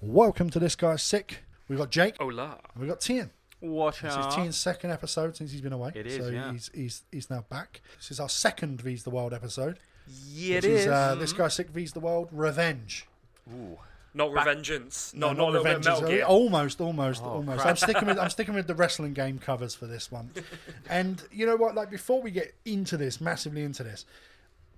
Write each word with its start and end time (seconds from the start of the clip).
Welcome 0.00 0.50
to 0.50 0.58
This 0.58 0.76
Guy's 0.76 1.02
Sick. 1.02 1.44
We've 1.68 1.78
got 1.78 1.90
Jake. 1.90 2.16
Hola. 2.18 2.58
We've 2.76 2.88
got 2.88 3.00
Tian. 3.00 3.30
Watch 3.60 4.00
This 4.02 4.12
is 4.12 4.18
out. 4.18 4.32
Tian's 4.34 4.56
second 4.56 4.90
episode 4.90 5.36
since 5.36 5.52
he's 5.52 5.60
been 5.60 5.72
away. 5.72 5.92
It 5.94 6.06
is, 6.06 6.16
So 6.16 6.28
yeah. 6.30 6.52
he's, 6.52 6.70
he's, 6.74 7.02
he's 7.12 7.30
now 7.30 7.44
back. 7.50 7.82
This 7.98 8.10
is 8.12 8.20
our 8.20 8.28
second 8.28 8.80
V's 8.80 9.02
the 9.04 9.10
World 9.10 9.34
episode. 9.34 9.78
Yeah, 10.06 10.56
which 10.56 10.64
is, 10.64 10.86
uh, 10.86 11.14
This 11.16 11.32
Guy's 11.32 11.54
Sick 11.54 11.68
V's 11.70 11.92
the 11.92 12.00
World 12.00 12.28
Revenge. 12.32 13.06
Ooh. 13.52 13.78
not 14.12 14.34
back- 14.34 14.46
Revengeance. 14.48 15.14
No, 15.14 15.28
Not, 15.28 15.36
not, 15.36 15.42
a 15.42 15.50
little 15.52 15.64
bit 15.64 15.72
of 15.76 15.78
Revenge. 15.78 16.00
Metal 16.02 16.08
Gear. 16.08 16.24
Almost, 16.24 16.80
almost, 16.80 17.22
Oh, 17.22 17.28
almost. 17.30 17.58
crap. 17.60 17.68
I'm 17.70 17.76
sticking 17.76 18.06
with 18.08 18.18
I'm 18.18 18.30
sticking 18.36 18.54
with 18.54 18.66
the 18.66 18.74
wrestling 18.74 19.12
game 19.12 19.38
covers 19.38 19.74
for 19.74 19.86
this 19.86 20.10
one. 20.10 20.30
and 20.90 21.22
you 21.30 21.46
know 21.46 21.56
what? 21.56 21.74
Like 21.76 21.90
before 21.90 22.20
we 22.20 22.30
get 22.32 22.54
into 22.64 22.96
this, 22.96 23.20
massively 23.20 23.62
into 23.62 23.82
this, 23.84 24.04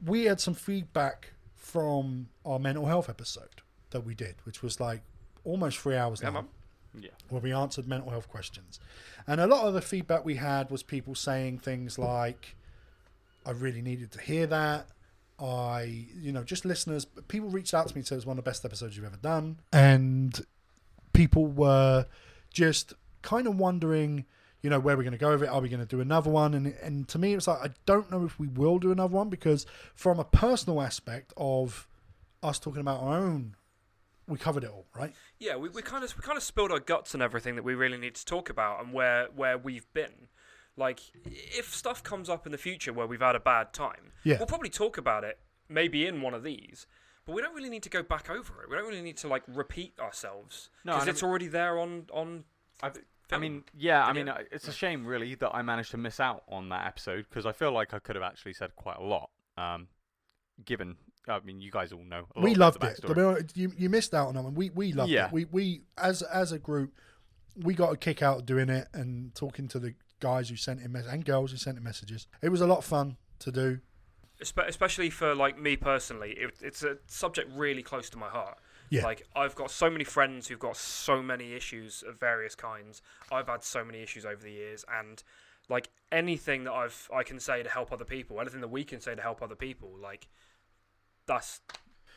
we 0.05 0.25
had 0.25 0.39
some 0.41 0.53
feedback 0.55 1.33
from 1.57 2.29
our 2.45 2.59
mental 2.59 2.85
health 2.87 3.09
episode 3.09 3.63
that 3.91 4.03
we 4.03 4.15
did, 4.15 4.35
which 4.45 4.63
was 4.63 4.81
like 4.81 5.01
almost 5.45 5.79
three 5.79 5.97
hours 5.97 6.21
Yeah, 6.21 6.29
long. 6.29 6.35
man. 6.35 6.49
Yeah. 7.05 7.11
where 7.31 7.41
we 7.41 7.55
answered 7.55 7.89
mental 7.89 8.11
health 8.11 8.29
questions. 8.29 8.79
And 9.27 9.41
a 9.41 9.47
lot 9.47 9.67
of 9.67 9.73
the 9.73 9.81
feedback 9.81 10.27
we 10.27 10.35
had 10.35 10.71
was 10.71 10.83
people 10.83 11.15
saying 11.15 11.61
things 11.61 11.99
like, 11.99 12.55
I 13.47 13.53
really 13.53 13.81
needed 13.81 14.13
to 14.13 14.21
hear 14.21 14.47
that. 14.49 14.89
I, 15.43 16.07
you 16.15 16.33
know, 16.33 16.45
just 16.45 16.65
listeners, 16.65 17.05
people 17.29 17.49
reached 17.49 17.75
out 17.75 17.89
to 17.89 17.95
me 17.95 18.01
and 18.01 18.07
said 18.07 18.15
it 18.15 18.19
was 18.19 18.27
one 18.27 18.39
of 18.39 18.45
the 18.45 18.49
best 18.49 18.65
episodes 18.65 18.97
you've 18.97 19.07
ever 19.07 19.17
done. 19.17 19.59
And 19.73 20.41
people 21.13 21.47
were 21.47 22.07
just 22.53 22.93
kind 23.23 23.47
of 23.47 23.59
wondering, 23.59 24.27
you 24.63 24.71
know, 24.71 24.79
where 24.79 24.97
we're 24.97 25.03
going 25.03 25.13
to 25.13 25.19
go 25.19 25.33
with 25.33 25.43
it. 25.43 25.49
Are 25.49 25.61
we 25.61 25.69
going 25.69 25.81
to 25.81 25.87
do 25.87 26.01
another 26.01 26.31
one? 26.31 26.55
And, 26.55 26.67
and 26.83 27.09
to 27.09 27.19
me, 27.19 27.33
it 27.33 27.37
was 27.37 27.49
like, 27.49 27.59
I 27.63 27.71
don't 27.87 28.11
know 28.11 28.25
if 28.25 28.39
we 28.39 28.47
will 28.47 28.79
do 28.79 28.93
another 28.93 29.15
one 29.15 29.29
because, 29.29 29.67
from 29.95 30.21
a 30.21 30.25
personal 30.25 30.81
aspect 30.81 31.33
of 31.37 31.89
us 32.43 32.59
talking 32.59 32.81
about 32.81 33.01
our 33.01 33.19
own, 33.19 33.57
we 34.29 34.39
covered 34.39 34.65
it 34.65 34.71
all, 34.71 34.87
right? 34.97 35.13
Yeah, 35.39 35.57
we, 35.57 35.69
we 35.69 35.83
kind 35.83 36.05
of 36.05 36.17
we 36.17 36.23
kind 36.23 36.37
of 36.37 36.45
spilled 36.45 36.71
our 36.71 36.81
guts 36.81 37.15
and 37.15 37.23
everything 37.23 37.57
that 37.57 37.65
we 37.65 37.75
really 37.75 37.99
need 37.99 38.15
to 38.15 38.25
talk 38.25 38.49
about 38.49 38.83
and 38.83 38.93
where 38.93 39.29
where 39.35 39.59
we've 39.59 39.93
been. 39.93 40.29
Like, 40.77 41.01
if 41.25 41.75
stuff 41.75 42.03
comes 42.03 42.29
up 42.31 42.47
in 42.47 42.53
the 42.53 42.59
future 42.59 42.93
where 42.93 43.07
we've 43.07 43.21
had 43.21 43.37
a 43.37 43.41
bad 43.41 43.73
time, 43.73 44.13
Yeah. 44.25 44.39
we'll 44.39 44.47
probably 44.47 44.71
talk 44.71 44.97
about 44.97 45.23
it 45.25 45.39
maybe 45.69 46.07
in 46.07 46.23
one 46.23 46.33
of 46.35 46.43
these. 46.43 46.87
But 47.27 47.35
we 47.35 47.43
don't 47.43 47.55
really 47.55 47.69
need 47.69 47.83
to 47.85 47.89
go 47.91 48.03
back 48.03 48.29
over 48.31 48.63
it. 48.63 48.69
We 48.71 48.77
don't 48.77 48.87
really 48.87 49.03
need 49.03 49.17
to 49.19 49.29
like 49.29 49.43
repeat 49.47 49.95
ourselves 50.01 50.71
No, 50.85 50.93
because 50.93 51.03
and 51.03 51.11
I 51.11 51.13
it's 51.13 51.23
already 51.23 51.47
there 51.49 51.79
on 51.79 52.07
on. 52.13 52.45
I've, 52.83 52.97
I 53.31 53.39
mean, 53.39 53.65
yeah, 53.77 54.05
I 54.05 54.13
mean, 54.13 54.31
it's 54.51 54.67
a 54.69 54.73
shame 54.73 55.07
really 55.07 55.35
that 55.37 55.51
I 55.55 55.63
managed 55.63 55.93
to 55.93 55.97
miss 55.99 56.19
out 56.21 56.43
on 56.49 56.69
that 56.71 56.87
episode 56.87 57.27
because 57.29 57.47
I 57.47 57.53
feel 57.53 57.71
like 57.73 57.95
I 57.95 57.99
could 57.99 58.17
have 58.17 58.23
actually 58.25 58.53
said 58.55 58.75
quite 58.77 58.97
a 58.99 59.03
lot. 59.03 59.31
Um, 59.57 59.89
given, 60.65 60.97
I 61.29 61.39
mean, 61.41 61.61
you 61.61 61.71
guys 61.71 61.93
all 61.93 62.05
know. 62.05 62.27
A 62.35 62.41
lot 62.41 62.45
we 62.45 62.51
about 62.55 62.59
loved 62.61 62.81
the 62.81 62.87
it. 62.89 62.97
backstory. 63.01 63.07
To 63.09 63.15
be 63.15 63.21
honest, 63.23 63.57
You, 63.57 63.73
you 63.79 63.89
missed 63.89 64.13
out 64.15 64.29
on 64.29 64.37
it, 64.37 64.41
and 64.45 64.57
we 64.57 64.71
we 64.71 64.93
loved 64.93 65.11
Yeah. 65.13 65.27
it. 65.27 65.33
We 65.33 65.45
we 65.47 65.83
as 65.97 66.23
as 66.23 66.51
a 66.53 66.59
group, 66.59 66.93
we 67.57 67.75
got 67.75 67.93
a 67.93 67.97
kick 67.97 68.21
out 68.23 68.39
of 68.41 68.47
doing 68.47 68.69
it 68.69 68.89
and 68.93 69.35
talking 69.35 69.69
to 69.69 69.79
the 69.79 69.95
guys 70.23 70.49
who 70.49 70.57
sent 70.57 70.81
in 70.81 70.93
mes- 70.93 71.07
and 71.07 71.25
girls 71.25 71.51
who 71.51 71.59
sent 71.59 71.77
in 71.77 71.85
messages. 71.85 72.27
It 72.41 72.49
was 72.49 72.63
a 72.63 72.67
lot 72.67 72.79
of 72.79 72.85
fun 72.87 73.19
to 73.41 73.53
do. 73.53 73.81
Especially 74.41 75.11
for 75.11 75.35
like 75.35 75.59
me 75.59 75.77
personally, 75.77 76.31
it, 76.33 76.55
it's 76.63 76.83
a 76.83 76.97
subject 77.07 77.51
really 77.55 77.83
close 77.83 78.09
to 78.11 78.17
my 78.17 78.29
heart. 78.29 78.59
Yeah. 78.89 79.05
Like 79.05 79.27
I've 79.37 79.55
got 79.55 79.71
so 79.71 79.89
many 79.89 80.05
friends 80.05 80.49
who've 80.49 80.59
got 80.59 80.77
so 80.77 81.23
many 81.23 81.53
issues 81.53 82.03
of 82.07 82.19
various 82.19 82.55
kinds. 82.55 83.03
I've 83.31 83.49
had 83.49 83.63
so 83.63 83.85
many 83.85 84.03
issues 84.03 84.25
over 84.25 84.43
the 84.43 84.51
years, 84.51 84.85
and 84.93 85.23
like 85.69 85.89
anything 86.11 86.65
that 86.65 86.73
I've 86.73 87.09
I 87.15 87.23
can 87.23 87.41
say 87.41 87.63
to 87.63 87.71
help 87.71 87.93
other 87.93 88.05
people, 88.05 88.41
anything 88.41 88.61
that 88.61 88.69
we 88.69 88.85
can 88.85 89.01
say 89.01 89.15
to 89.15 89.23
help 89.23 89.43
other 89.43 89.55
people, 89.55 89.91
like 90.01 90.29
that's 91.27 91.61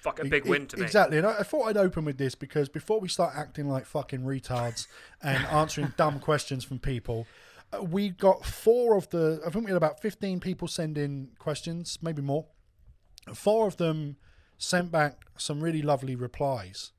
fuck 0.01 0.19
a 0.19 0.25
big 0.25 0.45
e- 0.45 0.49
win 0.49 0.67
to 0.67 0.77
me. 0.77 0.83
Exactly, 0.83 1.17
and 1.17 1.27
I, 1.27 1.39
I 1.39 1.43
thought 1.43 1.67
I'd 1.67 1.77
open 1.77 2.05
with 2.05 2.17
this 2.17 2.35
because 2.35 2.69
before 2.69 2.99
we 2.99 3.07
start 3.07 3.33
acting 3.35 3.69
like 3.69 3.85
fucking 3.85 4.21
retards 4.21 4.87
and 5.21 5.45
answering 5.45 5.93
dumb 5.97 6.19
questions 6.19 6.63
from 6.63 6.79
people, 6.79 7.25
we 7.81 8.09
got 8.09 8.45
four 8.45 8.95
of 8.97 9.09
the. 9.09 9.41
I 9.45 9.49
think 9.49 9.65
we 9.65 9.71
had 9.71 9.77
about 9.77 10.01
fifteen 10.01 10.39
people 10.39 10.67
send 10.67 10.97
in 10.97 11.29
questions, 11.39 11.99
maybe 12.01 12.21
more. 12.21 12.45
Four 13.33 13.67
of 13.67 13.77
them 13.77 14.17
sent 14.57 14.91
back 14.91 15.25
some 15.37 15.61
really 15.61 15.81
lovely 15.81 16.15
replies, 16.15 16.91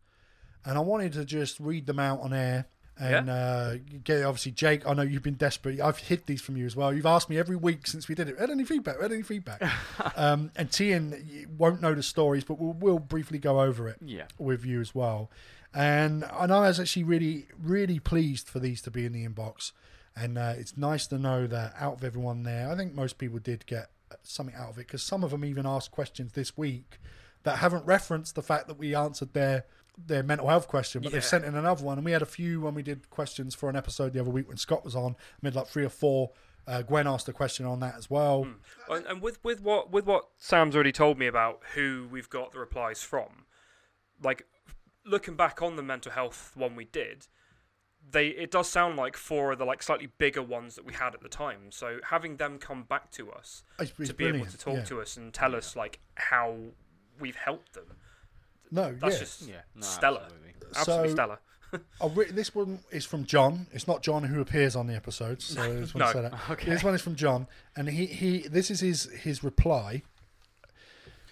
and 0.65 0.77
I 0.77 0.81
wanted 0.81 1.12
to 1.15 1.25
just 1.25 1.59
read 1.60 1.87
them 1.87 1.99
out 1.99 2.21
on 2.21 2.32
air. 2.32 2.66
And 2.99 3.28
uh, 3.28 3.75
get 4.04 4.25
obviously 4.25 4.53
Jake. 4.53 4.87
I 4.88 4.94
know 4.94 5.03
you've 5.03 5.22
been 5.22 5.34
desperate. 5.34 5.81
I've 5.81 5.99
hid 5.99 6.25
these 6.25 6.41
from 6.41 6.56
you 6.56 6.65
as 6.65 6.75
well. 6.75 6.94
You've 6.94 7.04
asked 7.04 7.28
me 7.28 7.37
every 7.38 7.54
week 7.56 7.87
since 7.87 8.09
we 8.09 8.15
did 8.15 8.27
it. 8.31 8.38
Had 8.38 8.48
any 8.48 8.65
feedback? 8.65 8.98
Had 9.03 9.12
any 9.12 9.21
feedback? 9.21 9.60
um, 10.16 10.50
and 10.56 10.72
Tian 10.72 11.47
won't 11.59 11.83
know 11.83 11.93
the 11.94 12.03
stories, 12.03 12.43
but 12.43 12.59
we'll, 12.59 12.72
we'll 12.72 12.98
briefly 12.98 13.38
go 13.38 13.60
over 13.60 13.87
it 13.87 13.98
Yeah. 14.00 14.25
with 14.38 14.65
you 14.65 14.81
as 14.81 14.94
well. 14.94 15.31
And 15.75 16.25
and 16.41 16.50
I 16.50 16.60
was 16.69 16.81
actually 16.81 17.04
really, 17.04 17.48
really 17.62 17.98
pleased 17.98 18.48
for 18.48 18.60
these 18.60 18.81
to 18.81 18.91
be 18.91 19.04
in 19.04 19.12
the 19.12 19.27
inbox. 19.28 19.72
And 20.16 20.38
uh, 20.38 20.54
it's 20.56 20.77
nice 20.77 21.06
to 21.09 21.19
know 21.19 21.47
that 21.47 21.75
out 21.78 21.94
of 21.94 22.04
everyone 22.04 22.43
there, 22.43 22.71
I 22.71 22.75
think 22.75 22.94
most 22.94 23.19
people 23.19 23.38
did 23.38 23.66
get 23.66 23.91
something 24.22 24.54
out 24.54 24.71
of 24.71 24.78
it 24.78 24.87
because 24.87 25.03
some 25.03 25.22
of 25.22 25.31
them 25.31 25.44
even 25.44 25.66
asked 25.66 25.91
questions 25.91 26.32
this 26.32 26.56
week 26.56 26.99
that 27.43 27.59
haven't 27.59 27.84
referenced 27.84 28.34
the 28.34 28.43
fact 28.43 28.66
that 28.69 28.78
we 28.78 28.94
answered 28.94 29.32
their 29.34 29.65
their 29.99 30.22
mental 30.22 30.49
health 30.49 30.69
question, 30.69 31.00
but 31.00 31.12
they've 31.12 31.25
sent 31.25 31.44
in 31.44 31.54
another 31.54 31.82
one. 31.82 31.97
And 31.97 32.04
we 32.04 32.12
had 32.12 32.21
a 32.21 32.27
few 32.27 32.60
when 32.60 32.75
we 32.75 32.82
did 32.82 33.09
questions 33.09 33.54
for 33.54 33.71
an 33.71 33.77
episode 33.77 34.12
the 34.12 34.21
other 34.21 34.31
week 34.31 34.47
when 34.47 34.59
Scott 34.59 34.84
was 34.84 34.94
on. 34.94 35.16
We 35.41 35.47
had 35.47 35.54
like 35.54 35.69
three 35.69 35.87
or 35.87 35.91
four. 35.91 36.33
Uh, 36.66 36.83
Gwen 36.83 37.06
asked 37.06 37.28
a 37.28 37.33
question 37.33 37.65
on 37.65 37.81
that 37.81 37.94
as 37.97 38.10
well. 38.10 38.47
And, 38.91 39.06
and 39.06 39.22
with 39.22 39.43
with 39.43 39.62
what 39.62 39.91
with 39.91 40.04
what 40.04 40.27
Sam's 40.37 40.75
already 40.75 40.93
told 40.93 41.19
me 41.19 41.27
about 41.27 41.60
who 41.75 42.09
we've 42.10 42.28
got 42.28 42.53
the 42.53 42.59
replies 42.59 43.03
from, 43.03 43.47
like 44.22 44.47
looking 45.06 45.34
back 45.34 45.62
on 45.62 45.77
the 45.77 45.83
mental 45.83 46.12
health 46.12 46.53
one 46.54 46.77
we 46.77 46.84
did, 46.84 47.27
they 48.11 48.28
it 48.28 48.50
does 48.50 48.69
sound 48.69 48.97
like 48.97 49.17
four 49.17 49.53
of 49.53 49.59
the 49.59 49.65
like 49.65 49.83
slightly 49.83 50.09
bigger 50.19 50.43
ones 50.43 50.77
that 50.77 50.84
we 50.84 50.94
had 50.94 51.15
at 51.15 51.21
the 51.22 51.28
time. 51.28 51.71
So 51.71 51.99
having 52.05 52.37
them 52.37 52.59
come 52.59 52.84
back 52.84 53.11
to 53.12 53.33
us 53.33 53.62
It's, 53.81 53.93
it's 53.99 54.09
to 54.11 54.15
be 54.15 54.27
able 54.27 54.47
to 54.47 54.56
talk 54.59 54.75
yeah. 54.77 54.84
to 54.84 55.00
us 55.00 55.17
and 55.17 55.33
tell 55.34 55.55
us 55.56 55.75
like 55.77 55.99
how 56.15 56.56
we've 57.19 57.37
helped 57.37 57.72
them, 57.75 57.87
No, 58.71 58.93
that's 58.95 59.15
yeah. 59.15 59.19
just 59.21 59.43
Yeah. 59.43 59.55
No, 59.75 59.83
stellar, 59.83 60.21
absolutely. 60.22 60.55
absolutely 60.77 61.09
So- 61.09 61.15
stellar. 61.15 61.39
I'll 62.00 62.11
re- 62.11 62.31
this 62.31 62.55
one 62.55 62.78
is 62.93 63.05
from 63.05 63.25
John. 63.25 63.66
It's 63.72 63.89
not 63.89 64.00
John 64.00 64.22
who 64.22 64.41
appears 64.41 64.77
on 64.77 64.87
the 64.87 64.95
episode, 64.95 65.43
So 65.43 65.61
I 65.61 65.75
just 65.81 65.95
want 65.97 66.06
No. 66.06 66.06
to 66.06 66.12
say 66.12 66.22
that. 66.31 66.41
Okay. 66.53 66.71
This 66.71 66.84
one 66.84 66.95
is 66.95 67.03
from 67.03 67.16
John, 67.16 67.49
and 67.75 67.89
he, 67.89 68.06
he 68.06 68.47
this 68.47 68.71
is 68.71 68.78
his 68.81 69.05
his 69.11 69.43
reply. 69.43 70.03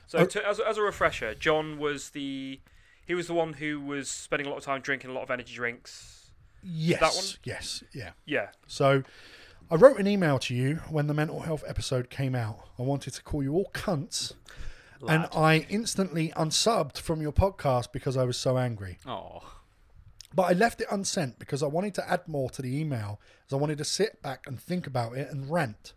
So 0.09 0.19
Oh. 0.19 0.25
to, 0.27 0.47
as 0.47 0.59
as 0.61 0.77
a 0.77 0.83
refresher, 0.83 1.35
John 1.35 1.79
was 1.79 2.11
the 2.11 2.61
he 3.07 3.15
was 3.15 3.27
the 3.29 3.35
one 3.35 3.55
who 3.55 3.81
was 3.81 4.11
spending 4.11 4.47
a 4.47 4.51
lot 4.51 4.57
of 4.59 4.65
time 4.65 4.81
drinking 4.81 5.11
a 5.11 5.13
lot 5.13 5.23
of 5.23 5.31
energy 5.31 5.55
drinks. 5.55 6.24
Yes, 6.65 7.01
That 7.01 7.15
one? 7.15 7.25
yes, 7.45 7.85
yeah. 7.93 8.11
Yeah, 8.27 8.49
So 8.67 9.03
I 9.71 9.75
wrote 9.77 9.99
an 9.99 10.07
email 10.07 10.39
to 10.41 10.55
you 10.55 10.77
when 10.89 11.07
the 11.07 11.15
mental 11.15 11.41
health 11.41 11.63
episode 11.67 12.11
came 12.11 12.35
out. 12.35 12.59
I 12.79 12.83
wanted 12.83 13.13
to 13.15 13.23
call 13.23 13.43
you 13.43 13.53
all 13.55 13.71
cunts, 13.75 14.33
and 15.07 15.29
I 15.37 15.67
instantly 15.69 16.33
unsubbed 16.37 16.99
from 16.99 17.21
your 17.21 17.33
podcast 17.33 17.93
because 17.93 18.17
I 18.17 18.25
was 18.25 18.37
so 18.39 18.57
angry. 18.57 18.99
Oh. 19.07 19.43
But 20.35 20.45
I 20.45 20.53
left 20.53 20.81
it 20.81 20.89
unsent 20.91 21.39
because 21.39 21.63
I 21.63 21.67
wanted 21.67 21.95
to 21.95 22.11
add 22.11 22.27
more 22.27 22.51
to 22.51 22.63
the 22.63 22.77
email, 22.81 23.21
as 23.47 23.53
I 23.53 23.57
wanted 23.57 23.79
to 23.79 23.85
sit 23.85 24.21
back 24.23 24.47
and 24.47 24.59
think 24.59 24.87
about 24.87 25.17
it 25.17 25.31
and 25.31 25.51
rant. 25.51 25.93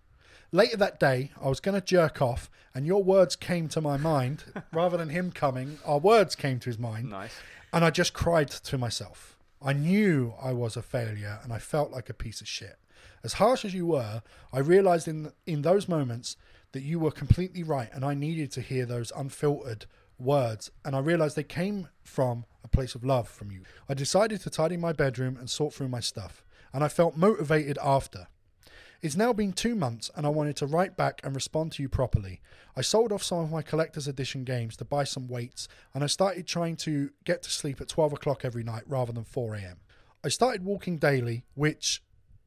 Later 0.51 0.77
that 0.77 0.99
day, 0.99 1.31
I 1.41 1.49
was 1.49 1.59
going 1.59 1.79
to 1.79 1.85
jerk 1.85 2.21
off, 2.21 2.49
and 2.75 2.85
your 2.85 3.03
words 3.03 3.35
came 3.35 3.67
to 3.69 3.81
my 3.81 3.97
mind. 3.97 4.43
Rather 4.73 4.95
than 4.97 5.09
him 5.09 5.31
coming, 5.31 5.79
our 5.85 5.97
words 5.99 6.35
came 6.35 6.59
to 6.59 6.69
his 6.69 6.77
mind, 6.79 7.09
Nice. 7.09 7.33
and 7.73 7.83
I 7.83 7.89
just 7.89 8.13
cried 8.13 8.49
to 8.49 8.77
myself. 8.77 9.36
I 9.61 9.73
knew 9.73 10.33
I 10.41 10.53
was 10.53 10.77
a 10.77 10.81
failure, 10.81 11.39
and 11.43 11.51
I 11.51 11.59
felt 11.59 11.91
like 11.91 12.09
a 12.09 12.13
piece 12.13 12.41
of 12.41 12.47
shit. 12.47 12.77
As 13.23 13.33
harsh 13.33 13.65
as 13.65 13.73
you 13.73 13.85
were, 13.85 14.21
I 14.53 14.59
realized 14.59 15.07
in 15.07 15.31
in 15.45 15.61
those 15.61 15.87
moments 15.87 16.37
that 16.71 16.83
you 16.83 16.99
were 16.99 17.11
completely 17.11 17.63
right, 17.63 17.89
and 17.93 18.05
I 18.05 18.13
needed 18.13 18.51
to 18.51 18.61
hear 18.61 18.85
those 18.85 19.11
unfiltered 19.15 19.85
words. 20.19 20.71
And 20.83 20.95
I 20.95 20.99
realized 20.99 21.35
they 21.35 21.43
came 21.43 21.89
from 22.03 22.45
a 22.63 22.67
place 22.67 22.95
of 22.95 23.03
love 23.03 23.27
from 23.27 23.51
you. 23.51 23.61
I 23.87 23.93
decided 23.93 24.41
to 24.41 24.49
tidy 24.49 24.77
my 24.77 24.93
bedroom 24.93 25.37
and 25.37 25.49
sort 25.49 25.73
through 25.73 25.89
my 25.89 25.99
stuff, 25.99 26.43
and 26.73 26.83
I 26.83 26.87
felt 26.87 27.17
motivated 27.17 27.77
after. 27.81 28.27
It's 29.01 29.15
now 29.15 29.31
been 29.31 29.53
two 29.53 29.75
months, 29.75 30.09
and 30.15 30.25
I 30.25 30.29
wanted 30.29 30.55
to 30.57 30.65
write 30.65 30.97
back 30.97 31.21
and 31.23 31.35
respond 31.35 31.71
to 31.73 31.83
you 31.83 31.89
properly. 31.89 32.41
I 32.75 32.81
sold 32.81 33.11
off 33.11 33.23
some 33.23 33.39
of 33.39 33.51
my 33.51 33.61
collector's 33.61 34.07
edition 34.07 34.43
games 34.43 34.75
to 34.77 34.85
buy 34.85 35.03
some 35.03 35.27
weights, 35.27 35.67
and 35.93 36.03
I 36.03 36.07
started 36.07 36.47
trying 36.47 36.77
to 36.77 37.11
get 37.23 37.43
to 37.43 37.51
sleep 37.51 37.79
at 37.79 37.87
12 37.87 38.13
o'clock 38.13 38.43
every 38.43 38.63
night 38.63 38.83
rather 38.87 39.11
than 39.11 39.23
4 39.23 39.55
a.m. 39.55 39.77
I 40.23 40.29
started 40.29 40.65
walking 40.65 40.97
daily, 40.97 41.43
which 41.53 42.01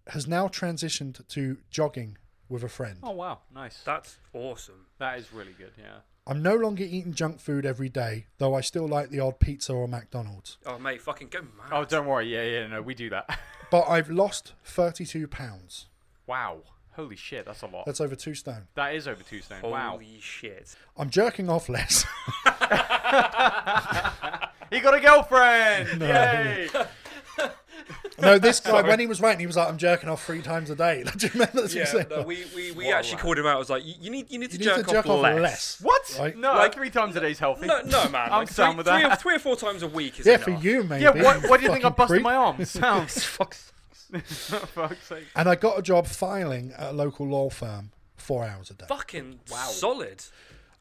has 0.08 0.26
now 0.26 0.48
transitioned 0.48 1.26
to 1.28 1.58
jogging 1.70 2.18
with 2.48 2.64
a 2.64 2.68
friend. 2.68 2.98
Oh 3.02 3.12
wow, 3.12 3.40
nice. 3.54 3.80
That's 3.84 4.18
awesome. 4.32 4.86
That 4.98 5.18
is 5.18 5.32
really 5.32 5.52
good. 5.56 5.72
Yeah. 5.78 5.98
I'm 6.26 6.42
no 6.42 6.56
longer 6.56 6.82
eating 6.82 7.14
junk 7.14 7.38
food 7.40 7.64
every 7.64 7.88
day, 7.88 8.26
though 8.38 8.54
I 8.54 8.60
still 8.60 8.88
like 8.88 9.10
the 9.10 9.20
odd 9.20 9.38
pizza 9.38 9.72
or 9.72 9.86
McDonald's. 9.86 10.58
Oh 10.66 10.78
mate, 10.78 11.00
fucking 11.00 11.28
go 11.28 11.42
mad. 11.42 11.70
Oh, 11.70 11.84
don't 11.84 12.06
worry. 12.06 12.32
Yeah, 12.32 12.42
yeah. 12.42 12.66
No, 12.66 12.82
we 12.82 12.94
do 12.94 13.10
that. 13.10 13.38
But 13.70 13.88
I've 13.88 14.10
lost 14.10 14.54
32 14.64 15.28
pounds. 15.28 15.86
Wow. 16.30 16.58
Holy 16.92 17.16
shit, 17.16 17.44
that's 17.46 17.62
a 17.62 17.66
lot. 17.66 17.86
That's 17.86 18.00
over 18.00 18.14
two 18.14 18.34
stone. 18.34 18.66
that 18.74 18.94
is 18.94 19.06
over 19.08 19.22
two 19.22 19.40
stone. 19.42 19.60
Holy 19.60 19.72
Wow. 19.72 19.98
shit. 20.20 20.74
I'm 20.96 21.08
jerking 21.10 21.48
off 21.48 21.68
less. 21.68 22.04
he 24.70 24.80
got 24.80 24.94
a 24.94 25.00
girlfriend. 25.00 25.98
No. 26.00 26.06
Yay. 26.06 26.68
no, 28.20 28.38
this 28.38 28.60
guy, 28.60 28.82
when 28.82 29.00
he 29.00 29.06
was 29.06 29.20
writing, 29.20 29.40
he 29.40 29.46
was 29.46 29.56
like, 29.56 29.68
I'm 29.68 29.78
jerking 29.78 30.08
off 30.08 30.24
three 30.26 30.42
times 30.42 30.68
a 30.70 30.76
day. 30.76 31.04
Do 31.16 31.26
you 31.26 31.32
remember 31.32 31.62
this? 31.62 31.74
Yeah, 31.74 32.04
no, 32.10 32.22
we, 32.22 32.44
we, 32.54 32.72
we 32.72 32.86
What 32.86 32.94
actually 32.96 33.18
called 33.22 33.38
him 33.38 33.46
out. 33.46 33.56
I 33.56 33.58
was 33.58 33.70
like, 33.70 33.84
you, 33.84 33.94
you 34.00 34.10
need 34.10 34.30
you 34.30 34.38
need 34.38 34.50
to 34.50 34.58
You 34.58 34.58
need 34.58 34.64
jerk, 34.76 34.86
to 34.86 34.92
jerk 34.92 35.06
off, 35.06 35.12
off 35.16 35.22
less. 35.22 35.40
less. 35.40 35.78
What? 35.80 36.16
Right. 36.18 36.36
No, 36.36 36.54
Like- 36.54 36.74
three 36.74 36.90
times 36.90 37.16
a 37.16 37.20
day 37.20 37.30
is 37.30 37.38
healthy. 37.38 37.66
No, 37.66 37.80
no, 37.82 38.08
man. 38.10 38.30
I'm 38.32 38.40
like 38.40 38.54
down 38.54 38.72
three, 38.72 38.76
with 38.78 38.86
three, 38.86 39.02
that. 39.02 39.12
or, 39.12 39.16
three 39.16 39.36
or 39.36 39.38
four 39.38 39.56
times 39.56 39.82
a 39.82 39.88
week 39.88 40.20
is 40.20 40.26
Yeah, 40.26 40.34
enough. 40.34 40.44
for 40.44 40.50
you, 40.50 40.82
maybe. 40.84 41.04
Yeah, 41.04 41.10
what, 41.22 41.48
what 41.48 41.60
do 41.60 41.66
you 41.66 41.72
think 41.72 41.84
I'm 41.84 41.92
Fucking 41.92 41.96
busting 41.96 42.14
creep. 42.16 42.22
my 42.24 42.34
arm? 42.34 42.64
Sounds. 42.64 43.38
Fuck. 44.24 44.68
fuck's 44.68 45.06
sake. 45.06 45.26
And 45.36 45.48
I 45.48 45.54
got 45.54 45.78
a 45.78 45.82
job 45.82 46.06
filing 46.06 46.72
at 46.76 46.90
a 46.90 46.92
local 46.92 47.26
law 47.26 47.50
firm 47.50 47.92
four 48.16 48.44
hours 48.44 48.70
a 48.70 48.74
day. 48.74 48.86
Fucking 48.88 49.40
Wow. 49.50 49.66
solid. 49.68 50.24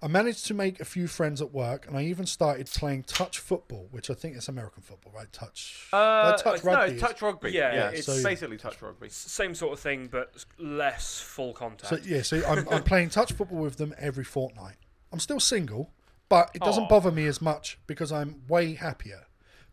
I 0.02 0.08
managed 0.08 0.46
to 0.48 0.54
make 0.54 0.80
a 0.80 0.86
few 0.86 1.08
friends 1.08 1.42
at 1.42 1.52
work, 1.54 1.86
and 1.86 1.98
I 1.98 2.04
even 2.04 2.26
started 2.26 2.68
playing 2.68 3.04
touch 3.04 3.38
football, 3.40 3.90
which 3.92 4.10
I 4.10 4.14
think 4.14 4.38
is 4.38 4.48
American 4.48 4.82
football, 4.82 5.12
right? 5.14 5.30
Touch. 5.34 5.90
Uh, 5.92 6.38
touch 6.38 6.64
no, 6.64 6.72
rugby 6.72 6.94
it's 6.94 7.04
is- 7.04 7.08
touch 7.10 7.22
rugby. 7.22 7.52
Yeah, 7.52 7.74
Yeah, 7.74 7.88
it's- 7.90 8.08
it's 8.08 8.18
So- 8.22 8.24
basically 8.24 8.56
touch 8.58 8.82
rugby. 8.82 9.10
Same 9.10 9.54
sort 9.54 9.74
of 9.74 9.80
thing, 9.82 10.08
but 10.08 10.46
less 10.58 11.20
full 11.20 11.52
contact. 11.54 11.90
So 11.90 11.98
yeah, 12.10 12.22
so 12.22 12.42
I'm, 12.48 12.66
I'm 12.70 12.84
playing 12.84 13.10
touch 13.10 13.34
football 13.34 13.60
with 13.60 13.76
them 13.76 13.94
every 13.98 14.24
fortnight. 14.24 14.78
I'm 15.12 15.20
still 15.20 15.42
single, 15.42 15.92
but 16.30 16.50
it 16.54 16.62
doesn't 16.62 16.84
Aw. 16.86 16.88
bother 16.90 17.12
me 17.12 17.26
as 17.26 17.42
much 17.42 17.78
because 17.86 18.10
I'm 18.12 18.44
way 18.48 18.76
happier. 18.76 19.26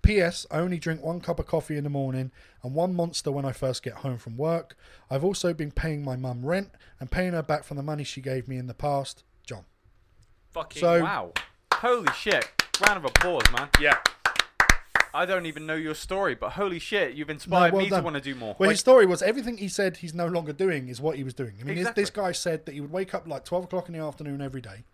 P.S. 0.06 0.46
I 0.50 0.58
only 0.58 0.78
drink 0.78 1.02
one 1.02 1.20
cup 1.20 1.38
of 1.38 1.46
coffee 1.46 1.76
in 1.76 1.84
the 1.84 1.90
morning 1.90 2.30
and 2.62 2.74
one 2.74 2.94
monster 2.94 3.30
when 3.32 3.44
I 3.44 3.52
first 3.52 3.82
get 3.82 3.94
home 3.94 4.18
from 4.18 4.36
work. 4.36 4.76
I've 5.10 5.24
also 5.24 5.52
been 5.52 5.70
paying 5.72 6.04
my 6.04 6.16
mum 6.16 6.44
rent 6.46 6.70
and 7.00 7.10
paying 7.10 7.32
her 7.32 7.42
back 7.42 7.64
for 7.64 7.74
the 7.74 7.82
money 7.82 8.04
she 8.04 8.20
gave 8.20 8.46
me 8.48 8.56
in 8.56 8.66
the 8.66 8.74
past. 8.74 9.24
John. 9.44 9.64
Fucking 10.52 10.80
So- 10.80 11.02
Wow. 11.02 11.32
Holy 11.74 12.12
shit. 12.14 12.48
Round 12.86 12.98
of 12.98 13.04
applause, 13.04 13.42
man. 13.52 13.68
yeah. 13.80 13.98
I 15.12 15.24
don't 15.24 15.46
even 15.46 15.64
know 15.64 15.74
your 15.74 15.94
story, 15.94 16.34
but 16.34 16.50
holy 16.52 16.78
shit, 16.78 17.14
you've 17.14 17.30
inspired 17.30 17.72
well 17.72 17.80
me 17.82 17.88
to 17.88 17.94
done. 17.96 18.04
want 18.04 18.16
to 18.16 18.20
do 18.22 18.34
more. 18.34 18.54
Well, 18.58 18.68
Like, 18.68 18.74
his 18.74 18.80
story 18.80 19.06
was 19.06 19.22
everything 19.22 19.56
he 19.56 19.68
said 19.68 19.96
he's 19.98 20.12
no 20.12 20.26
longer 20.26 20.52
doing 20.52 20.88
is 20.88 21.00
what 21.00 21.16
he 21.16 21.24
was 21.24 21.32
doing. 21.32 21.54
I 21.60 21.64
mean, 21.64 21.76
this, 21.76 21.88
this 21.94 22.10
guy 22.10 22.32
said 22.32 22.66
that 22.66 22.72
he 22.74 22.82
would 22.82 22.92
wake 22.92 23.14
up 23.14 23.26
like 23.26 23.44
12 23.46 23.64
o'clock 23.64 23.88
in 23.88 23.94
the 23.98 24.04
afternoon 24.04 24.42
every 24.42 24.60
day, 24.60 24.84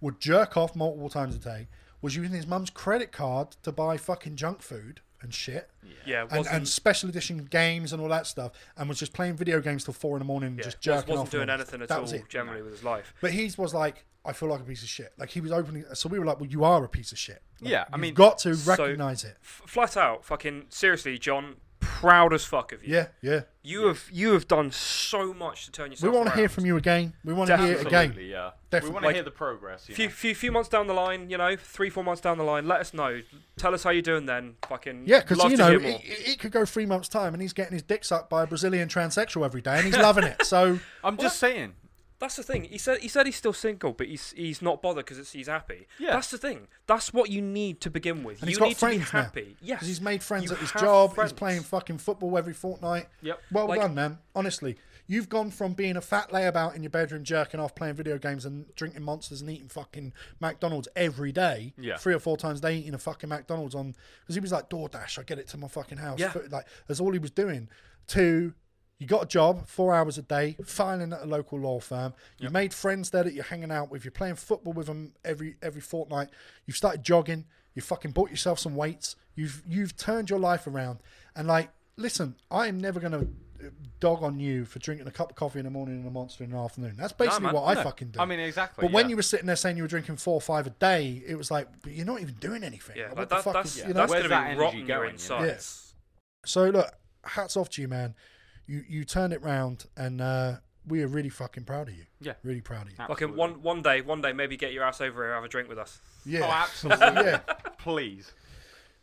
would 0.00 0.18
jerk 0.18 0.56
off 0.56 0.74
multiple 0.74 1.08
times 1.08 1.36
a 1.36 1.38
day, 1.38 1.68
was 2.02 2.14
using 2.16 2.32
his 2.34 2.46
mum's 2.46 2.68
credit 2.70 3.12
card 3.12 3.52
to 3.62 3.72
buy 3.72 3.96
fucking 3.96 4.36
junk 4.36 4.60
food 4.60 5.00
and 5.22 5.32
shit, 5.32 5.70
Yeah, 6.04 6.26
and, 6.30 6.44
and 6.48 6.66
special 6.68 7.08
edition 7.08 7.46
games 7.48 7.92
and 7.92 8.02
all 8.02 8.08
that 8.08 8.26
stuff, 8.26 8.50
and 8.76 8.88
was 8.88 8.98
just 8.98 9.12
playing 9.12 9.36
video 9.36 9.60
games 9.60 9.84
till 9.84 9.94
four 9.94 10.16
in 10.16 10.18
the 10.18 10.24
morning 10.24 10.48
and 10.48 10.58
yeah, 10.58 10.64
just 10.64 10.78
was- 10.78 10.84
jerking 10.84 11.10
wasn't 11.14 11.26
off. 11.28 11.30
doing 11.30 11.42
and 11.42 11.50
all 11.52 11.54
anything 11.58 11.78
that. 11.78 11.84
at 11.84 11.88
that 11.90 11.94
all 11.96 12.02
was 12.02 12.12
it. 12.12 12.28
generally 12.28 12.60
with 12.60 12.72
his 12.72 12.82
life. 12.82 13.14
But 13.20 13.30
he 13.30 13.48
was 13.56 13.72
like, 13.72 14.04
I 14.24 14.32
feel 14.32 14.48
like 14.48 14.60
a 14.60 14.64
piece 14.64 14.82
of 14.82 14.88
shit. 14.88 15.12
Like 15.18 15.30
he 15.30 15.40
was 15.40 15.52
opening, 15.52 15.84
so 15.94 16.08
we 16.08 16.18
were 16.18 16.24
like, 16.24 16.40
well, 16.40 16.48
you 16.50 16.64
are 16.64 16.84
a 16.84 16.88
piece 16.88 17.12
of 17.12 17.18
shit. 17.18 17.40
Like, 17.60 17.70
Yeah, 17.70 17.82
I 17.92 17.96
you've 17.96 18.00
mean- 18.00 18.14
got 18.14 18.38
to 18.38 18.54
So- 18.56 18.70
recognize 18.70 19.22
it. 19.22 19.36
F- 19.40 19.62
flat 19.66 19.96
out, 19.96 20.24
fucking 20.24 20.66
seriously, 20.70 21.18
John, 21.18 21.56
proud 22.02 22.32
as 22.34 22.44
fuck 22.44 22.72
of 22.72 22.84
you. 22.84 22.94
Yeah, 22.94 23.06
yeah. 23.22 23.40
You 23.62 23.86
have 23.86 24.08
you 24.12 24.32
have 24.32 24.48
done 24.48 24.72
so 24.72 25.32
much 25.32 25.66
to 25.66 25.70
turn 25.72 25.90
yourself. 25.92 26.12
We 26.12 26.18
want 26.18 26.30
to 26.30 26.34
hear 26.36 26.48
from 26.48 26.66
you 26.66 26.76
again. 26.76 27.12
We 27.24 27.32
want 27.32 27.48
to 27.48 27.56
hear 27.56 27.66
it 27.76 27.86
Absolutely, 27.86 28.24
again. 28.24 28.30
yeah. 28.30 28.50
Definitely. 28.70 28.88
We 28.88 28.92
want 28.94 29.02
to 29.02 29.06
Like- 29.06 29.14
hear 29.16 29.22
the 29.24 29.30
progress. 29.30 29.88
You 29.88 29.94
few, 29.94 30.06
know? 30.06 30.12
few 30.12 30.34
few 30.34 30.50
months 30.52 30.68
down 30.68 30.86
the 30.88 30.94
line, 30.94 31.30
you 31.30 31.38
know, 31.38 31.54
three 31.56 31.88
four 31.90 32.02
months 32.02 32.20
down 32.20 32.38
the 32.38 32.44
line, 32.44 32.66
let 32.66 32.80
us 32.80 32.92
know. 32.92 33.20
Tell 33.56 33.72
us 33.74 33.84
how 33.84 33.90
you're 33.90 34.02
doing 34.02 34.26
then. 34.26 34.56
Fucking 34.68 35.04
Yeah, 35.06 35.20
because 35.20 35.38
love 35.38 35.50
you 35.52 35.56
to 35.58 35.62
know 35.62 35.70
hear 35.70 35.78
it, 35.78 35.82
more. 35.90 36.00
it 36.02 36.28
it 36.28 36.38
could 36.40 36.50
go 36.52 36.64
three 36.64 36.86
months' 36.86 37.08
time, 37.08 37.34
and 37.34 37.40
he's 37.42 37.52
getting 37.52 37.74
his 37.74 37.82
dick 37.82 38.04
sucked 38.04 38.28
by 38.28 38.42
a 38.42 38.46
Brazilian 38.46 38.88
transsexual 38.88 39.44
every 39.44 39.62
day, 39.62 39.76
and 39.76 39.84
he's 39.84 39.96
loving 39.96 40.24
it. 40.24 40.44
So 40.44 40.80
I'm 41.04 41.16
just 41.16 41.38
saying. 41.38 41.74
That's 42.22 42.36
the 42.36 42.42
thing. 42.44 42.64
He 42.64 42.78
said 42.78 43.00
he 43.00 43.08
said 43.08 43.26
he's 43.26 43.36
still 43.36 43.52
single, 43.52 43.92
but 43.92 44.06
he's 44.06 44.32
he's 44.36 44.62
not 44.62 44.80
bothered 44.80 45.04
because 45.04 45.30
he's 45.32 45.48
happy. 45.48 45.86
Yeah. 45.98 46.12
That's 46.12 46.30
the 46.30 46.38
thing. 46.38 46.68
That's 46.86 47.12
what 47.12 47.28
you 47.30 47.42
need 47.42 47.80
to 47.82 47.90
begin 47.90 48.22
with. 48.24 48.40
and 48.40 48.48
you 48.48 48.52
he's 48.52 48.58
got 48.58 48.68
need 48.68 48.76
friends 48.76 49.06
to 49.06 49.12
be 49.12 49.18
happy. 49.18 49.40
now 49.42 49.56
Yes. 49.60 49.76
because 49.76 49.88
he's 49.88 50.00
made 50.00 50.22
friends 50.22 50.44
You 50.44 50.52
at 50.52 50.58
his 50.58 50.70
job. 50.72 51.14
friends. 51.14 51.32
He's 51.32 51.38
playing 51.38 51.62
fucking 51.62 51.98
football 51.98 52.38
every 52.38 52.54
fortnight. 52.54 53.08
Yep. 53.22 53.40
Well 53.50 53.66
Like- 53.66 53.80
done, 53.80 53.94
man. 53.96 54.18
Honestly, 54.36 54.76
you've 55.08 55.28
gone 55.28 55.50
from 55.50 55.72
being 55.74 55.96
a 55.96 56.00
fat 56.00 56.30
layabout 56.30 56.76
in 56.76 56.84
your 56.84 56.90
bedroom, 56.90 57.24
jerking 57.24 57.58
off, 57.58 57.74
playing 57.74 57.94
video 57.96 58.16
games, 58.18 58.46
and 58.46 58.72
drinking 58.76 59.02
monsters 59.02 59.40
and 59.40 59.50
eating 59.50 59.68
fucking 59.68 60.12
McDonald's 60.40 60.86
every 60.94 61.32
day, 61.32 61.74
Yeah. 61.76 61.96
three 61.96 62.14
or 62.14 62.20
four 62.20 62.36
times 62.36 62.60
a 62.60 62.62
day, 62.62 62.76
eating 62.76 62.94
a 62.94 62.98
fucking 62.98 63.28
McDonald's 63.28 63.74
on 63.74 63.96
because 64.20 64.36
he 64.36 64.40
was 64.40 64.52
like 64.52 64.70
DoorDash. 64.70 65.18
I 65.18 65.24
get 65.24 65.40
it 65.40 65.48
to 65.48 65.56
my 65.56 65.66
fucking 65.66 65.98
house. 65.98 66.20
Yeah. 66.20 66.32
like 66.50 66.66
that's 66.86 67.00
all 67.00 67.10
he 67.12 67.18
was 67.18 67.32
doing. 67.32 67.68
To 68.08 68.52
you 69.02 69.08
got 69.08 69.24
a 69.24 69.26
job, 69.26 69.66
four 69.66 69.92
hours 69.92 70.16
a 70.16 70.22
day, 70.22 70.56
filing 70.64 71.12
at 71.12 71.22
a 71.22 71.26
local 71.26 71.58
law 71.58 71.80
firm. 71.80 72.14
You've 72.38 72.52
made 72.52 72.72
friends 72.72 73.10
there 73.10 73.24
that 73.24 73.34
you're 73.34 73.42
hanging 73.42 73.72
out 73.72 73.90
with. 73.90 74.04
You're 74.04 74.12
playing 74.12 74.36
football 74.36 74.72
with 74.72 74.86
them 74.86 75.12
every 75.24 75.56
every 75.60 75.80
fortnight. 75.80 76.28
You've 76.66 76.76
started 76.76 77.02
jogging. 77.02 77.46
You 77.74 77.82
fucking 77.82 78.12
bought 78.12 78.30
yourself 78.30 78.60
some 78.60 78.76
weights. 78.76 79.16
You've 79.34 79.62
you've 79.68 79.96
turned 79.96 80.30
your 80.30 80.38
life 80.38 80.68
around. 80.68 81.00
And 81.34 81.48
like, 81.48 81.70
listen, 81.96 82.36
I 82.48 82.68
am 82.68 82.78
never 82.78 83.00
gonna 83.00 83.22
uh, 83.60 83.70
dog 83.98 84.22
on 84.22 84.38
you 84.38 84.64
for 84.66 84.78
drinking 84.78 85.08
a 85.08 85.10
cup 85.10 85.30
of 85.30 85.36
coffee 85.36 85.58
in 85.58 85.64
the 85.64 85.70
morning 85.72 85.96
and 85.96 86.06
a 86.06 86.10
monster 86.10 86.44
in 86.44 86.50
the 86.50 86.56
afternoon. 86.58 86.94
That's 86.96 87.12
basically 87.12 87.46
man, 87.46 87.54
what 87.54 87.64
I 87.64 87.74
No, 87.74 87.82
fucking 87.82 88.08
do. 88.12 88.20
I 88.20 88.24
mean, 88.24 88.38
exactly. 88.38 88.86
but 88.86 88.92
when 88.92 89.10
you 89.10 89.16
were 89.16 89.22
sitting 89.22 89.46
there 89.46 89.56
saying 89.56 89.76
you 89.76 89.82
were 89.82 89.88
drinking 89.88 90.18
four 90.18 90.34
or 90.34 90.40
five 90.40 90.68
a 90.68 90.70
day, 90.70 91.24
it 91.26 91.34
was 91.34 91.50
like, 91.50 91.66
but 91.82 91.90
you're 91.92 92.06
not 92.06 92.20
even 92.20 92.34
doing 92.34 92.62
anything. 92.62 92.96
yeah, 92.96 93.08
Like, 93.08 93.16
like 93.16 93.18
what 93.18 93.28
that, 93.30 93.36
the 93.38 93.42
fuck 93.42 93.54
that's 93.54 93.76
is, 93.76 93.82
you 93.82 93.88
know? 93.88 93.94
that's 93.94 94.10
Where's 94.12 94.22
gonna 94.28 94.34
that 94.34 94.56
be 94.56 94.62
energy 94.62 94.82
going, 94.82 95.00
you 95.00 95.04
know? 95.06 95.10
insides. 95.10 95.94
So 96.46 96.70
look, 96.70 96.92
hats 97.24 97.56
off 97.56 97.68
to 97.70 97.82
you, 97.82 97.88
man. 97.88 98.14
You 98.72 98.84
you 98.88 99.04
turned 99.04 99.32
it 99.34 99.42
round, 99.42 99.84
and 99.96 100.20
uh, 100.20 100.52
we 100.88 101.02
are 101.02 101.06
really 101.08 101.28
fucking 101.28 101.64
proud 101.64 101.88
of 101.88 101.94
you. 101.94 102.04
Yeah. 102.20 102.32
really 102.42 102.62
proud 102.62 102.82
of 102.86 102.90
you. 102.92 102.96
Fucking 102.96 103.12
Absolutely. 103.12 103.36
one 103.38 103.62
one 103.62 103.82
day, 103.82 104.00
one 104.00 104.20
day, 104.22 104.32
maybe 104.32 104.56
get 104.56 104.72
your 104.72 104.84
ass 104.84 105.00
over 105.02 105.24
here, 105.24 105.34
have 105.34 105.44
a 105.44 105.48
drink 105.48 105.68
with 105.68 105.78
us. 105.78 106.00
Yeah, 106.24 106.40
Oh, 106.46 106.50
absolutely. 106.64 107.24
yeah. 107.24 107.38
Please. 107.78 108.32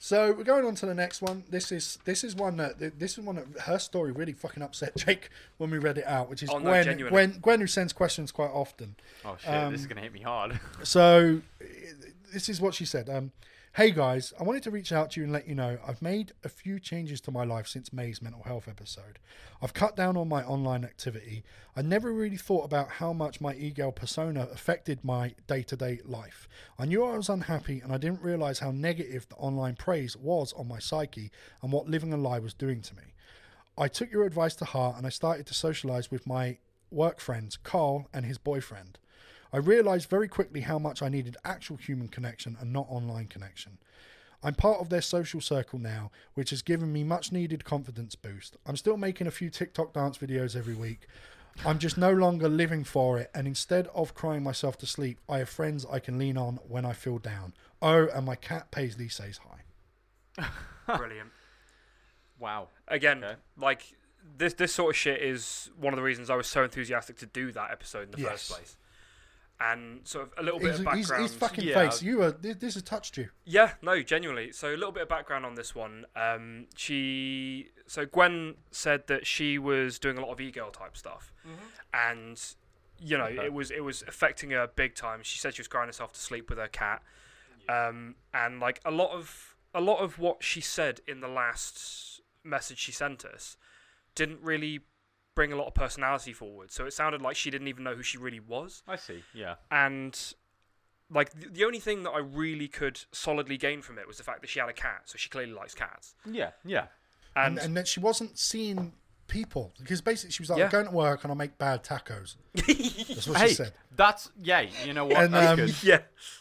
So 0.01 0.31
we're 0.31 0.43
going 0.45 0.65
on 0.65 0.73
to 0.75 0.85
the 0.85 0.95
next 0.95 1.21
one. 1.21 1.43
This 1.49 1.71
is 1.71 1.99
this 2.05 2.23
is 2.23 2.35
one 2.35 2.57
that 2.57 2.79
this 2.99 3.17
is 3.17 3.23
one 3.23 3.35
that 3.35 3.45
her 3.65 3.77
story 3.77 4.11
really 4.11 4.31
fucking 4.33 4.63
upset 4.63 4.95
Jake 4.97 5.29
when 5.57 5.69
we 5.69 5.77
read 5.77 5.97
it 5.99 6.05
out, 6.07 6.29
which 6.29 6.41
is 6.41 6.49
Oh, 6.49 6.57
no, 6.57 6.63
Gwen, 6.69 6.85
genuinely. 6.85 7.11
Gwen 7.11 7.39
Gwen 7.39 7.59
who 7.61 7.67
sends 7.67 7.93
questions 7.93 8.31
quite 8.31 8.49
often. 8.51 8.95
Oh 9.23 9.35
shit, 9.39 9.53
Um, 9.53 9.71
this 9.73 9.81
is 9.81 9.87
gonna 9.87 10.01
hit 10.01 10.13
me 10.13 10.21
hard. 10.21 10.59
So 10.83 11.41
this 12.33 12.49
is 12.49 12.59
what 12.59 12.73
she 12.73 12.85
said. 12.85 13.07
Um, 13.09 13.33
hey 13.73 13.91
guys, 13.91 14.33
I 14.39 14.43
wanted 14.43 14.63
to 14.63 14.71
reach 14.71 14.91
out 14.91 15.11
to 15.11 15.19
you 15.19 15.25
and 15.25 15.31
let 15.31 15.47
you 15.47 15.53
know 15.53 15.77
I've 15.87 16.01
made 16.01 16.33
a 16.43 16.49
few 16.49 16.79
changes 16.79 17.21
to 17.21 17.31
my 17.31 17.43
life 17.43 17.67
since 17.67 17.93
May's 17.93 18.21
mental 18.21 18.41
health 18.41 18.67
episode. 18.67 19.19
I've 19.61 19.75
cut 19.75 19.95
down 19.95 20.17
on 20.17 20.27
my 20.27 20.43
online 20.43 20.83
activity. 20.83 21.43
I 21.75 21.83
never 21.83 22.11
really 22.11 22.35
thought 22.35 22.65
about 22.65 22.89
how 22.89 23.13
much 23.13 23.39
my 23.39 23.53
e-girl 23.53 23.91
persona 23.91 24.47
affected 24.51 25.03
my 25.03 25.35
day-to-day 25.45 25.99
life. 26.03 26.49
I 26.79 26.87
knew 26.87 27.03
I 27.03 27.15
was 27.15 27.29
unhappy 27.29 27.79
and 27.79 27.93
I 27.93 27.97
didn't 27.97 28.23
realize 28.23 28.57
how 28.57 28.71
negative 28.71 29.27
the 29.29 29.35
online 29.35 29.75
praise 29.75 30.17
was 30.17 30.51
on 30.53 30.67
my 30.67 30.79
psyche 30.79 31.29
and 31.61 31.71
what 31.71 31.87
living 31.87 32.11
a 32.11 32.17
lie 32.17 32.39
was 32.39 32.55
doing 32.55 32.81
to 32.81 32.95
me. 32.95 33.13
I 33.77 33.87
took 33.87 34.11
your 34.11 34.25
advice 34.25 34.55
to 34.55 34.65
heart 34.65 34.97
and 34.97 35.05
I 35.05 35.09
started 35.09 35.45
to 35.45 35.53
socialize 35.53 36.09
with 36.09 36.25
my 36.25 36.57
work 36.89 37.19
friends, 37.19 37.55
Carl 37.55 38.07
and 38.13 38.25
his 38.25 38.39
boyfriend. 38.39 38.97
I 39.51 39.57
realized 39.57 40.09
very 40.09 40.27
quickly 40.27 40.61
how 40.61 40.77
much 40.79 41.01
I 41.01 41.09
needed 41.09 41.37
actual 41.43 41.77
human 41.77 42.07
connection 42.07 42.55
and 42.59 42.71
not 42.71 42.85
online 42.89 43.27
connection. 43.27 43.77
I'm 44.43 44.55
part 44.55 44.79
of 44.79 44.89
their 44.89 45.01
social 45.01 45.41
circle 45.41 45.79
now, 45.79 46.11
which 46.33 46.51
has 46.51 46.61
given 46.61 46.93
me 46.93 47.03
much 47.03 47.31
needed 47.31 47.65
confidence 47.65 48.15
boost. 48.15 48.55
I'm 48.65 48.77
still 48.77 48.95
making 48.95 49.27
a 49.27 49.31
few 49.31 49.49
TikTok 49.49 49.93
dance 49.93 50.17
videos 50.17 50.55
every 50.55 50.75
week. 50.75 51.07
I'm 51.65 51.77
just 51.79 51.97
no 51.97 52.13
longer 52.13 52.47
living 52.47 52.85
for 52.85 53.17
it, 53.19 53.31
and 53.35 53.45
instead 53.47 53.87
of 53.87 54.13
crying 54.13 54.43
myself 54.43 54.77
to 54.77 54.85
sleep, 54.85 55.19
I 55.27 55.39
have 55.39 55.49
friends 55.49 55.85
I 55.91 55.99
can 55.99 56.17
lean 56.17 56.37
on 56.37 56.57
when 56.67 56.85
I 56.85 56.93
feel 56.93 57.17
down. 57.17 57.53
Oh, 57.81 58.07
and 58.07 58.25
my 58.25 58.35
cat 58.35 58.71
Paisley 58.71 59.09
says 59.09 59.39
hi. 60.37 60.45
Brilliant. 60.97 61.31
wow. 62.39 62.69
Again, 62.87 63.23
Okay. 63.23 63.35
like 63.57 63.93
this 64.37 64.53
this 64.53 64.73
sort 64.73 64.91
of 64.91 64.97
shit 64.97 65.21
is 65.21 65.69
one 65.77 65.91
of 65.93 65.97
the 65.97 66.03
reasons 66.03 66.29
I 66.29 66.35
was 66.35 66.47
so 66.47 66.63
enthusiastic 66.63 67.17
to 67.17 67.25
do 67.25 67.51
that 67.51 67.71
episode 67.71 68.03
in 68.03 68.11
the 68.11 68.19
Yes. 68.19 68.31
first 68.47 68.49
place. 68.51 68.77
And 69.61 70.07
sort 70.07 70.27
of 70.27 70.33
a 70.37 70.41
little 70.43 70.59
bit 70.59 70.71
His, 70.71 70.79
of 70.79 70.85
his, 70.93 71.07
background. 71.09 71.23
his 71.23 71.33
fucking 71.35 71.63
Yeah. 71.65 71.89
face. 71.89 72.01
You 72.01 72.19
were. 72.19 72.31
This, 72.31 72.55
this 72.55 72.73
has 72.75 72.83
touched 72.83 73.17
you. 73.17 73.29
Yeah, 73.43 73.73
no, 73.81 74.01
genuinely. 74.01 74.53
So 74.53 74.69
a 74.69 74.77
little 74.77 74.93
bit 74.93 75.03
of 75.03 75.09
background 75.09 75.45
on 75.45 75.55
this 75.55 75.75
one. 75.75 76.05
Um, 76.15 76.67
she, 76.77 77.67
so 77.85 78.05
Gwen 78.05 78.55
said 78.71 79.07
that 79.07 79.27
she 79.27 79.57
was 79.57 79.99
doing 79.99 80.17
a 80.17 80.21
lot 80.21 80.31
of 80.31 80.39
e-girl 80.39 80.71
type 80.71 80.95
stuff, 80.95 81.33
and 81.93 82.41
you 83.01 83.17
know 83.17 83.25
Okay. 83.25 83.45
it 83.45 83.53
was 83.53 83.69
it 83.71 83.83
was 83.83 84.01
affecting 84.07 84.51
her 84.51 84.67
big 84.67 84.95
time. 84.95 85.21
She 85.23 85.39
said 85.39 85.55
she 85.55 85.61
was 85.61 85.67
crying 85.67 85.87
herself 85.87 86.13
to 86.13 86.19
sleep 86.19 86.49
with 86.49 86.57
her 86.57 86.67
cat, 86.69 87.01
um, 87.67 88.15
and 88.33 88.59
like 88.61 88.79
a 88.85 88.91
lot 88.91 89.11
of 89.11 89.55
a 89.73 89.81
lot 89.81 89.97
of 89.99 90.17
what 90.19 90.41
she 90.43 90.61
said 90.61 91.01
in 91.07 91.19
the 91.19 91.27
last 91.27 92.21
message 92.43 92.79
she 92.79 92.91
sent 92.91 93.25
us 93.25 93.57
didn't 94.15 94.41
really 94.41 94.79
bring 95.35 95.53
a 95.53 95.55
lot 95.55 95.67
of 95.67 95.73
personality 95.73 96.33
forward. 96.33 96.71
So 96.71 96.85
it 96.85 96.93
sounded 96.93 97.21
like 97.21 97.35
she 97.35 97.49
didn't 97.49 97.67
even 97.67 97.83
know 97.83 97.95
who 97.95 98.03
she 98.03 98.17
really 98.17 98.39
was. 98.39 98.83
I 98.87 98.95
see. 98.95 99.23
Yeah. 99.33 99.55
And 99.71 100.17
like 101.09 101.31
the, 101.31 101.49
the 101.49 101.63
only 101.65 101.79
thing 101.79 102.03
that 102.03 102.11
I 102.11 102.19
really 102.19 102.67
could 102.67 103.01
solidly 103.11 103.57
gain 103.57 103.81
from 103.81 103.97
it 103.97 104.07
was 104.07 104.17
the 104.17 104.23
fact 104.23 104.41
that 104.41 104.49
she 104.49 104.59
had 104.59 104.69
a 104.69 104.73
cat, 104.73 105.01
so 105.05 105.17
she 105.17 105.29
clearly 105.29 105.53
likes 105.53 105.73
cats. 105.73 106.15
Yeah. 106.29 106.51
Yeah. 106.65 106.87
and, 107.35 107.57
And, 107.57 107.67
and 107.67 107.77
that 107.77 107.87
she 107.87 107.99
wasn't 107.99 108.37
seeing 108.37 108.93
people 109.29 109.71
because 109.79 110.01
basically 110.01 110.31
she 110.31 110.41
was 110.41 110.49
like, 110.49 110.59
Yeah. 110.59 110.65
I'm 110.65 110.71
going 110.71 110.85
to 110.85 110.91
work 110.91 111.23
and 111.23 111.31
I 111.31 111.35
make 111.35 111.57
bad 111.57 111.83
tacos. 111.83 112.35
That's 112.55 113.27
what 113.27 113.37
hey, 113.37 113.47
she 113.49 113.53
said. 113.53 113.73
that's 113.95 114.29
yeah. 114.41 114.65
You 114.85 114.93
know 114.93 115.05
what? 115.05 115.17
And, 115.17 115.33
that's 115.33 115.47
um, 115.51 115.55
good. 115.57 115.83
yeah, 115.83 115.99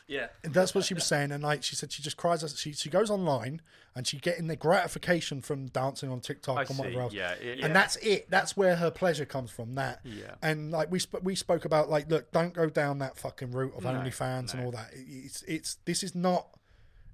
yeah, 0.09 0.27
that's 0.43 0.75
what 0.75 0.85
she 0.85 0.95
was 0.95 1.05
saying. 1.05 1.31
And 1.33 1.43
like 1.43 1.63
she 1.63 1.77
said, 1.77 1.93
she 1.93 2.03
just 2.03 2.17
cries. 2.17 2.43
She 2.59 2.73
she 2.73 2.89
goes 2.91 3.11
online 3.11 3.61
and 3.95 4.07
she 4.07 4.17
getting 4.19 4.47
the 4.47 4.57
gratification 4.57 5.41
from 5.43 5.67
dancing 5.69 6.11
on 6.11 6.21
TikTok 6.21 6.57
I 6.57 6.61
and 6.63 6.69
see. 6.71 6.77
whatever 6.79 7.01
else. 7.03 7.13
Yeah. 7.13 7.33
it- 7.33 7.61
And 7.61 7.75
that's 7.75 7.97
it. 7.97 8.29
That's 8.31 8.57
where 8.57 8.77
her 8.77 8.91
pleasure 8.91 9.25
comes 9.25 9.51
from. 9.51 9.75
That. 9.77 10.01
Yeah. 10.05 10.35
And 10.43 10.71
like 10.71 10.91
we 10.91 10.99
sp- 11.03 11.23
we 11.23 11.35
spoke 11.35 11.65
about, 11.65 11.91
like, 11.91 12.11
look, 12.11 12.33
don't 12.33 12.55
go 12.55 12.69
down 12.69 12.99
that 12.99 13.17
fucking 13.19 13.51
route 13.53 13.75
of 13.77 13.85
No, 13.85 13.91
OnlyFans 13.91 14.55
and 14.55 14.65
all 14.65 14.71
that. 14.73 14.91
It- 14.95 15.07
It's 15.27 15.43
it's 15.43 15.75
this 15.85 16.03
is 16.03 16.15
not. 16.15 16.49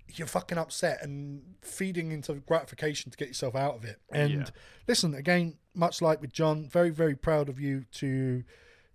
You're 0.08 0.26
fucking 0.28 0.58
upset 0.58 1.02
and 1.02 1.42
feeding 1.62 2.12
into 2.12 2.34
gratification 2.34 3.10
to 3.10 3.16
get 3.16 3.28
yourself 3.28 3.54
out 3.56 3.74
of 3.76 3.84
it. 3.84 4.00
And 4.10 4.32
Yeah. 4.32 4.44
listen, 4.86 5.14
again, 5.14 5.58
much 5.74 6.00
like 6.02 6.20
with 6.20 6.32
John, 6.32 6.68
very 6.68 6.90
very 6.90 7.16
proud 7.16 7.48
of 7.48 7.58
you 7.58 7.84
to 7.92 8.44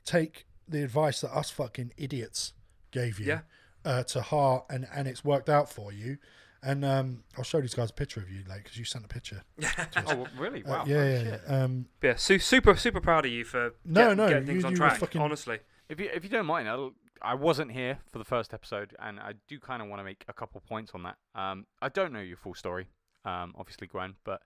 take 0.05 0.45
the 0.67 0.83
advice 0.83 1.21
that 1.21 1.31
us 1.35 1.49
fucking 1.49 1.93
idiots 1.97 2.53
gave 2.91 3.19
you 3.19 3.25
Yeah. 3.27 3.41
uh, 3.85 4.03
to 4.03 4.21
heart, 4.21 4.65
and 4.69 4.87
and 4.93 5.07
it's 5.07 5.23
worked 5.25 5.49
out 5.49 5.69
for 5.71 5.91
you. 5.91 6.17
And 6.61 6.83
um, 6.83 7.23
I'll 7.37 7.43
show 7.45 7.61
these 7.61 7.73
guys 7.73 7.89
a 7.89 7.93
picture 7.93 8.19
of 8.19 8.29
you, 8.29 8.43
like, 8.49 8.63
because 8.63 8.77
you 8.77 8.83
sent 8.83 9.05
a 9.05 9.07
picture. 9.07 9.43
Oh, 9.95 10.27
really? 10.37 10.61
Uh, 10.65 10.69
Wow. 10.69 10.83
yeah, 10.85 10.97
oh, 10.97 11.03
yeah, 11.07 11.37
yeah. 11.47 11.63
Um, 11.63 11.85
yeah. 12.03 12.15
Su- 12.17 12.37
super, 12.39 12.75
super 12.75 12.99
proud 12.99 13.25
of 13.25 13.31
you 13.31 13.45
for 13.45 13.71
No, 13.85 14.09
get- 14.09 14.17
no, 14.17 14.27
getting 14.27 14.45
things 14.45 14.61
you- 14.63 14.67
on 14.67 14.71
you 14.73 14.77
track. 14.77 14.99
fucking- 14.99 15.21
Honestly, 15.21 15.59
If 15.87 15.99
you 16.01 16.09
if 16.13 16.23
you 16.25 16.29
don't 16.29 16.45
mind, 16.45 16.67
I'll, 16.67 16.93
I 17.21 17.35
wasn't 17.35 17.71
here 17.71 17.99
for 18.11 18.19
the 18.19 18.25
first 18.25 18.53
episode, 18.53 18.95
and 18.99 19.19
I 19.19 19.33
do 19.47 19.59
kind 19.59 19.81
of 19.81 19.87
want 19.87 19.99
to 19.99 20.03
make 20.03 20.25
a 20.27 20.33
couple 20.33 20.61
points 20.61 20.91
on 20.93 21.03
that. 21.03 21.17
Um, 21.35 21.65
I 21.81 21.89
don't 21.89 22.13
know 22.13 22.19
your 22.19 22.37
full 22.37 22.53
story, 22.53 22.87
um, 23.25 23.53
obviously, 23.57 23.87
Gwen, 23.87 24.15
but 24.23 24.41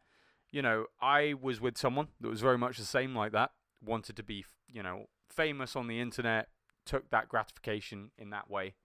you 0.52 0.62
know, 0.62 0.86
I 1.02 1.34
was 1.40 1.60
with 1.60 1.78
someone 1.78 2.10
that 2.22 2.30
was 2.30 2.42
very 2.42 2.58
much 2.58 2.78
the 2.78 2.86
same 2.86 3.16
like 3.16 3.32
that. 3.32 3.52
Wanted 3.84 4.16
to 4.18 4.24
be, 4.24 4.46
you 4.72 4.84
know, 4.84 5.08
famous 5.30 5.76
on 5.76 5.88
the 5.88 6.00
internet. 6.00 6.48
Took 6.86 7.10
that 7.10 7.28
gratification 7.28 8.12
in 8.18 8.30
that 8.32 8.50
way. 8.50 8.76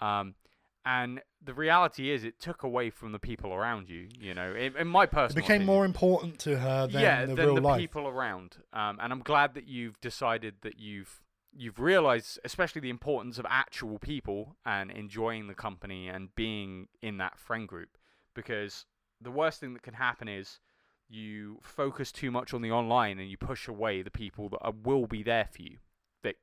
Um, 0.00 0.34
and 0.84 1.20
the 1.44 1.52
reality 1.52 2.10
is, 2.10 2.24
it 2.24 2.40
took 2.40 2.62
away 2.62 2.88
from 2.90 3.12
the 3.12 3.18
people 3.18 3.52
around 3.52 3.88
you. 3.90 4.08
You 4.18 4.34
know, 4.34 4.54
in, 4.54 4.76
in 4.76 4.88
my 4.88 5.04
it 5.04 5.10
personal 5.10 5.42
became 5.42 5.56
opinion 5.56 5.66
more 5.66 5.84
important 5.84 6.38
to 6.40 6.58
her 6.58 6.86
than 6.86 7.02
yeah, 7.02 7.26
the 7.26 7.34
than 7.34 7.46
real 7.46 7.54
the 7.56 7.60
life. 7.60 7.78
people 7.78 8.08
around. 8.08 8.56
Um, 8.72 8.98
and 9.00 9.12
I'm 9.12 9.20
glad 9.20 9.54
that 9.54 9.68
you've 9.68 10.00
decided 10.00 10.56
that 10.62 10.78
you've 10.78 11.20
you've 11.58 11.80
realized, 11.80 12.38
especially 12.44 12.80
the 12.80 12.88
importance 12.90 13.36
of 13.38 13.44
actual 13.48 13.98
people 13.98 14.56
and 14.64 14.90
enjoying 14.92 15.48
the 15.48 15.54
company 15.54 16.06
and 16.08 16.32
being 16.36 16.86
in 17.02 17.18
that 17.18 17.38
friend 17.38 17.66
group. 17.66 17.98
Because 18.34 18.86
the 19.20 19.32
worst 19.32 19.58
thing 19.58 19.74
that 19.74 19.82
can 19.82 19.94
happen 19.94 20.28
is 20.28 20.60
you 21.08 21.58
focus 21.62 22.12
too 22.12 22.30
much 22.30 22.54
on 22.54 22.62
the 22.62 22.70
online 22.70 23.18
and 23.18 23.28
you 23.28 23.36
push 23.36 23.66
away 23.66 24.02
the 24.02 24.10
people 24.10 24.48
that 24.50 24.58
are, 24.60 24.72
will 24.84 25.06
be 25.06 25.22
there 25.24 25.48
for 25.50 25.62
you, 25.62 25.78
thick, 26.22 26.36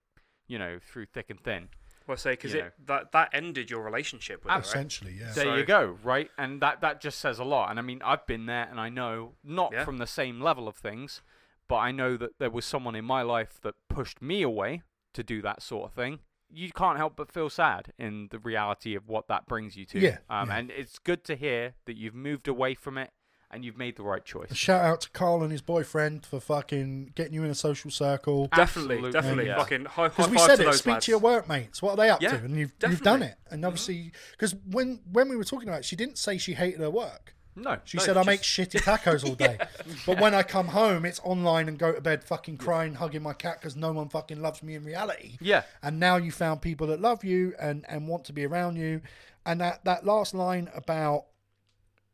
you 0.48 0.60
know, 0.60 0.80
through 0.86 1.06
thick 1.06 1.30
and 1.30 1.40
thin. 1.40 1.70
well, 2.08 2.18
say 2.18 2.32
because 2.32 2.54
it 2.54 2.74
that 2.86 3.12
that 3.14 3.30
ended 3.32 3.70
your 3.70 3.82
relationship 3.84 4.44
with 4.44 4.52
her. 4.52 4.58
Right? 4.58 4.66
Essentially, 4.66 5.14
yeah. 5.18 5.32
There 5.32 5.46
So- 5.46 5.56
you 5.56 5.64
go, 5.66 5.98
right? 6.04 6.30
And 6.38 6.62
that 6.62 6.82
that 6.82 7.00
just 7.00 7.20
says 7.20 7.40
a 7.40 7.44
lot. 7.46 7.70
And 7.70 7.80
I 7.80 7.84
mean, 7.84 8.02
I've 8.04 8.26
been 8.28 8.48
there, 8.48 8.68
and 8.70 8.80
I 8.82 8.90
know 8.90 9.36
not 9.44 9.72
Yeah. 9.72 9.86
from 9.86 9.98
the 10.00 10.08
same 10.08 10.42
level 10.42 10.68
of 10.68 10.76
things, 10.76 11.22
but 11.70 11.78
I 11.78 11.92
know 11.92 12.18
that 12.18 12.38
there 12.40 12.50
was 12.52 12.66
someone 12.66 12.96
in 12.96 13.06
my 13.06 13.22
life 13.22 13.62
that 13.62 13.76
pushed 13.88 14.22
me 14.22 14.42
away 14.42 14.82
to 15.16 15.24
do 15.24 15.42
that 15.42 15.62
sort 15.62 15.86
of 15.86 15.94
thing. 15.94 16.20
You 16.54 16.72
can't 16.72 16.98
help 16.98 17.16
but 17.16 17.32
feel 17.32 17.50
sad 17.50 17.92
in 17.98 18.28
the 18.32 18.40
reality 18.40 18.96
of 18.96 19.08
what 19.08 19.28
that 19.28 19.48
brings 19.48 19.76
you 19.76 19.86
to. 19.88 20.00
Yeah, 20.00 20.18
Um, 20.30 20.50
yeah. 20.50 20.58
And 20.58 20.72
it's 20.72 21.00
good 21.00 21.24
to 21.26 21.36
hear 21.36 21.74
that 21.86 21.98
you've 21.98 22.14
moved 22.16 22.48
away 22.48 22.76
from 22.76 22.98
it 23.00 23.10
and 23.52 23.66
you've 23.66 23.78
made 23.78 23.96
the 23.96 24.04
right 24.04 24.24
choice. 24.24 24.52
A 24.52 24.56
shout 24.56 24.84
out 24.84 25.02
to 25.02 25.10
Carl 25.12 25.42
and 25.44 25.52
his 25.52 25.62
boyfriend 25.62 26.26
for 26.26 26.40
fucking 26.40 27.12
getting 27.16 27.34
you 27.34 27.44
in 27.44 27.50
a 27.50 27.56
social 27.56 27.90
circle. 27.90 28.48
Definitely, 28.56 28.96
Absolutely, 28.98 29.12
definitely. 29.12 29.46
yeah. 29.48 29.58
Fucking 29.58 29.86
high, 29.86 30.02
high 30.04 30.08
Because 30.10 30.30
we 30.30 30.38
said 30.38 30.56
to 30.58 30.62
it, 30.62 30.66
those 30.66 30.78
speak 30.80 30.94
lads. 30.94 31.06
to 31.06 31.12
your 31.12 31.20
workmates. 31.20 31.82
What 31.82 31.92
are 31.92 31.98
they 31.98 32.10
up 32.10 32.22
Yeah, 32.22 32.38
to? 32.38 32.46
And 32.46 32.56
you've 32.56 32.74
you've 32.88 33.02
done 33.02 33.24
it. 33.24 33.36
And 33.50 33.66
obviously, 33.66 34.12
because 34.32 34.56
when 34.70 35.00
when 35.12 35.30
we 35.30 35.36
were 35.36 35.44
talking 35.44 35.68
about 35.68 35.80
it, 35.80 35.86
she 35.86 35.96
didn't 35.96 36.18
say 36.18 36.38
she 36.38 36.54
hated 36.54 36.80
her 36.80 36.90
work. 36.92 37.35
No, 37.58 37.78
She 37.86 37.98
no, 37.98 38.04
said, 38.04 38.18
"I 38.18 38.22
just- 38.24 38.28
make 38.28 38.42
shitty 38.42 38.82
tacos 38.84 39.24
all 39.28 39.36
day, 39.36 39.58
but 40.06 40.20
when 40.20 40.34
I 40.34 40.44
come 40.44 40.68
home, 40.70 41.06
it's 41.06 41.22
online 41.24 41.68
and 41.70 41.80
go 41.80 41.94
to 41.94 42.02
bed 42.02 42.24
fucking 42.24 42.58
crying, 42.58 42.96
hugging 42.96 43.24
my 43.24 43.34
cat 43.34 43.60
because 43.62 43.76
no 43.78 43.94
one 43.94 44.10
fucking 44.10 44.42
loves 44.42 44.62
me 44.62 44.76
in 44.76 44.84
reality." 44.84 45.38
Yeah, 45.40 45.64
And 45.82 46.00
now 46.00 46.18
you 46.18 46.32
found 46.32 46.62
people 46.62 46.88
that 46.88 47.00
love 47.00 47.24
you 47.24 47.54
and 47.60 47.86
and 47.88 48.08
want 48.08 48.26
to 48.26 48.34
be 48.34 48.46
around 48.46 48.76
you, 48.76 49.02
and 49.46 49.62
that 49.62 49.86
that 49.86 50.06
last 50.06 50.34
line 50.34 50.70
about 50.76 51.26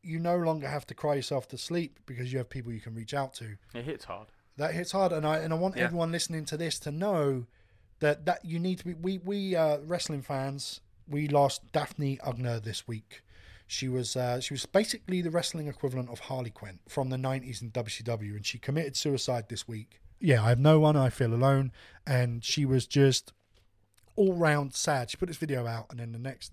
you 0.03 0.19
no 0.19 0.36
longer 0.38 0.67
have 0.67 0.86
to 0.88 0.93
cry 0.95 1.15
yourself 1.15 1.48
to 1.50 1.57
sleep 1.57 2.00
because 2.05 2.31
you 2.31 2.38
have 2.39 2.50
people 2.50 2.71
you 2.71 2.81
can 2.81 2.95
reach 2.95 3.13
out 3.13 3.33
to. 3.36 3.57
it 3.74 3.83
hits 3.86 4.05
hard. 4.05 4.27
That 4.57 4.74
hits 4.74 4.91
hard, 4.91 5.12
and 5.12 5.25
I 5.25 5.38
and 5.39 5.51
I 5.53 5.55
want 5.57 5.75
Yeah. 5.77 5.83
everyone 5.86 6.12
listening 6.12 6.45
to 6.45 6.57
this 6.57 6.77
to 6.79 6.91
know 6.91 7.48
that 8.00 8.25
that 8.25 8.45
you 8.45 8.60
need 8.60 8.79
to 8.79 8.86
be. 8.86 8.93
We 8.93 9.17
we 9.17 9.55
uh, 9.55 9.77
wrestling 9.79 10.21
fans. 10.21 10.81
We 11.07 11.27
lost 11.27 11.71
Daffney 11.71 12.19
Unger 12.24 12.60
this 12.60 12.88
week. 12.88 13.21
She 13.72 13.88
was 13.88 14.18
uh, 14.18 14.42
she 14.42 14.54
was 14.54 14.66
basically 14.66 15.22
the 15.22 15.32
wrestling 15.32 15.68
equivalent 15.68 16.10
of 16.10 16.20
Harley 16.20 16.50
Quinn 16.50 16.80
from 16.90 17.10
the 17.10 17.16
'90s 17.16 17.62
in 17.62 17.72
WCW, 17.72 18.36
and 18.36 18.46
she 18.46 18.58
committed 18.60 18.98
suicide 18.98 19.46
this 19.48 19.66
week. 19.66 20.01
Yeah, 20.20 20.44
I 20.44 20.50
have 20.50 20.60
no 20.60 20.78
one. 20.82 20.98
I 20.98 21.10
feel 21.10 21.34
alone, 21.34 21.72
and 22.06 22.44
she 22.44 22.66
was 22.66 22.86
just 22.86 23.32
all 24.18 24.34
round 24.34 24.74
sad. 24.74 25.10
She 25.10 25.16
put 25.16 25.28
this 25.28 25.38
video 25.38 25.68
out, 25.68 25.86
and 25.90 26.01
then 26.01 26.12
the 26.12 26.20
next 26.20 26.51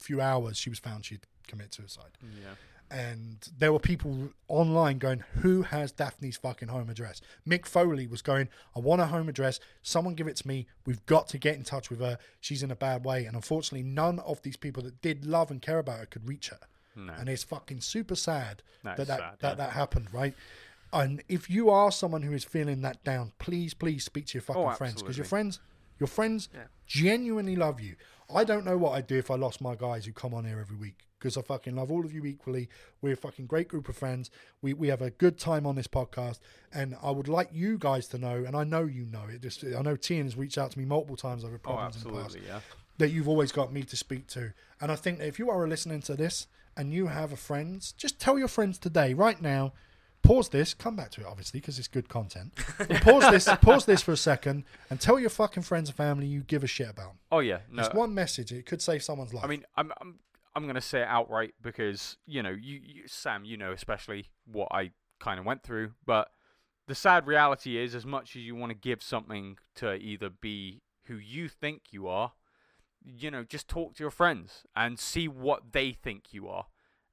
few 0.00 0.20
hours, 0.20 0.56
she 0.56 0.68
was 0.68 0.80
found 0.80 1.04
she'd 1.04 1.28
committed 1.46 1.74
suicide 1.74 2.18
Yeah. 2.20 2.54
And 2.90 3.46
there 3.58 3.72
were 3.72 3.78
people 3.78 4.30
online 4.48 4.98
going, 4.98 5.20
"Who 5.40 5.62
has 5.62 5.92
Daffney's 5.92 6.38
fucking 6.38 6.68
home 6.68 6.88
address?" 6.88 7.20
Mick 7.46 7.66
Foley 7.66 8.06
was 8.06 8.22
going, 8.22 8.48
"I 8.74 8.80
want 8.80 9.00
her 9.00 9.06
home 9.08 9.28
address. 9.28 9.60
Someone 9.82 10.14
give 10.14 10.26
it 10.26 10.36
to 10.36 10.48
me. 10.48 10.66
We've 10.86 11.04
got 11.04 11.28
to 11.28 11.38
get 11.38 11.56
in 11.56 11.64
touch 11.64 11.90
with 11.90 12.00
her. 12.00 12.18
She's 12.40 12.62
in 12.62 12.70
a 12.70 12.76
bad 12.76 13.04
way." 13.04 13.26
And 13.26 13.36
unfortunately, 13.36 13.82
none 13.82 14.18
of 14.20 14.40
these 14.42 14.56
people 14.56 14.82
that 14.84 15.02
did 15.02 15.26
love 15.26 15.50
and 15.50 15.60
care 15.60 15.78
about 15.78 15.98
her 15.98 16.06
could 16.06 16.26
reach 16.26 16.48
her. 16.48 16.60
No. 16.96 17.12
And 17.12 17.28
it's 17.28 17.44
fucking 17.44 17.82
super 17.82 18.16
sad 18.16 18.62
That 18.82 18.96
that 18.96 19.06
sad, 19.06 19.18
that, 19.18 19.36
yeah. 19.42 19.54
that 19.54 19.72
happened, 19.72 20.12
right? 20.12 20.34
And 20.92 21.22
if 21.28 21.50
you 21.50 21.68
are 21.68 21.92
someone 21.92 22.22
who 22.22 22.32
is 22.32 22.44
feeling 22.44 22.80
that 22.82 23.04
down, 23.04 23.32
please, 23.38 23.74
please 23.74 24.04
speak 24.04 24.26
to 24.28 24.38
your 24.38 24.42
oh, 24.48 24.52
fucking 24.54 24.62
Oh, 24.62 24.74
friends 24.74 25.02
because 25.02 25.18
your 25.18 25.26
friends, 25.26 25.60
your 25.98 26.06
friends 26.06 26.48
Yeah. 26.54 26.64
genuinely 26.86 27.54
love 27.54 27.80
you. 27.80 27.96
I 28.34 28.44
don't 28.44 28.64
know 28.64 28.78
what 28.78 28.92
I'd 28.92 29.06
do 29.06 29.18
if 29.18 29.30
I 29.30 29.34
lost 29.34 29.60
my 29.60 29.74
guys 29.74 30.06
who 30.06 30.12
come 30.12 30.32
on 30.32 30.44
here 30.46 30.58
every 30.58 30.76
week 30.76 31.07
because 31.18 31.36
I 31.36 31.42
fucking 31.42 31.74
love 31.76 31.90
all 31.90 32.04
of 32.04 32.12
you 32.12 32.24
equally. 32.24 32.68
We're 33.02 33.14
a 33.14 33.16
fucking 33.16 33.46
great 33.46 33.68
group 33.68 33.88
of 33.88 33.96
friends. 33.96 34.30
We 34.62 34.72
we 34.74 34.88
have 34.88 35.02
a 35.02 35.10
good 35.10 35.38
time 35.38 35.66
on 35.66 35.74
this 35.74 35.86
podcast, 35.88 36.38
and 36.72 36.96
I 37.02 37.10
would 37.10 37.28
like 37.28 37.48
you 37.52 37.78
guys 37.78 38.06
to 38.08 38.18
know, 38.18 38.44
and 38.46 38.56
I 38.56 38.64
know 38.64 38.84
you 38.84 39.04
know 39.06 39.24
it. 39.32 39.42
Just 39.42 39.64
I 39.64 39.82
know 39.82 39.96
Tian 39.96 40.24
has 40.26 40.36
reached 40.36 40.58
out 40.58 40.70
to 40.72 40.78
me 40.78 40.84
multiple 40.84 41.16
times 41.16 41.44
over 41.44 41.56
Oh, 41.56 41.58
problems 41.58 41.96
in 42.04 42.12
the 42.12 42.20
past 42.20 42.36
yeah. 42.46 42.60
that 42.98 43.10
you've 43.10 43.28
always 43.28 43.52
got 43.52 43.72
me 43.72 43.82
to 43.82 43.96
speak 43.96 44.26
to. 44.28 44.52
And 44.80 44.90
I 44.92 44.96
think 44.96 45.18
that 45.18 45.26
if 45.26 45.38
you 45.38 45.50
are 45.50 45.66
listening 45.68 46.02
to 46.02 46.14
this 46.14 46.46
and 46.76 46.92
you 46.92 47.06
have 47.08 47.32
a 47.32 47.36
friends, 47.36 47.92
just 47.92 48.20
tell 48.20 48.38
your 48.38 48.48
friends 48.48 48.78
today, 48.78 49.14
right 49.14 49.40
now. 49.40 49.72
Pause 50.20 50.48
this, 50.48 50.74
come 50.74 50.96
back 50.96 51.12
to 51.12 51.20
it, 51.20 51.26
obviously, 51.28 51.60
because 51.60 51.78
it's 51.78 51.86
good 51.86 52.08
content. 52.08 52.52
Pause 53.02 53.30
this, 53.30 53.48
pause 53.62 53.86
this 53.86 54.02
for 54.02 54.10
a 54.12 54.16
second, 54.16 54.64
and 54.90 55.00
tell 55.00 55.16
your 55.18 55.30
fucking 55.30 55.62
friends 55.62 55.88
and 55.88 55.96
family 55.96 56.26
you 56.26 56.40
give 56.40 56.64
a 56.64 56.66
shit 56.66 56.90
about. 56.90 57.12
Oh 57.30 57.38
yeah, 57.38 57.58
no. 57.70 57.84
It's 57.84 57.94
one 57.94 58.12
message; 58.14 58.50
it 58.52 58.66
could 58.66 58.82
save 58.82 59.02
someone's 59.04 59.32
life. 59.32 59.44
I 59.44 59.46
mean, 59.46 59.64
I'm 59.76 59.92
I'm 60.00 60.18
I'm 60.58 60.66
gonna 60.66 60.80
say 60.80 61.02
it 61.02 61.08
outright 61.08 61.54
because 61.62 62.16
you 62.26 62.42
know, 62.42 62.50
you, 62.50 62.80
you 62.82 63.02
Sam, 63.06 63.44
you 63.44 63.56
know 63.56 63.72
especially 63.72 64.26
what 64.44 64.68
I 64.72 64.90
kind 65.20 65.38
of 65.38 65.46
went 65.46 65.62
through. 65.62 65.92
But 66.04 66.28
the 66.88 66.94
sad 66.94 67.26
reality 67.26 67.78
is, 67.78 67.94
as 67.94 68.04
much 68.04 68.34
as 68.34 68.42
you 68.42 68.56
want 68.56 68.70
to 68.70 68.76
give 68.76 69.02
something 69.02 69.58
to 69.76 69.94
either 69.94 70.30
be 70.30 70.82
who 71.04 71.16
you 71.16 71.48
think 71.48 71.82
you 71.90 72.08
are, 72.08 72.32
you 73.04 73.30
know, 73.30 73.44
just 73.44 73.68
talk 73.68 73.94
to 73.94 74.02
your 74.02 74.10
friends 74.10 74.64
and 74.74 74.98
see 74.98 75.28
what 75.28 75.72
they 75.72 75.92
think 75.92 76.32
you 76.32 76.48
are. 76.48 76.66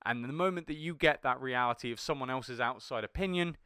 And 0.06 0.24
the 0.24 0.34
moment 0.34 0.68
that 0.68 0.76
you 0.76 0.96
get 0.96 1.24
that 1.24 1.42
reality 1.42 1.92
of 1.92 2.00
someone 2.00 2.30
else's 2.30 2.60
outside 2.60 3.04
opinion, 3.04 3.58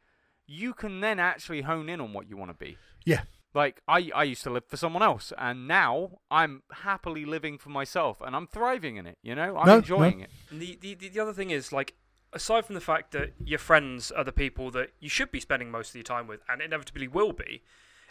you 0.46 0.74
can 0.74 1.00
then 1.00 1.18
actually 1.18 1.62
hone 1.62 1.88
in 1.88 2.00
on 2.00 2.12
what 2.12 2.28
you 2.28 2.36
want 2.36 2.50
to 2.50 2.64
be. 2.64 2.76
yeah, 3.04 3.22
Like 3.54 3.80
I, 3.88 4.10
I 4.14 4.22
used 4.24 4.42
to 4.44 4.50
live 4.50 4.64
for 4.66 4.76
someone 4.76 5.02
else, 5.02 5.32
and 5.36 5.66
now 5.66 6.18
I'm 6.30 6.62
happily 6.72 7.24
living 7.24 7.58
for 7.58 7.70
myself, 7.70 8.20
and 8.20 8.36
I'm 8.36 8.46
thriving 8.46 8.96
in 8.96 9.06
it. 9.06 9.18
You 9.22 9.34
know, 9.34 9.56
I'm 9.56 9.66
No, 9.66 9.72
no. 9.72 9.78
enjoying 9.78 10.20
it. 10.20 10.30
The, 10.52 10.78
the, 10.80 10.94
the 10.94 11.08
the 11.08 11.20
other 11.20 11.32
thing 11.32 11.50
is 11.50 11.72
like 11.72 11.94
aside 12.32 12.64
from 12.64 12.76
the 12.76 12.80
fact 12.80 13.10
that 13.10 13.32
your 13.44 13.58
friends 13.58 14.12
are 14.12 14.22
the 14.22 14.30
people 14.32 14.70
that 14.70 14.90
you 15.00 15.08
should 15.08 15.32
be 15.32 15.40
spending 15.40 15.68
most 15.70 15.88
of 15.90 15.94
your 15.96 16.04
time 16.04 16.28
with 16.28 16.40
and 16.48 16.62
inevitably 16.62 17.08
will 17.08 17.32
be 17.32 17.62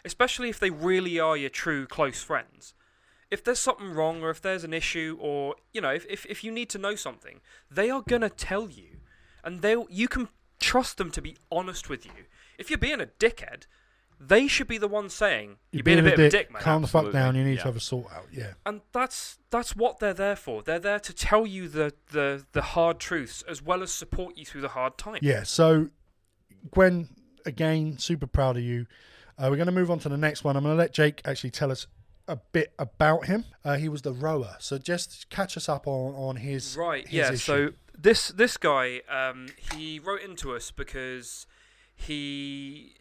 especially 0.04 0.50
if 0.50 0.58
they 0.60 0.68
really 0.70 1.18
are 1.18 1.36
your 1.38 1.48
true 1.48 1.86
close 1.86 2.22
friends 2.22 2.74
if 3.30 3.42
there's 3.42 3.58
something 3.58 3.90
wrong 3.92 4.22
or 4.22 4.28
if 4.28 4.42
there's 4.42 4.62
an 4.64 4.74
issue 4.74 5.16
or 5.20 5.54
you 5.72 5.80
know 5.80 5.88
if, 5.90 6.04
if, 6.10 6.26
if 6.26 6.44
you 6.44 6.50
need 6.52 6.68
to 6.68 6.76
know 6.76 6.94
something 6.94 7.40
they 7.70 7.88
are 7.88 8.02
going 8.02 8.20
to 8.20 8.28
tell 8.28 8.68
you 8.68 8.98
and 9.42 9.62
they 9.62 9.74
will 9.74 9.86
you 9.88 10.06
can 10.06 10.28
trust 10.58 10.98
them 10.98 11.10
to 11.10 11.22
be 11.22 11.34
honest 11.50 11.88
with 11.88 12.04
you 12.04 12.12
if 12.58 12.68
you're 12.68 12.78
being 12.78 13.00
a 13.00 13.06
dickhead 13.06 13.62
they 14.20 14.46
should 14.46 14.68
be 14.68 14.76
the 14.76 14.86
ones 14.86 15.14
saying 15.14 15.56
you're, 15.72 15.82
being, 15.82 15.98
a 15.98 16.02
bit 16.02 16.12
of 16.12 16.20
a 16.20 16.28
dick, 16.28 16.52
man. 16.52 16.60
Calm 16.60 16.82
the 16.82 16.88
fuck 16.88 17.10
down. 17.10 17.34
You 17.34 17.42
need 17.42 17.54
yeah. 17.54 17.62
to 17.62 17.64
have 17.64 17.76
a 17.76 17.80
sort 17.80 18.12
out. 18.12 18.26
Yeah. 18.30 18.52
And 18.66 18.82
that's 18.92 19.38
that's 19.50 19.74
what 19.74 19.98
they're 19.98 20.14
there 20.14 20.36
for. 20.36 20.62
They're 20.62 20.78
there 20.78 21.00
to 21.00 21.12
tell 21.14 21.46
you 21.46 21.68
the 21.68 21.94
the 22.12 22.44
the 22.52 22.60
hard 22.60 23.00
truths 23.00 23.42
as 23.48 23.62
well 23.62 23.82
as 23.82 23.90
support 23.90 24.36
you 24.36 24.44
through 24.44 24.60
the 24.60 24.68
hard 24.68 24.98
times. 24.98 25.20
Yeah. 25.22 25.44
So, 25.44 25.88
Gwen, 26.70 27.08
again, 27.46 27.96
super 27.98 28.26
proud 28.26 28.58
of 28.58 28.62
you. 28.62 28.86
Uh, 29.38 29.48
we're 29.48 29.56
going 29.56 29.66
to 29.66 29.72
move 29.72 29.90
on 29.90 29.98
to 30.00 30.10
the 30.10 30.18
next 30.18 30.44
one. 30.44 30.54
I'm 30.54 30.64
going 30.64 30.74
to 30.74 30.78
let 30.78 30.92
Jake 30.92 31.22
actually 31.24 31.50
tell 31.50 31.72
us 31.72 31.86
a 32.28 32.36
bit 32.36 32.74
about 32.78 33.24
him. 33.24 33.46
Uh, 33.64 33.76
he 33.76 33.88
was 33.88 34.02
the 34.02 34.12
rower. 34.12 34.56
So 34.58 34.76
just 34.76 35.30
catch 35.30 35.56
us 35.56 35.66
up 35.66 35.86
on, 35.86 36.14
on 36.14 36.36
his. 36.36 36.76
Right. 36.76 37.08
his 37.08 37.12
yeah. 37.14 37.28
issue. 37.28 37.36
So 37.36 37.68
this 37.98 38.28
this 38.28 38.58
guy, 38.58 39.00
um, 39.08 39.46
he 39.72 39.98
wrote 39.98 40.20
into 40.20 40.54
us 40.54 40.70
because 40.70 41.46
he 41.96 42.96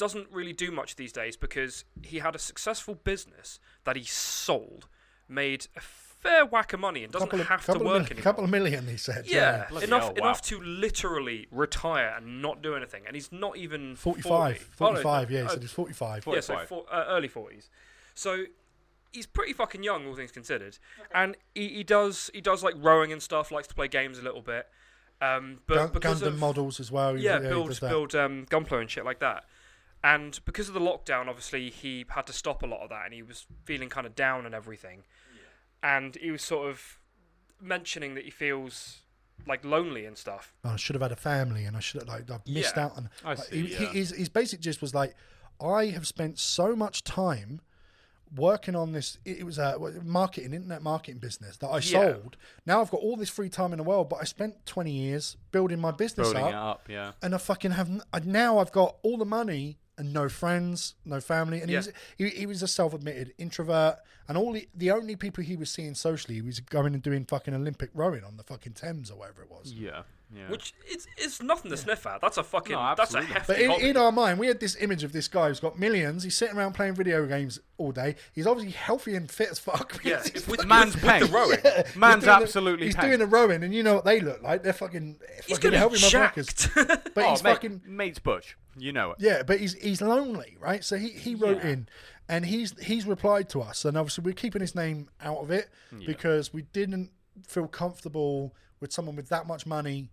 doesn't 0.00 0.26
really 0.32 0.52
do 0.52 0.70
much 0.72 0.96
these 0.96 1.12
days 1.12 1.36
because 1.36 1.84
he 2.02 2.18
had 2.18 2.34
a 2.34 2.38
successful 2.38 2.94
business 2.96 3.60
that 3.84 3.94
he 3.96 4.02
sold, 4.04 4.88
made 5.28 5.66
a 5.76 5.80
fair 5.80 6.44
whack 6.44 6.72
of 6.72 6.80
money, 6.80 7.04
and 7.04 7.12
doesn't 7.12 7.28
couple 7.28 7.40
of, 7.42 7.46
have 7.48 7.64
to 7.66 7.72
work 7.72 7.80
mil- 7.82 7.94
anymore. 7.96 8.18
A 8.18 8.22
couple 8.22 8.44
of 8.44 8.50
million, 8.50 8.86
he 8.88 8.96
said. 8.96 9.26
yeah, 9.26 9.66
Bloody 9.70 9.86
enough 9.86 10.02
hell, 10.02 10.14
wow. 10.18 10.24
enough 10.28 10.42
to 10.42 10.60
literally 10.60 11.46
retire 11.50 12.14
and 12.16 12.42
not 12.42 12.62
do 12.62 12.74
anything, 12.74 13.02
and 13.06 13.14
he's 13.14 13.30
not 13.30 13.56
even 13.56 13.94
45. 13.96 14.58
40. 14.58 14.64
45, 15.02 15.06
Oh, 15.06 15.12
no, 15.12 15.20
yeah, 15.20 15.40
he 15.42 15.46
uh, 15.46 15.48
said 15.50 15.62
he's 15.62 15.70
45. 15.70 16.26
yeah, 16.26 16.40
so 16.40 16.54
45. 16.54 16.68
for, 16.68 16.84
uh, 16.92 17.04
early 17.08 17.28
forties. 17.28 17.70
So 18.14 18.44
he's 19.12 19.26
pretty 19.26 19.52
fucking 19.52 19.82
young, 19.82 20.06
all 20.06 20.14
things 20.16 20.32
considered, 20.32 20.78
and 21.14 21.36
he, 21.54 21.68
he 21.68 21.84
does 21.84 22.30
he 22.34 22.40
does 22.40 22.62
like 22.62 22.74
rowing 22.78 23.12
and 23.12 23.22
stuff. 23.22 23.50
Likes 23.50 23.68
to 23.68 23.74
play 23.74 23.88
games 23.88 24.18
a 24.18 24.22
little 24.22 24.42
bit, 24.42 24.66
um, 25.22 25.60
but 25.66 25.92
Gun, 25.92 26.16
Gundam 26.16 26.26
of 26.26 26.38
models 26.38 26.80
as 26.80 26.90
well. 26.92 27.14
he- 27.14 27.24
yeah, 27.24 27.40
he 27.40 27.48
build 27.48 27.68
does 27.68 27.80
build 27.80 28.14
um, 28.14 28.46
gunpla 28.50 28.80
and 28.80 28.90
shit 28.90 29.04
like 29.04 29.20
that. 29.20 29.44
And 30.02 30.40
because 30.46 30.68
of 30.68 30.74
the 30.74 30.80
lockdown, 30.80 31.28
obviously 31.28 31.68
he 31.70 32.06
had 32.08 32.26
to 32.26 32.32
stop 32.32 32.62
a 32.62 32.66
lot 32.66 32.80
of 32.80 32.88
that, 32.90 33.04
and 33.04 33.12
he 33.14 33.22
was 33.22 33.46
feeling 33.64 33.88
kind 33.90 34.06
of 34.06 34.14
down 34.14 34.46
and 34.46 34.54
everything. 34.54 35.02
Yeah. 35.34 35.96
And 35.98 36.16
he 36.16 36.30
was 36.30 36.42
sort 36.42 36.70
of 36.70 36.98
mentioning 37.60 38.14
that 38.14 38.24
he 38.24 38.30
feels 38.30 39.00
like 39.46 39.64
lonely 39.64 40.06
and 40.06 40.16
stuff. 40.16 40.54
Oh, 40.64 40.70
I 40.70 40.76
should 40.76 40.94
have 40.94 41.02
had 41.02 41.12
a 41.12 41.16
family, 41.16 41.64
and 41.64 41.76
I 41.76 41.80
should 41.80 42.00
have 42.02 42.08
like 42.08 42.30
I've 42.30 42.46
missed 42.46 42.76
Yeah. 42.76 42.84
out 42.86 42.96
on. 42.96 43.10
I 43.24 43.28
like, 43.30 43.38
see, 43.38 43.60
he- 43.66 43.74
he- 43.74 43.84
yeah. 43.84 43.90
his 43.92 44.10
his 44.10 44.28
basic 44.30 44.60
gist 44.60 44.80
was 44.80 44.94
like, 44.94 45.14
I 45.60 45.86
have 45.86 46.06
spent 46.06 46.38
so 46.38 46.74
much 46.74 47.04
time 47.04 47.60
working 48.34 48.74
on 48.76 48.92
this. 48.92 49.18
It 49.24 49.38
it 49.40 49.44
was 49.44 49.58
uh, 49.58 49.76
a 49.78 50.02
marketing, 50.04 50.52
internet 50.54 50.82
marketing 50.82 51.18
business 51.18 51.56
that 51.58 51.68
I 51.68 51.76
Yeah. 51.78 52.12
sold. 52.12 52.36
Now 52.64 52.80
I've 52.80 52.90
got 52.90 53.00
all 53.00 53.16
this 53.16 53.28
free 53.30 53.48
time 53.50 53.72
in 53.72 53.76
the 53.78 53.82
world, 53.84 54.08
but 54.08 54.20
I 54.20 54.24
spent 54.24 54.64
twenty 54.66 54.92
years 54.92 55.36
building 55.52 55.78
my 55.80 55.90
business 55.90 56.32
Building 56.32 56.44
up, 56.44 56.50
it 56.50 56.54
up, 56.54 56.88
yeah. 56.88 57.12
and 57.22 57.34
I 57.34 57.38
fucking 57.38 57.72
have 57.72 58.24
now 58.24 58.58
I've 58.58 58.72
got 58.72 58.96
all 59.02 59.18
the 59.18 59.24
money 59.26 59.78
and 60.00 60.12
no 60.14 60.28
friends, 60.28 60.94
no 61.04 61.20
family, 61.20 61.60
and 61.60 61.70
Yeah. 61.70 61.82
he, 62.16 62.24
was, 62.24 62.32
he, 62.32 62.38
he 62.40 62.46
was 62.46 62.62
a 62.62 62.68
self-admitted 62.68 63.34
introvert, 63.38 63.96
and 64.28 64.38
all 64.38 64.52
the, 64.52 64.66
the 64.74 64.90
only 64.90 65.14
people 65.14 65.44
he 65.44 65.56
was 65.56 65.70
seeing 65.70 65.94
socially, 65.94 66.34
he 66.36 66.42
was 66.42 66.58
going 66.60 66.94
and 66.94 67.02
doing 67.02 67.24
fucking 67.26 67.54
Olympic 67.54 67.90
rowing 67.94 68.24
on 68.24 68.36
the 68.36 68.42
fucking 68.42 68.72
Thames 68.72 69.10
or 69.10 69.18
whatever 69.18 69.42
it 69.42 69.50
was. 69.50 69.72
Yeah. 69.72 70.02
Yeah. 70.32 70.48
Which 70.48 70.74
is 70.88 71.08
it's 71.16 71.42
nothing 71.42 71.72
to 71.72 71.76
sniff 71.76 72.06
at. 72.06 72.20
That's 72.20 72.36
a 72.36 72.44
fucking 72.44 72.76
No, 72.76 72.94
that's 72.96 73.14
a 73.14 73.18
absolutely. 73.18 73.32
hefty 73.34 73.52
But 73.52 73.60
in, 73.62 73.70
hobby. 73.70 73.88
in 73.88 73.96
our 73.96 74.12
mind, 74.12 74.38
we 74.38 74.46
had 74.46 74.60
this 74.60 74.76
image 74.80 75.02
of 75.02 75.12
this 75.12 75.26
guy 75.26 75.48
who's 75.48 75.58
got 75.58 75.76
millions. 75.78 76.22
He's 76.22 76.36
sitting 76.36 76.56
around 76.56 76.74
playing 76.74 76.94
video 76.94 77.26
games 77.26 77.58
all 77.78 77.90
day. 77.90 78.14
He's 78.32 78.46
obviously 78.46 78.70
healthy 78.72 79.16
and 79.16 79.28
fit 79.28 79.48
as 79.50 79.58
fuck. 79.58 79.98
yeah, 80.04 80.22
He's 80.22 80.46
with, 80.46 80.64
man's 80.66 80.94
with, 80.94 81.02
with 81.04 81.20
the 81.20 81.26
pain. 81.26 81.32
rowing. 81.34 81.58
He's 81.86 81.96
Man's 81.96 82.24
doing 82.24 82.36
the- 82.36 82.42
absolutely 82.44 82.86
he's 82.86 82.94
pain. 82.94 83.06
doing 83.06 83.18
the 83.18 83.26
rowing, 83.26 83.64
and 83.64 83.74
you 83.74 83.82
know 83.82 83.94
what 83.96 84.04
they 84.04 84.20
look 84.20 84.40
like. 84.40 84.62
They're 84.62 84.72
fucking, 84.72 85.18
He's 85.46 85.56
fucking 85.56 85.70
gonna 85.72 85.78
healthy 85.78 85.96
be 85.96 86.02
motherfuckers. 86.02 87.00
But 87.14 87.24
oh, 87.24 87.30
he's 87.30 87.42
mate, 87.42 87.50
fucking 87.54 87.80
mate's 87.86 88.18
butch. 88.20 88.56
You 88.78 88.92
know 88.92 89.10
it. 89.10 89.16
yeah. 89.18 89.42
But 89.42 89.58
he's 89.58 89.74
he's 89.74 90.00
lonely, 90.00 90.56
right? 90.60 90.84
So 90.84 90.96
he, 90.96 91.08
he 91.08 91.34
wrote 91.34 91.58
Yeah. 91.64 91.70
in, 91.70 91.88
and 92.28 92.46
he's 92.46 92.78
he's 92.80 93.04
replied 93.04 93.48
to 93.48 93.62
us, 93.62 93.84
and 93.84 93.98
obviously 93.98 94.22
we're 94.22 94.34
keeping 94.34 94.60
his 94.60 94.76
name 94.76 95.08
out 95.20 95.38
of 95.38 95.50
it 95.50 95.70
because 96.06 96.52
we 96.52 96.62
didn't 96.72 97.10
feel 97.48 97.66
comfortable 97.66 98.54
with 98.78 98.92
someone 98.92 99.16
with 99.16 99.28
that 99.28 99.46
much 99.48 99.66
money 99.66 100.08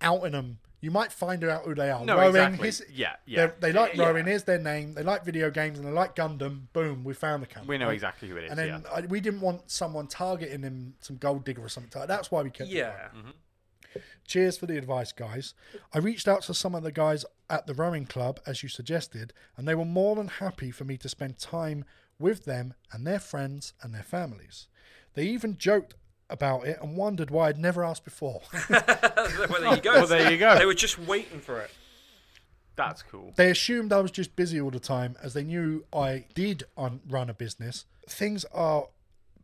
outing 0.00 0.32
them. 0.32 0.58
You 0.82 0.90
might 0.90 1.12
find 1.12 1.44
out 1.44 1.64
who 1.64 1.74
they 1.74 1.90
are. 1.90 2.02
No, 2.04 2.16
rowing, 2.16 2.28
exactly. 2.36 2.66
his- 2.68 2.84
yeah, 2.90 3.16
yeah. 3.26 3.50
they're- 3.60 3.72
like 3.74 3.94
Yeah. 3.94 4.06
rowing. 4.08 4.24
Here's 4.24 4.44
their 4.44 4.58
name. 4.58 4.94
They 4.94 5.02
like 5.02 5.24
video 5.26 5.50
games 5.50 5.78
and 5.78 5.86
they 5.86 5.92
like 5.92 6.16
Gundam. 6.16 6.68
Boom, 6.72 7.04
we 7.04 7.12
found 7.12 7.42
the 7.42 7.46
cunt. 7.46 7.66
We 7.66 7.76
know 7.76 7.90
exactly 7.90 8.28
who 8.30 8.36
it 8.38 8.44
is. 8.44 8.50
And 8.50 8.58
then 8.58 8.68
yeah. 8.68 8.90
I, 8.90 9.00
we 9.02 9.20
didn't 9.20 9.42
want 9.42 9.70
someone 9.70 10.06
targeting 10.06 10.62
him, 10.62 10.94
some 11.00 11.16
gold 11.18 11.44
digger 11.44 11.62
or 11.62 11.68
something. 11.68 11.90
like 11.94 12.08
that. 12.08 12.14
That's 12.14 12.30
why 12.30 12.40
we 12.42 12.48
kept. 12.50 12.70
it 12.70 12.76
yeah. 12.76 13.08
on. 13.14 13.20
Mm-hmm. 13.20 13.30
Cheers 14.26 14.56
for 14.56 14.66
the 14.66 14.78
advice, 14.78 15.12
guys. 15.12 15.54
I 15.92 15.98
reached 15.98 16.28
out 16.28 16.42
to 16.42 16.54
some 16.54 16.74
of 16.74 16.82
the 16.82 16.92
guys 16.92 17.24
at 17.50 17.66
the 17.66 17.74
rowing 17.74 18.06
club, 18.06 18.40
as 18.46 18.62
you 18.62 18.68
suggested, 18.68 19.32
and 19.56 19.66
they 19.66 19.74
were 19.74 19.84
more 19.84 20.14
than 20.14 20.28
happy 20.28 20.70
for 20.70 20.84
me 20.84 20.96
to 20.98 21.08
spend 21.08 21.38
time 21.38 21.84
with 22.18 22.44
them 22.44 22.74
and 22.92 23.06
their 23.06 23.18
friends 23.18 23.72
and 23.82 23.92
their 23.92 24.04
families. 24.04 24.68
They 25.14 25.24
even 25.24 25.58
joked 25.58 25.94
about 26.30 26.66
it 26.66 26.78
and 26.80 26.96
wondered 26.96 27.30
why 27.30 27.48
I'd 27.48 27.58
never 27.58 27.84
asked 27.84 28.04
before. 28.04 28.40
well, 28.70 28.82
there 29.60 29.74
you 29.74 29.80
go. 29.80 29.92
Well, 29.94 30.06
there 30.06 30.30
you 30.30 30.38
go. 30.38 30.58
They 30.58 30.66
were 30.66 30.74
just 30.74 30.98
waiting 30.98 31.40
for 31.40 31.60
it. 31.60 31.70
That's 32.76 33.02
cool. 33.02 33.32
They 33.36 33.50
assumed 33.50 33.92
I 33.92 34.00
was 34.00 34.10
just 34.10 34.36
busy 34.36 34.60
all 34.60 34.70
the 34.70 34.80
time 34.80 35.16
as 35.22 35.34
they 35.34 35.44
knew 35.44 35.84
I 35.92 36.24
did 36.34 36.64
un- 36.76 37.00
run 37.08 37.28
a 37.28 37.34
business. 37.34 37.84
Things 38.08 38.44
are 38.54 38.88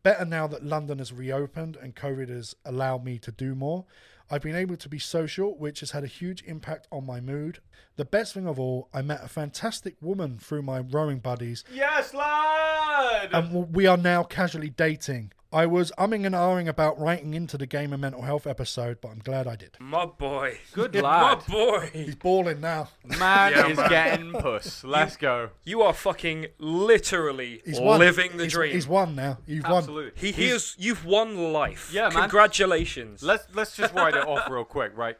better 0.02 0.24
now 0.24 0.46
that 0.46 0.64
London 0.64 0.98
has 0.98 1.12
reopened 1.12 1.76
and 1.76 1.94
COVID 1.94 2.28
has 2.28 2.54
allowed 2.64 3.04
me 3.04 3.18
to 3.18 3.30
do 3.32 3.54
more. 3.54 3.84
I've 4.30 4.42
been 4.42 4.56
able 4.56 4.76
to 4.78 4.88
be 4.88 4.98
social, 4.98 5.56
which 5.56 5.80
has 5.80 5.92
had 5.92 6.02
a 6.02 6.08
huge 6.08 6.42
impact 6.46 6.88
on 6.90 7.06
my 7.06 7.20
mood. 7.20 7.60
The 7.96 8.04
best 8.04 8.34
thing 8.34 8.46
of 8.48 8.58
all, 8.58 8.88
I 8.92 9.02
met 9.02 9.22
a 9.22 9.28
fantastic 9.28 9.94
woman 10.00 10.38
through 10.38 10.62
my 10.62 10.80
rowing 10.80 11.18
buddies, 11.20 11.62
Yes, 11.72 12.12
lad. 12.12 13.30
and 13.32 13.72
we 13.74 13.86
are 13.86 13.96
now 13.96 14.24
casually 14.24 14.70
dating. 14.70 15.32
I 15.52 15.64
was 15.66 15.92
umming 15.96 16.26
and 16.26 16.34
ahhing 16.34 16.66
about 16.68 16.98
writing 17.00 17.32
into 17.32 17.56
the 17.56 17.66
game 17.66 17.92
and 17.92 18.00
mental 18.02 18.22
health 18.22 18.46
episode, 18.46 19.00
but 19.00 19.08
I'm 19.10 19.20
glad 19.20 19.46
I 19.46 19.54
did. 19.56 19.76
My 19.78 20.04
boy. 20.04 20.58
Good 20.72 20.94
lad. 20.96 21.02
My 21.02 21.32
lad. 21.34 21.46
boy. 21.46 21.90
He's 21.92 22.14
balling 22.16 22.60
now. 22.60 22.88
Man 23.04 23.52
Yeah, 23.52 23.66
is 23.68 23.76
man. 23.78 23.88
getting 23.88 24.32
puss. 24.32 24.82
Let's 24.84 25.16
go. 25.16 25.50
You 25.64 25.82
are 25.82 25.92
fucking 25.94 26.46
literally 26.58 27.62
He's 27.64 27.78
won. 27.80 27.98
living 28.00 28.32
the 28.36 28.44
He's- 28.44 28.52
dream. 28.52 28.72
He's 28.74 28.88
won 28.88 29.14
now. 29.14 29.38
You've 29.46 29.64
won. 29.64 29.78
Absolutely. 29.78 30.20
He, 30.20 30.32
he 30.32 30.42
He's- 30.46 30.54
is. 30.56 30.76
You've 30.78 31.04
won 31.04 31.52
life. 31.52 31.90
Yeah, 31.92 32.08
man. 32.08 32.22
Congratulations. 32.22 33.22
Let's 33.22 33.46
let's 33.54 33.76
just 33.76 33.94
write 33.94 34.14
it 34.14 34.26
off 34.26 34.48
real 34.50 34.64
quick, 34.64 34.92
right? 34.96 35.16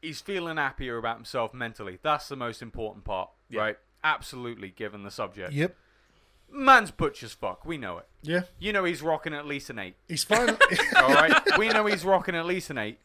He's 0.00 0.20
feeling 0.20 0.56
happier 0.56 0.96
about 0.96 1.16
himself 1.16 1.52
mentally. 1.52 1.98
That's 2.02 2.28
the 2.28 2.36
most 2.36 2.62
important 2.62 3.04
part, 3.04 3.30
Yeah. 3.50 3.60
right? 3.60 3.76
Absolutely, 4.04 4.70
given 4.70 5.02
the 5.02 5.10
subject. 5.10 5.52
Yep. 5.52 5.76
Man's 6.50 6.90
butch 6.90 7.22
as 7.22 7.32
fuck. 7.32 7.64
We 7.66 7.76
know 7.78 7.98
it. 7.98 8.06
Yeah. 8.22 8.42
You 8.58 8.72
know 8.72 8.84
he's 8.84 9.02
rocking 9.02 9.34
at 9.34 9.46
least 9.46 9.70
an 9.70 9.78
eight. 9.78 9.96
He's 10.08 10.24
fine. 10.24 10.50
All 10.96 11.08
right. 11.14 11.40
we 11.58 11.68
know 11.68 11.86
he's 11.86 12.04
rocking 12.04 12.34
at 12.34 12.46
least 12.46 12.70
an 12.70 12.78
eight. 12.78 12.98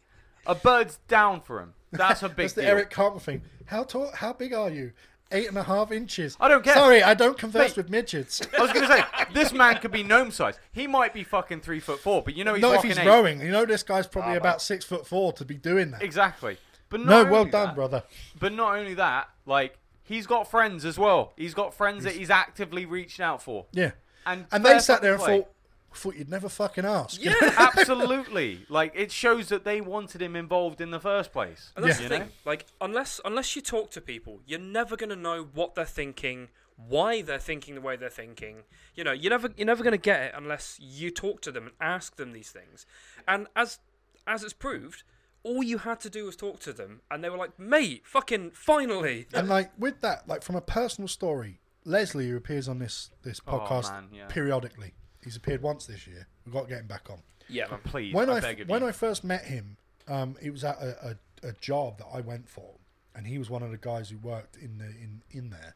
A 0.46 0.56
bird's 0.56 0.98
down 1.08 1.42
for 1.42 1.60
him. 1.62 1.74
That's 1.92 2.24
a 2.24 2.30
big 2.30 2.38
That's 2.38 2.54
the 2.54 2.62
deal. 2.62 2.72
Eric 2.72 2.90
Cartman 2.90 3.20
thing. 3.22 3.42
How 3.66 3.84
tall? 3.84 4.12
How 4.14 4.34
big 4.34 4.54
are 4.54 4.70
you? 4.70 4.92
Eight 5.32 5.48
and 5.48 5.58
a 5.58 5.64
half 5.64 5.92
inches. 5.92 6.38
I 6.40 6.48
don't 6.48 6.64
care. 6.64 6.74
Sorry, 6.76 7.02
I 7.02 7.14
don't 7.16 7.38
converse 7.38 7.70
Mate. 7.72 7.78
with 7.78 7.90
midgets. 7.90 8.42
I 8.58 8.62
was 8.62 8.72
gonna 8.72 8.88
say 8.88 9.04
this 9.34 9.52
man 9.52 9.78
could 9.80 9.92
be 9.92 10.04
gnome 10.04 10.30
size. 10.32 10.60
He 10.74 10.86
might 10.86 11.14
be 11.14 11.24
fucking 11.24 11.62
three 11.62 11.80
foot 11.80 12.00
four, 12.00 12.22
but 12.22 12.36
you 12.36 12.44
know 12.44 12.54
he's 12.54 12.62
Not 12.62 12.76
if 12.76 12.84
he's 12.84 12.98
eight. 13.00 13.08
rowing. 13.08 13.40
You 13.42 13.50
know, 13.52 13.66
this 13.66 13.82
guy's 13.84 14.06
probably 14.06 14.34
Ah, 14.34 14.38
about 14.38 14.62
six 14.62 14.86
foot 14.86 15.08
four 15.08 15.34
to 15.34 15.46
be 15.46 15.56
doing 15.56 15.92
that. 15.92 16.04
Exactly. 16.04 16.58
But 16.90 17.02
No, 17.02 17.24
well 17.26 17.46
done, 17.46 17.68
that- 17.68 17.76
brother. 17.76 18.04
But 18.40 18.54
not 18.54 18.76
only 18.78 18.94
that, 18.96 19.28
like 19.48 19.78
he's 20.04 20.28
got 20.28 20.50
friends 20.50 20.86
as 20.86 20.98
well. 21.00 21.34
He's 21.38 21.54
got 21.54 21.74
friends 21.74 22.04
that 22.04 22.14
he's 22.16 22.30
actively 22.30 22.86
reaching 22.86 23.24
out 23.24 23.42
for. 23.42 23.66
Yeah. 23.72 23.92
And 24.26 24.46
And 24.52 24.64
they 24.66 24.80
sat 24.80 25.02
there 25.02 25.14
and 25.14 25.22
play. 25.22 25.40
thought, 25.40 25.50
thought 25.96 26.16
you'd 26.16 26.30
never 26.30 26.50
fucking 26.50 26.86
ask. 26.86 27.22
yeah. 27.24 27.34
Absolutely. 27.58 28.66
Like 28.70 28.94
it 28.96 29.12
shows 29.12 29.50
that 29.50 29.64
they 29.64 29.82
wanted 29.82 30.22
him 30.22 30.36
involved 30.36 30.82
in 30.82 30.92
the 30.92 31.00
first 31.00 31.32
place. 31.32 31.72
And 31.76 31.86
that's 31.86 32.00
Yeah. 32.02 32.08
the 32.08 32.20
thing. 32.20 32.30
Like, 32.46 32.66
unless 32.82 33.20
unless 33.26 33.56
you 33.56 33.62
talk 33.62 33.92
to 33.92 34.02
people, 34.02 34.42
you're 34.46 34.60
never 34.60 34.96
gonna 34.96 35.16
know 35.16 35.44
what 35.54 35.76
they're 35.76 35.86
thinking, 35.86 36.50
why 36.78 37.22
they're 37.22 37.38
thinking 37.40 37.76
the 37.76 37.82
way 37.82 37.96
they're 37.96 38.10
thinking. 38.10 38.64
You 38.96 39.04
know, 39.04 39.12
you're 39.12 39.30
never 39.30 39.50
you're 39.56 39.68
never 39.68 39.84
gonna 39.84 39.98
get 39.98 40.22
it 40.22 40.34
unless 40.36 40.80
you 40.82 41.12
talk 41.12 41.42
to 41.42 41.52
them 41.52 41.66
and 41.66 41.74
ask 41.80 42.16
them 42.16 42.32
these 42.32 42.50
things. 42.52 42.86
And 43.28 43.48
as 43.56 43.80
as 44.26 44.44
it's 44.44 44.54
proved, 44.54 45.04
all 45.44 45.62
you 45.64 45.80
had 45.80 46.00
to 46.02 46.10
do 46.10 46.26
was 46.26 46.36
talk 46.36 46.60
to 46.62 46.74
them, 46.74 47.02
and 47.12 47.24
they 47.24 47.30
were 47.30 47.38
like, 47.38 47.58
"Mate, 47.60 48.04
fucking 48.06 48.52
finally." 48.52 49.28
And 49.34 49.48
like 49.50 49.72
with 49.78 50.02
that, 50.02 50.28
like 50.28 50.42
from 50.42 50.56
a 50.56 50.62
personal 50.62 51.08
story, 51.08 51.60
Leslie, 51.86 52.30
who 52.30 52.38
appears 52.38 52.68
on 52.68 52.80
this 52.80 53.12
this 53.24 53.42
Oh, 53.48 53.52
podcast 53.60 53.92
man, 53.92 54.08
yeah. 54.14 54.28
periodically, 54.28 54.94
he's 55.24 55.36
appeared 55.36 55.62
once 55.62 55.86
this 55.86 56.08
year. 56.08 56.28
We've 56.46 56.54
got 56.54 56.64
to 56.64 56.70
get 56.70 56.80
him 56.82 56.88
back 56.88 57.10
on. 57.10 57.20
Yeah, 57.50 57.68
man. 57.70 57.80
Please, 57.84 58.14
when 58.14 58.30
I, 58.30 58.38
I, 58.38 58.40
beg 58.40 58.62
of 58.62 58.70
when 58.70 58.82
you. 58.82 58.88
I 58.88 58.92
first 58.92 59.24
met 59.24 59.46
him, 59.46 59.78
um, 60.08 60.38
it 60.42 60.52
was 60.52 60.64
at 60.64 60.78
a, 60.82 61.18
a, 61.44 61.50
a 61.50 61.52
job 61.54 61.98
that 61.98 62.08
I 62.14 62.22
went 62.22 62.48
for, 62.50 62.76
and 63.16 63.28
he 63.28 63.38
was 63.38 63.50
one 63.50 63.64
of 63.64 63.72
the 63.72 63.78
guys 63.78 64.10
who 64.10 64.18
worked 64.18 64.56
in 64.56 64.78
the 64.78 64.86
in 64.86 65.24
in 65.30 65.50
there, 65.50 65.76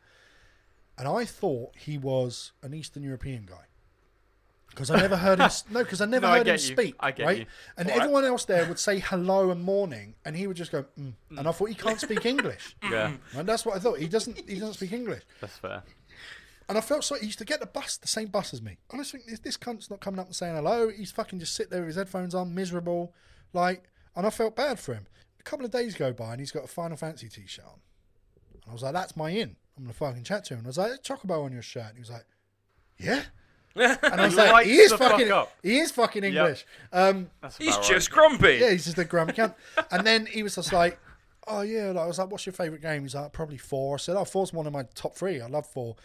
and 0.97 1.07
I 1.07 1.25
thought 1.25 1.75
he 1.75 1.97
was 1.97 2.53
an 2.63 2.73
Eastern 2.73 3.03
European 3.03 3.45
guy, 3.45 3.65
because 4.69 4.91
I 4.91 4.97
never 5.01 5.17
heard 5.17 5.39
him. 5.39 5.49
No, 5.71 5.83
because 5.83 6.01
I 6.01 6.05
never 6.15 6.27
No, 6.27 6.33
I 6.33 6.37
heard 6.39 6.47
him 6.47 6.53
you. 6.53 6.57
speak. 6.59 6.95
I 6.99 7.11
get 7.11 7.25
right? 7.25 7.37
you. 7.39 7.45
And 7.77 7.87
Alright. 7.87 8.01
everyone 8.01 8.25
else 8.25 8.45
there 8.45 8.65
would 8.67 8.79
say 8.79 8.99
hello 9.05 9.49
and 9.51 9.61
morning, 9.63 10.15
and 10.25 10.35
he 10.35 10.47
would 10.47 10.57
just 10.57 10.71
go, 10.71 10.85
mm. 10.99 11.13
and 11.37 11.47
I 11.47 11.51
thought 11.51 11.69
he 11.69 11.75
can't 11.75 11.99
speak 11.99 12.25
English. 12.25 12.75
Yeah, 12.83 13.13
And 13.35 13.47
that's 13.47 13.65
what 13.65 13.75
I 13.75 13.79
thought. 13.79 13.99
He 13.99 14.07
doesn't. 14.07 14.37
He 14.49 14.59
doesn't 14.59 14.75
speak 14.75 14.93
English. 14.93 15.23
that's 15.41 15.57
fair. 15.57 15.83
And 16.69 16.77
I 16.77 16.81
felt 16.81 17.03
so. 17.05 17.15
He 17.15 17.27
used 17.27 17.39
to 17.39 17.45
get 17.45 17.59
the 17.61 17.65
bus, 17.65 17.95
the 17.97 18.07
same 18.09 18.27
bus 18.27 18.53
as 18.53 18.61
me. 18.61 18.77
I 18.93 18.97
just 18.97 19.11
think 19.13 19.25
this, 19.25 19.39
this 19.39 19.55
cunt's 19.57 19.89
not 19.89 20.01
coming 20.01 20.19
up 20.19 20.25
and 20.27 20.35
saying 20.35 20.55
hello. 20.55 20.89
He's 20.89 21.11
fucking 21.11 21.39
just 21.39 21.55
sit 21.55 21.69
there 21.69 21.79
with 21.79 21.87
his 21.87 21.95
headphones 21.95 22.35
on, 22.35 22.53
miserable, 22.53 23.13
like. 23.53 23.83
And 24.17 24.25
I 24.25 24.29
felt 24.31 24.55
bad 24.55 24.77
for 24.79 24.93
him. 24.93 25.05
A 25.39 25.43
couple 25.43 25.65
of 25.65 25.71
days 25.71 25.95
go 25.95 26.11
by, 26.11 26.31
and 26.31 26.39
he's 26.41 26.51
got 26.51 26.63
a 26.65 26.67
Final 26.67 26.97
Fantasy 26.97 27.29
t-shirt 27.29 27.63
on. 27.65 27.79
And 28.53 28.63
I 28.69 28.73
was 28.73 28.83
like, 28.83 28.93
"That's 28.93 29.15
my 29.15 29.29
in. 29.29 29.55
I'm 29.77 29.83
gonna 29.83 29.93
fucking 29.93 30.23
chat 30.23 30.43
to 30.45 30.55
him." 30.55 30.59
And 30.59 30.67
I 30.67 30.69
was 30.69 30.77
like, 30.77 31.03
"Chocobo 31.03 31.45
on 31.45 31.53
your 31.53 31.61
shirt." 31.61 31.85
And 31.89 31.95
he 31.95 32.01
was 32.01 32.09
like, 32.09 32.25
"Yeah." 32.99 33.23
And 33.79 34.21
I 34.21 34.25
was 34.25 34.35
like, 34.35 34.65
"He 34.65 34.77
is 34.77 34.91
the 34.91 34.97
fuck 34.97 35.11
fucking. 35.19 35.45
He 35.63 35.77
is 35.79 35.91
fucking 35.91 36.23
English." 36.23 36.65
Um, 36.91 37.29
He's 37.57 37.75
about 37.75 37.83
just 37.85 38.11
grumpy. 38.11 38.57
yeah, 38.61 38.71
he's 38.71 38.85
just 38.85 38.97
a 38.97 39.05
grumpy 39.05 39.33
cunt. 39.33 39.53
And 39.91 40.05
then 40.05 40.25
he 40.25 40.43
was 40.43 40.55
just 40.55 40.73
like, 40.73 40.99
"Oh 41.47 41.61
yeah," 41.61 41.87
like, 41.91 42.03
I 42.03 42.07
was 42.07 42.19
like, 42.19 42.29
"What's 42.31 42.45
your 42.45 42.53
favorite 42.53 42.81
game?" 42.81 43.03
He's 43.03 43.15
like, 43.15 43.31
"Probably 43.33 43.57
four. 43.57 43.95
I 43.95 43.97
said, 43.97 44.15
"Oh, 44.15 44.25
four's 44.25 44.51
one 44.53 44.67
of 44.67 44.73
my 44.73 44.83
top 44.95 45.15
three. 45.15 45.41
I 45.41 45.47
love 45.47 45.65
four. 45.67 45.95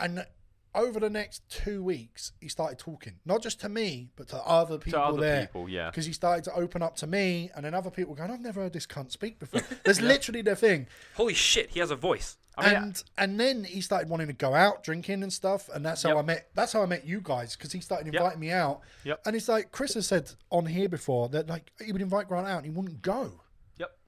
And 0.00 0.26
over 0.74 0.98
the 0.98 1.10
next 1.10 1.42
two 1.50 1.82
weeks, 1.82 2.32
he 2.40 2.48
started 2.48 2.78
talking, 2.78 3.12
not 3.26 3.42
just 3.42 3.60
to 3.60 3.68
me, 3.68 4.08
but 4.16 4.28
to 4.28 4.38
other 4.38 4.78
people 4.78 4.98
To 5.00 5.04
other 5.04 5.20
there. 5.20 5.40
people, 5.42 5.68
yeah. 5.68 5.90
Because 5.90 6.06
he 6.06 6.14
started 6.14 6.44
to 6.44 6.54
open 6.54 6.80
up 6.82 6.96
to 6.96 7.06
me, 7.06 7.50
and 7.54 7.64
then 7.64 7.74
other 7.74 7.90
people 7.90 8.14
going, 8.14 8.30
"I've 8.30 8.40
never 8.40 8.62
heard 8.62 8.72
this 8.72 8.86
cunt 8.86 9.12
speak 9.12 9.38
before." 9.38 9.60
There's 9.84 10.00
literally 10.00 10.40
the 10.42 10.56
thing. 10.56 10.86
Holy 11.14 11.34
shit, 11.34 11.70
he 11.70 11.80
has 11.80 11.90
a 11.90 11.96
voice. 11.96 12.36
I 12.56 12.66
mean, 12.66 12.76
and 12.82 13.02
and 13.16 13.40
then 13.40 13.64
he 13.64 13.80
started 13.80 14.08
wanting 14.10 14.26
to 14.26 14.32
go 14.34 14.54
out 14.54 14.84
drinking 14.84 15.22
and 15.22 15.32
stuff, 15.32 15.70
and 15.72 15.84
that's 15.84 16.02
how 16.02 16.10
Yep. 16.10 16.18
I 16.18 16.22
met. 16.22 16.50
That's 16.54 16.72
how 16.72 16.82
I 16.82 16.86
met 16.86 17.06
you 17.06 17.20
guys 17.22 17.56
because 17.56 17.72
he 17.72 17.80
started 17.80 18.06
Yep. 18.12 18.14
inviting 18.20 18.40
me 18.40 18.50
out. 18.50 18.80
Yep. 19.04 19.22
And 19.26 19.34
it's 19.36 19.48
like 19.48 19.72
Chris 19.72 19.94
has 19.94 20.06
said 20.06 20.30
on 20.50 20.66
here 20.66 20.88
before 20.88 21.28
that 21.30 21.48
like 21.48 21.72
he 21.84 21.92
would 21.92 22.02
invite 22.02 22.28
Grant 22.28 22.46
out 22.46 22.58
and 22.58 22.66
he 22.66 22.70
wouldn't 22.70 23.00
go. 23.00 23.40
Yep. 23.78 23.98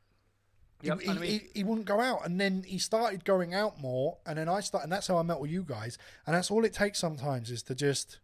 He, 0.82 0.88
Yep, 0.88 1.00
he, 1.00 1.08
I 1.08 1.12
mean- 1.14 1.22
he, 1.30 1.40
he 1.54 1.64
wouldn't 1.64 1.86
go 1.86 2.00
out, 2.00 2.26
and 2.26 2.38
then 2.40 2.64
he 2.64 2.78
started 2.78 3.24
going 3.24 3.54
out 3.54 3.80
more, 3.80 4.18
and 4.26 4.36
then 4.36 4.48
I 4.48 4.60
started, 4.60 4.84
and 4.84 4.92
that's 4.92 5.06
how 5.06 5.16
I 5.16 5.22
met 5.22 5.40
with 5.40 5.50
you 5.50 5.62
guys, 5.62 5.96
and 6.26 6.36
that's 6.36 6.50
all 6.50 6.64
it 6.66 6.74
takes 6.74 6.98
sometimes 6.98 7.50
is 7.50 7.62
to 7.64 7.74
just 7.74 8.18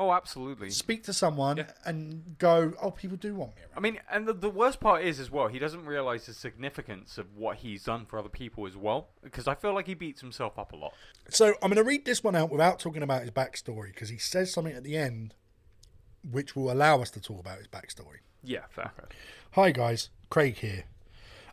Oh, 0.00 0.12
absolutely. 0.12 0.70
speak 0.70 1.02
to 1.04 1.12
someone 1.12 1.56
Yeah. 1.56 1.70
and 1.84 2.36
go, 2.38 2.72
oh, 2.80 2.92
people 2.92 3.16
do 3.16 3.34
want 3.34 3.56
me 3.56 3.62
around. 3.62 3.72
I 3.76 3.80
mean, 3.80 4.00
and 4.10 4.26
the, 4.28 4.32
the 4.32 4.48
worst 4.50 4.78
part 4.78 5.02
is 5.02 5.18
as 5.18 5.30
well, 5.30 5.48
he 5.48 5.58
doesn't 5.58 5.84
realize 5.86 6.26
the 6.26 6.34
significance 6.34 7.18
of 7.18 7.34
what 7.34 7.56
he's 7.58 7.84
done 7.84 8.06
for 8.06 8.18
other 8.18 8.28
people 8.28 8.66
as 8.66 8.76
well. 8.76 9.08
Because 9.24 9.48
I 9.48 9.54
feel 9.56 9.74
like 9.74 9.86
he 9.88 9.94
beats 9.94 10.20
himself 10.20 10.56
up 10.58 10.72
a 10.72 10.76
lot. 10.76 10.94
So 11.30 11.48
I'm 11.62 11.70
going 11.70 11.76
to 11.76 11.82
read 11.84 12.04
this 12.04 12.22
one 12.22 12.36
out 12.36 12.50
without 12.50 12.78
talking 12.78 13.02
about 13.02 13.22
his 13.22 13.32
backstory 13.32 13.88
because 13.88 14.08
he 14.08 14.18
says 14.18 14.52
something 14.52 14.74
at 14.74 14.84
the 14.84 14.96
end 14.96 15.34
which 16.30 16.54
will 16.54 16.70
allow 16.70 17.00
us 17.00 17.10
to 17.12 17.20
talk 17.20 17.40
about 17.40 17.58
his 17.58 17.66
backstory. 17.68 18.18
Yeah, 18.42 18.66
fair. 18.70 18.92
Hi 19.52 19.70
guys, 19.70 20.10
Craig 20.30 20.56
here. 20.58 20.84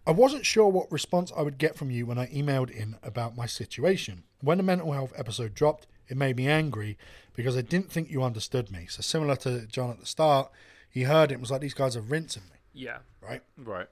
I 0.06 0.12
wasn't 0.12 0.46
sure 0.46 0.70
what 0.70 0.92
response 0.92 1.32
I 1.36 1.42
would 1.42 1.58
get 1.58 1.76
from 1.76 1.90
you 1.90 2.06
when 2.06 2.18
I 2.20 2.28
emailed 2.28 2.70
in 2.70 2.98
about 3.02 3.36
my 3.36 3.46
situation. 3.48 4.24
When 4.42 4.58
the 4.58 4.64
mental 4.64 4.92
health 4.92 5.14
episode 5.16 5.56
dropped, 5.56 5.88
it 6.08 6.18
made 6.18 6.36
me 6.38 6.48
angry 6.48 6.98
because 7.36 7.58
I 7.58 7.62
didn't 7.62 7.92
think 7.92 8.10
you 8.10 8.24
understood 8.24 8.72
me. 8.72 8.88
So 8.90 9.02
similar 9.02 9.36
to 9.38 9.66
John 9.68 9.90
at 9.90 10.00
the 10.00 10.06
start, 10.06 10.52
he 10.90 11.04
heard 11.04 11.32
it 11.32 11.36
and 11.36 11.42
was 11.42 11.52
like, 11.52 11.62
these 11.62 11.74
guys 11.74 11.96
are 11.96 12.02
rinsing 12.02 12.44
me, 12.52 12.58
Yeah. 12.74 13.00
right? 13.22 13.42
Right. 13.58 13.88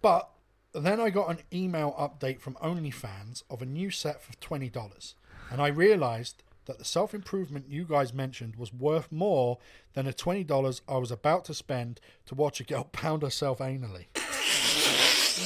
But 0.00 0.28
then 0.74 1.00
I 1.00 1.10
got 1.10 1.30
an 1.30 1.38
email 1.52 1.94
update 1.98 2.40
from 2.40 2.54
OnlyFans 2.56 3.42
of 3.50 3.62
a 3.62 3.66
new 3.66 3.90
set 3.90 4.22
for 4.22 4.32
$20. 4.34 5.14
And 5.50 5.60
I 5.60 5.68
realized 5.68 6.42
that 6.66 6.78
the 6.78 6.84
self 6.84 7.14
improvement 7.14 7.66
you 7.68 7.84
guys 7.84 8.12
mentioned 8.12 8.56
was 8.56 8.72
worth 8.72 9.10
more 9.10 9.58
than 9.94 10.04
the 10.06 10.12
$20 10.12 10.80
I 10.88 10.96
was 10.98 11.10
about 11.10 11.44
to 11.46 11.54
spend 11.54 12.00
to 12.26 12.34
watch 12.34 12.60
a 12.60 12.64
girl 12.64 12.84
pound 12.92 13.22
herself 13.22 13.58
anally. 13.58 14.06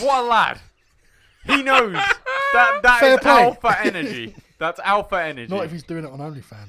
What 0.05 0.25
a 0.25 0.27
lad! 0.27 0.61
He 1.45 1.63
knows 1.63 1.93
that 1.93 2.81
that 2.83 3.01
Fair 3.01 3.15
is 3.15 3.21
play. 3.21 3.31
alpha 3.45 3.77
energy. 3.85 4.35
That's 4.63 4.81
alpha 4.81 5.17
energy. 5.23 5.53
Not 5.53 5.65
if 5.65 5.73
he's 5.73 5.83
doing 5.83 6.05
it 6.05 6.11
on 6.11 6.19
OnlyFans. 6.21 6.69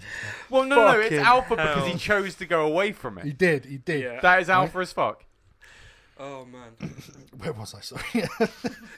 Well, 0.49 0.63
no, 0.63 0.75
no, 0.75 0.99
it's 0.99 1.10
Fucking 1.10 1.19
alpha 1.19 1.56
because 1.56 1.84
he 1.86 1.91
hell. 1.91 1.99
chose 1.99 2.36
to 2.36 2.45
go 2.45 2.65
away 2.65 2.91
from 2.91 3.19
it. 3.19 3.23
He 3.25 3.29
it. 3.29 3.38
did, 3.38 3.65
he 3.65 3.77
did. 3.77 4.01
Yeah. 4.01 4.19
That 4.19 4.41
is 4.41 4.49
alpha 4.49 4.79
as 4.79 4.91
fuck. 4.91 5.23
Oh 6.19 6.45
man. 6.45 6.71
Where 7.38 7.53
was 7.53 7.73
I? 7.75 7.82
Sorry. 7.82 8.27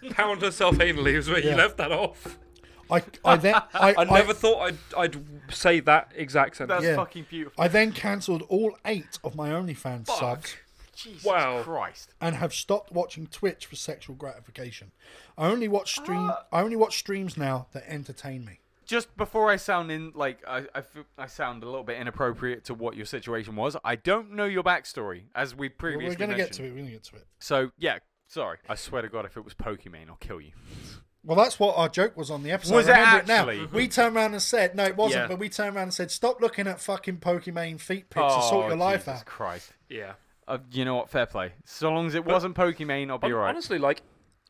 Pound 0.11 0.41
herself 0.41 0.75
anally 0.77 1.15
was 1.15 1.29
where 1.29 1.39
Yeah. 1.39 1.51
you 1.51 1.55
left 1.57 1.77
that 1.77 1.91
off. 1.91 2.37
I, 2.89 3.01
I 3.23 3.35
then 3.37 3.55
I, 3.73 3.95
I 3.97 4.03
never 4.05 4.33
thought 4.33 4.59
I'd 4.61 4.77
I'd 4.97 5.17
say 5.53 5.79
that 5.81 6.11
exact 6.15 6.57
sentence. 6.57 6.81
That's 6.81 6.89
Yeah. 6.91 6.95
fucking 6.97 7.25
beautiful. 7.29 7.61
I 7.63 7.67
then 7.67 7.91
cancelled 7.91 8.43
all 8.43 8.77
eight 8.85 9.17
of 9.23 9.35
my 9.35 9.49
OnlyFans 9.49 10.05
Fuck. 10.07 10.17
subs 10.19 10.55
Jesus 10.95 11.25
Wow. 11.25 11.61
Christ. 11.63 12.13
and 12.21 12.35
have 12.35 12.53
stopped 12.53 12.91
watching 12.91 13.27
Twitch 13.27 13.65
for 13.65 13.75
sexual 13.75 14.15
gratification. 14.15 14.91
I 15.37 15.47
only 15.47 15.67
watch 15.67 15.95
stream. 15.95 16.29
Ah. 16.31 16.45
I 16.53 16.61
only 16.61 16.75
watch 16.77 16.97
streams 16.97 17.35
now 17.37 17.67
that 17.73 17.83
entertain 17.87 18.45
me. 18.45 18.59
Just 18.85 19.15
before 19.17 19.49
I 19.49 19.55
sound 19.55 19.91
in 19.91 20.11
like 20.15 20.39
I, 20.47 20.65
I, 20.75 20.81
feel, 20.81 21.03
I 21.17 21.25
sound 21.27 21.63
a 21.63 21.65
little 21.65 21.83
bit 21.83 21.99
inappropriate 21.99 22.63
to 22.65 22.73
what 22.73 22.95
your 22.95 23.05
situation 23.05 23.55
was. 23.55 23.75
I 23.83 23.95
don't 23.95 24.31
know 24.33 24.45
your 24.45 24.63
backstory, 24.63 25.23
as 25.33 25.55
we 25.55 25.67
Well, 25.67 25.75
previously 25.77 26.09
we're 26.09 26.15
gonna 26.15 26.35
get 26.37 26.53
to 26.53 26.63
it. 26.65 26.71
We're 26.71 26.77
gonna 26.79 26.91
get 26.91 27.03
to 27.05 27.15
it. 27.17 27.25
So 27.39 27.71
yeah, 27.77 27.99
sorry. 28.27 28.57
I 28.69 28.75
swear 28.75 29.01
to 29.01 29.09
God, 29.09 29.25
if 29.25 29.37
it 29.37 29.43
was 29.43 29.53
Pokemon, 29.53 30.09
I'll 30.09 30.15
kill 30.17 30.39
you. 30.41 30.51
Well, 31.23 31.35
that's 31.37 31.59
what 31.59 31.75
our 31.75 31.89
joke 31.89 32.15
was 32.15 32.29
on 32.29 32.43
the 32.43 32.51
episode. 32.51 32.75
Was 32.75 32.87
I 32.87 32.99
remember 32.99 33.31
actually? 33.33 33.57
it 33.57 33.71
now. 33.71 33.77
We 33.77 33.87
turned 33.87 34.15
around 34.15 34.33
and 34.33 34.41
said, 34.43 34.75
no, 34.75 34.83
it 34.83 34.95
wasn't, 34.95 35.23
Yeah. 35.23 35.27
but 35.27 35.39
we 35.39 35.49
turned 35.49 35.75
around 35.75 35.83
and 35.85 35.93
said, 35.95 36.11
stop 36.11 36.39
looking 36.39 36.67
at 36.67 36.79
fucking 36.79 37.17
Pokemon 37.17 37.79
feet 37.79 38.11
pics 38.11 38.31
and 38.31 38.43
sort 38.43 38.67
your 38.67 38.77
life 38.77 39.05
Oh, 39.07 39.13
out. 39.13 39.25
Christ. 39.25 39.71
Yeah. 39.89 40.13
Uh, 40.47 40.59
you 40.71 40.85
know 40.85 40.93
what? 40.97 41.09
Fair 41.09 41.25
play. 41.25 41.53
So 41.65 41.91
long 41.91 42.05
as 42.05 42.13
it 42.13 42.23
wasn't 42.25 42.53
Pokemon, 42.55 43.09
I'll 43.09 43.17
be 43.17 43.25
Hon- 43.29 43.33
alright. 43.33 43.49
Honestly, 43.49 43.79
like, 43.79 44.03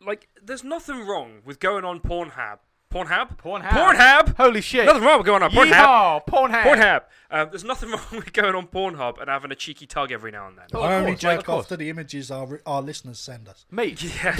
like, 0.05 0.27
there's 0.43 0.65
nothing 0.65 1.07
wrong 1.07 1.39
with 1.45 1.61
going 1.61 1.85
on 1.85 2.01
Pornhub. 2.01 2.57
Pornhub. 2.93 3.37
Pornhub. 3.37 3.69
Pornhub. 3.69 4.35
Holy 4.37 4.61
shit! 4.61 4.85
Nothing 4.85 5.03
wrong 5.03 5.17
with 5.17 5.25
going 5.27 5.43
on 5.43 5.51
Pornhub. 5.51 5.71
Yeehaw! 5.71 6.25
Pornhub. 6.27 6.63
Pornhub. 6.63 7.01
Um, 7.29 7.49
there's 7.49 7.63
nothing 7.65 7.89
wrong 7.91 8.01
with 8.11 8.31
going 8.31 8.55
on 8.55 8.67
Pornhub 8.67 9.19
and 9.19 9.29
having 9.29 9.51
a 9.51 9.55
cheeky 9.55 9.85
tug 9.85 10.11
every 10.11 10.31
now 10.31 10.47
and 10.47 10.57
then. 10.57 10.65
Oh, 10.73 10.81
I 10.81 10.95
only 10.95 11.11
course, 11.11 11.23
yeah, 11.23 11.29
of 11.31 11.37
jerk 11.39 11.45
course. 11.45 11.63
off 11.63 11.67
to 11.69 11.77
the 11.77 11.89
images 11.89 12.31
our, 12.31 12.61
our 12.65 12.81
listeners 12.81 13.19
send 13.19 13.49
us. 13.49 13.65
Mate, 13.69 14.01
Yeah. 14.23 14.37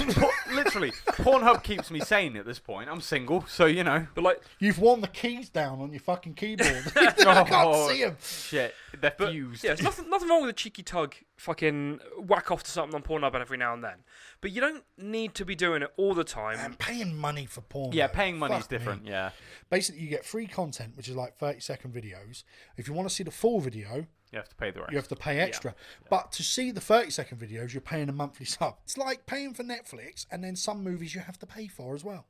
Literally, 0.54 0.92
Pornhub 1.08 1.62
keeps 1.62 1.90
me 1.90 2.00
sane 2.00 2.36
at 2.36 2.46
this 2.46 2.58
point. 2.58 2.88
I'm 2.88 3.00
single, 3.02 3.44
so 3.46 3.66
you 3.66 3.84
know. 3.84 4.06
But 4.14 4.24
like, 4.24 4.40
You've 4.58 4.78
worn 4.78 5.00
the 5.02 5.08
keys 5.08 5.50
down 5.50 5.80
on 5.80 5.90
your 5.92 6.00
fucking 6.00 6.34
keyboard. 6.34 6.84
I 6.96 7.12
can't 7.12 7.50
Oh, 7.52 7.88
see 7.90 8.04
them. 8.04 8.16
Shit, 8.22 8.74
they're 9.00 9.14
but 9.18 9.30
fused. 9.30 9.62
yeah, 9.64 9.70
there's 9.70 9.82
nothing, 9.82 10.08
nothing 10.10 10.28
wrong 10.28 10.42
with 10.42 10.50
a 10.50 10.54
cheeky 10.54 10.82
tug. 10.82 11.14
Fucking 11.36 12.00
whack 12.18 12.50
off 12.50 12.62
to 12.64 12.70
something 12.70 12.94
on 12.94 13.02
Pornhub 13.02 13.34
every 13.40 13.56
now 13.58 13.74
and 13.74 13.84
then. 13.84 13.98
But 14.40 14.50
you 14.52 14.60
don't 14.60 14.84
need 14.98 15.34
to 15.34 15.44
be 15.44 15.54
doing 15.54 15.82
it 15.82 15.92
all 15.96 16.14
the 16.14 16.24
time. 16.24 16.58
And 16.60 16.78
paying 16.78 17.16
money 17.16 17.46
for 17.46 17.60
porn. 17.60 17.92
yeah, 17.92 18.06
paying 18.06 18.38
money 18.38 18.54
is 18.54 18.62
Fuck 18.62 18.72
me. 18.72 18.78
different. 18.78 19.06
Yeah, 19.06 19.30
Basically, 19.70 20.00
you 20.02 20.08
get 20.08 20.24
free 20.24 20.46
content, 20.46 20.96
which 20.96 21.08
is 21.08 21.16
like 21.16 21.36
30 21.38 21.60
second 21.60 21.94
videos. 21.94 22.44
If 22.76 22.88
you 22.88 22.94
want 22.94 23.08
to 23.08 23.14
see 23.14 23.22
the 23.24 23.30
full 23.30 23.60
video, 23.60 24.06
you 24.32 24.38
have 24.38 24.48
to 24.48 24.56
pay 24.56 24.70
the 24.70 24.80
rest. 24.80 24.92
you 24.92 24.98
have 24.98 25.08
to 25.08 25.16
pay 25.16 25.38
extra. 25.40 25.74
But 26.10 26.32
to 26.32 26.42
see 26.42 26.70
the 26.70 26.80
30 26.80 27.10
second 27.10 27.38
videos, 27.38 27.72
you're 27.74 27.80
paying 27.80 28.08
a 28.08 28.12
monthly 28.12 28.46
sub. 28.46 28.76
It's 28.84 28.96
like 28.98 29.26
paying 29.26 29.54
for 29.54 29.62
Netflix, 29.62 30.26
and 30.30 30.42
then 30.42 30.56
some 30.56 30.82
movies 30.82 31.14
you 31.14 31.20
have 31.20 31.38
to 31.40 31.46
pay 31.46 31.66
for 31.68 31.94
as 31.94 32.02
well. 32.04 32.26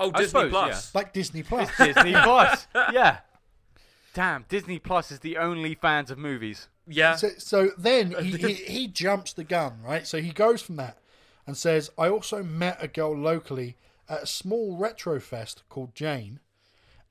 oh, 0.00 0.08
I 0.14 0.18
Disney 0.18 0.26
suppose, 0.26 0.50
Plus. 0.50 0.94
Like 0.94 1.12
Disney 1.12 1.42
Plus. 1.42 1.70
Disney 1.76 2.12
Plus. 2.22 2.66
Yeah. 2.92 3.18
Damn, 4.14 4.44
Disney 4.48 4.78
Plus 4.78 5.10
is 5.10 5.20
the 5.20 5.38
only 5.38 5.74
fans 5.74 6.10
of 6.10 6.18
movies. 6.18 6.68
Yeah. 6.86 7.16
So, 7.16 7.28
so 7.38 7.70
then 7.78 8.14
he, 8.22 8.32
he, 8.32 8.52
he 8.52 8.86
jumps 8.88 9.32
the 9.32 9.44
gun, 9.44 9.80
right? 9.82 10.06
So 10.06 10.20
he 10.20 10.32
goes 10.32 10.62
from 10.62 10.76
that 10.76 10.98
and 11.46 11.56
says, 11.56 11.90
I 11.98 12.08
also 12.08 12.42
met 12.42 12.82
a 12.82 12.88
girl 12.88 13.16
locally 13.16 13.76
at 14.08 14.22
a 14.24 14.26
small 14.26 14.76
retro 14.76 15.20
fest 15.20 15.62
called 15.68 15.94
Jane. 15.94 16.40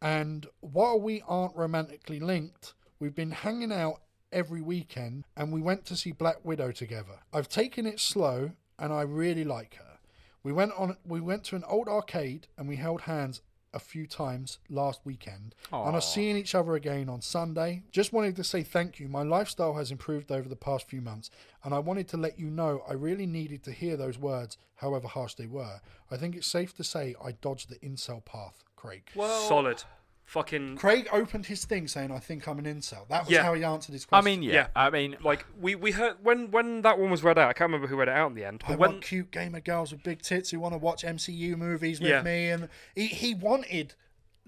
And 0.01 0.47
while 0.61 0.99
we 0.99 1.23
aren't 1.27 1.55
romantically 1.55 2.19
linked, 2.19 2.73
we've 2.99 3.15
been 3.15 3.31
hanging 3.31 3.71
out 3.71 4.01
every 4.31 4.61
weekend 4.61 5.25
and 5.35 5.51
we 5.51 5.61
went 5.61 5.85
to 5.85 5.95
see 5.95 6.11
Black 6.11 6.43
Widow 6.43 6.71
together. 6.71 7.19
I've 7.33 7.49
taken 7.49 7.85
it 7.85 7.99
slow 7.99 8.51
and 8.79 8.93
I 8.93 9.01
really 9.01 9.43
like 9.43 9.75
her. 9.75 9.99
We 10.43 10.51
went 10.51 10.71
on 10.75 10.97
we 11.05 11.21
went 11.21 11.43
to 11.45 11.55
an 11.55 11.63
old 11.65 11.87
arcade 11.87 12.47
and 12.57 12.67
we 12.67 12.77
held 12.77 13.01
hands 13.01 13.41
a 13.73 13.79
few 13.79 14.05
times 14.05 14.59
last 14.69 15.01
weekend 15.05 15.55
and 15.71 15.81
Aw. 15.81 15.97
are 15.97 16.01
seeing 16.01 16.35
each 16.37 16.55
other 16.55 16.75
again 16.75 17.09
on 17.09 17.21
Sunday. 17.21 17.83
Just 17.91 18.13
wanted 18.13 18.35
to 18.35 18.43
say 18.43 18.63
thank 18.63 18.99
you. 18.99 19.07
My 19.07 19.23
lifestyle 19.23 19.75
has 19.75 19.91
improved 19.91 20.31
over 20.31 20.49
the 20.49 20.55
past 20.55 20.87
few 20.87 21.01
months 21.01 21.29
and 21.63 21.73
I 21.73 21.79
wanted 21.79 22.07
to 22.09 22.17
let 22.17 22.39
you 22.39 22.49
know 22.49 22.83
I 22.87 22.93
really 22.93 23.25
needed 23.25 23.63
to 23.63 23.71
hear 23.71 23.95
those 23.95 24.17
words, 24.17 24.57
however 24.75 25.07
harsh 25.07 25.35
they 25.35 25.47
were. 25.47 25.79
I 26.09 26.17
think 26.17 26.35
it's 26.35 26.47
safe 26.47 26.75
to 26.77 26.83
say 26.83 27.15
I 27.23 27.31
dodged 27.33 27.69
the 27.69 27.77
incel 27.77 28.23
path, 28.25 28.63
Craig. 28.75 29.09
Solid. 29.15 29.83
Fucking. 30.31 30.77
Craig 30.77 31.09
opened 31.11 31.47
his 31.47 31.65
thing 31.65 31.89
saying, 31.89 32.09
I 32.09 32.19
think 32.19 32.47
I'm 32.47 32.57
an 32.57 32.63
incel. 32.63 33.05
That 33.09 33.23
was 33.25 33.31
Yeah. 33.31 33.43
how 33.43 33.53
he 33.53 33.65
answered 33.65 33.91
his 33.91 34.05
question. 34.05 34.17
I 34.19 34.21
question. 34.29 34.39
mean, 34.39 34.49
yeah. 34.49 34.53
Yeah. 34.53 34.67
I 34.77 34.89
mean, 34.89 35.17
Like 35.21 35.45
we, 35.59 35.75
we 35.75 35.91
heard 35.91 36.15
when 36.23 36.51
when 36.51 36.83
that 36.83 36.97
one 36.97 37.11
was 37.11 37.21
read 37.21 37.37
out. 37.37 37.49
I 37.49 37.53
can't 37.53 37.67
remember 37.67 37.87
who 37.87 37.97
read 37.97 38.07
it 38.07 38.13
out 38.15 38.27
in 38.29 38.35
the 38.35 38.45
end. 38.45 38.63
I 38.65 38.69
But 38.71 38.79
when 38.79 38.91
want 38.91 39.03
cute 39.03 39.29
gamer 39.31 39.59
girls 39.59 39.91
with 39.91 40.03
big 40.03 40.21
tits 40.21 40.49
who 40.51 40.61
want 40.61 40.73
to 40.73 40.77
watch 40.77 41.03
MCU 41.03 41.57
movies 41.57 41.99
with 41.99 42.11
Yeah. 42.11 42.21
me, 42.21 42.47
and 42.49 42.69
he, 42.95 43.07
he 43.07 43.33
wanted 43.33 43.95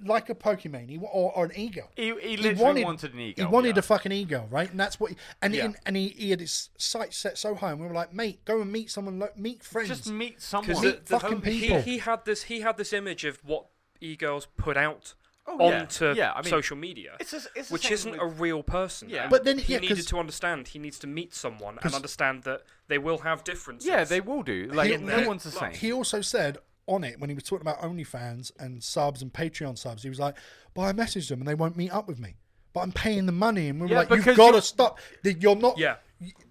like 0.06 0.30
a 0.30 0.36
Pokemon, 0.36 0.89
he, 0.89 0.98
wa- 0.98 1.10
or, 1.10 1.34
or 1.36 1.46
an 1.46 1.52
ego. 1.56 1.89
He, 1.98 2.13
he 2.15 2.30
He 2.30 2.38
literally 2.38 2.84
wanted, 2.86 3.13
an 3.13 3.19
ego. 3.19 3.46
He 3.46 3.52
wanted 3.52 3.76
yeah. 3.76 3.80
a 3.80 3.82
fucking 3.82 4.12
ego, 4.13 4.48
right? 4.50 4.72
And 4.72 4.80
that's 4.80 5.02
what. 5.02 5.12
He, 5.12 5.17
and 5.41 5.54
Yeah. 5.54 5.65
and, 5.65 5.76
and 5.86 5.98
he, 5.98 6.08
he 6.10 6.30
had 6.30 6.39
his 6.39 6.69
sights 6.78 7.17
set 7.17 7.38
so 7.38 7.56
high, 7.56 7.72
and 7.72 7.82
we 7.82 7.88
were 7.88 7.93
like, 7.93 8.13
mate, 8.13 8.46
go 8.46 8.62
and 8.62 8.72
meet 8.72 8.89
someone, 8.89 9.19
like, 9.19 9.38
meet 9.38 9.63
friends. 9.63 9.89
Just 9.89 10.10
meet 10.10 10.41
someone. 10.41 10.82
Meet 10.82 11.06
the, 11.08 11.13
the, 11.15 11.19
fucking 11.19 11.41
he, 11.41 11.60
people. 11.60 11.82
he 11.82 11.98
had 11.98 12.24
this 12.24 12.43
he 12.43 12.62
had 12.62 12.78
this 12.78 12.93
image 12.93 13.26
of 13.26 13.38
what 13.43 13.65
e-girls 14.00 14.48
put 14.58 14.78
out 14.78 15.13
Oh, 15.45 15.58
yeah. 15.69 15.82
onto 15.82 16.13
Yeah, 16.13 16.32
I 16.32 16.41
mean, 16.41 16.49
social 16.49 16.77
media, 16.77 17.17
It's 17.19 17.34
a, 17.34 17.41
it's 17.56 17.69
which 17.69 17.91
isn't 17.91 18.12
with- 18.13 18.21
a 18.21 18.25
real 18.25 18.63
person. 18.63 19.10
Yeah. 19.10 19.27
But 19.27 19.43
then- 19.43 19.58
he 19.58 19.73
yeah, 19.73 19.79
needed 19.79 19.97
'cause- 19.97 20.06
to 20.08 20.19
understand. 20.19 20.69
He 20.69 20.79
needs 20.79 20.97
to 20.99 21.08
meet 21.08 21.34
someone 21.34 21.77
and 21.84 21.93
understand 21.93 22.43
that 22.43 22.62
they 22.88 22.97
will 22.97 23.19
have 23.19 23.43
differences. 23.43 23.88
Yeah, 23.88 24.06
they 24.06 24.21
will 24.21 24.43
do. 24.43 24.69
Like 24.71 24.91
He- 24.91 24.97
no 24.97 25.19
he- 25.21 25.27
one's 25.27 25.43
the 25.43 25.51
same. 25.51 25.73
He 25.73 25.91
also 25.91 26.21
said 26.21 26.60
on 26.88 27.03
it 27.03 27.19
when 27.19 27.29
he 27.29 27.34
was 27.34 27.43
talking 27.43 27.62
about 27.67 27.82
OnlyFans 27.82 28.51
and 28.58 28.82
subs 28.84 29.21
and 29.21 29.34
Patreon 29.34 29.77
subs, 29.77 30.03
he 30.03 30.10
was 30.10 30.19
like, 30.19 30.38
"But 30.73 30.84
I 30.84 30.93
messaged 30.93 31.27
them 31.29 31.39
and 31.41 31.47
they 31.47 31.56
won't 31.56 31.75
meet 31.77 31.91
up 31.91 32.08
with 32.08 32.19
me, 32.19 32.36
but 32.73 32.79
I'm 32.82 32.91
paying 32.93 33.25
the 33.25 33.32
money." 33.34 33.67
And 33.67 33.79
we 33.82 33.88
were 33.88 33.91
Yeah, 33.93 33.99
like, 34.10 34.25
"You've 34.25 34.38
got 34.38 34.51
to 34.51 34.62
stop. 34.62 34.97
You're 35.23 35.56
not." 35.58 35.77
Yeah, 35.77 35.97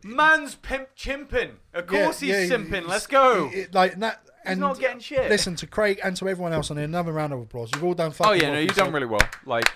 Man's 0.03 0.55
pimp 0.57 0.95
chimping. 0.97 1.53
Of 1.73 1.91
Yeah, 1.91 2.05
course 2.05 2.21
he's 2.21 2.29
yeah, 2.31 2.57
simping. 2.57 2.75
he's- 2.81 2.87
Let's 2.89 3.07
go. 3.07 3.49
it- 3.53 3.59
it- 3.59 3.75
like 3.75 3.95
and 3.95 4.03
that. 4.03 4.27
He's 4.45 4.53
and 4.53 4.61
not 4.61 4.79
getting 4.79 5.01
shit. 5.01 5.31
Listen 5.31 5.57
to 5.57 5.67
Craig 5.67 6.01
and 6.03 6.17
to 6.17 6.29
everyone 6.29 6.53
else 6.53 6.71
on 6.71 6.77
here. 6.77 6.85
Another 6.85 7.13
round 7.13 7.33
of 7.33 7.41
applause. 7.41 7.71
You've 7.75 7.85
all 7.85 7.95
done. 7.95 8.09
Oh, 8.09 8.13
fucking. 8.13 8.33
Oh 8.33 8.35
yeah, 8.35 8.43
well 8.51 8.53
no, 8.55 8.61
you've 8.61 8.75
done 8.77 8.93
really 8.93 9.07
well. 9.07 9.21
Like 9.47 9.69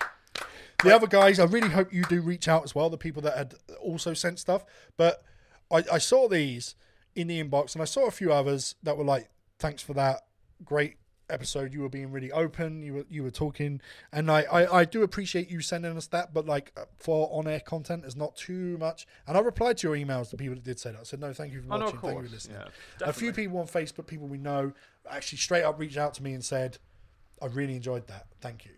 The 0.83 0.93
other 0.95 1.07
guys, 1.07 1.39
I 1.39 1.45
really 1.45 1.69
hope 1.69 1.93
you 1.93 2.03
do 2.03 2.21
reach 2.21 2.47
out 2.47 2.63
as 2.63 2.75
well. 2.75 2.89
The 2.89 2.97
people 2.97 3.21
that 3.23 3.37
had 3.37 3.53
also 3.81 4.13
sent 4.13 4.39
stuff, 4.39 4.65
but 4.97 5.23
I, 5.71 5.83
I 5.93 5.97
saw 5.97 6.27
these 6.27 6.75
in 7.15 7.27
the 7.27 7.43
inbox, 7.43 7.73
and 7.73 7.81
I 7.81 7.85
saw 7.85 8.07
a 8.07 8.11
few 8.11 8.31
others 8.31 8.75
that 8.83 8.97
were 8.97 9.03
like, 9.03 9.29
"Thanks 9.57 9.81
for 9.81 9.93
that, 9.93 10.21
great 10.63 10.97
episode. 11.29 11.73
You 11.73 11.81
were 11.81 11.89
being 11.89 12.11
really 12.11 12.31
open. 12.31 12.81
You 12.81 12.93
were 12.93 13.05
you 13.09 13.23
were 13.23 13.31
talking, 13.31 13.81
and 14.11 14.29
I 14.31 14.41
I, 14.43 14.79
I 14.79 14.85
do 14.85 15.03
appreciate 15.03 15.49
you 15.49 15.61
sending 15.61 15.95
us 15.97 16.07
that. 16.07 16.33
But 16.33 16.45
like 16.45 16.71
uh, 16.77 16.85
for 16.97 17.29
on 17.31 17.47
air 17.47 17.59
content, 17.59 18.01
there's 18.03 18.15
not 18.15 18.35
too 18.35 18.77
much. 18.77 19.07
And 19.27 19.37
I 19.37 19.41
replied 19.41 19.77
to 19.79 19.87
your 19.87 19.95
emails. 19.97 20.29
The 20.29 20.37
people 20.37 20.55
that 20.55 20.63
did 20.63 20.79
say 20.79 20.91
that 20.91 20.99
I 20.99 21.03
said 21.03 21.19
no, 21.19 21.33
thank 21.33 21.53
you 21.53 21.61
for 21.61 21.73
Oh, 21.73 21.77
no, 21.77 21.85
watching, 21.85 21.97
of 21.97 22.01
thank 22.03 22.21
you 22.21 22.27
for 22.27 22.33
listening. 22.33 22.57
yeah. 23.01 23.09
A 23.09 23.13
few 23.13 23.31
people 23.33 23.57
on 23.59 23.67
Facebook, 23.67 24.07
people 24.07 24.27
we 24.27 24.37
know, 24.37 24.73
actually 25.09 25.37
straight 25.39 25.63
up 25.63 25.79
reached 25.79 25.97
out 25.97 26.13
to 26.15 26.23
me 26.23 26.33
and 26.33 26.43
said, 26.43 26.77
"I 27.41 27.47
really 27.47 27.75
enjoyed 27.75 28.07
that. 28.07 28.27
Thank 28.41 28.65
you." 28.65 28.71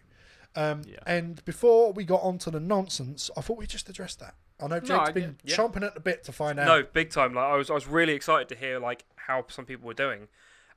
Um, 0.56 0.82
Yeah. 0.88 0.98
And 1.06 1.44
before 1.46 1.94
we 1.94 2.04
got 2.06 2.22
onto 2.24 2.50
the 2.52 2.60
nonsense, 2.60 3.30
I 3.38 3.42
thought 3.42 3.58
we 3.58 3.68
just 3.68 3.88
addressed 3.90 4.20
that. 4.20 4.34
I 4.62 4.68
know 4.68 4.80
Jake's 4.80 5.10
I 5.10 5.12
been 5.14 5.38
yeah. 5.44 5.56
chomping 5.56 5.84
at 5.84 5.94
the 5.94 6.02
bit 6.02 6.24
to 6.26 6.32
find 6.34 6.60
out. 6.60 6.66
no, 6.66 6.84
big 6.84 7.12
time. 7.12 7.34
Like 7.34 7.46
I 7.46 7.56
was, 7.56 7.70
I 7.70 7.74
was 7.76 7.88
really 7.88 8.12
excited 8.14 8.50
to 8.50 8.56
hear 8.56 8.78
like 8.80 9.06
how 9.16 9.46
some 9.48 9.64
people 9.66 9.88
were 9.88 9.94
doing, 9.94 10.28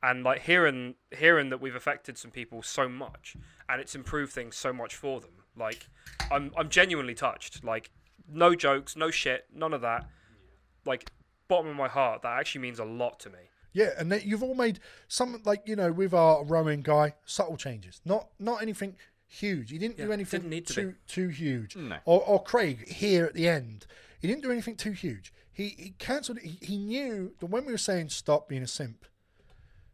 and 0.02 0.24
like 0.24 0.42
hearing 0.42 0.94
hearing 1.10 1.50
that 1.50 1.60
we've 1.60 1.74
affected 1.74 2.18
some 2.18 2.30
people 2.30 2.62
so 2.62 2.88
much, 2.88 3.36
and 3.68 3.80
it's 3.80 3.94
improved 3.94 4.32
things 4.32 4.56
so 4.56 4.72
much 4.72 4.96
for 4.96 5.20
them. 5.20 5.30
Like 5.56 5.86
I'm 6.30 6.52
I'm 6.56 6.68
genuinely 6.68 7.14
touched. 7.14 7.62
Like 7.64 7.90
no 8.28 8.54
jokes, 8.54 8.96
no 8.96 9.10
shit, 9.10 9.46
none 9.54 9.72
of 9.72 9.80
that. 9.82 10.06
Like 10.84 11.10
bottom 11.48 11.68
of 11.68 11.76
my 11.76 11.88
heart, 11.88 12.22
that 12.22 12.38
actually 12.38 12.62
means 12.62 12.78
a 12.78 12.84
lot 12.84 13.20
to 13.20 13.30
me. 13.30 13.38
Yeah, 13.72 13.90
and 13.96 14.12
that 14.12 14.26
you've 14.26 14.42
all 14.42 14.54
made 14.54 14.80
some 15.08 15.40
like 15.44 15.62
you 15.66 15.76
know 15.76 15.92
with 15.92 16.12
our 16.12 16.44
rowing 16.44 16.82
guy 16.82 17.14
subtle 17.24 17.56
changes, 17.56 18.00
not 18.04 18.28
not 18.38 18.60
anything 18.62 18.96
huge. 19.26 19.70
He 19.70 19.78
didn't 19.78 19.96
do 19.96 20.12
anything 20.12 20.40
didn't 20.40 20.50
need 20.50 20.66
to 20.66 20.74
too 20.74 20.94
too 21.06 21.28
huge. 21.28 21.76
No. 21.76 21.96
Or, 22.04 22.20
or 22.26 22.42
Craig 22.42 22.88
here 22.88 23.24
at 23.24 23.34
the 23.34 23.48
end, 23.48 23.86
he 24.20 24.28
didn't 24.28 24.42
do 24.42 24.50
anything 24.50 24.76
too 24.76 24.92
huge. 24.92 25.32
He 25.52 25.68
he 25.78 25.94
cancelled. 25.98 26.38
it. 26.38 26.44
He, 26.44 26.66
he 26.66 26.76
knew 26.76 27.32
that 27.38 27.46
when 27.46 27.64
we 27.64 27.72
were 27.72 27.78
saying 27.78 28.10
stop 28.10 28.48
being 28.48 28.62
a 28.62 28.66
simp, 28.66 29.06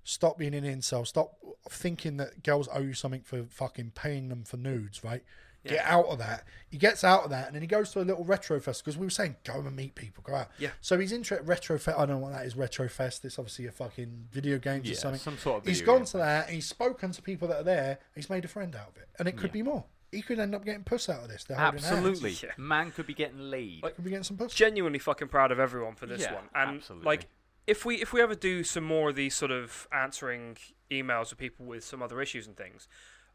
stop 0.08 0.38
being 0.38 0.54
an 0.54 0.64
incel, 0.64 1.06
stop 1.06 1.34
thinking 1.68 2.16
that 2.16 2.42
girls 2.42 2.68
owe 2.72 2.80
you 2.80 2.94
something 2.94 3.20
for 3.22 3.44
fucking 3.44 3.92
paying 3.94 4.28
them 4.28 4.44
for 4.44 4.56
nudes, 4.56 5.04
right? 5.04 5.22
Get 5.66 5.84
out 5.84 6.06
of 6.06 6.18
that. 6.20 6.44
He 6.70 6.78
gets 6.78 7.04
out 7.04 7.24
of 7.24 7.30
that, 7.30 7.46
and 7.48 7.54
then 7.54 7.60
he 7.60 7.68
goes 7.68 7.90
to 7.90 8.00
a 8.00 8.02
little 8.02 8.24
retro 8.24 8.58
fest 8.58 8.82
because 8.82 8.96
we 8.96 9.04
were 9.04 9.10
saying 9.10 9.36
go 9.44 9.54
and 9.60 9.76
meet 9.76 9.94
people, 9.94 10.24
go 10.26 10.34
out. 10.34 10.48
Yeah. 10.58 10.70
So 10.80 10.98
he's 10.98 11.12
into 11.12 11.36
retro 11.42 11.78
fest. 11.78 11.98
I 11.98 12.06
don't 12.06 12.20
know 12.20 12.26
what 12.26 12.32
that 12.32 12.46
is. 12.46 12.56
Retro 12.56 12.88
fest. 12.88 13.22
It's 13.26 13.38
obviously 13.38 13.66
a 13.66 13.72
fucking 13.72 14.28
video 14.30 14.56
games 14.58 14.86
Yeah, 14.86 14.92
or 14.92 14.96
something. 14.96 15.20
some 15.20 15.36
sort 15.36 15.60
of 15.60 15.66
He's 15.68 15.80
video 15.80 15.92
gone 15.92 15.98
game. 16.02 16.06
to 16.06 16.16
that. 16.18 16.46
And 16.46 16.54
he's 16.54 16.66
spoken 16.66 17.12
to 17.12 17.20
people 17.20 17.48
that 17.48 17.58
are 17.58 17.64
there. 17.64 17.98
He's 18.14 18.30
made 18.30 18.46
a 18.46 18.48
friend 18.48 18.74
out 18.74 18.88
of 18.88 18.96
it, 18.96 19.08
and 19.18 19.28
it 19.28 19.36
could 19.36 19.52
be 19.52 19.62
more. 19.62 19.84
He 20.10 20.22
could 20.22 20.38
end 20.38 20.54
up 20.54 20.64
getting 20.64 20.84
puss 20.84 21.10
out 21.10 21.24
of 21.24 21.28
this. 21.28 21.44
They're 21.44 21.58
holding 21.58 21.82
hands. 21.82 21.92
absolutely, 21.92 22.30
Yeah. 22.42 22.52
man 22.56 22.90
could 22.92 23.06
be 23.06 23.12
getting 23.12 23.38
laid. 23.50 23.82
Like, 23.82 23.96
Could 23.96 24.04
be 24.04 24.10
getting 24.10 24.24
some 24.24 24.38
puss. 24.38 24.54
genuinely 24.54 25.00
fucking 25.00 25.28
proud 25.28 25.52
of 25.52 25.58
everyone 25.60 25.96
for 25.96 26.06
this 26.06 26.22
Yeah, 26.22 26.32
one. 26.34 26.44
And 26.54 26.76
absolutely. 26.78 27.04
like, 27.04 27.26
if 27.68 27.84
we 27.84 27.96
if 27.96 28.12
we 28.12 28.20
ever 28.20 28.34
do 28.34 28.64
some 28.64 28.84
more 28.84 29.10
of 29.10 29.16
these 29.16 29.34
sort 29.36 29.50
of 29.50 29.86
answering 29.92 30.56
emails 30.90 31.30
of 31.32 31.38
people 31.38 31.66
with 31.66 31.84
some 31.84 32.02
other 32.02 32.20
issues 32.20 32.46
and 32.46 32.56
things, 32.56 32.88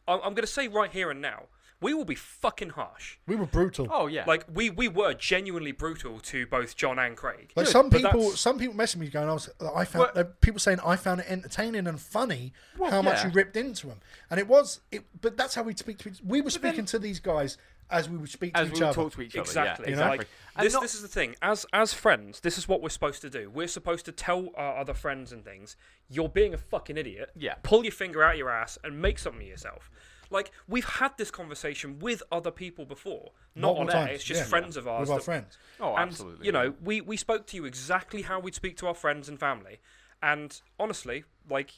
I'm, 0.08 0.18
I'm 0.24 0.34
going 0.34 0.42
to 0.42 0.48
say 0.48 0.68
right 0.68 0.92
here 0.92 1.12
and 1.12 1.22
now, 1.22 1.44
we 1.80 1.94
will 1.94 2.06
be 2.06 2.16
fucking 2.16 2.72
harsh. 2.72 3.18
We 3.28 3.36
were 3.36 3.46
brutal. 3.46 3.88
oh 3.92 4.08
yeah, 4.08 4.24
Like 4.26 4.46
we 4.52 4.70
we 4.70 4.88
were 4.88 5.14
genuinely 5.14 5.72
brutal 5.72 6.20
to 6.32 6.48
both 6.48 6.76
John 6.76 6.98
and 6.98 7.16
Craig. 7.16 7.52
Like 7.56 7.66
Good, 7.68 7.72
some 7.72 7.90
but 7.90 7.98
people, 8.02 8.20
that's- 8.22 8.40
some 8.40 8.58
people 8.58 8.74
messaged 8.76 8.98
me 8.98 9.08
going, 9.10 9.30
"I 9.30 9.34
was, 9.34 9.50
I 9.76 9.86
found 9.86 10.10
Well- 10.16 10.26
uh, 10.26 10.30
people 10.42 10.60
saying 10.60 10.80
I 10.84 10.96
found 10.96 11.22
it 11.22 11.28
entertaining 11.30 11.86
and 11.88 12.00
funny 12.00 12.54
Well, 12.78 12.90
how 12.92 13.02
much 13.02 13.18
yeah. 13.20 13.28
you 13.28 13.34
ripped 13.34 13.56
into 13.56 13.88
them, 13.88 14.00
and 14.32 14.40
it 14.40 14.48
was, 14.48 14.80
it, 14.92 15.04
but 15.22 15.38
that's 15.38 15.56
how 15.56 15.64
we 15.64 15.76
speak 15.76 16.00
to. 16.00 16.10
each- 16.10 16.22
We 16.26 16.42
were 16.42 16.50
then- 16.50 16.60
speaking 16.62 16.86
to 16.86 17.00
these 17.00 17.20
guys 17.20 17.58
as 17.90 18.10
we 18.10 18.18
would 18.18 18.30
speak 18.30 18.54
to 18.54 18.60
as 18.60 18.70
each 18.70 18.80
we 18.80 18.84
other. 18.86 18.94
talk 18.94 19.14
to 19.14 19.22
each 19.22 19.36
other. 19.36 19.42
Exactly. 19.42 19.86
Yeah, 19.86 19.90
You 19.92 19.96
know? 19.98 20.12
exactly. 20.14 20.28
And 20.56 20.66
This 20.66 20.74
not- 20.74 20.82
this 20.82 20.96
is 20.96 21.02
the 21.02 21.08
thing. 21.08 21.36
As 21.42 21.66
as 21.74 21.94
friends, 21.94 22.40
this 22.42 22.58
is 22.58 22.68
what 22.68 22.82
we're 22.82 22.90
supposed 22.90 23.22
to 23.22 23.30
do. 23.30 23.50
We're 23.50 23.68
supposed 23.68 24.06
to 24.06 24.12
tell 24.12 24.50
our 24.56 24.78
other 24.78 24.94
friends 24.94 25.32
and 25.32 25.44
things, 25.44 25.76
you're 26.10 26.30
being 26.30 26.54
a 26.54 26.58
fucking 26.58 26.98
idiot. 26.98 27.32
Yeah. 27.36 27.56
Pull 27.64 27.84
your 27.84 27.92
finger 27.92 28.24
out 28.24 28.38
your 28.38 28.50
ass 28.50 28.78
and 28.84 29.02
make 29.02 29.20
something 29.20 29.42
of 29.44 29.48
yourself. 29.48 29.90
Like 30.30 30.52
we've 30.68 30.86
had 30.86 31.18
this 31.18 31.30
conversation 31.30 32.00
with 32.00 32.24
other 32.32 32.50
people 32.52 32.86
before, 32.86 33.32
not 33.56 33.72
on 33.72 33.76
Multiple 33.86 34.00
air. 34.00 34.06
times, 34.08 34.16
It's 34.16 34.24
just 34.24 34.42
yeah. 34.42 34.46
friends 34.48 34.78
of 34.78 34.88
ours. 34.88 35.02
with 35.02 35.10
our 35.12 35.18
that- 35.20 35.24
friends. 35.26 35.58
oh, 35.80 35.96
and 35.96 36.10
absolutely. 36.10 36.46
you 36.46 36.52
know, 36.52 36.74
we 36.82 37.02
we 37.02 37.18
spoke 37.18 37.46
to 37.48 37.56
you 37.58 37.66
exactly 37.66 38.24
how 38.24 38.40
we'd 38.40 38.56
speak 38.56 38.78
to 38.78 38.88
our 38.88 38.96
friends 38.96 39.30
and 39.30 39.40
family. 39.40 39.80
And 40.22 40.60
honestly, 40.80 41.26
like, 41.50 41.74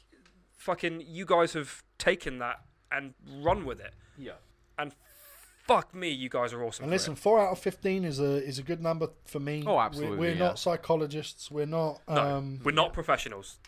fucking, 0.56 1.02
you 1.06 1.26
guys 1.26 1.52
have 1.54 1.82
taken 1.98 2.38
that 2.38 2.60
and 2.92 3.14
run 3.40 3.64
with 3.64 3.80
it. 3.80 3.92
yeah. 4.16 4.32
And 4.78 4.94
fuck 5.66 5.94
me, 5.94 6.08
you 6.10 6.28
guys 6.28 6.52
are 6.52 6.62
awesome. 6.62 6.84
And 6.84 6.90
listen, 6.92 7.12
it. 7.14 7.18
four 7.18 7.40
out 7.40 7.52
of 7.52 7.58
fifteen 7.58 8.04
is 8.04 8.20
a 8.20 8.42
is 8.44 8.58
a 8.58 8.62
good 8.62 8.80
number 8.82 9.08
for 9.24 9.40
me. 9.40 9.62
Oh, 9.66 9.74
We're- 9.74 9.84
absolutely, 9.86 10.18
We're, 10.18 10.32
yeah. 10.32 10.38
not 10.38 10.58
psychologists. 10.58 11.50
We're 11.50 11.66
not. 11.66 12.00
no, 12.08 12.14
Um, 12.36 12.60
we're 12.64 12.72
not 12.72 12.92
professionals. 12.92 13.58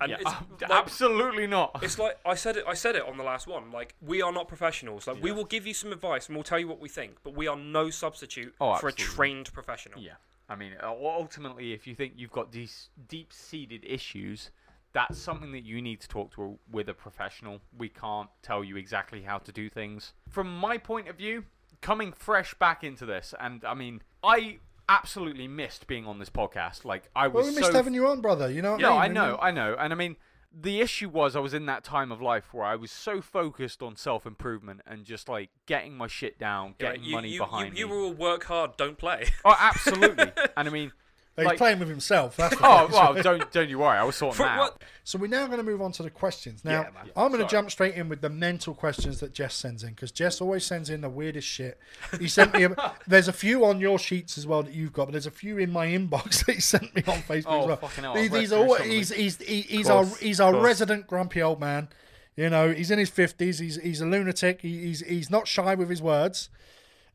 And 0.00 0.10
Yeah, 0.12 0.18
it's, 0.20 0.30
ab- 0.30 0.46
like, 0.62 0.70
absolutely 0.70 1.48
not. 1.48 1.80
It's 1.82 1.98
like 1.98 2.18
I 2.24 2.36
said 2.36 2.56
it. 2.56 2.64
I 2.68 2.74
said 2.74 2.94
it 2.94 3.02
on 3.02 3.16
the 3.16 3.24
last 3.24 3.48
one. 3.48 3.72
Like 3.72 3.94
we 4.00 4.22
are 4.22 4.30
not 4.32 4.46
professionals. 4.46 5.06
Like 5.08 5.20
we 5.22 5.32
will 5.32 5.44
give 5.44 5.66
you 5.66 5.74
some 5.74 5.92
advice 5.92 6.28
and 6.28 6.36
we'll 6.36 6.44
tell 6.44 6.58
you 6.60 6.68
what 6.68 6.78
we 6.80 6.88
think, 6.88 7.16
but 7.24 7.34
we 7.34 7.48
are 7.48 7.56
no 7.56 7.90
substitute 7.90 8.54
Oh, 8.60 8.76
for 8.76 8.88
a 8.88 8.92
trained 8.92 9.52
professional. 9.52 9.98
Yeah, 10.00 10.12
I 10.48 10.54
mean, 10.54 10.74
uh, 10.80 10.88
ultimately, 10.90 11.72
if 11.72 11.86
you 11.88 11.96
think 11.96 12.12
you've 12.16 12.30
got 12.30 12.52
these 12.52 12.90
deep-seated 13.08 13.84
issues, 13.84 14.50
that's 14.92 15.18
something 15.18 15.52
that 15.52 15.64
you 15.64 15.82
need 15.82 16.00
to 16.00 16.08
talk 16.08 16.32
to 16.34 16.42
a, 16.42 16.54
with 16.70 16.88
a 16.88 16.94
professional. 16.94 17.60
We 17.76 17.88
can't 17.88 18.28
tell 18.42 18.64
you 18.64 18.76
exactly 18.76 19.22
how 19.22 19.38
to 19.38 19.52
do 19.52 19.68
things. 19.68 20.12
From 20.28 20.56
my 20.56 20.78
point 20.78 21.08
of 21.08 21.16
view, 21.16 21.44
coming 21.80 22.12
fresh 22.12 22.54
back 22.54 22.82
into 22.82 23.06
this, 23.06 23.34
and 23.38 23.64
I 23.64 23.74
mean, 23.74 24.02
I 24.22 24.58
absolutely 24.88 25.46
missed 25.46 25.86
being 25.86 26.06
on 26.06 26.18
this 26.18 26.30
podcast. 26.30 26.84
Like, 26.84 27.10
I 27.14 27.28
well, 27.28 27.44
was 27.44 27.54
we 27.54 27.60
missed 27.60 27.72
so 27.72 27.76
having 27.76 27.94
you 27.94 28.06
on, 28.08 28.20
brother. 28.20 28.50
You 28.50 28.62
know 28.62 28.72
what 28.72 28.80
no, 28.80 28.94
I 28.94 29.04
I 29.04 29.08
know, 29.08 29.38
I 29.40 29.50
know, 29.50 29.76
and 29.78 29.92
I 29.92 29.96
mean, 29.96 30.16
the 30.52 30.80
issue 30.80 31.08
was 31.08 31.36
I 31.36 31.40
was 31.40 31.54
in 31.54 31.66
that 31.66 31.84
time 31.84 32.10
of 32.10 32.22
life 32.22 32.52
where 32.54 32.64
I 32.64 32.74
was 32.76 32.90
so 32.90 33.20
focused 33.20 33.82
on 33.82 33.96
self 33.96 34.26
improvement 34.26 34.80
and 34.86 35.04
just 35.04 35.28
like 35.28 35.50
getting 35.66 35.96
my 35.96 36.06
shit 36.06 36.38
down, 36.38 36.74
Yeah, 36.80 36.92
getting 36.92 37.04
you, 37.04 37.12
money 37.12 37.28
you, 37.28 37.40
behind 37.40 37.76
you, 37.76 37.86
you 37.86 37.92
me. 37.92 37.98
will 37.98 38.14
work 38.14 38.44
hard, 38.44 38.76
don't 38.76 38.98
play. 38.98 39.26
Oh, 39.44 39.54
absolutely, 39.58 40.32
and 40.56 40.68
I 40.68 40.70
mean, 40.70 40.92
He's 41.38 41.46
like- 41.46 41.58
playing 41.58 41.78
with 41.78 41.88
himself. 41.88 42.36
That's 42.36 42.54
oh 42.62 42.86
thing. 42.88 42.92
well, 42.96 43.14
don't 43.22 43.50
don't 43.52 43.68
you 43.68 43.78
worry, 43.78 43.96
I 43.98 44.04
was 44.04 44.16
sorting 44.16 44.36
For 44.36 44.42
that 44.44 44.52
out. 44.52 44.58
what? 44.58 44.82
So 45.04 45.18
we're 45.18 45.28
now 45.28 45.46
going 45.46 45.56
to 45.58 45.64
move 45.64 45.80
on 45.80 45.90
to 45.92 46.02
the 46.02 46.10
questions. 46.10 46.64
Now, 46.66 46.70
Yeah, 46.82 46.90
man. 46.94 47.10
I'm 47.16 47.32
going 47.32 47.42
to 47.42 47.48
jump 47.50 47.70
straight 47.70 47.94
in 47.94 48.10
with 48.10 48.20
the 48.20 48.28
mental 48.28 48.74
questions 48.74 49.20
that 49.20 49.32
Jess 49.32 49.54
sends 49.54 49.82
in 49.82 49.90
because 49.90 50.12
Jess 50.12 50.40
always 50.42 50.64
sends 50.64 50.90
in 50.90 51.00
the 51.00 51.08
weirdest 51.08 51.48
shit. 51.48 51.78
He 52.20 52.28
sent 52.28 52.52
me. 52.52 52.64
A, 52.64 52.92
there's 53.06 53.26
a 53.28 53.32
few 53.32 53.64
on 53.64 53.80
your 53.80 53.98
sheets 53.98 54.36
as 54.36 54.46
well 54.46 54.62
that 54.64 54.74
you've 54.74 54.92
got, 54.92 55.06
but 55.06 55.12
there's 55.12 55.26
a 55.26 55.30
few 55.30 55.56
in 55.56 55.70
my 55.72 55.86
inbox 55.86 56.44
that 56.46 56.56
he 56.56 56.60
sent 56.60 56.94
me 56.94 57.02
on 57.06 57.20
Facebook 57.22 57.44
Oh, 57.46 57.60
as 57.62 57.66
well. 57.68 57.76
fucking 57.76 58.04
hell, 58.04 58.14
These, 58.14 58.26
I've 58.26 58.32
read 58.32 58.40
these 58.42 58.52
are 58.52 58.58
all, 58.58 58.76
some 58.76 58.82
of 58.86 58.92
he's 58.92 59.08
them. 59.08 59.18
he's 59.18 59.36
he- 59.38 59.60
he's 59.62 59.88
our 59.88 60.04
he's 60.04 60.40
our 60.40 60.52
course. 60.52 60.64
resident 60.64 61.06
grumpy 61.06 61.40
old 61.40 61.60
man. 61.60 61.88
You 62.36 62.50
know, 62.50 62.70
he's 62.70 62.90
in 62.90 62.98
his 62.98 63.08
fifties. 63.10 63.58
He's 63.58 63.76
he's 63.80 64.00
a 64.02 64.06
lunatic. 64.06 64.60
He, 64.60 64.78
he's 64.82 65.00
he's 65.00 65.30
not 65.30 65.48
shy 65.48 65.74
with 65.74 65.88
his 65.88 66.02
words. 66.02 66.50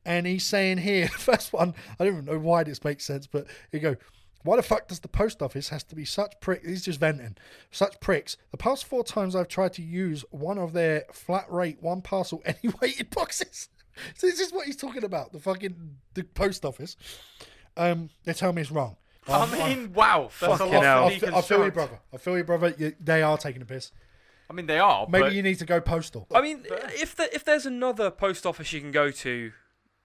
And 0.05 0.27
he's 0.27 0.45
saying 0.45 0.79
here, 0.79 1.05
the 1.05 1.11
first 1.17 1.53
one, 1.53 1.73
I 1.97 2.03
don't 2.03 2.13
even 2.13 2.25
know 2.25 2.37
why 2.39 2.63
this 2.65 2.83
makes 2.83 3.05
sense, 3.05 3.25
but 3.25 3.45
he 3.71 3.79
go, 3.79 3.95
why 4.43 4.55
the 4.57 4.63
fuck 4.63 4.87
does 4.87 4.99
the 4.99 5.07
post 5.07 5.41
office 5.41 5.69
has 5.69 5.83
to 5.85 5.95
be 5.95 6.05
such 6.05 6.39
prick? 6.39 6.65
He's 6.65 6.83
just 6.83 6.99
venting. 6.99 7.35
Such 7.71 7.99
pricks. 7.99 8.37
The 8.51 8.57
past 8.57 8.85
four 8.85 9.03
times 9.03 9.35
I've 9.35 9.47
tried 9.47 9.73
to 9.73 9.81
use 9.81 10.23
one 10.31 10.57
of 10.57 10.73
their 10.73 11.05
flat 11.11 11.45
rate, 11.51 11.77
one 11.81 12.01
parcel, 12.01 12.41
any 12.45 12.73
weighted 12.81 13.09
boxes. 13.09 13.69
So 14.15 14.25
this 14.25 14.39
is 14.39 14.51
what 14.51 14.65
he's 14.65 14.75
talking 14.75 15.03
about. 15.03 15.33
The 15.33 15.39
fucking 15.39 15.97
the 16.15 16.23
post 16.23 16.65
office. 16.65 16.97
Um, 17.77 18.09
they 18.23 18.33
tell 18.33 18.51
me 18.51 18.63
it's 18.63 18.71
wrong. 18.71 18.97
I 19.27 19.45
mean, 19.69 19.93
wow, 19.93 20.31
that's 20.39 20.53
a 20.53 20.57
Fucking 20.57 20.73
lot 20.73 20.83
hell. 20.83 21.09
to 21.09 21.35
I 21.35 21.41
feel, 21.41 21.61
I 21.61 21.65
you, 21.65 21.71
brother. 21.71 21.99
I 22.11 22.17
feel 22.17 22.37
you, 22.37 22.43
brother. 22.43 22.73
You, 22.75 22.93
they 22.99 23.21
are 23.21 23.37
taking 23.37 23.61
a 23.61 23.65
piss. 23.65 23.91
I 24.49 24.53
mean, 24.53 24.65
they 24.65 24.79
are. 24.79 25.07
Maybe 25.07 25.23
but 25.23 25.33
you 25.33 25.43
need 25.43 25.59
to 25.59 25.65
go 25.65 25.79
postal. 25.79 26.27
I 26.33 26.41
mean, 26.41 26.65
if 26.99 27.15
the, 27.15 27.33
if 27.33 27.45
there's 27.45 27.65
another 27.65 28.11
post 28.11 28.45
office 28.45 28.73
you 28.73 28.81
can 28.81 28.91
go 28.91 29.11
to 29.11 29.51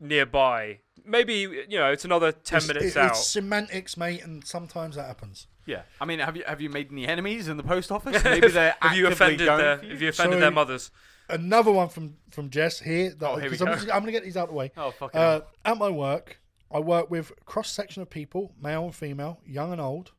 nearby, 0.00 0.80
maybe 1.04 1.34
you 1.68 1.78
know 1.78 1.90
it's 1.92 2.04
another 2.04 2.32
ten 2.32 2.58
It's- 2.58 2.68
minutes 2.68 2.96
it- 2.96 3.00
out. 3.00 3.10
It's 3.12 3.26
semantics, 3.26 3.96
mate, 3.96 4.22
and 4.22 4.44
sometimes 4.46 4.96
that 4.96 5.06
happens. 5.06 5.46
yeah, 5.66 5.82
I 6.00 6.04
mean, 6.04 6.18
have 6.20 6.36
you 6.36 6.44
have 6.46 6.60
you 6.60 6.70
made 6.70 6.90
any 6.92 7.06
enemies 7.06 7.48
in 7.48 7.56
the 7.56 7.62
post 7.62 7.90
office? 7.92 8.22
Maybe 8.24 8.48
they're 8.58 8.74
have 8.80 8.96
you 8.96 9.06
offended 9.06 9.46
going 9.46 9.58
their 9.58 9.78
for 9.78 9.84
you? 9.84 9.90
have 9.92 10.02
you 10.02 10.08
offended 10.08 10.36
So- 10.36 10.40
their 10.40 10.50
mothers? 10.50 10.90
Another 11.30 11.70
one 11.70 11.88
from 11.90 12.16
from 12.30 12.48
Jess 12.48 12.80
here. 12.80 13.10
That, 13.10 13.28
Oh, 13.30 13.36
here 13.36 13.44
we 13.50 13.50
'cause 13.58 13.60
I'm, 13.66 13.74
just- 13.74 13.90
I'm 13.92 14.00
gonna 14.00 14.12
get 14.12 14.24
these 14.24 14.36
out 14.36 14.44
of 14.44 14.48
the 14.50 14.54
way. 14.54 14.72
Oh 14.76 14.90
fucking. 14.92 15.20
Uh, 15.20 15.40
at 15.64 15.76
my 15.76 15.90
work, 15.90 16.40
I 16.70 16.80
work 16.80 17.10
with 17.10 17.32
cross 17.44 17.70
section 17.70 18.00
of 18.02 18.08
people, 18.08 18.54
male 18.60 18.84
and 18.84 18.94
female, 18.94 19.40
young 19.46 19.70
and 19.72 19.80
old. 19.80 20.12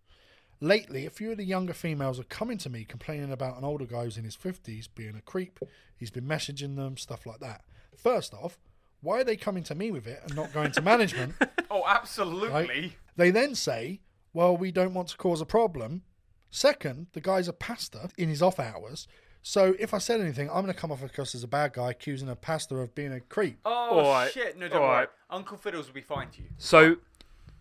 Lately, 0.62 1.06
a 1.06 1.10
few 1.10 1.32
of 1.32 1.38
the 1.38 1.46
younger 1.46 1.74
females 1.74 2.20
are 2.20 2.24
coming 2.26 2.58
to 2.60 2.70
me 2.70 2.84
complaining 2.84 3.32
about 3.32 3.58
an 3.58 3.64
older 3.64 3.86
guy 3.86 4.04
who's 4.04 4.18
in 4.18 4.26
his 4.26 4.36
50s 4.36 4.88
being 4.94 5.16
a 5.16 5.22
creep. 5.22 5.58
He's 5.98 6.12
been 6.12 6.26
messaging 6.26 6.76
them, 6.76 6.98
stuff 6.98 7.26
like 7.26 7.40
that. 7.40 7.62
First 7.98 8.34
off, 8.34 8.60
why 9.02 9.22
are 9.22 9.24
they 9.24 9.36
coming 9.36 9.64
to 9.64 9.76
me 9.76 9.92
with 9.92 10.08
it 10.08 10.22
and 10.24 10.36
not 10.36 10.54
going 10.54 10.72
to 10.74 10.82
management? 10.82 11.36
oh, 11.72 11.84
absolutely. 11.88 12.50
Right. 12.50 12.94
They 13.16 13.32
then 13.32 13.56
say, 13.56 14.02
well, 14.34 14.56
we 14.56 14.72
don't 14.72 14.94
want 14.94 15.10
to 15.10 15.18
cause 15.18 15.42
a 15.42 15.46
problem. 15.46 16.04
Second, 16.52 17.08
the 17.14 17.22
guy's 17.22 17.48
a 17.48 17.54
pastor 17.54 18.10
in 18.18 18.30
his 18.30 18.42
off 18.42 18.60
hours. 18.60 19.08
So 19.42 19.76
if 19.80 19.94
I 19.94 20.00
said 20.00 20.20
anything, 20.20 20.50
I'm 20.50 20.64
going 20.64 20.68
to 20.68 20.74
come 20.74 20.92
off 20.92 21.04
across 21.04 21.34
as 21.34 21.44
a 21.44 21.48
bad 21.48 21.74
guy 21.74 21.92
accusing 21.92 22.30
a 22.30 22.36
pastor 22.36 22.82
of 22.82 22.94
being 22.94 23.14
a 23.14 23.20
creep. 23.22 23.58
Oh 23.66 24.00
Alright, 24.00 24.32
shit! 24.34 24.58
No, 24.58 24.68
don't 24.68 24.82
worry. 24.82 24.90
alright. 24.90 25.10
Uncle 25.30 25.58
Fiddles 25.58 25.88
will 25.88 25.94
be 25.94 26.02
fine 26.02 26.30
to 26.32 26.42
you. 26.42 26.48
So, 26.58 26.98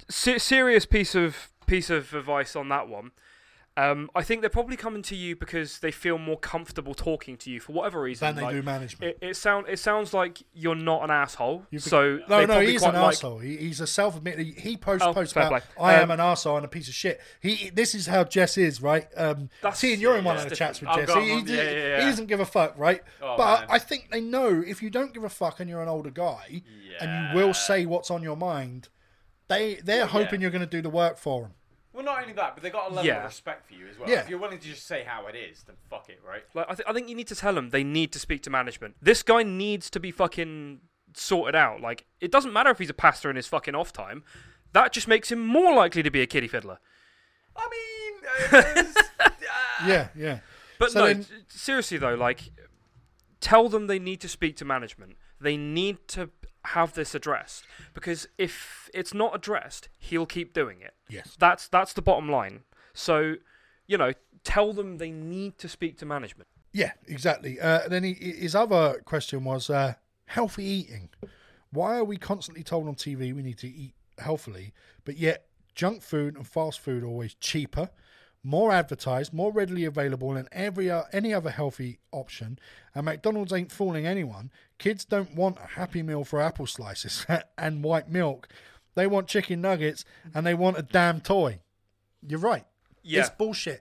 se- 0.08 0.38
serious 0.38 0.86
piece 0.86 1.14
of 1.14 1.50
piece 1.66 1.88
of 1.90 2.12
advice 2.14 2.56
on 2.56 2.68
that 2.70 2.88
one. 2.88 3.12
Um, 3.78 4.10
I 4.12 4.22
think 4.24 4.40
they're 4.40 4.50
probably 4.50 4.76
coming 4.76 5.02
to 5.02 5.14
you 5.14 5.36
because 5.36 5.78
they 5.78 5.92
feel 5.92 6.18
more 6.18 6.36
comfortable 6.36 6.94
talking 6.94 7.36
to 7.36 7.50
you 7.50 7.60
for 7.60 7.72
whatever 7.72 8.00
reason. 8.00 8.26
Than 8.26 8.34
they 8.34 8.42
Like, 8.42 8.54
do 8.56 8.62
management. 8.62 9.16
It, 9.20 9.28
it 9.28 9.36
sound 9.36 9.68
it 9.68 9.78
sounds 9.78 10.12
like 10.12 10.42
you're 10.52 10.74
not 10.74 11.04
an 11.04 11.10
asshole. 11.12 11.64
Think- 11.70 11.82
so 11.82 12.18
no, 12.28 12.44
no, 12.44 12.60
he's 12.60 12.82
an 12.82 12.94
like, 12.94 13.14
arsehole. 13.16 13.40
He, 13.40 13.56
he's 13.56 13.80
a 13.80 13.86
self-admitted. 13.86 14.44
He, 14.44 14.52
he 14.52 14.76
posts 14.76 15.06
Oh, 15.06 15.12
posts 15.14 15.32
about 15.32 15.50
play. 15.50 15.60
I 15.80 15.94
am 15.94 16.04
Um, 16.04 16.10
an 16.10 16.20
asshole 16.20 16.56
and 16.56 16.64
a 16.64 16.68
piece 16.68 16.88
of 16.88 16.94
shit. 16.94 17.20
He. 17.40 17.70
This 17.70 17.94
is 17.94 18.06
how 18.06 18.24
Jess 18.24 18.58
is, 18.58 18.82
right? 18.82 19.06
Um, 19.16 19.48
That's- 19.62 19.78
seeing 19.78 20.00
you're 20.00 20.16
in 20.16 20.24
one 20.24 20.36
yeah, 20.36 20.42
of 20.42 20.48
the 20.48 20.56
chats 20.56 20.80
with 20.80 20.88
different. 20.90 21.08
Jess. 21.08 21.16
Oh, 21.16 21.20
he, 21.20 21.40
he, 21.52 21.56
yeah, 21.56 21.70
yeah. 21.70 21.98
he 22.00 22.04
doesn't 22.06 22.26
give 22.26 22.40
a 22.40 22.46
fuck, 22.46 22.74
right? 22.76 23.02
Oh, 23.22 23.36
but 23.36 23.60
man. 23.60 23.68
I 23.70 23.78
think 23.78 24.10
they 24.10 24.20
know 24.20 24.60
if 24.66 24.82
you 24.82 24.90
don't 24.90 25.14
give 25.14 25.22
a 25.22 25.28
fuck 25.28 25.60
and 25.60 25.70
you're 25.70 25.82
an 25.82 25.88
older 25.88 26.10
guy 26.10 26.62
and 27.00 27.30
you 27.30 27.36
will 27.40 27.54
say 27.54 27.86
what's 27.86 28.10
on 28.10 28.24
your 28.24 28.36
mind, 28.36 28.88
they 29.46 29.76
they're 29.76 30.06
hoping 30.06 30.40
you're 30.40 30.50
going 30.50 30.60
to 30.60 30.66
do 30.66 30.82
the 30.82 30.90
work 30.90 31.16
for 31.16 31.42
them. 31.42 31.52
Well, 31.98 32.04
not 32.04 32.20
only 32.22 32.32
that, 32.34 32.54
but 32.54 32.62
they 32.62 32.70
got 32.70 32.92
a 32.92 32.94
level 32.94 33.04
Yeah. 33.06 33.16
of 33.18 33.24
respect 33.24 33.66
for 33.66 33.74
you 33.74 33.88
as 33.88 33.98
well. 33.98 34.08
Yeah. 34.08 34.20
If 34.20 34.28
you're 34.28 34.38
willing 34.38 34.60
to 34.60 34.68
just 34.68 34.86
say 34.86 35.02
how 35.04 35.26
it 35.26 35.34
is, 35.34 35.64
then 35.64 35.74
fuck 35.90 36.08
it, 36.08 36.20
right? 36.24 36.44
Like, 36.54 36.66
I, 36.70 36.74
th- 36.76 36.88
I 36.88 36.92
think 36.92 37.08
you 37.08 37.16
need 37.16 37.26
to 37.26 37.34
tell 37.34 37.52
them 37.54 37.70
they 37.70 37.82
need 37.82 38.12
to 38.12 38.20
speak 38.20 38.40
to 38.44 38.50
management. 38.50 38.94
This 39.02 39.24
guy 39.24 39.42
needs 39.42 39.90
to 39.90 39.98
be 39.98 40.12
fucking 40.12 40.78
sorted 41.14 41.56
out. 41.56 41.80
Like, 41.80 42.06
it 42.20 42.30
doesn't 42.30 42.52
matter 42.52 42.70
if 42.70 42.78
he's 42.78 42.88
a 42.88 42.94
pastor 42.94 43.30
in 43.30 43.34
his 43.34 43.48
fucking 43.48 43.74
off 43.74 43.92
time. 43.92 44.22
That 44.74 44.92
just 44.92 45.08
makes 45.08 45.32
him 45.32 45.44
more 45.44 45.74
likely 45.74 46.04
to 46.04 46.10
be 46.12 46.20
a 46.22 46.26
kiddie 46.28 46.46
fiddler. 46.46 46.78
I 47.56 47.68
mean, 47.68 48.22
uh, 48.52 48.58
it's- 48.78 48.96
uh, 49.18 49.30
Yeah, 49.84 50.08
yeah. 50.14 50.38
But 50.78 50.92
So 50.92 51.00
no, 51.00 51.06
then- 51.08 51.24
t- 51.24 51.30
seriously 51.48 51.98
though, 51.98 52.14
like, 52.14 52.52
tell 53.40 53.68
them 53.68 53.88
they 53.88 53.98
need 53.98 54.20
to 54.20 54.28
speak 54.28 54.56
to 54.58 54.64
management. 54.64 55.16
They 55.40 55.56
need 55.56 56.06
to 56.08 56.30
have 56.68 56.94
this 56.94 57.14
addressed 57.14 57.64
because 57.94 58.28
if 58.36 58.90
it's 58.94 59.14
not 59.14 59.34
addressed, 59.34 59.88
he'll 59.98 60.26
keep 60.26 60.52
doing 60.52 60.80
it. 60.80 60.94
Yes. 61.08 61.36
That's 61.38 61.68
that's 61.68 61.92
the 61.92 62.02
bottom 62.02 62.30
line. 62.30 62.60
So, 62.94 63.36
you 63.86 63.96
know, 63.96 64.12
tell 64.44 64.72
them 64.72 64.98
they 64.98 65.10
need 65.10 65.58
to 65.58 65.68
speak 65.68 65.98
to 65.98 66.06
management. 66.06 66.48
Yeah, 66.72 66.92
exactly. 67.06 67.60
Uh, 67.60 67.82
and 67.84 67.92
then 67.92 68.04
he, 68.04 68.14
his 68.14 68.54
other 68.54 69.00
question 69.04 69.44
was 69.44 69.70
uh, 69.70 69.94
healthy 70.26 70.64
eating. 70.64 71.08
Why 71.70 71.96
are 71.96 72.04
we 72.04 72.16
constantly 72.16 72.62
told 72.62 72.88
on 72.88 72.94
TV 72.94 73.34
we 73.34 73.42
need 73.42 73.58
to 73.58 73.68
eat 73.68 73.94
healthily, 74.18 74.72
but 75.04 75.16
yet 75.16 75.46
junk 75.74 76.02
food 76.02 76.36
and 76.36 76.46
fast 76.46 76.80
food 76.80 77.02
are 77.02 77.06
always 77.06 77.34
cheaper, 77.34 77.90
more 78.48 78.72
advertised, 78.72 79.32
more 79.32 79.52
readily 79.52 79.84
available 79.84 80.32
than 80.32 80.48
every 80.52 80.90
uh, 80.90 81.02
any 81.12 81.34
other 81.34 81.50
healthy 81.50 81.98
option? 82.12 82.58
And 82.94 83.04
McDonald's 83.04 83.52
ain't 83.52 83.70
fooling 83.70 84.06
anyone. 84.06 84.50
Kids 84.78 85.04
don't 85.04 85.34
want 85.34 85.58
a 85.58 85.66
Happy 85.66 86.02
Meal 86.02 86.24
for 86.24 86.40
apple 86.40 86.66
slices 86.66 87.26
and 87.58 87.84
white 87.84 88.08
milk. 88.08 88.48
They 88.94 89.06
want 89.06 89.28
chicken 89.28 89.60
nuggets 89.60 90.04
and 90.34 90.46
they 90.46 90.54
want 90.54 90.78
a 90.78 90.82
damn 90.82 91.20
toy. 91.20 91.60
You're 92.26 92.40
right. 92.40 92.64
Yeah. 93.02 93.20
It's 93.20 93.30
bullshit. 93.30 93.80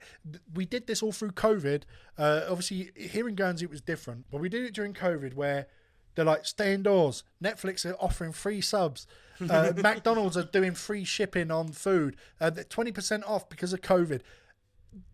We 0.54 0.66
did 0.66 0.86
this 0.86 1.02
all 1.02 1.12
through 1.12 1.32
COVID. 1.32 1.84
Uh, 2.18 2.42
obviously, 2.50 2.92
here 2.96 3.28
in 3.28 3.36
Guernsey 3.36 3.66
it 3.66 3.72
was 3.72 3.82
different, 3.82 4.26
but 4.32 4.42
we 4.42 4.50
did 4.50 4.64
it 4.64 4.74
during 4.74 4.94
COVID 4.94 5.34
where 5.34 5.68
they're 6.16 6.26
like, 6.26 6.46
stay 6.46 6.74
indoors. 6.74 7.24
Netflix 7.44 7.86
are 7.86 7.96
offering 8.00 8.32
free 8.32 8.60
subs. 8.60 9.06
Uh, 9.40 9.72
McDonald's 9.78 10.36
are 10.36 10.44
doing 10.44 10.74
free 10.74 11.04
shipping 11.04 11.52
on 11.52 11.70
food. 11.70 12.18
Uh, 12.42 12.50
20% 12.50 13.24
off 13.30 13.48
because 13.50 13.72
of 13.72 13.82
COVID. 13.82 14.22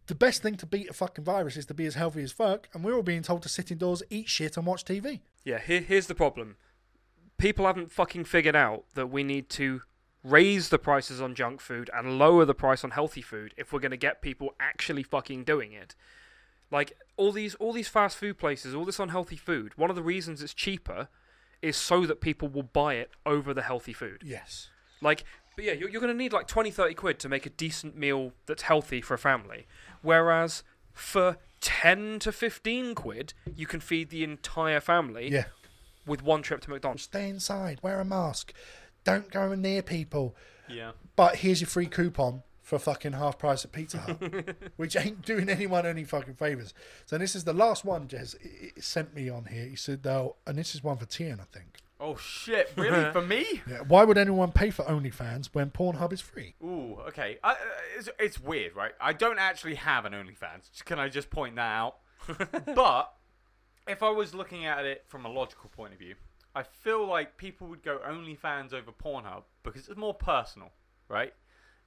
The 0.08 0.16
best 0.16 0.42
thing 0.42 0.56
to 0.58 0.66
beat 0.66 0.89
a 0.89 0.94
fucking 0.94 1.24
virus 1.24 1.56
is 1.56 1.66
to 1.68 1.74
be 1.74 1.86
as 1.86 1.96
healthy 1.96 2.24
as 2.24 2.32
fuck, 2.32 2.68
and 2.74 2.84
we're 2.84 2.96
all 2.96 3.04
being 3.04 3.22
told 3.22 3.42
to 3.44 3.50
sit 3.50 3.72
indoors, 3.72 4.04
eat 4.10 4.28
shit, 4.28 4.58
and 4.58 4.66
watch 4.66 4.84
TV. 4.84 5.22
Yeah, 5.46 5.60
here, 5.60 5.82
here's 5.82 6.08
the 6.08 6.16
problem. 6.16 6.58
People 7.38 7.66
haven't 7.66 7.92
fucking 7.92 8.26
figured 8.26 8.56
out 8.56 8.84
that 8.96 9.08
we 9.08 9.24
need 9.24 9.50
to 9.52 9.82
raise 10.24 10.70
the 10.70 10.80
prices 10.80 11.22
on 11.22 11.36
junk 11.36 11.60
food 11.62 11.89
and 11.94 12.18
lower 12.18 12.46
the 12.46 12.54
price 12.54 12.84
on 12.84 12.92
healthy 12.92 13.22
food 13.22 13.54
if 13.58 13.72
we're 13.72 13.80
going 13.80 13.92
to 13.92 13.98
get 13.98 14.22
people 14.22 14.56
actually 14.60 15.04
fucking 15.04 15.44
doing 15.44 15.74
it. 15.74 15.96
Like 16.72 16.98
all 17.18 17.32
these 17.32 17.56
all 17.56 17.74
these 17.74 17.89
fast 17.89 18.18
food 18.18 18.38
places, 18.38 18.74
all 18.74 18.86
this 18.86 19.00
unhealthy 19.00 19.36
food, 19.36 19.78
one 19.78 19.89
of 19.89 19.96
the 19.96 20.02
reasons 20.02 20.42
it's 20.42 20.54
cheaper 20.54 21.10
is 21.62 21.78
so 21.78 22.06
that 22.06 22.20
people 22.20 22.48
will 22.48 22.63
buy 22.63 22.96
it 22.96 23.12
over 23.26 23.54
the 23.54 23.62
healthy 23.62 23.94
food. 23.94 24.22
Yes. 24.26 24.70
Like, 25.02 25.24
but 25.56 25.66
yeah, 25.66 25.74
you're, 25.74 25.89
you're 25.89 26.02
going 26.02 26.13
to 26.13 26.18
need 26.18 26.34
like 26.34 26.48
20, 26.48 26.72
30 26.72 26.94
quid 26.94 27.20
to 27.20 27.30
make 27.30 27.46
a 27.46 27.50
decent 27.50 27.96
meal 27.98 28.34
that's 28.48 28.63
healthy 28.63 29.02
for 29.02 29.13
a 29.13 29.18
family. 29.18 29.68
Whereas 30.04 30.63
for 30.92 31.38
10 31.62 32.20
to 32.20 32.32
15 32.32 32.94
quid, 32.94 33.34
you 33.56 33.66
can 33.66 33.80
feed 33.80 34.10
the 34.12 34.24
entire 34.24 34.80
family 34.80 35.30
Yeah. 35.32 35.46
with 36.06 36.22
one 36.22 36.44
trip 36.44 36.62
to 36.62 36.70
McDonald's. 36.70 37.04
Stay 37.04 37.28
inside, 37.30 37.80
wear 37.82 38.00
a 38.00 38.06
mask, 38.06 38.54
don't 39.04 39.32
go 39.32 39.56
near 39.56 39.82
people. 39.82 40.36
yeah. 40.70 40.92
But 41.16 41.38
here's 41.38 41.62
your 41.62 41.68
free 41.70 41.88
coupon 41.88 42.44
for 42.62 42.80
fucking 42.80 43.12
half 43.13 43.38
price 43.38 43.66
at 43.66 43.72
Pizza 43.72 43.98
Hut, 44.00 44.56
which 44.78 44.96
ain't 44.96 45.22
doing 45.24 45.50
anyone 45.50 45.86
any 45.86 46.04
fucking 46.06 46.36
favors. 46.36 46.74
So 47.06 47.18
this 47.18 47.36
is 47.36 47.44
the 47.44 47.54
last 47.54 47.84
one 47.86 48.08
Jez 48.08 48.36
sent 48.82 49.13
me 49.13 49.30
on 49.30 49.46
here. 49.46 49.66
He 49.66 49.76
said, 49.76 50.04
though, 50.04 50.38
and 50.48 50.58
this 50.58 50.74
is 50.76 50.84
one 50.84 50.98
for 50.98 51.06
Tian, 51.06 51.39
I 51.39 51.46
think. 51.52 51.80
Oh 52.00 52.16
shit! 52.18 52.72
Really? 52.76 53.12
For 53.14 53.22
me? 53.22 53.62
Yeah, 53.70 53.82
why 53.88 54.04
would 54.04 54.18
anyone 54.18 54.52
pay 54.52 54.72
for 54.72 54.84
OnlyFans 54.84 55.50
when 55.54 55.70
Pornhub 55.70 56.12
is 56.12 56.22
free? 56.22 56.56
Ooh, 56.62 56.98
okay. 57.08 57.38
I, 57.44 57.52
uh, 57.52 57.56
it's, 57.98 58.10
it's 58.20 58.40
weird, 58.40 58.76
right? 58.76 58.92
I 59.00 59.14
don't 59.14 59.40
actually 59.40 59.76
have 59.76 60.06
an 60.06 60.14
OnlyFans. 60.14 60.84
Can 60.86 61.00
I 61.00 61.10
just 61.10 61.30
point 61.30 61.56
that 61.56 61.62
out? 61.62 61.98
but 62.76 63.14
if 63.88 64.02
I 64.04 64.10
was 64.10 64.34
looking 64.34 64.66
at 64.66 64.86
it 64.86 65.06
from 65.08 65.26
a 65.26 65.30
logical 65.30 65.70
point 65.70 65.94
of 65.94 66.00
view, 66.00 66.16
I 66.56 66.64
feel 66.64 67.06
like 67.06 67.38
people 67.38 67.68
would 67.68 67.84
go 67.84 68.00
OnlyFans 68.06 68.74
over 68.74 68.92
Pornhub 68.92 69.44
because 69.64 69.88
it's 69.88 69.98
more 69.98 70.14
personal, 70.14 70.72
right? 71.10 71.34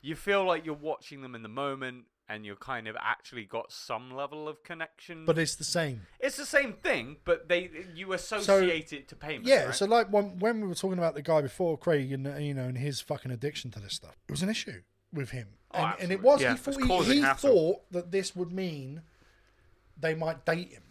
You 0.02 0.14
feel 0.14 0.44
like 0.44 0.64
you're 0.64 0.74
watching 0.74 1.22
them 1.22 1.34
in 1.34 1.42
the 1.42 1.48
moment 1.48 2.04
and 2.28 2.44
you're 2.44 2.56
kind 2.56 2.88
of 2.88 2.96
actually 3.00 3.44
got 3.44 3.70
some 3.72 4.10
level 4.14 4.48
of 4.48 4.62
connection. 4.62 5.24
But 5.26 5.38
it's 5.38 5.54
the 5.54 5.64
same. 5.64 6.02
it's 6.20 6.36
the 6.36 6.46
same 6.46 6.72
thing, 6.74 7.16
but 7.24 7.48
they 7.48 7.70
you 7.94 8.12
associate 8.12 8.92
it 8.92 9.08
to 9.08 9.16
payment. 9.16 9.46
Yeah. 9.46 9.66
right? 9.66 9.74
So 9.74 9.86
like 9.86 10.12
when 10.12 10.38
when 10.38 10.60
we 10.60 10.68
were 10.68 10.74
talking 10.74 10.98
about 10.98 11.14
the 11.14 11.22
guy 11.22 11.40
before 11.40 11.76
Craig 11.78 12.12
and 12.12 12.24
you 12.44 12.54
know 12.54 12.64
and 12.64 12.78
his 12.78 13.00
fucking 13.00 13.30
addiction 13.30 13.70
to 13.72 13.80
this 13.80 13.94
stuff, 13.94 14.16
it 14.28 14.32
was 14.32 14.42
an 14.42 14.48
issue 14.48 14.82
with 15.12 15.30
him, 15.30 15.48
Oh, 15.72 15.78
and, 15.84 15.94
and 16.02 16.12
it 16.12 16.22
was. 16.22 16.42
Yeah, 16.42 16.52
he 16.52 16.58
thought, 16.58 17.06
he, 17.06 17.20
he 17.20 17.22
thought 17.22 17.90
that 17.92 18.10
this 18.10 18.34
would 18.34 18.52
mean 18.52 19.02
they 19.98 20.14
might 20.14 20.44
date 20.44 20.72
him. 20.72 20.82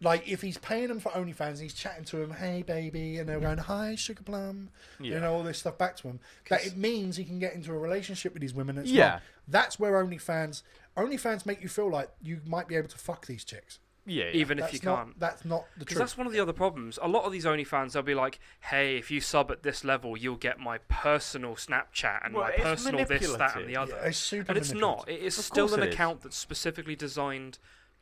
Like 0.00 0.26
if 0.28 0.42
he's 0.42 0.58
paying 0.58 0.88
them 0.88 0.98
for 0.98 1.10
OnlyFans, 1.10 1.50
and 1.50 1.58
he's 1.60 1.74
chatting 1.74 2.04
to 2.06 2.20
him, 2.20 2.32
"Hey 2.32 2.62
baby," 2.62 3.18
and 3.18 3.28
they're 3.28 3.38
going, 3.38 3.58
"Hi 3.58 3.94
sugar 3.94 4.24
plum," 4.24 4.70
you 4.98 5.20
know 5.20 5.32
all 5.32 5.44
this 5.44 5.58
stuff 5.58 5.78
back 5.78 5.96
to 5.98 6.08
him. 6.08 6.18
That 6.50 6.66
it 6.66 6.76
means 6.76 7.16
he 7.16 7.24
can 7.24 7.38
get 7.38 7.54
into 7.54 7.70
a 7.72 7.78
relationship 7.78 8.32
with 8.32 8.40
these 8.40 8.52
women. 8.52 8.78
It's 8.78 8.90
Yeah. 8.90 9.20
Wrong. 9.46 9.52
that's 9.52 9.78
where 9.78 9.92
OnlyFans 10.04 10.62
OnlyFans 10.96 11.46
make 11.46 11.62
you 11.62 11.68
feel 11.68 11.90
like 11.90 12.10
you 12.22 12.40
might 12.46 12.68
be 12.68 12.76
able 12.76 12.88
to 12.88 12.98
fuck 12.98 13.26
these 13.26 13.44
chicks. 13.44 13.78
yeah, 14.04 14.24
yeah. 14.24 14.30
Even 14.32 14.58
That's 14.58 14.74
if 14.74 14.82
you 14.82 14.90
not, 14.90 15.04
can't. 15.04 15.20
That's 15.20 15.44
not 15.44 15.64
the 15.74 15.78
Because 15.80 15.94
truth. 15.94 15.98
that's 16.00 16.18
one 16.18 16.26
of 16.26 16.32
the 16.32 16.40
other 16.40 16.52
problems. 16.52 16.98
A 17.00 17.08
lot 17.08 17.24
of 17.24 17.32
these 17.32 17.44
OnlyFans, 17.44 17.92
they'll 17.92 18.02
be 18.02 18.14
like, 18.14 18.40
"Hey, 18.60 18.96
if 18.98 19.10
you 19.10 19.20
sub 19.20 19.50
at 19.50 19.62
this 19.62 19.84
level, 19.84 20.16
you'll 20.16 20.36
get 20.36 20.58
my 20.58 20.78
personal 20.88 21.54
Snapchat 21.54 22.24
and 22.26 22.34
Well, 22.34 22.44
my 22.44 22.50
personal 22.52 23.04
this, 23.06 23.32
that, 23.36 23.56
and 23.56 23.68
the 23.68 23.76
other." 23.76 23.92
Yeah, 23.94 24.08
it's 24.08 24.18
super 24.18 24.50
and 24.50 24.58
it's 24.58 24.72
not. 24.72 25.08
It 25.08 25.20
is 25.22 25.38
Of 25.38 25.44
still 25.44 25.72
an 25.72 25.82
it 25.82 25.88
is. 25.88 25.94
account 25.94 26.20
that's 26.22 26.36
specifically 26.36 26.96
designed 26.96 27.58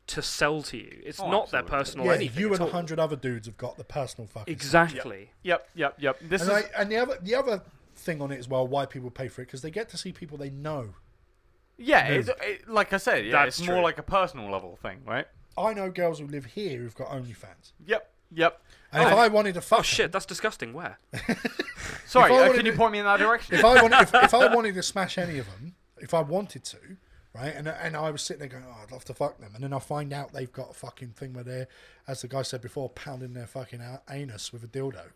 to 0.09 0.23
sell 0.23 0.63
to 0.63 0.77
you. 0.79 1.01
It's 1.05 1.21
Oh, 1.21 1.31
not 1.31 1.51
their 1.53 1.63
personal 1.63 2.07
Yeah, 2.07 2.15
anything. 2.15 2.41
you 2.41 2.53
and 2.55 2.63
a 2.63 2.71
hundred 2.71 2.99
other 2.99 3.15
dudes 3.15 3.47
have 3.47 3.57
got 3.59 3.77
the 3.77 3.85
personal 3.85 4.27
fucking. 4.27 4.51
Exactly. 4.53 5.31
Yep, 5.45 5.69
yep, 5.75 5.95
yep. 6.01 6.19
This 6.21 6.43
And, 6.43 6.51
is 6.51 6.65
I, 6.75 6.81
and 6.83 6.91
the 6.91 6.97
other 6.97 7.19
the 7.23 7.35
other 7.37 7.63
thing 7.95 8.21
on 8.23 8.33
it 8.33 8.39
as 8.39 8.49
well, 8.49 8.67
why 8.67 8.87
people 8.87 9.11
pay 9.11 9.29
for 9.29 9.43
it, 9.43 9.47
because 9.47 9.61
they 9.63 9.71
get 9.71 9.89
to 9.91 9.97
see 9.99 10.13
people 10.13 10.39
they 10.39 10.51
know. 10.51 10.95
Yeah, 11.81 12.07
it's, 12.09 12.29
it, 12.29 12.69
like 12.69 12.93
I 12.93 12.99
said, 12.99 13.25
yeah, 13.27 13.33
That's 13.45 13.59
it's 13.59 13.67
more 13.67 13.77
true. 13.77 13.85
like 13.85 13.99
a 13.99 14.03
personal 14.03 14.51
level 14.51 14.77
thing, 14.77 15.01
right? 15.07 15.27
I 15.59 15.73
know 15.75 15.91
girls 15.91 16.19
who 16.21 16.27
live 16.27 16.45
here 16.45 16.79
who've 16.79 16.95
got 16.95 17.09
OnlyFans. 17.09 17.73
Yep. 17.87 18.13
Yep. 18.33 18.63
And 18.93 19.03
if 19.03 19.13
Oh. 19.13 19.17
I 19.17 19.29
wanted 19.29 19.55
to 19.55 19.61
fuck 19.61 19.81
Oh 19.81 19.83
shit, 19.83 20.13
that's 20.13 20.27
disgusting. 20.27 20.73
Where? 20.73 20.99
Sorry, 22.07 22.31
If 22.33 22.39
I 22.39 22.39
uh, 22.39 22.41
wanted 22.49 22.57
can 22.57 22.67
you 22.67 22.73
to- 22.73 22.79
point 22.79 22.93
me 22.93 22.99
in 23.01 23.05
that 23.05 23.19
direction? 23.19 23.55
if 23.57 23.65
I 23.65 23.81
wanted, 23.83 24.01
if, 24.03 24.15
if 24.15 24.35
I 24.35 24.55
wanted 24.55 24.75
to 24.75 24.83
smash 24.83 25.19
any 25.19 25.39
of 25.39 25.47
them, 25.47 25.75
if 25.99 26.13
I 26.15 26.21
wanted 26.23 26.65
to, 26.65 26.79
right, 27.35 27.55
and 27.55 27.69
and 27.69 27.97
I 27.97 28.11
was 28.11 28.23
sitting 28.23 28.41
there 28.41 28.49
going, 28.49 28.65
oh, 28.69 28.83
I'd 28.83 28.93
love 28.93 29.05
to 29.07 29.15
fuck 29.15 29.39
them, 29.39 29.53
and 29.55 29.63
then 29.65 29.73
I 29.73 29.79
find 29.79 30.13
out 30.13 30.33
they've 30.33 30.51
got 30.53 30.71
a 30.71 30.75
fucking 30.75 31.11
thing 31.11 31.33
where 31.33 31.45
they're, 31.45 31.69
as 32.09 32.23
the 32.23 32.29
guy 32.29 32.43
said 32.43 32.61
before, 32.61 32.89
pounding 32.91 33.33
their 33.35 33.47
fucking 33.47 33.81
a- 33.81 34.03
anus 34.11 34.53
with 34.53 34.63
a 34.65 34.69
dildo. 34.69 35.07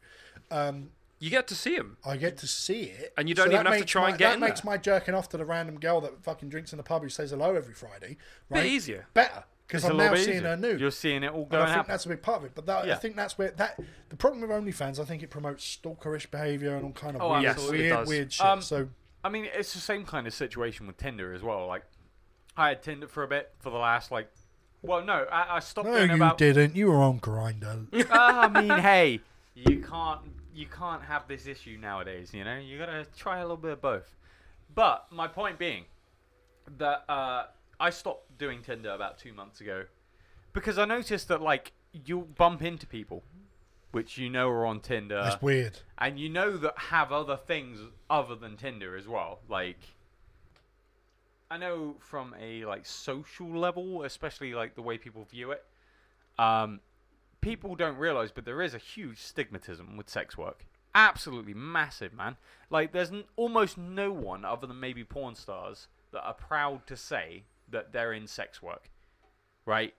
Um, 0.51 0.91
You 1.25 1.31
get 1.31 1.47
to 1.49 1.55
see 1.55 1.75
him. 1.75 1.97
I 2.05 2.17
get 2.19 2.37
to 2.39 2.47
see 2.47 2.83
it, 2.83 3.15
And 3.17 3.29
you 3.29 3.35
don't 3.35 3.49
that 3.49 3.55
even 3.55 3.67
have 3.67 3.79
to 3.79 3.85
try 3.87 4.03
my, 4.03 4.09
and 4.11 4.19
get 4.19 4.29
That 4.29 4.35
in 4.35 4.41
makes 4.41 4.61
there. 4.61 4.73
my 4.73 4.77
jerking 4.77 5.15
off 5.15 5.29
to 5.31 5.37
the 5.39 5.45
random 5.47 5.81
girl 5.81 6.01
that 6.03 6.23
fucking 6.23 6.51
drinks 6.51 6.73
in 6.73 6.77
the 6.77 6.83
pub 6.83 7.03
who 7.03 7.09
says 7.09 7.31
hello 7.31 7.55
every 7.55 7.73
Friday, 7.75 8.19
right? 8.51 8.63
Bit 8.63 8.67
easier. 8.73 9.07
Better 9.15 9.45
because 9.67 9.85
It's 9.85 9.89
a 9.89 9.93
I'm 9.93 9.97
little 9.97 10.13
now 10.13 10.19
seeing 10.23 10.37
easier. 10.37 10.49
her 10.49 10.57
nude. 10.59 10.81
You're 10.81 10.91
seeing 10.91 11.23
it 11.23 11.33
all 11.33 11.41
And 11.43 11.51
going 11.51 11.63
I 11.63 11.67
think 11.67 11.77
happen. 11.77 11.91
that's 11.93 12.05
a 12.05 12.09
big 12.11 12.21
part 12.23 12.39
of 12.41 12.45
it. 12.45 12.53
But 12.55 12.67
that, 12.67 12.91
I 12.91 12.95
think 12.97 13.17
that's 13.17 13.39
where 13.39 13.51
that 13.53 13.81
the 14.11 14.17
problem 14.17 14.43
with 14.43 14.51
OnlyFans, 14.51 15.01
I 15.01 15.05
think 15.05 15.23
it 15.23 15.31
promotes 15.31 15.65
stalkerish 15.83 16.31
behaviour 16.31 16.77
and 16.77 16.85
all 16.85 16.93
kind 16.93 17.17
of 17.17 17.23
Oh, 17.23 17.31
weird, 17.33 17.45
absolutely. 17.47 17.87
Yes, 17.87 17.97
weird, 17.97 18.09
weird 18.09 18.33
shit. 18.35 18.47
Um, 18.47 18.61
so 18.61 18.89
I 19.25 19.31
mean, 19.31 19.47
it's 19.55 19.73
the 19.73 19.81
same 19.81 20.05
kind 20.05 20.27
of 20.27 20.35
situation 20.35 20.87
with 20.87 20.99
Tinder 20.99 21.33
as 21.33 21.43
well. 21.43 21.67
Like, 21.67 21.85
I 22.55 22.69
had 22.69 22.83
Tinder 22.83 23.07
for 23.09 23.23
a 23.23 23.29
bit 23.29 23.51
for 23.61 23.71
the 23.71 23.79
last 23.79 24.11
like, 24.11 24.31
well, 24.83 25.03
no, 25.03 25.25
I, 25.33 25.57
I 25.57 25.61
stopped 25.61 25.89
no, 25.89 25.97
doing 25.97 26.11
you 26.11 26.17
about. 26.17 26.37
didn't. 26.37 26.77
You 26.77 26.89
were 26.89 27.03
on 27.03 27.19
Grindr. 27.21 27.87
I 28.11 28.49
mean, 28.61 28.79
hey, 28.81 29.21
you 29.55 29.81
can't 29.81 30.21
you 30.55 30.67
can't 30.67 31.03
have 31.03 31.27
this 31.29 31.47
issue 31.47 31.77
nowadays. 31.81 32.33
You 32.33 32.45
know, 32.45 32.59
you 32.59 32.79
gotta 32.79 33.07
try 33.17 33.39
a 33.39 33.43
little 33.43 33.57
bit 33.57 33.73
of 33.73 33.83
both. 33.83 34.15
But 34.75 35.07
my 35.11 35.29
point 35.29 35.59
being 35.59 35.85
that 36.79 37.05
uh, 37.09 37.47
I 37.79 37.91
stopped 37.91 38.39
doing 38.39 38.63
Tinder 38.63 38.91
about 38.91 39.19
two 39.19 39.33
months 39.33 39.61
ago 39.61 39.85
because 40.53 40.79
I 40.79 40.85
noticed 40.85 41.29
that 41.29 41.41
like 41.43 41.73
you 41.93 42.21
bump 42.37 42.63
into 42.63 42.87
people 42.87 43.23
which 43.95 44.19
you 44.19 44.29
know 44.29 44.49
are 44.49 44.67
on 44.67 44.81
Tinder 44.81 45.23
That's 45.23 45.41
weird. 45.41 45.79
and 45.99 46.19
you 46.19 46.29
know 46.29 46.57
that 46.57 46.77
have 46.77 47.13
other 47.13 47.37
things 47.37 47.79
other 48.11 48.35
than 48.35 48.57
Tinder 48.57 48.97
as 48.97 49.07
well. 49.07 49.39
Like, 49.49 49.79
I 51.49 51.59
know 51.59 51.95
from 52.01 52.35
a 52.41 52.65
like 52.65 52.87
social 52.87 53.57
level, 53.57 54.03
especially 54.03 54.53
like 54.53 54.75
the 54.75 54.83
way 54.83 54.99
people 54.99 55.25
view 55.31 55.53
it, 55.53 55.65
um, 56.41 56.81
people 57.45 57.75
don't 57.75 57.97
realize, 57.99 58.33
but 58.33 58.45
there 58.45 58.63
is 58.63 58.75
a 58.75 58.79
huge 58.79 59.19
stigmatism 59.19 59.97
with 59.97 60.09
sex 60.09 60.37
work. 60.39 60.67
Absolutely 60.95 61.55
massive, 61.55 62.13
man. 62.15 62.37
Like, 62.71 62.93
there's 62.93 63.11
n- 63.11 63.25
almost 63.37 63.77
no 63.77 64.13
one 64.13 64.45
other 64.45 64.67
than 64.67 64.81
maybe 64.81 65.05
porn 65.05 65.35
stars 65.35 65.89
that 66.13 66.23
are 66.25 66.35
proud 66.35 66.87
to 66.87 66.97
say 66.97 67.45
that 67.69 67.93
they're 67.93 68.13
in 68.13 68.27
sex 68.27 68.63
work, 68.63 68.91
right? 69.67 69.95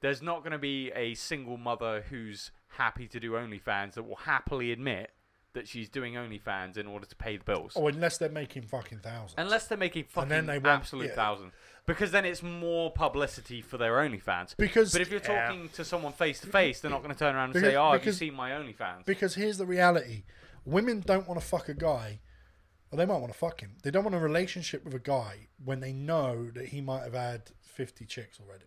There's 0.00 0.22
not 0.22 0.40
going 0.40 0.52
to 0.52 0.58
be 0.58 0.90
a 0.94 1.14
single 1.14 1.56
mother 1.56 2.04
who's 2.08 2.50
happy 2.76 3.06
to 3.08 3.20
do 3.20 3.32
OnlyFans 3.32 3.92
that 3.94 4.04
will 4.04 4.16
happily 4.16 4.72
admit 4.72 5.10
that 5.54 5.66
she's 5.66 5.88
doing 5.88 6.14
OnlyFans 6.14 6.76
in 6.76 6.86
order 6.86 7.06
to 7.06 7.16
pay 7.16 7.36
the 7.36 7.44
bills. 7.44 7.72
Oh, 7.74 7.88
unless 7.88 8.18
they're 8.18 8.28
making 8.28 8.62
fucking 8.62 8.98
thousands. 8.98 9.34
Unless 9.38 9.66
they're 9.66 9.78
making 9.78 10.04
fucking 10.04 10.30
and 10.30 10.30
then 10.30 10.46
they 10.46 10.58
won't- 10.58 10.80
absolute 10.80 11.08
yeah. 11.08 11.14
thousand. 11.14 11.52
Because 11.88 12.10
then 12.12 12.24
it's 12.26 12.42
more 12.42 12.92
publicity 12.92 13.60
for 13.62 13.78
their 13.78 13.94
OnlyFans. 13.94 14.54
Because- 14.56 14.92
but 14.92 15.00
if 15.00 15.10
you're 15.10 15.20
Yeah. 15.20 15.46
talking 15.46 15.68
to 15.70 15.84
someone 15.84 16.12
face 16.12 16.38
to 16.40 16.46
face, 16.46 16.80
they're 16.80 16.90
not 16.90 17.02
going 17.02 17.14
to 17.14 17.18
turn 17.18 17.34
around 17.34 17.44
and 17.46 17.52
Because- 17.54 17.70
say, 17.70 17.76
"Oh, 17.76 17.86
have 17.92 17.94
you 17.94 17.98
because- 18.00 18.18
seen 18.18 18.34
my 18.34 18.50
OnlyFans?" 18.50 19.06
Because 19.06 19.34
here's 19.34 19.56
the 19.58 19.66
reality: 19.66 20.24
women 20.64 21.00
don't 21.00 21.26
want 21.26 21.40
to 21.40 21.46
fuck 21.46 21.68
a 21.68 21.74
guy. 21.74 22.20
Well, 22.90 22.98
they 22.98 23.06
might 23.06 23.18
want 23.18 23.32
to 23.32 23.38
fuck 23.38 23.60
him. 23.60 23.76
They 23.82 23.90
don't 23.90 24.04
want 24.04 24.14
a 24.14 24.18
relationship 24.18 24.84
with 24.84 24.94
a 24.94 24.98
guy 24.98 25.48
when 25.64 25.80
they 25.80 25.92
know 25.92 26.50
that 26.52 26.66
he 26.68 26.80
might 26.82 27.02
have 27.04 27.14
had 27.14 27.50
fifty 27.60 28.04
chicks 28.04 28.38
already. 28.38 28.66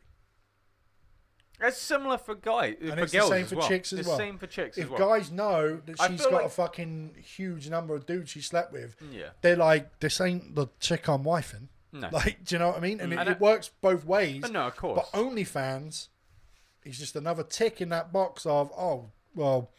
It's 1.60 1.78
similar 1.78 2.18
for 2.18 2.34
guys, 2.34 2.76
for 2.80 3.00
it's 3.00 3.12
the 3.12 3.22
same 3.28 3.46
for 3.46 3.56
well. 3.58 3.68
chicks 3.68 3.94
as 3.94 4.00
it's 4.00 4.08
well. 4.08 4.18
same 4.18 4.40
for 4.40 4.48
chicks 4.48 4.80
If 4.80 4.86
as 4.86 4.90
well. 4.90 5.00
guys 5.10 5.30
know 5.32 5.78
that 5.78 6.02
she's 6.10 6.22
got 6.24 6.34
like- 6.34 6.46
a 6.46 6.50
fucking 6.50 7.16
huge 7.24 7.70
number 7.70 7.94
of 7.94 8.08
dudes 8.08 8.32
she 8.32 8.42
slept 8.42 8.74
with, 8.74 8.96
yeah. 9.12 9.30
they're 9.42 9.56
like, 9.56 10.00
"This 10.00 10.20
ain't 10.20 10.56
the 10.56 10.68
chick 10.80 11.08
I'm 11.08 11.24
wifing." 11.24 11.68
No. 11.94 12.10
Like, 12.12 12.44
do 12.46 12.56
you 12.56 12.60
know 12.60 12.68
what 12.70 12.78
I 12.78 12.80
mean? 12.80 13.00
And, 13.02 13.12
Mm. 13.12 13.16
it, 13.16 13.20
And 13.20 13.30
it 13.30 13.39
works 13.39 13.70
both 13.82 14.06
ways. 14.06 14.44
No, 14.50 14.68
of 14.68 14.76
course. 14.76 15.08
But 15.12 15.20
OnlyFans 15.20 16.08
is 16.84 16.98
just 16.98 17.16
another 17.16 17.44
tick 17.44 17.82
in 17.82 17.89
that 17.89 18.12
box 18.14 18.46
of, 18.46 18.72
oh, 18.78 19.12
well, 19.36 19.72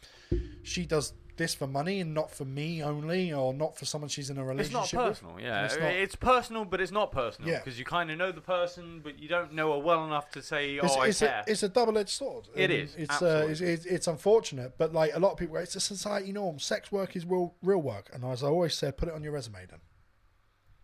she 0.63 0.85
does 0.85 1.13
this 1.35 1.55
for 1.55 1.65
money 1.65 1.99
and 1.99 2.13
not 2.13 2.29
for 2.29 2.45
me 2.45 2.83
only, 2.83 3.33
or 3.33 3.55
not 3.55 3.75
for 3.75 3.85
someone 3.85 4.07
she's 4.07 4.29
in 4.29 4.37
a 4.37 4.45
relationship. 4.45 4.83
It's 4.83 4.93
not 4.93 5.03
with. 5.07 5.13
personal, 5.19 5.39
yeah. 5.41 5.65
It's 5.65 5.75
It's, 5.79 6.15
personal, 6.15 6.63
but 6.63 6.79
it's 6.79 6.91
not 6.91 7.11
personal 7.11 7.49
Yeah. 7.49 7.57
because 7.57 7.79
you 7.79 7.85
kind 7.85 8.11
of 8.11 8.19
know 8.19 8.31
the 8.31 8.39
person, 8.41 9.01
but 9.03 9.17
you 9.17 9.27
don't 9.27 9.51
know 9.51 9.73
her 9.73 9.79
well 9.79 10.05
enough 10.05 10.29
to 10.31 10.43
say, 10.43 10.77
"Oh, 10.79 10.85
It's, 10.85 10.95
I 10.95 11.07
it's, 11.07 11.19
care." 11.21 11.43
a, 11.47 11.51
it's 11.51 11.63
a 11.63 11.69
double-edged 11.69 12.09
sword. 12.09 12.49
It 12.53 12.69
And 12.69 12.73
is, 12.83 12.95
It's, 12.95 13.19
uh, 13.19 13.47
it's, 13.49 13.61
it's 13.61 13.85
it's 13.87 14.07
unfortunate, 14.07 14.77
but 14.77 14.93
like 14.93 15.15
a 15.15 15.19
lot 15.19 15.31
of 15.31 15.39
people, 15.39 15.55
it's 15.57 15.75
a 15.75 15.79
society 15.79 16.31
norm. 16.31 16.59
Sex 16.59 16.91
work 16.91 17.15
is 17.15 17.25
real 17.25 17.55
real 17.63 17.81
work, 17.81 18.11
and 18.13 18.23
as 18.23 18.43
I 18.43 18.47
always 18.47 18.75
said, 18.75 18.95
put 18.97 19.09
it 19.09 19.15
on 19.15 19.23
your 19.23 19.31
resume. 19.33 19.65
Then 19.67 19.79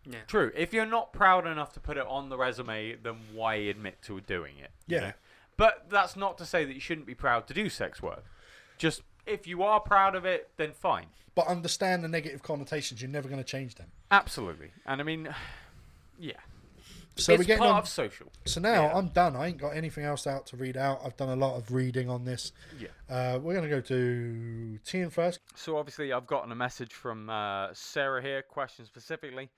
Yeah. 0.06 0.18
True. 0.26 0.50
If 0.56 0.72
you're 0.72 0.86
not 0.86 1.12
proud 1.12 1.46
enough 1.46 1.72
to 1.74 1.80
put 1.80 1.96
it 1.96 2.06
on 2.06 2.28
the 2.30 2.36
resume, 2.38 2.94
then 3.02 3.16
why 3.32 3.54
admit 3.56 4.00
to 4.02 4.20
doing 4.20 4.58
it? 4.58 4.70
you 4.86 4.96
Yeah. 4.96 5.00
know? 5.08 5.12
But 5.56 5.90
that's 5.90 6.16
not 6.16 6.38
to 6.38 6.46
say 6.46 6.64
that 6.64 6.72
you 6.72 6.80
shouldn't 6.80 7.06
be 7.06 7.14
proud 7.14 7.46
to 7.48 7.54
do 7.54 7.68
sex 7.68 8.00
work. 8.02 8.24
Just 8.78 9.02
if 9.26 9.46
you 9.46 9.62
are 9.62 9.78
proud 9.80 10.14
of 10.14 10.24
it, 10.24 10.50
then 10.56 10.72
fine. 10.72 11.06
but 11.34 11.46
understand 11.46 12.02
the 12.02 12.08
negative 12.08 12.42
connotations. 12.42 13.00
You're 13.02 13.10
never 13.10 13.28
going 13.28 13.40
to 13.42 13.48
change 13.48 13.74
them. 13.76 13.88
Absolutely. 14.10 14.72
And 14.86 15.00
I 15.00 15.04
mean, 15.04 15.34
yeah. 16.18 16.32
So 17.16 17.32
it's 17.34 17.40
we're 17.40 17.44
getting 17.44 17.58
part 17.62 17.74
on. 17.74 17.78
of 17.80 17.88
social. 17.88 18.28
So 18.46 18.60
now 18.60 18.84
Yeah. 18.84 18.96
I'm 18.96 19.08
done. 19.08 19.36
I 19.36 19.48
ain't 19.48 19.58
got 19.58 19.70
anything 19.76 20.04
else 20.04 20.26
out 20.26 20.46
to 20.46 20.56
read 20.56 20.76
out. 20.76 21.00
I've 21.04 21.16
done 21.16 21.28
a 21.28 21.36
lot 21.36 21.56
of 21.56 21.70
reading 21.72 22.08
on 22.08 22.24
this. 22.24 22.52
Yeah. 22.78 22.88
Uh, 23.08 23.38
we're 23.38 23.52
going 23.54 23.68
to 23.68 23.70
go 23.70 23.80
to 23.82 24.78
Tian 24.86 25.10
first. 25.10 25.40
So 25.54 25.76
obviously, 25.76 26.12
I've 26.12 26.26
gotten 26.26 26.50
a 26.52 26.54
message 26.54 26.94
from 26.94 27.28
uh, 27.28 27.68
Sarah 27.74 28.22
here, 28.22 28.40
question 28.42 28.86
specifically. 28.86 29.50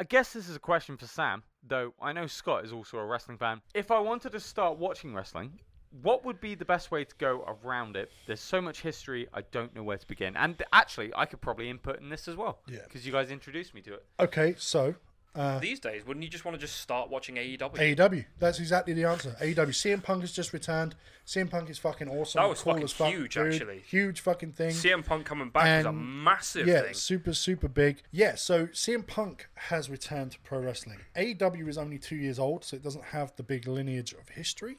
I 0.00 0.04
guess 0.04 0.32
this 0.32 0.48
is 0.48 0.56
a 0.56 0.60
question 0.60 0.96
for 0.96 1.06
Sam, 1.06 1.42
though 1.68 1.92
I 2.00 2.14
know 2.14 2.26
Scott 2.26 2.64
is 2.64 2.72
also 2.72 2.96
a 2.96 3.04
wrestling 3.04 3.36
fan. 3.36 3.60
If 3.74 3.90
I 3.90 3.98
wanted 3.98 4.32
to 4.32 4.40
start 4.40 4.78
watching 4.78 5.14
wrestling, 5.14 5.60
what 6.00 6.24
would 6.24 6.40
be 6.40 6.54
the 6.54 6.64
best 6.64 6.90
way 6.90 7.04
to 7.04 7.14
go 7.18 7.58
around 7.62 7.96
it? 7.96 8.10
There's 8.26 8.40
so 8.40 8.62
much 8.62 8.80
history, 8.80 9.28
I 9.34 9.42
don't 9.52 9.74
know 9.74 9.82
where 9.82 9.98
to 9.98 10.06
begin. 10.06 10.38
And 10.38 10.62
actually, 10.72 11.12
I 11.14 11.26
could 11.26 11.42
probably 11.42 11.68
input 11.68 12.00
in 12.00 12.08
this 12.08 12.28
as 12.28 12.36
well. 12.36 12.60
Yeah. 12.66 12.78
Because 12.84 13.04
you 13.04 13.12
guys 13.12 13.30
introduced 13.30 13.74
me 13.74 13.82
to 13.82 13.92
it. 13.92 14.06
Okay, 14.18 14.54
so 14.56 14.94
uh, 15.34 15.60
These 15.60 15.78
days, 15.78 16.04
wouldn't 16.04 16.24
you 16.24 16.30
just 16.30 16.44
want 16.44 16.56
to 16.56 16.60
just 16.60 16.80
start 16.80 17.08
watching 17.08 17.36
AEW? 17.36 17.76
AEW. 17.76 18.24
That's 18.38 18.58
exactly 18.58 18.94
the 18.94 19.04
answer. 19.04 19.36
AEW. 19.40 19.68
CM 19.68 20.02
Punk 20.02 20.22
has 20.22 20.32
just 20.32 20.52
returned. 20.52 20.96
CM 21.26 21.48
Punk 21.48 21.70
is 21.70 21.78
fucking 21.78 22.08
awesome. 22.08 22.42
That 22.42 22.48
was 22.48 22.60
cool 22.60 22.72
fucking 22.72 22.84
as 22.84 22.92
fuck, 22.92 23.12
huge, 23.12 23.34
dude. 23.34 23.54
actually. 23.54 23.82
Huge 23.86 24.20
fucking 24.20 24.52
thing. 24.52 24.70
CM 24.70 25.04
Punk 25.04 25.26
coming 25.26 25.50
back 25.50 25.80
is 25.80 25.86
a 25.86 25.92
massive 25.92 26.66
yeah, 26.66 26.82
thing. 26.82 26.94
super, 26.94 27.32
super 27.32 27.68
big. 27.68 28.02
Yeah, 28.10 28.34
so 28.34 28.66
CM 28.68 29.06
Punk 29.06 29.48
has 29.54 29.88
returned 29.88 30.32
to 30.32 30.40
pro 30.40 30.58
wrestling. 30.58 30.98
AEW 31.16 31.68
is 31.68 31.78
only 31.78 31.98
two 31.98 32.16
years 32.16 32.38
old, 32.38 32.64
so 32.64 32.76
it 32.76 32.82
doesn't 32.82 33.04
have 33.06 33.32
the 33.36 33.44
big 33.44 33.68
lineage 33.68 34.12
of 34.12 34.30
history. 34.30 34.78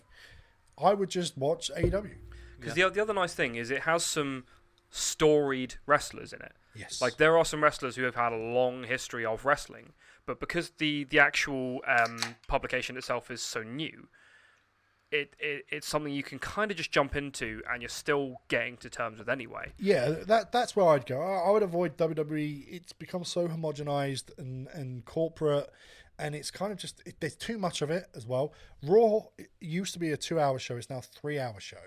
I 0.78 0.93
would 0.93 1.10
just 1.10 1.38
watch 1.38 1.72
AEW. 1.78 2.12
Because 2.60 2.76
the, 2.76 2.89
the 2.89 3.02
other 3.02 3.14
nice 3.14 3.34
thing 3.34 3.56
is 3.56 3.72
it 3.72 3.82
has 3.82 4.04
some 4.04 4.43
storied 4.89 5.76
wrestlers 5.86 6.34
in 6.34 6.41
it. 6.41 6.54
Yes. 6.76 7.02
Like 7.02 7.18
there 7.18 7.38
are 7.38 7.45
some 7.45 7.64
wrestlers 7.64 7.95
who 7.95 8.04
have 8.04 8.16
had 8.16 8.34
a 8.34 8.38
long 8.38 8.84
history 8.84 9.26
of 9.26 9.45
wrestling, 9.45 9.93
but 10.26 10.40
because 10.40 10.72
the 10.78 11.06
the 11.06 11.20
actual 11.20 11.82
um, 11.88 12.20
publication 12.48 12.98
itself 12.98 13.32
is 13.32 13.42
so 13.42 13.64
new, 13.64 14.08
it, 15.12 15.36
it 15.40 15.66
it's 15.70 15.88
something 15.88 16.14
you 16.14 16.24
can 16.24 16.40
kind 16.40 16.72
of 16.72 16.78
just 16.78 16.92
jump 16.92 17.16
into 17.16 17.62
and 17.72 17.82
you're 17.82 17.90
still 17.90 18.38
getting 18.48 18.78
to 18.78 18.90
terms 18.90 19.20
with 19.20 19.30
anyway. 19.30 19.72
Yeah, 19.80 20.10
that 20.28 20.52
that's 20.52 20.76
where 20.76 20.88
I'd 20.88 21.06
go. 21.06 21.22
I, 21.22 21.48
I 21.48 21.52
would 21.52 21.64
avoid 21.64 21.98
WWE. 21.98 22.66
It's 22.70 22.94
become 22.94 23.24
so 23.24 23.48
homogenized 23.48 24.38
and, 24.38 24.68
and 24.70 25.06
corporate, 25.06 25.70
and 26.18 26.36
it's 26.36 26.52
kind 26.52 26.72
of 26.72 26.78
just 26.78 27.02
it, 27.06 27.16
there's 27.20 27.36
too 27.36 27.58
much 27.58 27.82
of 27.82 27.90
it 27.90 28.08
as 28.16 28.26
well. 28.26 28.54
Raw 28.84 29.22
used 29.60 29.94
to 29.94 30.00
be 30.00 30.12
a 30.12 30.18
two-hour 30.18 30.60
show. 30.60 30.78
It's 30.78 30.90
now 30.90 31.00
a 31.00 31.02
three-hour 31.02 31.60
show. 31.60 31.78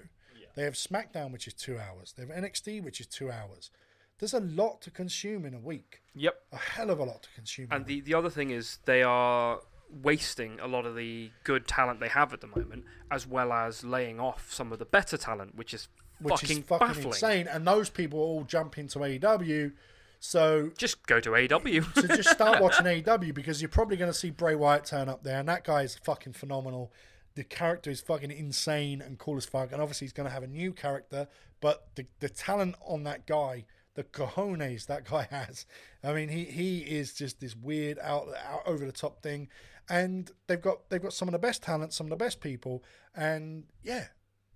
They 0.54 0.62
have 0.62 0.74
SmackDown, 0.74 1.32
which 1.32 1.46
is 1.46 1.54
two 1.54 1.78
hours. 1.78 2.14
They 2.16 2.24
have 2.24 2.30
NXT, 2.30 2.82
which 2.82 3.00
is 3.00 3.06
two 3.06 3.30
hours. 3.30 3.70
There's 4.18 4.34
a 4.34 4.40
lot 4.40 4.80
to 4.82 4.90
consume 4.90 5.44
in 5.44 5.54
a 5.54 5.58
week. 5.58 6.02
Yep. 6.14 6.34
A 6.52 6.56
hell 6.56 6.90
of 6.90 6.98
a 6.98 7.04
lot 7.04 7.22
to 7.24 7.28
consume. 7.34 7.68
And 7.70 7.86
the 7.86 8.00
the 8.00 8.14
other 8.14 8.30
thing 8.30 8.50
is 8.50 8.78
they 8.84 9.02
are 9.02 9.60
wasting 10.02 10.58
a 10.60 10.66
lot 10.66 10.86
of 10.86 10.96
the 10.96 11.30
good 11.44 11.66
talent 11.68 12.00
they 12.00 12.08
have 12.08 12.32
at 12.32 12.40
the 12.40 12.46
moment, 12.48 12.84
as 13.10 13.26
well 13.26 13.52
as 13.52 13.84
laying 13.84 14.18
off 14.20 14.52
some 14.52 14.72
of 14.72 14.78
the 14.78 14.84
better 14.84 15.16
talent, 15.16 15.54
which 15.56 15.74
is 15.74 15.88
which 16.20 16.40
fucking, 16.40 16.58
is 16.58 16.64
fucking 16.64 16.86
baffling. 16.88 17.06
insane. 17.08 17.48
And 17.48 17.66
those 17.66 17.90
people 17.90 18.18
all 18.20 18.44
jump 18.44 18.78
into 18.78 18.98
AEW. 19.00 19.72
So 20.20 20.70
Just 20.78 21.06
go 21.06 21.20
to 21.20 21.34
AW. 21.36 21.82
so 21.94 22.06
just 22.16 22.30
start 22.30 22.62
watching 22.62 22.86
AEW 22.86 23.34
because 23.34 23.60
you're 23.60 23.68
probably 23.68 23.96
going 23.96 24.10
to 24.10 24.16
see 24.18 24.30
Bray 24.30 24.54
Wyatt 24.54 24.84
turn 24.86 25.08
up 25.08 25.22
there, 25.22 25.38
and 25.38 25.48
that 25.48 25.64
guy 25.64 25.82
is 25.82 25.96
fucking 25.96 26.32
phenomenal. 26.32 26.92
The 27.34 27.44
character 27.44 27.90
is 27.90 28.00
fucking 28.00 28.30
insane 28.30 29.02
and 29.02 29.18
cool 29.18 29.36
as 29.36 29.44
fuck, 29.44 29.72
and 29.72 29.82
obviously 29.82 30.06
he's 30.06 30.12
going 30.12 30.28
to 30.28 30.32
have 30.32 30.44
a 30.44 30.48
new 30.48 30.72
character, 30.72 31.26
but 31.60 31.88
the 31.96 32.06
the 32.20 32.28
talent 32.28 32.76
on 32.86 33.02
that 33.04 33.26
guy, 33.26 33.64
the 33.94 34.04
cojones 34.04 34.86
that 34.86 35.08
guy 35.08 35.26
has. 35.30 35.66
I 36.02 36.12
mean, 36.12 36.28
he 36.28 36.44
he 36.44 36.78
is 36.80 37.14
just 37.14 37.40
this 37.40 37.56
weird 37.56 37.98
out, 38.00 38.28
out 38.46 38.62
over 38.66 38.84
the 38.84 38.92
top 38.92 39.22
thing, 39.22 39.48
and 39.88 40.30
they've 40.46 40.60
got 40.60 40.88
they've 40.90 41.02
got 41.02 41.12
some 41.12 41.28
of 41.28 41.32
the 41.32 41.38
best 41.38 41.62
talent, 41.62 41.92
some 41.92 42.06
of 42.06 42.10
the 42.10 42.16
best 42.16 42.40
people, 42.40 42.82
and 43.14 43.64
yeah, 43.82 44.06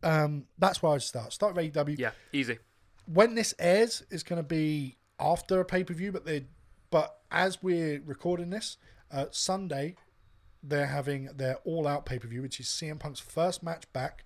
um, 0.03 0.47
that's 0.59 0.83
where 0.83 0.93
I 0.93 0.99
start. 0.99 1.33
Start 1.33 1.55
with 1.55 1.73
AEW 1.73 1.99
Yeah, 1.99 2.11
easy. 2.33 2.59
when 3.07 3.35
this 3.35 3.55
airs 3.59 4.03
is 4.11 4.23
going 4.23 4.41
to 4.43 4.47
be 4.49 4.97
after 5.21 5.61
a 5.61 5.65
pay 5.65 5.85
per 5.85 5.95
view, 5.95 6.13
but 6.13 6.25
they 6.25 6.47
but 6.91 7.19
as 7.31 7.63
we're 7.63 8.01
recording 8.05 8.51
this, 8.51 8.77
uh, 9.11 9.27
Sunday 9.31 9.95
they're 10.63 10.87
having 10.87 11.27
their 11.37 11.57
all 11.65 11.87
out 11.87 12.05
pay 12.05 12.19
per 12.19 12.27
view, 12.27 12.43
which 12.43 12.59
is 12.59 12.67
CM 12.67 12.99
Punk's 12.99 13.21
first 13.21 13.63
match 13.63 13.91
back. 13.93 14.25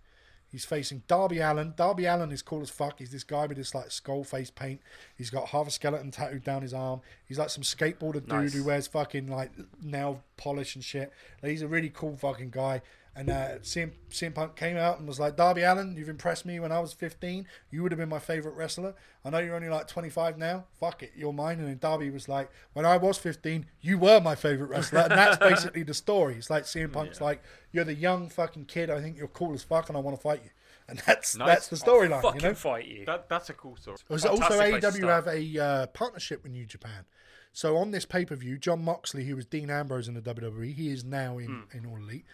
He's 0.52 0.66
facing 0.66 1.02
Darby 1.08 1.38
Allin. 1.38 1.72
Darby 1.76 2.04
Allin 2.04 2.30
is 2.30 2.42
cool 2.42 2.60
as 2.60 2.68
fuck. 2.68 2.98
He's 2.98 3.10
this 3.10 3.24
guy 3.24 3.46
with 3.46 3.56
this 3.56 3.74
like 3.74 3.90
skull 3.90 4.22
face 4.22 4.50
paint. 4.50 4.80
He's 5.16 5.30
got 5.30 5.48
half 5.48 5.66
a 5.66 5.70
skeleton 5.70 6.10
tattooed 6.10 6.44
down 6.44 6.60
his 6.60 6.74
arm. 6.74 7.00
He's 7.24 7.38
like 7.38 7.48
some 7.48 7.62
skateboarder 7.64 8.20
dude 8.20 8.28
Nice. 8.28 8.52
who 8.52 8.62
wears 8.62 8.86
fucking 8.86 9.28
like 9.28 9.50
nail 9.82 10.22
polish 10.36 10.74
and 10.74 10.84
shit. 10.84 11.10
Like, 11.42 11.50
he's 11.52 11.62
a 11.62 11.68
really 11.68 11.88
cool 11.88 12.16
fucking 12.16 12.50
guy. 12.50 12.82
And 13.14 13.28
uh, 13.28 13.58
CM, 13.58 13.90
CM 14.10 14.34
Punk 14.34 14.56
came 14.56 14.78
out 14.78 14.98
and 14.98 15.06
was 15.06 15.20
like, 15.20 15.36
Darby 15.36 15.62
Allin, 15.62 15.94
you've 15.98 16.08
impressed 16.08 16.46
me 16.46 16.58
when 16.60 16.72
I 16.72 16.80
was 16.80 16.94
15. 16.94 17.46
You 17.70 17.82
would 17.82 17.92
have 17.92 17.98
been 17.98 18.08
my 18.08 18.18
favorite 18.18 18.54
wrestler. 18.54 18.94
I 19.22 19.28
know 19.28 19.38
you're 19.38 19.54
only 19.54 19.68
like 19.68 19.86
25 19.86 20.38
now. 20.38 20.64
Fuck 20.80 21.02
it, 21.02 21.12
you're 21.14 21.32
mine. 21.34 21.58
And 21.58 21.68
then 21.68 21.76
Darby 21.78 22.08
was 22.08 22.26
like, 22.26 22.50
when 22.72 22.86
I 22.86 22.96
was 22.96 23.18
15, 23.18 23.66
you 23.82 23.98
were 23.98 24.18
my 24.18 24.34
favorite 24.34 24.68
wrestler. 24.70 25.00
And 25.00 25.12
that's 25.12 25.36
basically 25.50 25.82
the 25.82 25.92
story. 25.92 26.36
It's 26.36 26.48
like 26.48 26.64
CM 26.64 26.90
Punk's 26.90 27.20
like, 27.20 27.42
you're 27.70 27.84
the 27.84 27.94
young 27.94 28.30
fucking 28.30 28.64
kid. 28.64 28.88
I 28.88 29.02
think 29.02 29.18
you're 29.18 29.28
cool 29.28 29.52
as 29.52 29.62
fuck 29.62 29.88
and 29.90 29.96
I 29.98 30.00
want 30.00 30.16
to 30.16 30.22
fight 30.22 30.40
you. 30.44 30.50
And 30.88 30.98
that's 31.06 31.36
Nice. 31.36 31.46
that's 31.48 31.68
the 31.68 31.76
storyline, 31.76 32.34
you 32.34 32.40
know? 32.40 32.54
fight 32.54 32.86
you. 32.88 33.04
That 33.06 33.28
that's 33.28 33.48
a 33.48 33.54
cool 33.54 33.76
story. 33.76 33.98
Also, 34.10 34.30
also 34.30 34.42
Fantastic 34.58 34.80
place 34.80 34.94
AEW 34.96 35.08
have 35.08 35.26
a 35.28 35.58
uh, 35.64 35.86
partnership 35.86 36.42
with 36.42 36.50
New 36.52 36.66
Japan. 36.66 37.04
So 37.52 37.76
on 37.76 37.92
this 37.92 38.04
pay 38.04 38.24
per 38.24 38.34
view, 38.34 38.58
Jon 38.58 38.82
Moxley, 38.84 39.24
who 39.24 39.36
was 39.36 39.46
Dean 39.46 39.70
Ambrose 39.70 40.08
in 40.08 40.14
the 40.14 40.20
WWE, 40.20 40.74
he 40.74 40.88
is 40.90 41.04
now 41.04 41.38
in 41.38 41.64
Hmm. 41.70 41.76
in 41.78 41.86
All 41.86 41.96
Elite. 41.98 42.24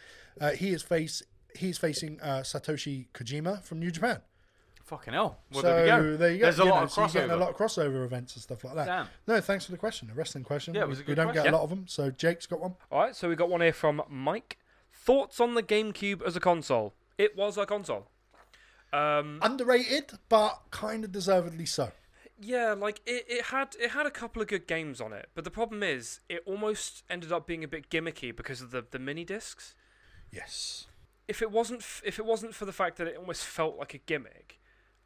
Uh, 0.41 0.51
he 0.51 0.71
is 0.71 0.83
face 0.83 1.23
he's 1.57 1.79
facing 1.79 2.21
uh, 2.21 2.41
Satoshi 2.43 3.07
Kojima 3.15 3.63
from 3.65 3.79
New 3.81 3.91
Japan. 3.91 4.21
Fucking 4.85 5.13
hell. 5.13 5.39
Well, 5.53 5.63
so 5.63 5.69
there 5.69 5.83
we 5.83 5.89
go. 6.13 6.17
there 6.17 6.31
you 6.33 6.39
go. 6.39 6.43
There's 6.45 6.59
a 6.61 6.65
lot 6.65 6.77
know, 6.79 6.83
of 6.85 6.91
so 6.93 7.01
you're 7.03 7.09
getting 7.11 7.29
crossover. 7.31 7.33
a 7.33 7.37
lot 7.37 7.51
of 7.51 7.57
crossover 7.57 8.05
events 8.07 8.35
and 8.37 8.43
stuff 8.43 8.65
like 8.65 8.75
that. 8.77 8.87
Damn. 8.87 9.07
No, 9.27 9.41
thanks 9.41 9.67
for 9.67 9.73
the 9.73 9.77
question. 9.79 10.09
A 10.11 10.15
wrestling 10.15 10.45
question. 10.45 10.75
Yeah, 10.75 10.83
it 10.83 10.85
We- 10.85 10.91
was 10.91 11.01
a 11.01 11.05
we 11.05 11.15
don't 11.15 11.27
get 11.27 11.33
question. 11.35 11.53
a 11.55 11.57
lot 11.59 11.65
of 11.65 11.71
them. 11.71 11.85
So 11.89 12.11
Jake's 12.11 12.47
got 12.47 12.61
one. 12.61 12.75
All 12.91 13.01
right, 13.01 13.15
so 13.15 13.29
we 13.29 13.35
got 13.37 13.51
one 13.51 13.61
here 13.61 13.73
from 13.73 14.01
Mike. 14.09 14.57
Thoughts 14.93 15.41
on 15.41 15.55
the 15.55 15.63
GameCube 15.63 16.23
as 16.27 16.37
a 16.37 16.41
console? 16.41 16.95
It 17.19 17.37
was 17.37 17.59
a 17.59 17.67
console. 17.67 18.09
Um, 18.93 19.39
Underrated, 19.43 20.13
but 20.31 20.59
kind 20.71 21.05
of 21.05 21.13
deservedly 21.13 21.67
so. 21.67 21.93
yeah, 22.41 22.73
like 22.73 23.01
it, 23.05 23.27
it 23.29 23.45
had 23.47 23.77
it 23.79 23.91
had 23.91 24.07
a 24.07 24.11
couple 24.11 24.41
of 24.41 24.49
good 24.49 24.67
games 24.67 24.99
on 25.01 25.13
it, 25.13 25.29
but 25.35 25.45
the 25.45 25.51
problem 25.51 25.83
is 25.83 26.21
it 26.31 26.43
almost 26.47 27.03
ended 27.11 27.31
up 27.31 27.47
being 27.47 27.63
a 27.63 27.69
bit 27.69 27.91
gimmicky 27.91 28.35
because 28.35 28.63
of 28.63 28.71
the 28.71 28.83
the 28.91 28.99
mini 28.99 29.25
discs. 29.25 29.75
Yes. 30.33 30.87
If 31.27 31.43
it 31.43 31.51
wasn't 31.51 31.81
f- 31.81 32.03
if 32.05 32.19
it 32.19 32.25
wasn't 32.25 32.55
for 32.55 32.65
the 32.65 32.73
fact 32.73 32.97
that 32.99 33.07
it 33.07 33.17
almost 33.17 33.45
felt 33.45 33.77
like 33.79 33.95
a 33.95 33.99
gimmick, 33.99 34.59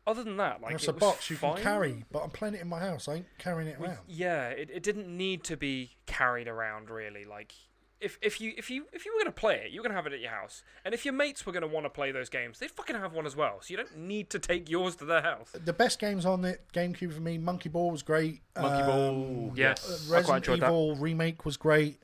other 0.06 0.22
than 0.22 0.36
that, 0.36 0.60
like 0.60 0.74
It's 0.74 0.84
it 0.84 0.90
a 0.90 0.92
was 0.92 1.00
box 1.00 1.30
you 1.30 1.36
fine. 1.36 1.54
can 1.56 1.62
carry, 1.64 2.04
but 2.12 2.20
I'm 2.22 2.30
playing 2.30 2.54
it 2.54 2.60
in 2.60 2.68
my 2.68 2.80
house. 2.80 3.08
I 3.08 3.14
ain't 3.14 3.26
carrying 3.38 3.68
it 3.68 3.78
around. 3.80 3.98
Yeah, 4.06 4.48
it, 4.48 4.70
it 4.72 4.82
didn't 4.82 5.08
need 5.16 5.44
to 5.44 5.56
be 5.56 5.92
carried 6.06 6.48
around 6.48 6.90
really. 6.90 7.24
Like 7.24 7.52
if 8.00 8.18
if 8.22 8.40
you 8.40 8.52
if 8.56 8.68
you 8.70 8.86
if 8.92 9.04
you 9.04 9.12
were 9.14 9.20
gonna 9.20 9.32
play 9.32 9.62
it, 9.64 9.72
you're 9.72 9.82
gonna 9.82 9.94
have 9.94 10.06
it 10.06 10.12
at 10.12 10.20
your 10.20 10.30
house, 10.30 10.62
and 10.84 10.92
if 10.94 11.04
your 11.04 11.14
mates 11.14 11.44
were 11.46 11.52
gonna 11.52 11.66
want 11.68 11.86
to 11.86 11.90
play 11.90 12.10
those 12.12 12.28
games, 12.28 12.58
they'd 12.60 12.70
fucking 12.70 12.96
have 12.96 13.12
one 13.12 13.26
as 13.26 13.34
well. 13.36 13.58
So 13.60 13.70
you 13.72 13.76
don't 13.76 13.96
need 13.96 14.30
to 14.30 14.38
take 14.40 14.68
yours 14.70 14.94
to 14.96 15.04
their 15.04 15.22
house. 15.22 15.50
The 15.52 15.72
best 15.72 15.98
games 16.00 16.24
on 16.26 16.42
the 16.42 16.58
GameCube 16.72 17.12
for 17.12 17.20
me, 17.20 17.38
Monkey 17.38 17.68
Ball 17.68 17.90
was 17.90 18.02
great. 18.02 18.42
Monkey 18.56 18.82
Um, 18.82 18.86
Ball. 18.86 19.52
Yes, 19.56 19.88
Uh, 19.88 19.94
I 19.94 19.96
quite 20.06 20.16
Resident 20.16 20.36
enjoyed 20.38 20.60
that. 20.60 20.66
Evil 20.66 20.96
remake 20.96 21.44
was 21.44 21.56
great. 21.56 22.00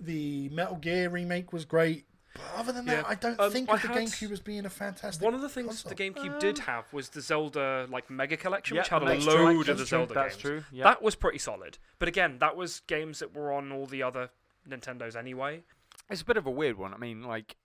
The 0.00 0.48
Metal 0.50 0.76
Gear 0.76 1.08
remake 1.10 1.52
was 1.52 1.64
great. 1.64 2.04
But 2.36 2.60
other 2.60 2.72
than 2.72 2.84
that, 2.86 2.98
Yeah. 2.98 3.02
I 3.06 3.14
don't 3.14 3.38
Um, 3.40 3.50
think 3.50 3.68
I 3.68 3.74
of 3.74 3.82
the 3.82 3.88
GameCube 3.88 4.30
as 4.32 4.40
being 4.40 4.66
a 4.66 4.70
fantastic. 4.70 5.22
One 5.24 5.34
of 5.34 5.40
the 5.40 5.48
things 5.48 5.82
console. 5.82 5.90
the 5.90 5.94
GameCube 5.96 6.38
did 6.40 6.58
have 6.60 6.92
was 6.92 7.08
the 7.10 7.20
Zelda 7.20 7.86
like 7.90 8.08
Mega 8.10 8.36
Collection, 8.36 8.76
which 8.76 8.86
Yeah, 8.88 8.94
had 8.98 9.02
a 9.02 9.06
Mega 9.06 9.24
load 9.24 9.36
Collection, 9.36 9.58
of 9.58 9.66
the 9.66 9.72
that's 9.74 9.88
true, 9.88 9.98
Zelda 9.98 10.14
that's 10.14 10.34
games. 10.34 10.42
true, 10.42 10.64
yeah. 10.72 10.84
That 10.84 11.02
was 11.02 11.14
pretty 11.14 11.38
solid. 11.38 11.78
But 11.98 12.08
again, 12.08 12.38
that 12.38 12.56
was 12.56 12.80
games 12.80 13.18
that 13.20 13.34
were 13.34 13.52
on 13.52 13.72
all 13.72 13.86
the 13.86 14.02
other 14.02 14.30
Nintendos 14.68 15.16
anyway. 15.16 15.62
It's 16.10 16.22
a 16.22 16.24
bit 16.24 16.36
of 16.36 16.46
a 16.46 16.50
weird 16.50 16.76
one. 16.78 16.92
I 16.94 16.98
mean, 16.98 17.22
like, 17.22 17.56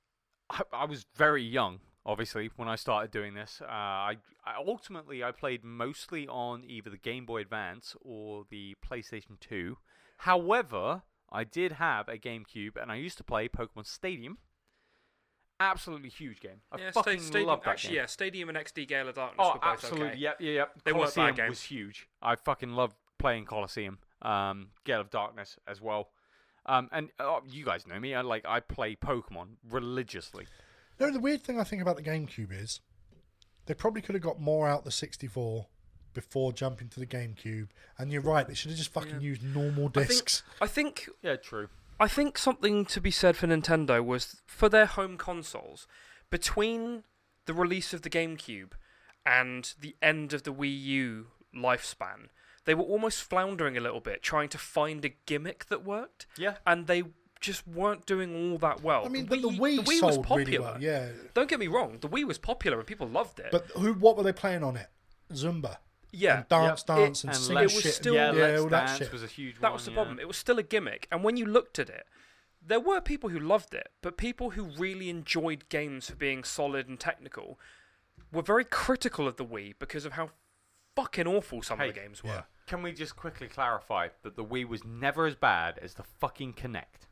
I, 0.50 0.62
I 0.74 0.86
was 0.86 1.06
very 1.16 1.44
young, 1.44 1.80
obviously, 2.06 2.50
when 2.56 2.68
I 2.68 2.76
started 2.76 3.12
doing 3.12 3.34
this. 3.34 3.62
Uh, 3.62 3.66
I, 3.72 4.18
I 4.46 4.56
ultimately 4.58 5.24
I 5.24 5.32
played 5.32 5.64
mostly 5.64 6.28
on 6.28 6.64
either 6.66 6.90
the 6.90 6.98
Game 6.98 7.26
Boy 7.26 7.42
Advance 7.42 7.96
or 8.02 8.46
the 8.50 8.76
PlayStation 8.88 9.40
Two. 9.40 9.78
However, 10.18 11.04
I 11.32 11.44
did 11.44 11.74
have 11.74 12.08
a 12.08 12.18
GameCube, 12.18 12.76
and 12.82 12.92
I 12.92 12.96
used 12.96 13.18
to 13.18 13.24
play 13.24 13.48
Pokemon 13.50 13.86
Stadium. 13.86 14.38
Absolutely 15.62 16.10
huge 16.10 16.40
game. 16.40 16.62
I 16.72 16.78
yeah, 16.80 16.92
fucking 16.92 17.20
Sta- 17.20 17.28
Stadium, 17.28 17.48
love 17.50 17.64
that 17.64 17.70
actually, 17.72 17.90
game. 17.92 17.98
yeah, 17.98 18.06
Stadium 18.08 18.50
and 18.50 18.58
XD 18.58 18.88
Gale 18.88 19.08
of 19.10 19.16
Darkness 19.16 19.38
Oh, 19.40 19.54
were 19.54 19.60
both 19.60 19.64
absolutely. 19.72 20.08
okay. 20.10 20.18
Yep, 20.18 20.42
yep, 20.42 20.54
yep. 20.56 20.72
They 20.84 20.94
weren't 20.94 21.16
bad 21.16 21.36
games. 21.36 21.50
was 21.50 21.62
huge. 21.64 22.08
I 22.22 22.36
fucking 22.36 22.72
love 22.72 22.96
playing 23.20 23.46
Colosseum. 23.46 24.00
Um, 24.22 24.70
Gale 24.84 25.02
of 25.02 25.10
Darkness 25.10 25.58
as 25.68 25.80
well. 25.82 26.10
Um, 26.66 26.90
and 26.92 27.10
oh, 27.20 27.42
you 27.48 27.66
guys 27.66 27.88
know 27.88 28.00
me. 28.00 28.14
I 28.16 28.22
like 28.22 28.46
I 28.48 28.60
play 28.60 28.96
Pokemon 28.96 29.56
religiously. 29.70 30.46
No, 31.00 31.12
the 31.12 31.20
weird 31.20 31.42
thing 31.44 31.60
I 31.60 31.64
think 31.64 31.82
about 31.82 31.96
the 31.98 32.04
GameCube 32.04 32.52
is 32.52 32.82
they 33.66 33.74
probably 33.74 34.02
could 34.02 34.16
have 34.16 34.22
got 34.24 34.40
more 34.40 34.68
out 34.68 34.84
the 34.86 34.92
64 34.92 35.66
before 36.14 36.52
jumping 36.54 36.90
to 36.90 37.00
the 37.00 37.08
GameCube. 37.08 37.70
And 37.98 38.12
you're 38.12 38.22
right, 38.22 38.48
they 38.48 38.54
should 38.54 38.70
have 38.72 38.78
just 38.78 38.92
fucking 38.94 39.22
used 39.22 39.44
normal 39.44 39.86
I 39.96 40.04
think, 40.04 40.08
discs. 40.10 40.44
I 40.62 40.68
think 40.68 41.10
Yeah, 41.24 41.36
true. 41.38 41.70
I 42.02 42.08
think 42.08 42.38
something 42.38 42.86
to 42.86 43.00
be 43.00 43.12
said 43.12 43.36
for 43.38 43.48
Nintendo 43.48 44.04
was 44.04 44.42
for 44.48 44.68
their 44.70 44.88
home 44.88 45.18
consoles 45.18 45.88
between 46.32 47.04
the 47.46 47.54
release 47.54 47.94
of 47.94 48.02
the 48.02 48.10
GameCube 48.10 48.72
and 49.26 49.74
the 49.80 49.96
end 50.02 50.34
of 50.34 50.42
the 50.44 50.54
Wii 50.54 50.82
U 50.84 51.28
lifespan. 51.56 52.30
They 52.66 52.74
were 52.74 52.84
almost 52.84 53.22
floundering 53.24 53.78
a 53.78 53.82
little 53.82 54.00
bit, 54.00 54.24
trying 54.24 54.50
to 54.50 54.58
find 54.58 55.06
a 55.06 55.10
gimmick 55.28 55.66
that 55.68 55.84
worked, 55.84 56.26
Yeah. 56.38 56.56
and 56.66 56.88
they 56.88 57.04
just 57.40 57.68
weren't 57.68 58.06
doing 58.06 58.52
all 58.52 58.58
that 58.60 58.82
well. 58.82 59.06
I 59.06 59.10
mean, 59.10 59.26
the 59.26 59.30
but 59.38 59.42
the 59.44 59.50
Wii, 59.50 59.76
the 59.78 59.84
Wii 59.84 60.00
sold 60.00 60.18
was 60.18 60.26
popular. 60.26 60.38
really 60.46 60.60
well. 60.60 60.78
Yeah, 60.82 61.10
Don't 61.36 61.50
get 61.50 61.60
me 61.60 61.68
wrong, 61.68 61.98
the 62.02 62.10
Wii 62.10 62.24
was 62.26 62.38
popular 62.38 62.78
and 62.80 62.88
people 62.88 63.08
loved 63.08 63.40
it. 63.40 63.50
but 63.52 63.66
who? 63.76 63.94
What 63.94 64.18
were 64.18 64.24
they 64.24 64.34
playing 64.34 64.64
on 64.64 64.76
it? 64.76 64.88
Zumba, 65.34 65.78
yeah, 66.12 66.38
and 66.40 66.50
dance, 66.50 66.84
Yep. 66.88 66.98
dance, 66.98 67.20
It- 67.20 67.24
and 67.28 67.36
And 67.36 67.44
sing 67.44 67.56
Let's- 67.56 67.74
shit. 67.74 67.82
it 67.82 67.88
was 67.88 67.96
still- 67.96 68.14
yeah, 68.16 68.32
yeah, 68.32 68.42
Let's 68.42 68.62
all 68.62 68.70
that 68.70 68.86
Dance 68.88 68.98
shit. 69.00 69.12
was 69.12 69.24
a 69.24 69.28
huge 69.28 69.56
that 69.56 69.64
one. 69.64 69.74
was 69.74 69.86
the 69.86 69.92
yeah. 69.92 69.96
problem. 69.96 70.20
It 70.20 70.28
was 70.28 70.38
still 70.38 70.60
a 70.60 70.64
gimmick, 70.64 71.08
and 71.12 71.24
when 71.24 71.38
you 71.38 71.46
looked 71.46 71.80
at 71.80 71.90
it, 71.90 72.08
there 72.62 72.80
were 72.80 73.02
people 73.02 73.30
who 73.30 73.40
loved 73.40 73.74
it, 73.74 73.92
but 74.02 74.18
people 74.18 74.52
who 74.52 74.64
really 74.66 75.10
enjoyed 75.10 75.68
games 75.70 76.10
for 76.10 76.16
being 76.16 76.44
solid 76.44 76.88
and 76.88 77.00
technical 77.00 77.60
were 78.32 78.44
very 78.44 78.66
critical 78.66 79.28
of 79.28 79.38
the 79.38 79.46
Wii 79.46 79.74
because 79.80 80.06
of 80.06 80.14
how 80.14 80.30
fucking 80.96 81.26
awful 81.28 81.62
some 81.62 81.80
of 81.82 81.88
the 81.88 81.94
games 81.94 82.24
were. 82.24 82.30
yeah. 82.30 82.44
Can 82.68 82.84
we 82.84 82.94
just 82.94 83.16
quickly 83.16 83.48
clarify 83.48 84.10
that 84.22 84.36
the 84.36 84.46
Wii 84.46 84.68
was 84.68 84.84
never 84.86 85.26
as 85.26 85.36
bad 85.36 85.78
as 85.80 85.96
the 85.96 86.04
fucking 86.04 86.54
Kinect? 86.54 87.08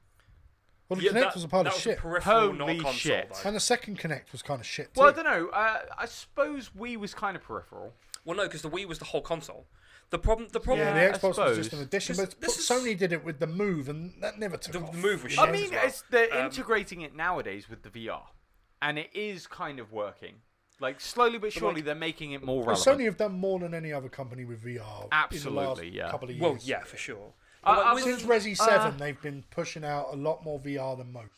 Well, 0.88 0.98
the 0.98 1.06
Yeah, 1.06 1.12
Kinect 1.12 1.14
that- 1.22 1.36
was 1.36 1.44
a 1.44 1.48
pile 1.48 1.64
that 1.64 1.70
of 1.70 1.76
was 1.76 1.82
shit, 1.84 1.98
A 1.98 2.02
peripheral, 2.02 2.54
not 2.54 2.68
Holy 2.68 2.76
console, 2.80 2.94
shit. 2.94 3.30
though. 3.34 3.42
and 3.48 3.56
the 3.56 3.60
second 3.60 4.00
Kinect 4.00 4.32
was 4.32 4.42
kind 4.42 4.60
of 4.62 4.66
shit 4.68 4.94
too. 4.94 5.02
Well, 5.02 5.10
I 5.10 5.14
don't 5.14 5.26
know. 5.26 5.50
Uh, 5.50 5.86
I 5.98 6.06
suppose 6.06 6.70
Wii 6.70 6.98
was 6.98 7.14
kind 7.14 7.36
of 7.36 7.44
peripheral. 7.44 7.94
Well, 8.26 8.38
no, 8.38 8.44
because 8.44 8.62
the 8.62 8.70
Wii 8.70 8.86
was 8.86 9.00
the 9.00 9.06
whole 9.06 9.22
console. 9.22 9.68
The 10.12 10.20
problem, 10.20 10.50
the 10.52 10.60
problem, 10.60 10.88
yeah, 10.88 10.96
Yeah, 10.96 11.08
the 11.12 11.16
I 11.16 11.20
Xbox 11.32 11.38
was 11.38 11.58
just 11.58 11.74
an 11.74 11.82
addition, 11.82 12.16
but 12.16 12.40
this 12.42 12.58
is- 12.58 12.68
Sony 12.68 12.98
did 12.98 13.14
it 13.14 13.24
with 13.24 13.40
the 13.40 13.46
Move, 13.48 13.88
and 13.90 14.22
that 14.24 14.40
never 14.40 14.58
took 14.58 14.74
The- 14.74 14.80
off. 14.80 14.92
the 14.92 14.98
Move 14.98 15.24
was 15.24 15.32
you 15.34 15.38
shit. 15.38 15.38
know? 15.38 15.44
I 15.44 15.52
mean, 15.52 15.72
well. 15.72 15.86
it's 15.86 16.04
they're 16.10 16.34
Um, 16.34 16.46
integrating 16.46 17.02
it 17.02 17.14
nowadays 17.16 17.70
with 17.70 17.84
the 17.84 17.90
VR, 17.90 18.24
and 18.82 18.98
it 18.98 19.12
is 19.14 19.46
kind 19.48 19.80
of 19.80 19.92
working. 19.92 20.42
Like 20.82 21.00
slowly 21.02 21.38
but 21.38 21.52
surely, 21.54 21.76
like- 21.76 21.86
they're 21.86 21.96
making 21.96 22.32
it 22.32 22.42
more 22.42 22.60
Well, 22.64 22.68
relevant. 22.76 23.00
Sony 23.00 23.06
have 23.06 23.18
done 23.18 23.34
more 23.34 23.60
than 23.60 23.74
any 23.74 23.92
other 23.94 24.10
company 24.10 24.46
with 24.46 24.64
VR. 24.64 25.04
in 25.04 25.10
the 25.10 25.16
Absolutely, 25.16 25.66
last 25.66 25.84
yeah. 25.84 26.10
Couple 26.10 26.30
of 26.30 26.36
years. 26.36 26.42
well, 26.42 26.58
yeah, 26.62 26.84
for 26.86 26.98
sure. 26.98 27.34
Uh, 27.64 27.76
like, 27.94 28.04
uh, 28.04 28.06
Since 28.06 28.24
Resi 28.24 28.60
Uh, 28.60 28.66
Seven, 28.66 28.98
they've 28.98 29.22
been 29.22 29.44
pushing 29.52 29.84
out 29.84 30.08
a 30.14 30.16
lot 30.16 30.44
more 30.44 30.58
VR 30.60 30.96
than 30.96 31.12
most. 31.12 31.32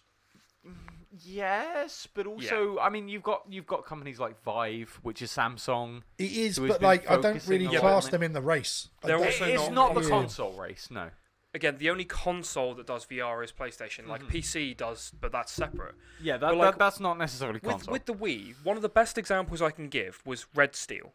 Yes, 1.24 2.08
but 2.14 2.26
also, 2.26 2.80
I 2.80 2.90
mean, 2.90 3.08
you've 3.10 3.24
got 3.24 3.44
you've 3.50 3.68
got 3.68 3.86
companies 3.86 4.20
like 4.20 4.42
Vive, 4.44 5.00
which 5.04 5.22
is 5.22 5.32
Samsung. 5.32 6.02
It 6.18 6.32
is, 6.32 6.58
but 6.60 6.82
like 6.82 7.10
I 7.10 7.18
don't 7.18 7.46
really 7.48 7.68
class 7.78 8.08
them 8.08 8.24
in 8.24 8.34
the 8.34 8.42
race. 8.42 8.90
They're 9.04 9.18
don't- 9.18 9.26
also 9.26 9.46
it's 9.46 9.64
not 9.70 9.74
not 9.74 9.94
the 9.96 10.02
console. 10.02 10.20
console 10.52 10.62
race, 10.62 10.88
no. 10.90 11.10
again, 11.54 11.78
the 11.80 11.90
only 11.90 12.06
console 12.06 12.74
that 12.76 12.88
does 12.88 13.06
VR 13.06 13.44
is 13.44 13.52
PlayStation. 13.52 14.08
Like 14.08 14.22
Mm-hmm. 14.24 14.38
PC 14.38 14.78
does, 14.78 15.12
but 15.20 15.32
that's 15.34 15.52
separate. 15.52 15.96
Yeah, 16.22 16.38
that, 16.38 16.56
like, 16.56 16.72
that 16.74 16.80
that's 16.80 17.00
not 17.02 17.18
necessarily 17.18 17.60
With, 17.62 17.90
with 17.90 18.06
the 18.06 18.14
Wii, 18.14 18.54
one 18.64 18.78
of 18.78 18.82
the 18.82 18.90
best 18.90 19.18
examples 19.18 19.62
I 19.62 19.72
can 19.72 19.90
give 19.90 20.22
was 20.26 20.46
Red 20.56 20.76
Steel, 20.76 21.14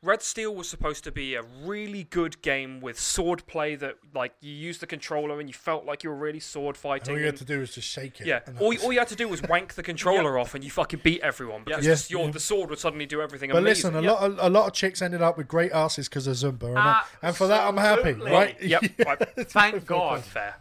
Red 0.00 0.22
Steel 0.22 0.54
was 0.54 0.68
supposed 0.68 1.02
to 1.04 1.10
be 1.10 1.34
a 1.34 1.42
really 1.64 2.04
good 2.04 2.40
game 2.40 2.78
with 2.80 3.00
sword 3.00 3.44
play 3.48 3.74
that, 3.74 3.96
like, 4.14 4.32
you 4.40 4.52
used 4.52 4.80
the 4.80 4.86
controller 4.86 5.40
and 5.40 5.48
you 5.48 5.52
felt 5.52 5.84
like 5.86 6.04
you 6.04 6.10
were 6.10 6.16
really 6.16 6.38
sword 6.38 6.76
And 6.76 6.80
fighting. 6.80 7.14
all 7.14 7.18
you 7.20 7.26
had 7.26 7.36
to 7.38 7.44
do 7.44 7.58
was 7.58 7.74
just 7.74 7.88
shake 7.88 8.20
it. 8.20 8.26
yeah, 8.28 8.40
and 8.46 8.56
all, 8.60 8.68
was- 8.68 8.84
all 8.84 8.92
you 8.92 9.00
had 9.00 9.08
to 9.08 9.16
do 9.16 9.26
was 9.26 9.42
wank 9.48 9.74
the 9.74 9.82
controller 9.82 10.38
off 10.38 10.54
and 10.54 10.62
you 10.62 10.70
fucking 10.70 11.00
beat 11.02 11.20
everyone 11.22 11.64
because 11.64 11.84
Yeah. 11.84 11.92
just 11.94 12.10
your, 12.12 12.30
the 12.30 12.38
sword 12.38 12.70
would 12.70 12.78
suddenly 12.78 13.06
do 13.06 13.20
everything 13.20 13.50
But 13.50 13.58
amazing. 13.58 13.92
listen, 13.92 13.96
a 13.96 14.02
Yep. 14.02 14.20
lot, 14.20 14.30
of, 14.30 14.38
a 14.38 14.48
lot 14.50 14.66
of 14.68 14.72
chicks 14.72 15.02
ended 15.02 15.20
up 15.20 15.36
with 15.36 15.48
great 15.48 15.72
asses 15.72 16.08
because 16.08 16.28
of 16.28 16.36
Zumba, 16.36 16.68
and, 16.68 16.78
I- 16.78 17.02
and 17.22 17.36
for 17.36 17.48
that 17.48 17.66
I'm 17.66 17.76
happy, 17.76 18.12
right? 18.12 18.56
Yep, 18.62 18.82
right. 19.04 19.18
Thank 19.50 19.84
God. 19.84 20.22
fair. 20.22 20.56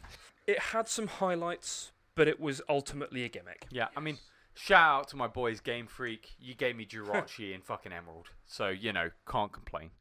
It 0.47 0.57
had 0.59 0.87
some 0.87 1.05
highlights, 1.07 1.91
but 2.15 2.27
it 2.27 2.39
was 2.39 2.59
ultimately 2.67 3.23
a 3.23 3.29
gimmick. 3.29 3.67
Yeah, 3.69 3.89
I 3.95 3.99
mean, 3.99 4.17
shout 4.57 4.99
out 5.01 5.07
to 5.09 5.15
my 5.15 5.27
boys, 5.27 5.59
Game 5.59 5.87
Freak. 5.87 6.35
You 6.39 6.55
gave 6.55 6.75
me 6.75 6.85
Jirachi 6.85 7.53
and 7.53 7.63
fucking 7.63 7.93
Emerald, 7.93 8.27
so 8.45 8.69
you 8.69 8.91
know, 8.91 9.09
can't 9.29 9.51
complain. 9.51 9.91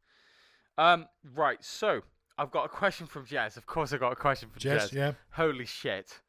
Um, 0.79 1.07
right. 1.35 1.63
So 1.65 2.03
I've 2.39 2.51
got 2.51 2.65
a 2.65 2.69
question 2.69 3.07
from 3.07 3.27
Jazz. 3.27 3.57
Of 3.57 3.67
course, 3.67 3.93
I 3.93 3.99
got 3.99 4.13
a 4.13 4.17
question 4.17 4.49
from 4.51 4.61
Jess, 4.61 4.91
Jazz. 4.91 4.93
yeah. 4.93 5.13
Holy 5.31 5.67
shit! 5.67 6.21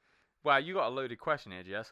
Wow, 0.44 0.58
you 0.58 0.76
got 0.76 0.88
a 0.88 0.90
loaded 0.90 1.20
question 1.20 1.52
here, 1.52 1.64
Jess. 1.64 1.92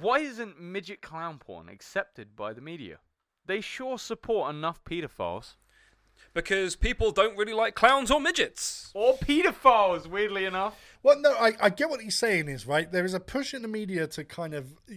Why 0.00 0.18
isn't 0.18 0.60
midget 0.60 1.00
clown 1.00 1.38
porn 1.38 1.68
accepted 1.68 2.34
by 2.34 2.52
the 2.52 2.60
media? 2.60 2.98
They 3.46 3.60
sure 3.60 3.98
support 3.98 4.54
enough 4.54 4.82
pedophiles. 4.84 5.54
Because 6.36 6.76
people 6.76 7.12
don't 7.12 7.34
really 7.38 7.54
like 7.54 7.74
clowns 7.74 8.10
or 8.10 8.20
midgets. 8.20 8.90
Or 8.92 9.14
pedophiles, 9.16 10.06
weirdly 10.06 10.44
enough. 10.44 10.74
Well, 11.02 11.18
no, 11.18 11.32
I, 11.32 11.52
I 11.58 11.70
get 11.70 11.88
what 11.88 12.02
he's 12.02 12.18
saying 12.18 12.48
is 12.48 12.66
right. 12.66 12.92
There 12.92 13.06
is 13.06 13.14
a 13.14 13.20
push 13.20 13.54
in 13.54 13.62
the 13.62 13.68
media 13.68 14.06
to 14.08 14.22
kind 14.22 14.52
of 14.52 14.74
uh, 14.90 14.94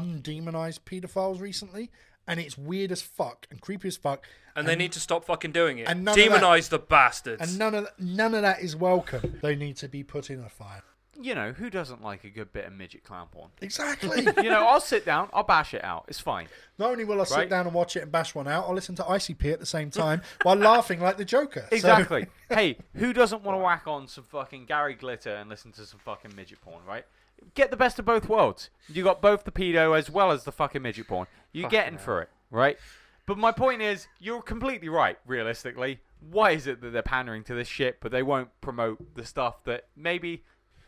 undemonize 0.00 0.80
pedophiles 0.80 1.42
recently, 1.42 1.90
and 2.26 2.40
it's 2.40 2.56
weird 2.56 2.90
as 2.90 3.02
fuck 3.02 3.46
and 3.50 3.60
creepy 3.60 3.88
as 3.88 3.98
fuck. 3.98 4.24
And, 4.56 4.66
they 4.66 4.76
need 4.76 4.92
to 4.92 5.00
stop 5.00 5.26
fucking 5.26 5.52
doing 5.52 5.76
it. 5.78 5.88
and 5.88 6.04
none 6.06 6.18
of 6.18 6.24
that- 6.30 6.40
Demonize 6.42 6.70
the 6.70 6.78
bastards. 6.78 7.42
And 7.42 7.58
none 7.58 7.74
of 7.74 7.86
none 7.98 8.34
of 8.34 8.40
that 8.40 8.62
is 8.62 8.74
welcome. 8.74 9.40
They 9.42 9.54
need 9.56 9.76
to 9.76 9.88
be 9.88 10.02
put 10.02 10.30
in 10.30 10.42
a 10.42 10.48
fire. 10.48 10.84
You 11.20 11.34
know, 11.34 11.50
who 11.52 11.68
doesn't 11.68 12.02
like 12.02 12.22
a 12.22 12.30
good 12.30 12.52
bit 12.52 12.64
of 12.64 12.72
midget 12.72 13.02
clown 13.02 13.26
porn? 13.32 13.50
Exactly. 13.60 14.24
You 14.36 14.50
know, 14.50 14.66
I'll 14.66 14.80
sit 14.80 15.04
down, 15.04 15.28
I'll 15.32 15.42
bash 15.42 15.74
it 15.74 15.82
out. 15.82 16.04
It's 16.08 16.20
fine. 16.20 16.46
Not 16.78 16.90
only 16.92 17.04
will 17.04 17.20
I 17.20 17.24
sit 17.24 17.36
Right. 17.36 17.50
down 17.50 17.66
and 17.66 17.74
watch 17.74 17.96
it 17.96 18.02
and 18.02 18.12
bash 18.12 18.34
one 18.36 18.46
out, 18.46 18.66
I'll 18.68 18.74
listen 18.74 18.94
to 18.96 19.02
ICP 19.02 19.52
at 19.52 19.58
the 19.58 19.66
same 19.66 19.90
time 19.90 20.22
while 20.42 20.54
laughing 20.56 21.00
like 21.00 21.16
the 21.16 21.24
Joker. 21.24 21.66
So- 21.70 21.76
Exactly. 21.76 22.26
hey, 22.48 22.78
who 22.94 23.12
doesn't 23.12 23.42
want 23.42 23.58
to 23.58 23.62
whack 23.64 23.82
on 23.88 24.06
some 24.06 24.24
fucking 24.24 24.66
Gary 24.66 24.94
Glitter 24.94 25.34
and 25.34 25.50
listen 25.50 25.72
to 25.72 25.84
some 25.86 25.98
fucking 25.98 26.36
midget 26.36 26.60
porn, 26.60 26.84
right? 26.86 27.04
Get 27.54 27.70
the 27.70 27.76
best 27.76 27.98
of 27.98 28.04
both 28.04 28.28
worlds. 28.28 28.70
You 28.88 29.02
got 29.02 29.20
both 29.20 29.44
the 29.44 29.52
pedo 29.52 29.98
as 29.98 30.08
well 30.10 30.30
as 30.30 30.44
the 30.44 30.52
fucking 30.52 30.82
midget 30.82 31.08
porn. 31.08 31.26
You're 31.52 31.68
getting 31.70 31.98
for 31.98 32.22
it, 32.22 32.28
right? 32.50 32.78
But 33.26 33.38
my 33.38 33.52
point 33.52 33.82
is, 33.82 34.06
you're 34.20 34.42
completely 34.42 34.88
right. 34.88 35.18
Realistically, 35.26 36.00
why 36.30 36.52
is 36.52 36.66
it 36.66 36.80
that 36.80 36.90
they're 36.92 37.02
pandering 37.02 37.44
to 37.44 37.54
this 37.54 37.68
shit, 37.68 37.98
but 38.00 38.10
they 38.12 38.22
won't 38.22 38.48
promote 38.60 39.14
the 39.16 39.24
stuff 39.24 39.62
that 39.64 39.86
maybe 39.96 40.42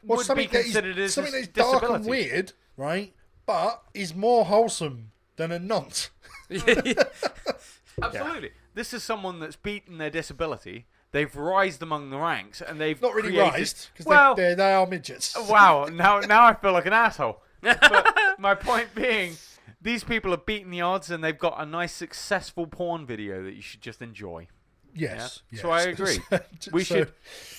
well, 0.04 0.16
would 0.18 0.22
be 0.22 0.48
something 0.48 0.72
that 0.72 0.84
is 0.84 0.98
as 0.98 1.14
something 1.14 1.32
that's 1.32 1.48
dark 1.48 1.82
and 1.82 2.04
weird, 2.04 2.52
right? 2.76 3.12
But 3.46 3.82
is 3.94 4.14
more 4.14 4.44
wholesome 4.44 5.12
than 5.36 5.52
a 5.52 5.58
nonce. 5.58 6.10
Absolutely. 8.02 8.50
This 8.74 8.92
is 8.94 9.02
someone 9.02 9.40
that's 9.40 9.56
beaten 9.56 9.98
their 9.98 10.10
disability. 10.10 10.86
They've 11.12 11.34
rised 11.34 11.82
among 11.82 12.10
the 12.10 12.18
ranks, 12.18 12.60
and 12.60 12.80
they've 12.80 13.00
Not 13.00 13.14
really 13.14 13.30
created... 13.30 13.54
raised 13.54 13.88
because 13.92 14.06
well, 14.06 14.34
they, 14.34 14.54
they 14.54 14.72
are 14.72 14.86
midgets. 14.86 15.36
Uh, 15.36 15.44
wow, 15.48 15.86
now 15.86 16.20
now 16.20 16.44
I 16.44 16.54
feel 16.54 16.72
like 16.72 16.86
an 16.86 16.92
asshole. 16.92 17.42
But 17.62 18.38
my 18.38 18.54
point 18.54 18.94
being, 18.94 19.36
these 19.82 20.04
people 20.04 20.30
have 20.30 20.46
beaten 20.46 20.70
the 20.70 20.80
odds, 20.80 21.10
and 21.10 21.22
they've 21.22 21.38
got 21.38 21.60
a 21.60 21.66
nice, 21.66 21.92
successful 21.92 22.66
porn 22.66 23.06
video 23.06 23.42
that 23.42 23.54
you 23.54 23.60
should 23.60 23.82
just 23.82 24.00
enjoy. 24.00 24.46
Yes. 24.94 25.42
Yeah. 25.50 25.60
So 25.62 25.70
I 25.70 25.86
yes. 25.86 25.98
agree. 25.98 26.18
So- 26.60 26.70
We 26.72 26.84
should 26.84 27.12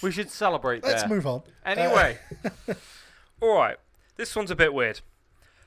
we 0.04 0.12
should 0.12 0.30
celebrate 0.30 0.84
Let's 0.84 1.02
there. 1.04 1.10
move 1.10 1.26
on. 1.28 1.42
Anyway, 1.66 2.18
All 3.42 3.56
right, 3.58 3.78
this 4.18 4.36
one's 4.36 4.52
a 4.52 4.56
bit 4.56 4.74
weird. 4.74 5.02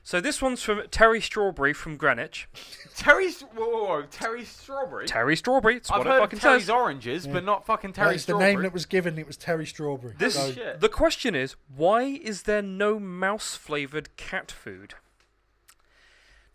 So 0.03 0.21
this 0.21 0.39
one's 0.39 0.61
from 0.61 0.83
Terry 0.91 1.19
Strawberry 1.19 1.73
from 1.73 1.97
Greenwich. 1.97 2.47
Terry, 2.95 3.31
whoa, 3.31 3.65
whoa, 3.65 3.83
whoa, 3.85 4.01
Terry 4.03 4.45
Strawberry. 4.45 5.07
Terry 5.07 5.35
Strawberry, 5.35 5.77
it's 5.77 5.89
I've 5.89 5.97
what 5.97 6.05
heard 6.07 6.13
it 6.13 6.17
of 6.17 6.23
fucking 6.25 6.39
Terry's 6.39 6.61
says. 6.63 6.69
oranges, 6.69 7.25
but 7.27 7.43
not 7.43 7.65
fucking 7.65 7.89
Uh, 7.89 7.93
Terry 7.93 8.11
That's 8.11 8.25
the 8.25 8.37
name 8.37 8.61
that 8.61 8.71
was 8.71 8.85
given. 8.85 9.17
It 9.17 9.25
was 9.25 9.35
Terry 9.35 9.65
Strawberry. 9.65 10.13
This 10.19 10.35
So- 10.35 10.51
shit. 10.51 10.79
The 10.79 10.89
question 10.89 11.33
is, 11.33 11.55
why 11.75 12.03
is 12.03 12.43
there 12.43 12.61
no 12.61 12.99
mouse 12.99 13.55
flavored 13.55 14.15
cat 14.15 14.51
food? 14.51 14.93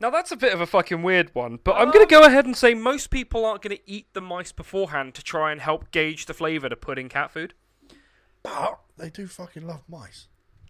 Now 0.00 0.08
that's 0.10 0.32
a 0.32 0.36
bit 0.36 0.52
of 0.54 0.60
a 0.60 0.66
fucking 0.66 1.02
weird 1.02 1.34
one, 1.34 1.58
but 1.62 1.76
I'm 1.76 1.90
going 1.90 2.06
to 2.06 2.10
go 2.10 2.22
ahead 2.24 2.46
and 2.46 2.56
say 2.56 2.72
most 2.74 3.10
people 3.10 3.44
aren't 3.44 3.60
going 3.62 3.76
to 3.76 3.82
eat 3.90 4.06
the 4.14 4.20
mice 4.22 4.50
beforehand 4.52 5.14
to 5.14 5.22
try 5.22 5.52
and 5.52 5.60
help 5.60 5.90
gauge 5.90 6.26
the 6.26 6.32
flavour 6.34 6.68
to 6.70 6.76
put 6.76 6.98
in 6.98 7.08
cat 7.08 7.30
food. 7.30 7.52
but 8.42 8.78
they 8.96 9.10
do 9.10 9.26
fucking 9.26 9.66
love 9.66 9.82
mice. 9.88 10.26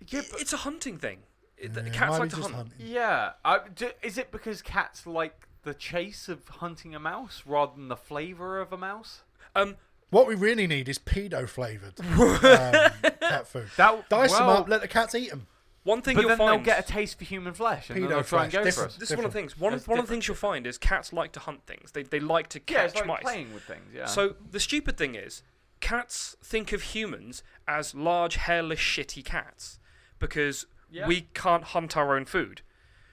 Yeah, 0.08 0.20
I- 0.20 0.40
It's 0.40 0.52
a 0.52 0.58
hunting 0.58 0.98
thing. 0.98 1.20
It- 1.56 1.72
Yeah, 1.76 1.88
cats 1.90 2.18
like 2.18 2.30
to 2.30 2.36
hunt. 2.36 2.54
hunting. 2.54 2.74
Yeah. 2.80 3.32
Uh, 3.44 3.58
do, 3.74 3.90
is 4.02 4.18
it 4.18 4.32
because 4.32 4.62
cats 4.62 5.06
like 5.06 5.46
the 5.62 5.74
chase 5.74 6.28
of 6.28 6.48
hunting 6.48 6.94
a 6.94 6.98
mouse 6.98 7.42
rather 7.46 7.72
than 7.76 7.88
the 7.88 7.96
flavour 7.96 8.60
of 8.60 8.72
a 8.72 8.76
mouse? 8.78 9.22
Um, 9.54 9.76
What 10.10 10.26
we 10.26 10.34
really 10.34 10.66
need 10.66 10.88
is 10.88 10.98
pedo 10.98 11.48
flavored 11.48 12.00
um, 12.00 13.12
cat 13.20 13.46
food. 13.46 13.68
That 13.76 14.08
Dice 14.08 14.32
them 14.32 14.48
up, 14.48 14.68
let 14.68 14.80
the 14.80 14.88
cats 14.88 15.14
eat 15.14 15.30
them. 15.30 15.46
One 15.82 16.02
thing 16.02 16.14
But 16.14 16.20
you'll 16.22 16.28
then 16.30 16.38
find. 16.38 16.58
they'll 16.58 16.64
get 16.64 16.78
a 16.88 16.92
taste 16.92 17.18
for 17.18 17.24
human 17.24 17.54
flesh, 17.54 17.88
and 17.90 18.02
then 18.02 18.08
they'll 18.10 18.22
try 18.22 18.44
and 18.44 18.52
flesh, 18.52 18.64
go 18.64 18.70
for 18.70 18.86
us. 18.86 18.96
this 18.96 19.10
is 19.10 19.16
one 19.16 19.24
of 19.24 19.32
the 19.32 19.38
things. 19.38 19.58
One, 19.58 19.72
That's 19.72 19.88
one 19.88 19.98
of 19.98 20.06
the 20.06 20.12
things 20.12 20.28
you'll 20.28 20.36
find 20.36 20.66
is 20.66 20.76
cats 20.78 21.12
like 21.12 21.32
to 21.32 21.40
hunt 21.40 21.66
things. 21.66 21.92
They, 21.92 22.02
they 22.02 22.20
like 22.20 22.48
to 22.50 22.58
Yeah, 22.68 22.76
catch 22.82 22.84
it's 22.90 22.94
like 22.96 23.06
mice. 23.06 23.22
playing 23.22 23.54
with 23.54 23.62
things. 23.62 23.84
Yeah. 23.94 24.04
So 24.06 24.34
the 24.50 24.60
stupid 24.60 24.96
thing 24.98 25.14
is, 25.14 25.42
cats 25.80 26.36
think 26.44 26.72
of 26.72 26.82
humans 26.82 27.42
as 27.66 27.94
large, 27.94 28.36
hairless, 28.36 28.78
shitty 28.80 29.24
cats 29.24 29.78
because 30.18 30.66
Yeah. 30.90 31.06
we 31.06 31.22
can't 31.34 31.64
hunt 31.64 31.96
our 31.96 32.14
own 32.16 32.26
food. 32.26 32.60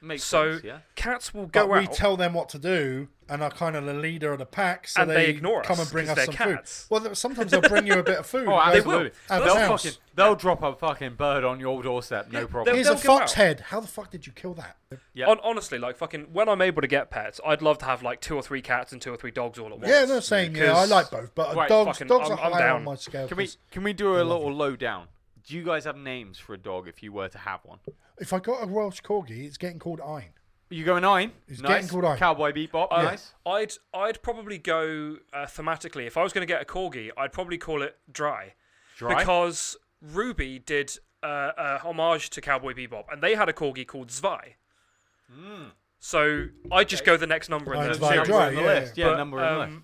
Makes 0.01 0.25
so 0.25 0.53
sense, 0.53 0.63
yeah. 0.63 0.79
cats 0.95 1.33
will 1.33 1.43
But 1.47 1.51
go 1.53 1.65
we 1.67 1.79
out. 1.79 1.93
tell 1.93 2.17
them 2.17 2.33
what 2.33 2.49
to 2.49 2.59
do 2.59 3.07
and 3.29 3.43
are 3.43 3.49
kind 3.49 3.75
of 3.75 3.85
the 3.85 3.93
leader 3.93 4.31
of 4.33 4.39
the 4.39 4.45
pack, 4.45 4.87
so 4.87 5.01
And 5.01 5.11
they 5.11 5.27
ignore 5.27 5.61
come 5.63 5.73
us 5.73 5.79
and 5.81 5.91
bring 5.91 6.09
us 6.09 6.23
some 6.25 6.33
cats. 6.33 6.85
food. 6.87 7.03
Well, 7.03 7.15
sometimes 7.15 7.51
they'll 7.51 7.61
bring 7.61 7.85
you 7.87 7.99
a 7.99 8.03
bit 8.03 8.19
of 8.19 8.25
food. 8.25 8.47
Oh, 8.49 8.57
and 8.59 8.71
go, 8.73 8.77
absolutely. 8.77 9.11
They'll 9.29 9.67
fucking 9.77 9.91
they'll 10.15 10.35
drop 10.35 10.63
a 10.63 10.73
fucking 10.75 11.15
bird 11.15 11.43
on 11.43 11.59
your 11.59 11.81
doorstep, 11.83 12.31
no 12.31 12.39
Yeah, 12.41 12.45
problem. 12.45 12.65
they'll- 12.65 12.75
Here's 12.75 12.87
a 12.87 12.91
they'll 12.91 12.97
fox 13.19 13.31
out. 13.33 13.35
head. 13.37 13.59
How 13.59 13.79
the 13.79 13.87
fuck 13.87 14.09
did 14.11 14.25
you 14.25 14.33
kill 14.33 14.53
that? 14.55 14.77
Yeah. 15.13 15.25
Hon- 15.25 15.39
honestly, 15.43 15.77
like 15.77 15.97
fucking, 15.97 16.27
when 16.33 16.47
I'm 16.49 16.61
able 16.61 16.81
to 16.81 16.87
get 16.87 17.09
pets, 17.09 17.39
I'd 17.45 17.61
love 17.61 17.77
to 17.79 17.85
have 17.85 18.01
like 18.03 18.21
two 18.21 18.35
or 18.35 18.41
three 18.41 18.61
cats 18.61 18.93
and 18.93 19.01
two 19.01 19.13
or 19.13 19.17
three 19.17 19.31
dogs 19.31 19.59
all 19.59 19.67
at 19.67 19.79
once. 19.79 19.87
Yeah, 19.87 20.05
no, 20.05 20.19
saying 20.19 20.55
yeah, 20.55 20.75
I 20.75 20.85
like 20.85 21.09
both, 21.11 21.35
but 21.35 21.49
uh, 21.51 21.53
Right, 21.55 21.69
dogs, 21.69 21.97
fucking- 21.97 22.07
dogs 22.07 22.29
I'm- 22.29 22.39
are 22.39 22.51
I'm 22.53 22.57
down. 22.59 22.75
on 22.77 22.83
my 22.85 22.95
scale. 22.95 23.27
Can 23.27 23.37
we 23.37 23.49
can 23.71 23.83
we 23.83 23.93
do 23.93 24.15
a 24.15 24.23
little 24.23 24.51
low 24.53 24.75
down? 24.75 25.07
Do 25.45 25.55
you 25.55 25.63
guys 25.63 25.85
have 25.85 25.95
names 25.97 26.37
for 26.37 26.53
a 26.53 26.57
dog 26.57 26.87
if 26.87 27.01
you 27.03 27.11
were 27.13 27.29
to 27.29 27.37
have 27.37 27.61
one? 27.63 27.79
If 28.19 28.33
I 28.33 28.39
got 28.39 28.63
a 28.63 28.67
Welsh 28.67 29.01
corgi, 29.01 29.45
it's 29.45 29.57
getting 29.57 29.79
called 29.79 30.01
Ein. 30.01 30.29
You 30.69 30.83
go 30.83 30.99
nine. 30.99 31.31
He's 31.47 31.61
nice. 31.61 31.69
getting 31.69 31.87
called 31.89 32.05
Ein. 32.05 32.17
Cowboy 32.17 32.51
Bebop. 32.51 32.87
Uh, 32.91 33.03
nice. 33.03 33.33
I'd 33.45 33.73
I'd 33.93 34.21
probably 34.21 34.57
go 34.57 35.17
uh, 35.33 35.45
thematically. 35.45 36.05
If 36.07 36.17
I 36.17 36.23
was 36.23 36.33
going 36.33 36.45
to 36.45 36.51
get 36.53 36.61
a 36.61 36.65
corgi, 36.65 37.09
I'd 37.17 37.31
probably 37.31 37.57
call 37.57 37.81
it 37.81 37.95
Drei, 38.11 38.53
Drei. 38.97 39.15
because 39.15 39.77
RWBY 40.05 40.65
did 40.65 40.97
uh, 41.23 41.51
a 41.57 41.77
homage 41.79 42.29
to 42.31 42.41
Cowboy 42.41 42.73
Bebop, 42.73 43.05
and 43.11 43.21
they 43.23 43.35
had 43.35 43.47
a 43.49 43.53
corgi 43.53 43.87
called 43.87 44.11
Zwei. 44.11 44.55
So 45.99 46.45
I'd 46.71 46.87
just 46.89 47.05
go 47.05 47.17
the 47.17 47.27
next 47.27 47.49
number 47.49 47.73
in 47.73 47.81
Oh, 47.81 47.87
the 47.87 47.95
Zwei 47.95 48.09
series. 48.13 48.27
Drei, 48.27 48.47
in 48.49 48.55
the 48.55 48.61
yeah, 48.61 48.67
list. 48.67 48.97
Yeah, 48.97 49.05
But, 49.09 49.17
number 49.17 49.43
in 49.43 49.53
the 49.53 49.59
list. 49.59 49.71
um, 49.73 49.83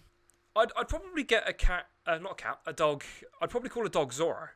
I'd 0.55 0.71
I'd 0.77 0.87
probably 0.87 1.23
get 1.23 1.47
a 1.49 1.53
cat, 1.53 1.87
uh, 2.05 2.17
not 2.19 2.33
a 2.33 2.35
cat, 2.35 2.59
a 2.67 2.73
dog. 2.73 3.03
I'd 3.41 3.49
probably 3.49 3.69
call 3.69 3.85
a 3.85 3.89
dog 3.89 4.13
Zorro. 4.13 4.49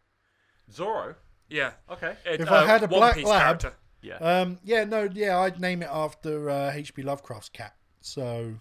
Zorro. 0.71 1.15
Yeah. 1.49 1.71
Okay. 1.89 2.13
It, 2.25 2.41
If 2.41 2.51
I 2.51 2.57
uh, 2.57 2.65
had 2.67 2.83
a 2.83 2.87
One 2.87 2.99
black 2.99 3.15
Piece 3.15 3.25
lab- 3.25 3.41
character. 3.41 3.73
Yeah. 4.01 4.17
Um, 4.17 4.59
yeah, 4.63 4.83
no, 4.83 5.09
yeah, 5.11 5.39
I'd 5.39 5.59
name 5.59 5.81
it 5.81 5.89
after 5.91 6.49
uh, 6.49 6.71
H.P. 6.73 7.03
Lovecraft's 7.03 7.49
cat. 7.49 7.75
So 8.01 8.53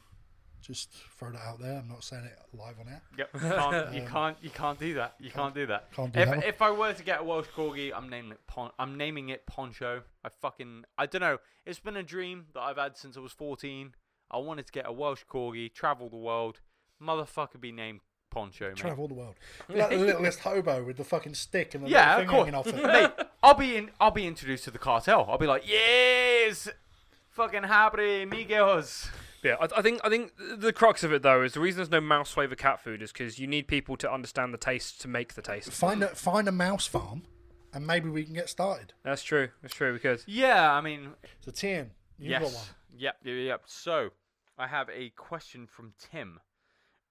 just 0.61 0.93
throw 1.17 1.31
that 1.31 1.41
out 1.41 1.61
there. 1.61 1.79
I'm 1.79 1.89
not 1.89 2.03
saying 2.03 2.25
it 2.25 2.37
live 2.53 2.81
on 2.81 2.89
air. 2.89 3.03
Yep. 3.17 3.33
Can't, 3.41 3.95
you 3.95 4.03
can't. 4.03 4.37
You 4.43 4.51
can't 4.51 4.79
do 4.79 4.95
that. 4.95 5.15
You 5.21 5.31
can't 5.31 5.55
do 5.55 5.67
that. 5.67 5.93
Can't 5.93 6.13
do 6.13 6.19
if, 6.21 6.29
that 6.29 6.45
if 6.45 6.63
I 6.63 6.71
were 6.71 6.93
to 6.93 7.03
get 7.05 7.21
a 7.21 7.25
Welsh 7.25 7.47
corgi, 7.57 7.93
I'm 7.95 8.09
naming 8.09 8.33
it. 8.33 8.41
Pon- 8.47 8.73
I'm 8.79 8.97
naming 8.97 9.29
it 9.29 9.47
Poncho. 9.47 10.03
I 10.25 10.29
fucking. 10.29 10.85
I 10.99 11.07
don't 11.07 11.21
know. 11.21 11.39
It's 11.65 11.79
been 11.79 11.97
a 11.97 12.03
dream 12.03 12.47
that 12.55 12.61
I've 12.61 12.79
had 12.79 12.97
since 12.97 13.17
I 13.17 13.21
was 13.21 13.33
14. 13.33 13.95
I 14.31 14.39
wanted 14.39 14.67
to 14.67 14.73
get 14.73 14.87
a 14.87 14.93
Welsh 14.93 15.23
corgi, 15.31 15.73
travel 15.73 16.09
the 16.09 16.17
world. 16.17 16.61
Motherfucker, 17.01 17.61
be 17.61 17.71
named 17.71 18.01
Poncho. 18.31 18.69
Mate. 18.69 18.77
Travel 18.77 19.09
the 19.09 19.15
world. 19.15 19.35
Like 19.69 19.91
the 19.91 19.97
littlest 19.99 20.41
hobo 20.41 20.83
with 20.85 20.97
the 20.97 21.05
fucking 21.05 21.35
stick 21.35 21.75
and 21.75 21.85
the 21.85 21.91
Yeah, 21.91 22.19
thing 22.19 22.29
hanging 22.29 22.55
off 22.55 22.67
it. 22.67 22.75
Mate, 22.75 23.11
I'll 23.43 23.55
be 23.55 23.77
in. 23.77 23.91
I'll 24.01 24.11
be 24.11 24.27
introduced 24.27 24.65
to 24.65 24.71
the 24.71 24.79
cartel. 24.79 25.27
I'll 25.29 25.39
be 25.39 25.47
like, 25.47 25.69
yes, 25.69 26.69
fucking 27.31 27.65
happy 27.65 28.23
amigos. 28.23 29.09
Yeah, 29.43 29.57
I, 29.61 29.69
I 29.77 29.83
think 29.83 30.01
I 30.03 30.09
think 30.09 30.33
the 30.59 30.73
crux 30.73 31.05
of 31.05 31.13
it 31.13 31.23
though 31.23 31.43
is 31.43 31.53
the 31.53 31.61
reason 31.61 31.77
there's 31.79 31.91
no 31.91 32.01
mouse 32.01 32.33
flavored 32.33 32.59
cat 32.59 32.81
food 32.83 33.03
is 33.03 33.13
because 33.13 33.39
you 33.39 33.47
need 33.47 33.69
people 33.69 33.97
to 33.99 34.11
understand 34.13 34.53
the 34.53 34.59
taste 34.59 35.01
to 35.03 35.09
make 35.09 35.35
the 35.35 35.43
taste. 35.43 35.71
Find 35.73 36.03
a 36.03 36.09
find 36.09 36.49
a 36.49 36.53
mouse 36.53 36.87
farm, 36.87 37.23
and 37.73 37.87
maybe 37.87 38.09
we 38.09 38.25
can 38.25 38.35
get 38.35 38.49
started. 38.49 38.93
That's 39.05 39.23
true. 39.23 39.49
That's 39.63 39.75
true 39.75 39.93
because 39.93 40.25
Yeah, 40.27 40.73
I 40.73 40.81
mean, 40.81 41.11
So 41.41 41.53
Tian, 41.53 41.91
you've 42.19 42.31
yes. 42.31 42.43
got 42.43 42.53
one. 42.53 42.65
Yep, 42.99 43.17
yep, 43.25 43.35
yep. 43.47 43.63
So, 43.67 44.09
I 44.59 44.67
have 44.67 44.89
a 44.89 45.11
question 45.11 45.67
from 45.67 45.93
Tim. 46.11 46.41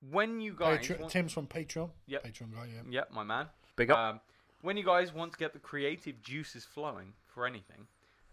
when 0.10 0.42
you 0.42 0.54
guys, 0.58 0.80
Patreon, 0.80 1.00
want- 1.02 1.12
Tim's 1.12 1.32
from 1.32 1.48
Patreon. 1.48 1.92
Yep. 2.08 2.26
Patreon 2.26 2.54
guy, 2.54 2.66
yeah. 2.74 2.82
yep, 2.90 3.12
my 3.12 3.24
man. 3.24 3.46
Big 3.76 3.92
up. 3.92 3.98
Um, 4.00 4.20
when 4.66 4.78
you 4.78 4.84
guys 4.84 5.14
want 5.14 5.32
to 5.32 5.38
get 5.38 5.54
the 5.54 5.60
creative 5.60 6.20
juices 6.24 6.66
flowing 6.66 7.14
for 7.28 7.46
anything, 7.46 7.86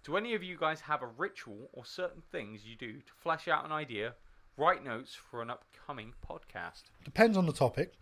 do 0.03 0.17
any 0.17 0.35
of 0.35 0.43
you 0.43 0.57
guys 0.57 0.81
have 0.81 1.03
a 1.03 1.07
ritual 1.07 1.69
or 1.75 1.85
certain 1.85 2.23
things 2.33 2.65
you 2.65 2.75
do 2.75 2.95
to 2.95 3.13
flesh 3.23 3.49
out 3.49 3.67
an 3.67 3.71
idea, 3.71 4.15
write 4.57 4.83
notes 4.83 5.15
for 5.15 5.43
an 5.43 5.51
upcoming 5.51 6.15
podcast? 6.27 6.85
Depends 7.05 7.37
on 7.37 7.45
the 7.45 7.53
topic. 7.53 7.93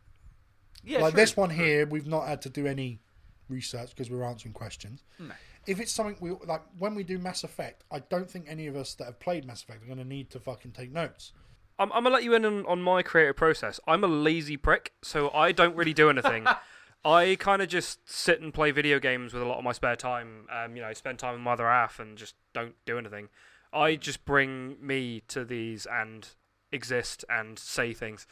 Yeah, 0.84 1.00
like 1.00 1.14
true. 1.14 1.20
this 1.20 1.36
one 1.36 1.50
here, 1.50 1.86
we've 1.86 2.06
not 2.06 2.28
had 2.28 2.40
to 2.42 2.48
do 2.48 2.66
any 2.66 3.00
research 3.48 3.90
because 3.90 4.10
we're 4.10 4.22
answering 4.22 4.54
questions. 4.54 5.02
No. 5.18 5.34
If 5.66 5.80
it's 5.80 5.90
something 5.90 6.16
we 6.20 6.30
like, 6.46 6.62
when 6.78 6.94
we 6.94 7.02
do 7.02 7.18
Mass 7.18 7.42
Effect, 7.42 7.82
I 7.90 7.98
don't 7.98 8.30
think 8.30 8.46
any 8.48 8.68
of 8.68 8.76
us 8.76 8.94
that 8.94 9.06
have 9.06 9.18
played 9.18 9.44
Mass 9.44 9.62
Effect 9.62 9.82
are 9.82 9.86
going 9.86 9.98
to 9.98 10.04
need 10.04 10.30
to 10.30 10.38
fucking 10.38 10.70
take 10.70 10.92
notes. 10.92 11.32
I'm, 11.80 11.90
I'm 11.92 12.04
gonna 12.04 12.14
let 12.14 12.24
you 12.24 12.34
in 12.34 12.44
on, 12.44 12.64
on 12.66 12.80
my 12.80 13.02
creative 13.02 13.36
process. 13.36 13.80
I'm 13.88 14.04
a 14.04 14.06
lazy 14.06 14.56
prick, 14.56 14.92
so 15.02 15.30
I 15.30 15.50
don't 15.50 15.74
really 15.74 15.94
do 15.94 16.10
anything. 16.10 16.46
I 17.04 17.36
kind 17.40 17.62
of 17.62 17.68
just 17.68 18.08
sit 18.10 18.40
and 18.40 18.52
play 18.52 18.70
video 18.72 18.98
games 18.98 19.32
with 19.32 19.42
a 19.42 19.46
lot 19.46 19.58
of 19.58 19.64
my 19.64 19.72
spare 19.72 19.96
time. 19.96 20.46
Um, 20.52 20.76
you 20.76 20.82
know, 20.82 20.92
spend 20.92 21.18
time 21.18 21.32
with 21.32 21.42
my 21.42 21.52
other 21.52 21.66
half 21.66 21.98
and 21.98 22.18
just 22.18 22.34
don't 22.52 22.74
do 22.84 22.98
anything. 22.98 23.28
I 23.72 23.96
just 23.96 24.24
bring 24.24 24.76
me 24.84 25.22
to 25.28 25.44
these 25.44 25.86
and 25.86 26.28
exist 26.72 27.24
and 27.28 27.58
say 27.58 27.92
things. 27.94 28.26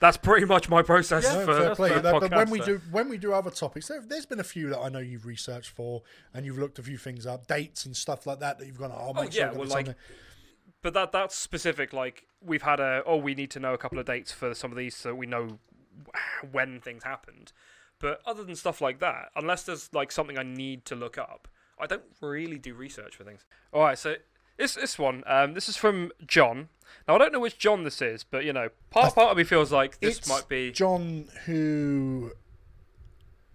That's 0.00 0.16
pretty 0.16 0.46
much 0.46 0.68
my 0.68 0.82
process 0.82 1.24
Yeah, 1.24 1.44
for, 1.44 1.54
fair 1.56 1.74
play. 1.74 1.88
for 1.90 2.00
That- 2.00 2.20
but 2.20 2.30
when 2.30 2.50
we 2.50 2.60
so. 2.60 2.66
do 2.66 2.80
when 2.90 3.08
we 3.08 3.18
do 3.18 3.32
other 3.32 3.50
topics, 3.50 3.88
there, 3.88 4.00
there's 4.00 4.26
been 4.26 4.38
a 4.40 4.44
few 4.44 4.68
that 4.70 4.78
I 4.78 4.88
know 4.88 5.00
you've 5.00 5.26
researched 5.26 5.70
for 5.70 6.02
and 6.32 6.46
you've 6.46 6.58
looked 6.58 6.78
a 6.78 6.82
few 6.82 6.98
things 6.98 7.26
up, 7.26 7.46
dates 7.46 7.84
and 7.84 7.96
stuff 7.96 8.26
like 8.26 8.38
that 8.40 8.58
that 8.58 8.66
you've 8.66 8.78
gone. 8.78 8.92
Oh, 8.94 9.12
make 9.12 9.34
yeah, 9.34 9.48
I've 9.48 9.54
well, 9.56 9.62
on 9.62 9.68
like, 9.68 9.86
there." 9.86 9.96
but 10.82 10.94
that 10.94 11.10
that's 11.12 11.34
specific. 11.36 11.92
Like 11.92 12.28
we've 12.40 12.62
had 12.62 12.78
a 12.78 13.02
oh, 13.06 13.16
we 13.16 13.34
need 13.34 13.50
to 13.52 13.60
know 13.60 13.74
a 13.74 13.78
couple 13.78 13.98
of 13.98 14.06
dates 14.06 14.30
for 14.30 14.54
some 14.54 14.70
of 14.70 14.78
these 14.78 14.94
so 14.94 15.14
we 15.14 15.26
know 15.26 15.58
when 16.52 16.80
things 16.80 17.02
happened. 17.02 17.52
But 18.00 18.20
other 18.26 18.44
than 18.44 18.54
stuff 18.54 18.80
like 18.80 19.00
that, 19.00 19.30
unless 19.34 19.64
there's 19.64 19.92
like 19.92 20.12
something 20.12 20.38
I 20.38 20.42
need 20.44 20.84
to 20.86 20.94
look 20.94 21.18
up, 21.18 21.48
I 21.80 21.86
don't 21.86 22.02
really 22.20 22.58
do 22.58 22.74
research 22.74 23.16
for 23.16 23.24
things. 23.24 23.44
All 23.72 23.82
right, 23.82 23.98
so 23.98 24.16
this 24.56 24.74
this 24.74 24.98
one, 24.98 25.22
um, 25.26 25.54
this 25.54 25.68
is 25.68 25.76
from 25.76 26.12
John. 26.26 26.68
Now 27.06 27.16
I 27.16 27.18
don't 27.18 27.32
know 27.32 27.40
which 27.40 27.58
John 27.58 27.84
this 27.84 28.00
is, 28.00 28.24
but 28.24 28.44
you 28.44 28.52
know, 28.52 28.68
part 28.90 29.14
part 29.14 29.30
of 29.32 29.36
me 29.36 29.44
feels 29.44 29.72
like 29.72 29.98
this 30.00 30.18
it's 30.18 30.28
might 30.28 30.48
be. 30.48 30.70
John 30.72 31.28
who 31.46 32.32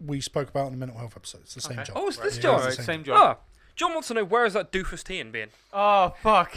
we 0.06 0.20
spoke 0.20 0.50
about 0.50 0.66
in 0.68 0.74
the 0.74 0.78
mental 0.78 0.98
health 0.98 1.14
episode. 1.16 1.42
It's 1.42 1.56
the 1.56 1.62
same 1.62 1.80
Okay. 1.80 1.84
John. 1.86 1.96
Oh, 1.98 2.08
it's 2.08 2.18
this 2.18 2.36
Yeah, 2.38 2.42
John. 2.42 2.56
it's 2.68 2.78
the 2.78 2.84
same 2.84 2.86
same 2.86 3.04
John. 3.06 3.16
job. 3.16 3.38
Ah, 3.40 3.44
John 3.76 3.94
wants 3.94 4.10
to 4.10 4.14
know 4.16 4.26
where 4.26 4.46
is 4.46 4.54
that 4.54 4.72
doofus 4.72 5.04
Tian 5.04 5.32
being? 5.32 5.50
Oh 5.72 6.14
fuck. 6.22 6.56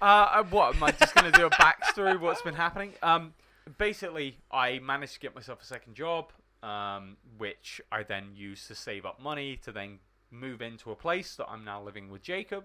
Uh, 0.00 0.04
uh, 0.04 0.42
what 0.44 0.76
am 0.76 0.82
I 0.84 0.92
just 0.92 1.14
gonna 1.14 1.32
do 1.32 1.44
a 1.46 1.50
backstory? 1.50 2.14
of 2.14 2.22
What's 2.22 2.40
been 2.42 2.54
happening? 2.54 2.92
Um, 3.02 3.34
basically, 3.76 4.38
I 4.50 4.78
managed 4.78 5.14
to 5.14 5.20
get 5.20 5.34
myself 5.34 5.60
a 5.60 5.64
second 5.66 5.94
job, 5.94 6.32
um, 6.62 7.16
which 7.38 7.80
I 7.90 8.02
then 8.02 8.30
used 8.34 8.66
to 8.68 8.74
save 8.74 9.04
up 9.06 9.20
money 9.20 9.56
to 9.64 9.72
then 9.72 9.98
move 10.30 10.60
into 10.62 10.90
a 10.90 10.96
place 10.96 11.34
that 11.36 11.48
I'm 11.48 11.64
now 11.64 11.82
living 11.82 12.10
with 12.10 12.22
Jacob. 12.22 12.64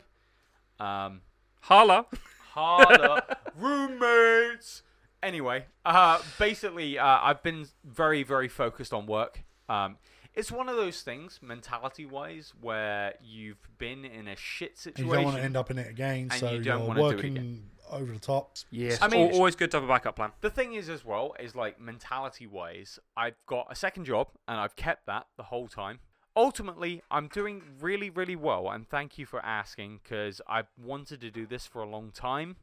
Um, 0.79 1.21
Holla. 1.61 2.05
harder 2.51 3.21
roommates. 3.57 4.83
Anyway, 5.23 5.65
uh, 5.85 6.19
basically, 6.37 6.99
uh, 6.99 7.19
I've 7.21 7.41
been 7.41 7.67
very, 7.83 8.21
very 8.23 8.47
focused 8.47 8.93
on 8.93 9.07
work. 9.07 9.43
Um, 9.67 9.97
it's 10.35 10.51
one 10.51 10.69
of 10.69 10.75
those 10.75 11.01
things, 11.01 11.39
mentality-wise, 11.41 12.53
where 12.61 13.13
you've 13.23 13.57
been 13.77 14.05
in 14.05 14.27
a 14.27 14.35
shit 14.35 14.77
situation. 14.77 15.07
You 15.07 15.15
don't 15.15 15.23
want 15.23 15.37
to 15.37 15.43
end 15.43 15.57
up 15.57 15.71
in 15.71 15.77
it 15.79 15.89
again, 15.89 16.27
And 16.29 16.33
so 16.33 16.51
you 16.51 16.61
don't 16.61 16.81
are 16.83 16.87
wanna 16.87 16.99
do 16.99 17.05
it 17.07 17.15
working 17.15 17.37
again. 17.37 17.63
Over 17.91 18.11
the 18.11 18.19
top. 18.19 18.55
Yes. 18.69 18.99
I 19.01 19.07
mean- 19.07 19.31
always 19.33 19.55
good 19.55 19.71
to 19.71 19.77
have 19.77 19.83
a 19.83 19.88
backup 19.88 20.15
plan. 20.15 20.31
The 20.41 20.49
thing 20.49 20.73
is, 20.73 20.89
as 20.89 21.03
well, 21.05 21.36
is 21.39 21.55
like 21.55 21.79
mentality 21.79 22.47
wise, 22.47 22.99
I've 23.15 23.36
got 23.45 23.67
a 23.69 23.75
second 23.75 24.05
job 24.05 24.29
and 24.47 24.59
I've 24.59 24.75
kept 24.75 25.05
that 25.05 25.27
the 25.38 25.43
whole 25.43 25.67
time. 25.67 25.99
Ultimately, 26.38 27.01
I'm 27.09 27.29
doing 27.29 27.61
really, 27.79 28.09
really 28.09 28.36
well, 28.36 28.69
and 28.69 28.89
thank 28.89 29.17
you 29.17 29.25
for 29.25 29.39
asking 29.45 30.01
because 30.03 30.41
I've 30.49 30.67
wanted 30.77 31.21
to 31.21 31.31
do 31.31 31.45
this 31.45 31.65
for 31.65 31.81
a 31.81 31.88
long 31.88 32.11
time. 32.11 32.57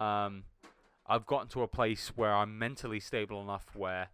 Um, 0.00 0.44
I've 1.06 1.26
gotten 1.26 1.48
to 1.48 1.62
a 1.62 1.68
place 1.68 2.12
where 2.16 2.32
I'm 2.34 2.58
mentally 2.58 3.00
stable 3.00 3.42
enough 3.42 3.66
where 3.74 4.08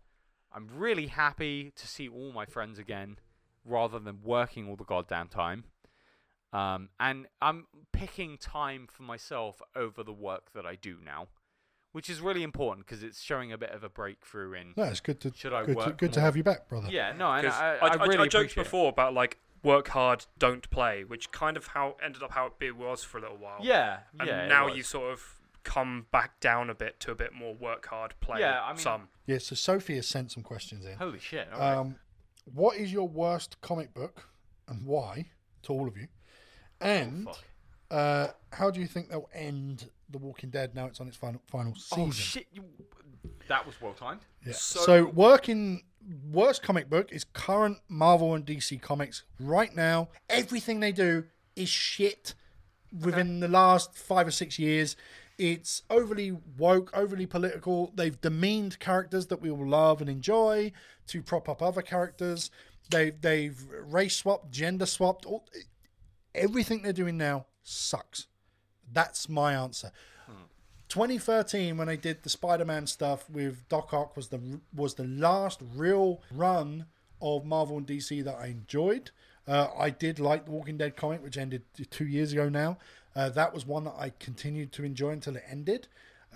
I'm 0.53 0.69
really 0.75 1.07
happy 1.07 1.73
to 1.77 1.87
see 1.87 2.09
all 2.09 2.33
my 2.33 2.47
friends 2.47 2.81
again 2.81 3.19
rather 3.65 4.01
than 4.01 4.21
working 4.25 4.69
all 4.69 4.75
the 4.75 4.85
goddamn 4.85 5.29
time. 5.29 5.65
Um, 6.53 6.89
and 6.99 7.27
I'm 7.41 7.67
picking 7.93 8.37
time 8.39 8.89
for 8.91 9.03
myself 9.05 9.63
over 9.77 10.03
the 10.03 10.13
work 10.13 10.53
that 10.55 10.67
I 10.67 10.75
do 10.75 10.99
now 11.05 11.29
which 11.93 12.09
is 12.09 12.21
really 12.21 12.43
important 12.43 12.87
because 12.87 13.03
it's 13.03 13.21
showing 13.21 13.53
a 13.53 13.59
bit 13.59 13.71
of 13.71 13.83
a 13.83 13.89
breakthrough 13.89 14.53
in. 14.53 14.75
No, 14.77 14.85
it's 14.85 15.01
good 15.01 15.21
to 15.21 15.33
Should 15.35 15.53
I 15.53 15.65
good, 15.65 15.73
to, 15.79 15.87
work 15.87 15.99
good 15.99 16.13
to 16.13 16.21
have 16.21 16.37
you 16.37 16.43
back, 16.43 16.69
brother. 16.69 16.89
Yeah, 16.91 17.13
no, 17.13 17.33
and 17.33 17.47
'Cause 17.47 17.55
I, 17.61 17.77
I, 17.77 17.89
I, 17.89 17.95
I, 17.97 18.05
really 18.07 18.19
I 18.19 18.29
joked 18.29 18.35
appreciate 18.35 18.61
it. 18.63 18.65
before 18.65 18.89
about 18.91 19.15
like 19.15 19.39
work 19.63 19.89
hard, 19.89 20.27
don't 20.39 20.69
play, 20.71 21.05
which 21.05 21.31
kind 21.33 21.57
of 21.57 21.69
how 21.69 21.97
ended 22.03 22.23
up 22.23 22.33
how 22.33 22.47
it 22.47 22.59
be- 22.59 22.71
was 22.71 23.03
for 23.03 23.19
a 23.19 23.21
little 23.21 23.37
while. 23.37 23.59
Yeah, 23.61 24.01
and 24.19 24.29
yeah. 24.29 24.45
it 24.45 24.49
now 24.49 24.69
you 24.69 24.83
sort 24.83 25.13
of 25.13 25.41
come 25.65 26.07
back 26.13 26.41
down 26.41 26.71
a 26.71 26.75
bit 26.75 27.01
to 27.01 27.11
a 27.11 27.15
bit 27.15 27.35
more 27.35 27.55
work 27.55 27.87
hard, 27.87 28.15
play 28.21 28.41
Yeah, 28.41 28.63
I 28.63 28.69
mean- 28.71 28.79
some. 28.79 29.09
Yeah, 29.27 29.39
so 29.39 29.55
Sophie 29.55 29.97
has 29.97 30.07
sent 30.07 30.33
some 30.33 30.43
questions 30.43 30.85
in. 30.87 30.97
Holy 30.97 31.19
shit! 31.19 31.49
all 31.53 31.59
right. 31.59 31.77
Um, 31.77 31.97
what 32.53 32.77
is 32.77 32.93
your 32.93 33.09
worst 33.09 33.61
comic 33.61 33.93
book 33.95 34.29
and 34.69 34.87
why 34.87 35.27
to 35.63 35.73
all 35.73 35.87
of 35.89 35.97
you? 35.97 36.07
And 36.81 37.29
Oh, 37.91 37.97
uh, 37.97 38.31
how 38.53 38.71
do 38.71 38.81
you 38.81 38.87
think 38.87 39.11
they'll 39.11 39.29
end 39.35 39.91
The 40.11 40.19
Walking 40.19 40.51
Dead 40.51 40.75
now 40.75 40.87
it's 40.87 41.01
on 41.01 41.09
its 41.09 41.17
final 41.17 41.41
final 41.49 41.75
season? 41.75 42.05
Oh 42.09 42.11
shit! 42.11 42.47
You... 42.53 42.65
That 43.49 43.67
was 43.67 43.81
well 43.81 43.95
timed. 43.95 44.21
Yeah. 44.47 44.53
So- 44.53 44.81
So, 44.81 45.05
working 45.07 45.83
worst 46.33 46.63
comic 46.63 46.89
book 46.89 47.13
is 47.13 47.25
current 47.25 47.79
Marvel 47.89 48.35
and 48.35 48.47
DC 48.47 48.81
comics 48.81 49.25
right 49.39 49.75
now. 49.75 50.09
Everything 50.29 50.81
they 50.81 50.93
do 50.93 51.25
is 51.57 51.69
shit. 51.69 52.35
Within 53.03 53.39
the 53.39 53.47
last 53.47 53.95
five 53.97 54.27
or 54.27 54.33
six 54.33 54.59
years, 54.59 54.97
it's 55.39 55.83
overly 55.91 56.33
woke, 56.59 56.91
overly 56.93 57.25
political. 57.27 57.93
They've 57.95 58.21
demeaned 58.21 58.81
characters 58.81 59.27
that 59.29 59.41
we 59.41 59.49
all 59.49 59.65
love 59.65 60.01
and 60.01 60.11
enjoy 60.11 60.73
to 61.07 61.23
prop 61.23 61.49
up 61.49 61.63
other 61.63 61.83
characters. 61.83 62.51
They've 62.91 63.21
they've 63.21 63.65
race 63.85 64.17
swapped, 64.17 64.51
gender 64.51 64.87
swapped. 64.87 65.25
All, 65.25 65.47
everything 66.35 66.83
they're 66.83 66.93
doing 66.93 67.17
now 67.17 67.47
sucks. 67.63 68.27
That's 68.93 69.29
my 69.29 69.55
answer. 69.55 69.93
2013 70.89 71.77
when 71.77 71.87
they 71.87 71.97
did 71.97 72.23
the 72.25 72.29
Spider-Man 72.29 72.87
stuff 72.87 73.29
with 73.31 73.69
Doc 73.69 73.95
Ock 73.95 74.17
was 74.17 74.29
the 74.29 74.61
was 74.75 74.95
the 74.95 75.05
last 75.05 75.61
real 75.77 76.21
run 76.33 76.87
of 77.23 77.45
Marvel 77.45 77.77
and 77.79 77.87
DC 77.87 78.25
that 78.25 78.35
I 78.35 78.47
enjoyed. 78.47 79.11
Uh, 79.47 79.69
I 79.79 79.91
did 79.91 80.19
like 80.19 80.47
the 80.47 80.51
Walking 80.51 80.77
Dead 80.79 80.97
comic, 80.97 81.23
which 81.23 81.37
ended 81.37 81.63
two 81.91 82.07
years 82.07 82.33
ago 82.33 82.49
now. 82.49 82.79
Uh, 83.15 83.29
that 83.31 83.53
was 83.55 83.65
one 83.67 83.85
that 83.85 83.95
I 83.99 84.13
continued 84.19 84.73
to 84.73 84.85
enjoy 84.85 85.11
until 85.11 85.37
it 85.37 85.45
ended. 85.49 85.87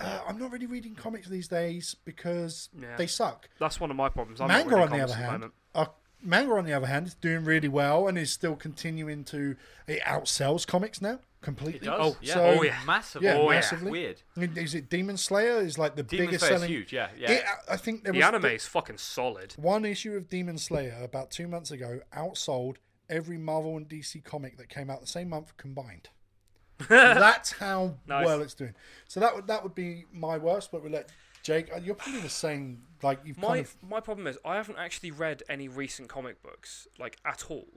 Uh, 0.00 0.20
I'm 0.28 0.38
not 0.38 0.50
really 0.52 0.66
reading 0.66 0.94
comics 0.94 1.28
these 1.28 1.48
days 1.48 1.94
because 2.04 2.68
Yeah. 2.78 2.96
they 2.96 3.06
suck. 3.06 3.48
That's 3.58 3.80
one 3.80 3.90
of 3.90 3.96
my 3.96 4.08
problems. 4.08 4.40
I'm 4.40 4.48
Manga, 4.48 4.76
on 4.76 4.90
the 4.90 5.00
other 5.00 5.14
hand, 5.14 5.32
moment. 5.32 5.54
uh, 5.74 5.86
Manga 6.24 6.52
on 6.54 6.64
the 6.64 6.72
other 6.72 6.86
hand 6.86 7.06
is 7.08 7.14
doing 7.14 7.44
really 7.44 7.68
well 7.68 8.08
and 8.08 8.16
is 8.18 8.32
still 8.32 8.56
continuing 8.56 9.24
to 9.24 9.56
it 9.86 10.00
outsells 10.02 10.66
comics 10.66 11.00
now 11.02 11.18
completely. 11.42 11.80
It 11.86 11.90
does. 11.90 12.14
Oh, 12.14 12.16
yeah. 12.22 12.34
so- 12.34 12.44
Oh, 12.44 12.62
yeah. 12.62 12.78
massively. 12.86 13.28
Yeah, 13.28 13.34
Oh, 13.36 13.50
yeah. 13.50 13.56
massively. 13.56 13.90
Weird. 13.90 14.22
I 14.36 14.40
mean, 14.40 14.56
Is 14.56 14.74
it 14.74 14.88
Demon 14.88 15.16
Slayer? 15.18 15.58
Is 15.60 15.76
like 15.78 15.94
the 15.94 16.02
Demon 16.02 16.26
biggest 16.26 16.46
Slayer's 16.46 16.60
selling. 16.62 16.72
huge. 16.74 16.92
Yeah, 16.92 17.08
yeah. 17.18 17.30
It, 17.32 17.44
uh, 17.44 17.72
I 17.72 17.76
think 17.76 18.04
there 18.04 18.12
The 18.14 18.18
was 18.20 18.26
anime 18.26 18.44
is 18.46 18.64
fucking 18.66 18.96
solid. 18.98 19.52
one 19.58 19.84
issue 19.84 20.14
of 20.16 20.28
Demon 20.30 20.56
Slayer 20.56 20.98
about 21.02 21.30
two 21.30 21.46
months 21.46 21.70
ago 21.70 22.00
outsold 22.16 22.76
every 23.10 23.36
Marvel 23.36 23.76
and 23.76 23.86
DC 23.86 24.24
comic 24.24 24.56
that 24.56 24.70
came 24.70 24.88
out 24.88 25.02
the 25.02 25.06
same 25.06 25.28
month 25.28 25.54
combined. 25.58 26.08
That's 26.88 27.52
how 27.52 27.96
Nice. 28.06 28.24
well 28.26 28.40
it's 28.42 28.54
doing. 28.54 28.74
So 29.06 29.20
that 29.20 29.34
would 29.34 29.46
that 29.46 29.62
would 29.62 29.74
be 29.74 30.06
my 30.12 30.38
worst. 30.38 30.72
But 30.72 30.82
we 30.82 30.88
let 30.90 31.10
Jake. 31.44 31.70
uh, 31.72 31.78
You're 31.78 31.94
probably 31.94 32.20
the 32.22 32.28
same. 32.28 32.82
Like 33.02 33.20
you've 33.24 33.38
My 33.38 33.48
kind 33.48 33.60
of 33.60 33.76
my 33.88 34.00
problem 34.00 34.26
is 34.26 34.36
I 34.44 34.56
haven't 34.56 34.78
actually 34.78 35.12
read 35.12 35.42
any 35.48 35.68
recent 35.68 36.08
comic 36.08 36.42
books 36.42 36.88
like 36.98 37.18
at 37.24 37.44
all. 37.50 37.68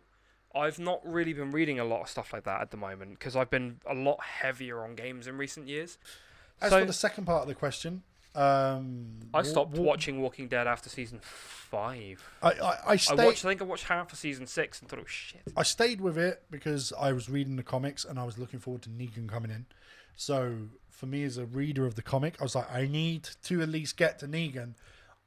I've 0.55 0.80
not 0.80 1.01
really 1.05 1.34
been 1.34 1.51
reading 1.51 1.78
a 1.78 1.84
lot 1.86 2.01
of 2.01 2.09
stuff 2.09 2.34
like 2.34 2.45
that 2.45 2.61
at 2.61 2.72
the 2.72 2.78
moment 2.78 3.11
because 3.20 3.36
I've 3.36 3.49
been 3.51 3.80
a 3.86 3.93
lot 3.93 4.24
heavier 4.24 4.82
on 4.84 4.95
games 4.95 5.28
in 5.28 5.38
recent 5.38 5.68
years. 5.68 5.99
As 6.61 6.72
So- 6.72 6.80
for 6.80 6.86
the 6.86 6.93
second 6.93 7.26
part 7.26 7.43
of 7.43 7.47
the 7.47 7.53
question, 7.53 8.01
um, 8.34 9.20
I 9.34 9.41
stopped 9.43 9.74
wa- 9.74 9.84
watching 9.84 10.22
Walking 10.22 10.47
Dead 10.47 10.65
after 10.65 10.89
season 10.89 11.20
five. 11.22 12.24
I, 12.41 12.51
I, 12.51 12.51
I 12.51 12.78
I 12.88 12.95
stayed. 12.95 13.18
watched. 13.26 13.43
I 13.45 13.49
think 13.49 13.61
I 13.61 13.65
watched 13.65 13.84
half 13.86 14.11
of 14.13 14.18
season 14.18 14.47
six 14.47 14.80
and 14.80 14.89
thought, 14.89 14.99
oh 14.99 15.05
shit. 15.05 15.41
I 15.57 15.63
stayed 15.63 15.99
with 16.01 16.18
it 16.18 16.43
because 16.49 16.93
I 16.99 17.11
was 17.11 17.30
reading 17.30 17.55
the 17.57 17.63
comics 17.63 18.05
and 18.05 18.18
I 18.18 18.24
was 18.24 18.38
looking 18.38 18.59
forward 18.59 18.82
to 18.84 18.89
Negan 18.89 19.28
coming 19.28 19.51
in. 19.51 19.65
So 20.15 20.55
for 20.97 21.05
me 21.05 21.23
as 21.23 21.37
a 21.37 21.45
reader 21.45 21.85
of 21.85 21.93
the 21.93 22.01
comic, 22.01 22.33
I 22.39 22.43
was 22.43 22.55
like, 22.55 22.71
I 22.73 22.87
need 22.87 23.29
to 23.43 23.61
at 23.61 23.69
least 23.69 23.97
get 23.97 24.17
to 24.19 24.27
Negan. 24.27 24.73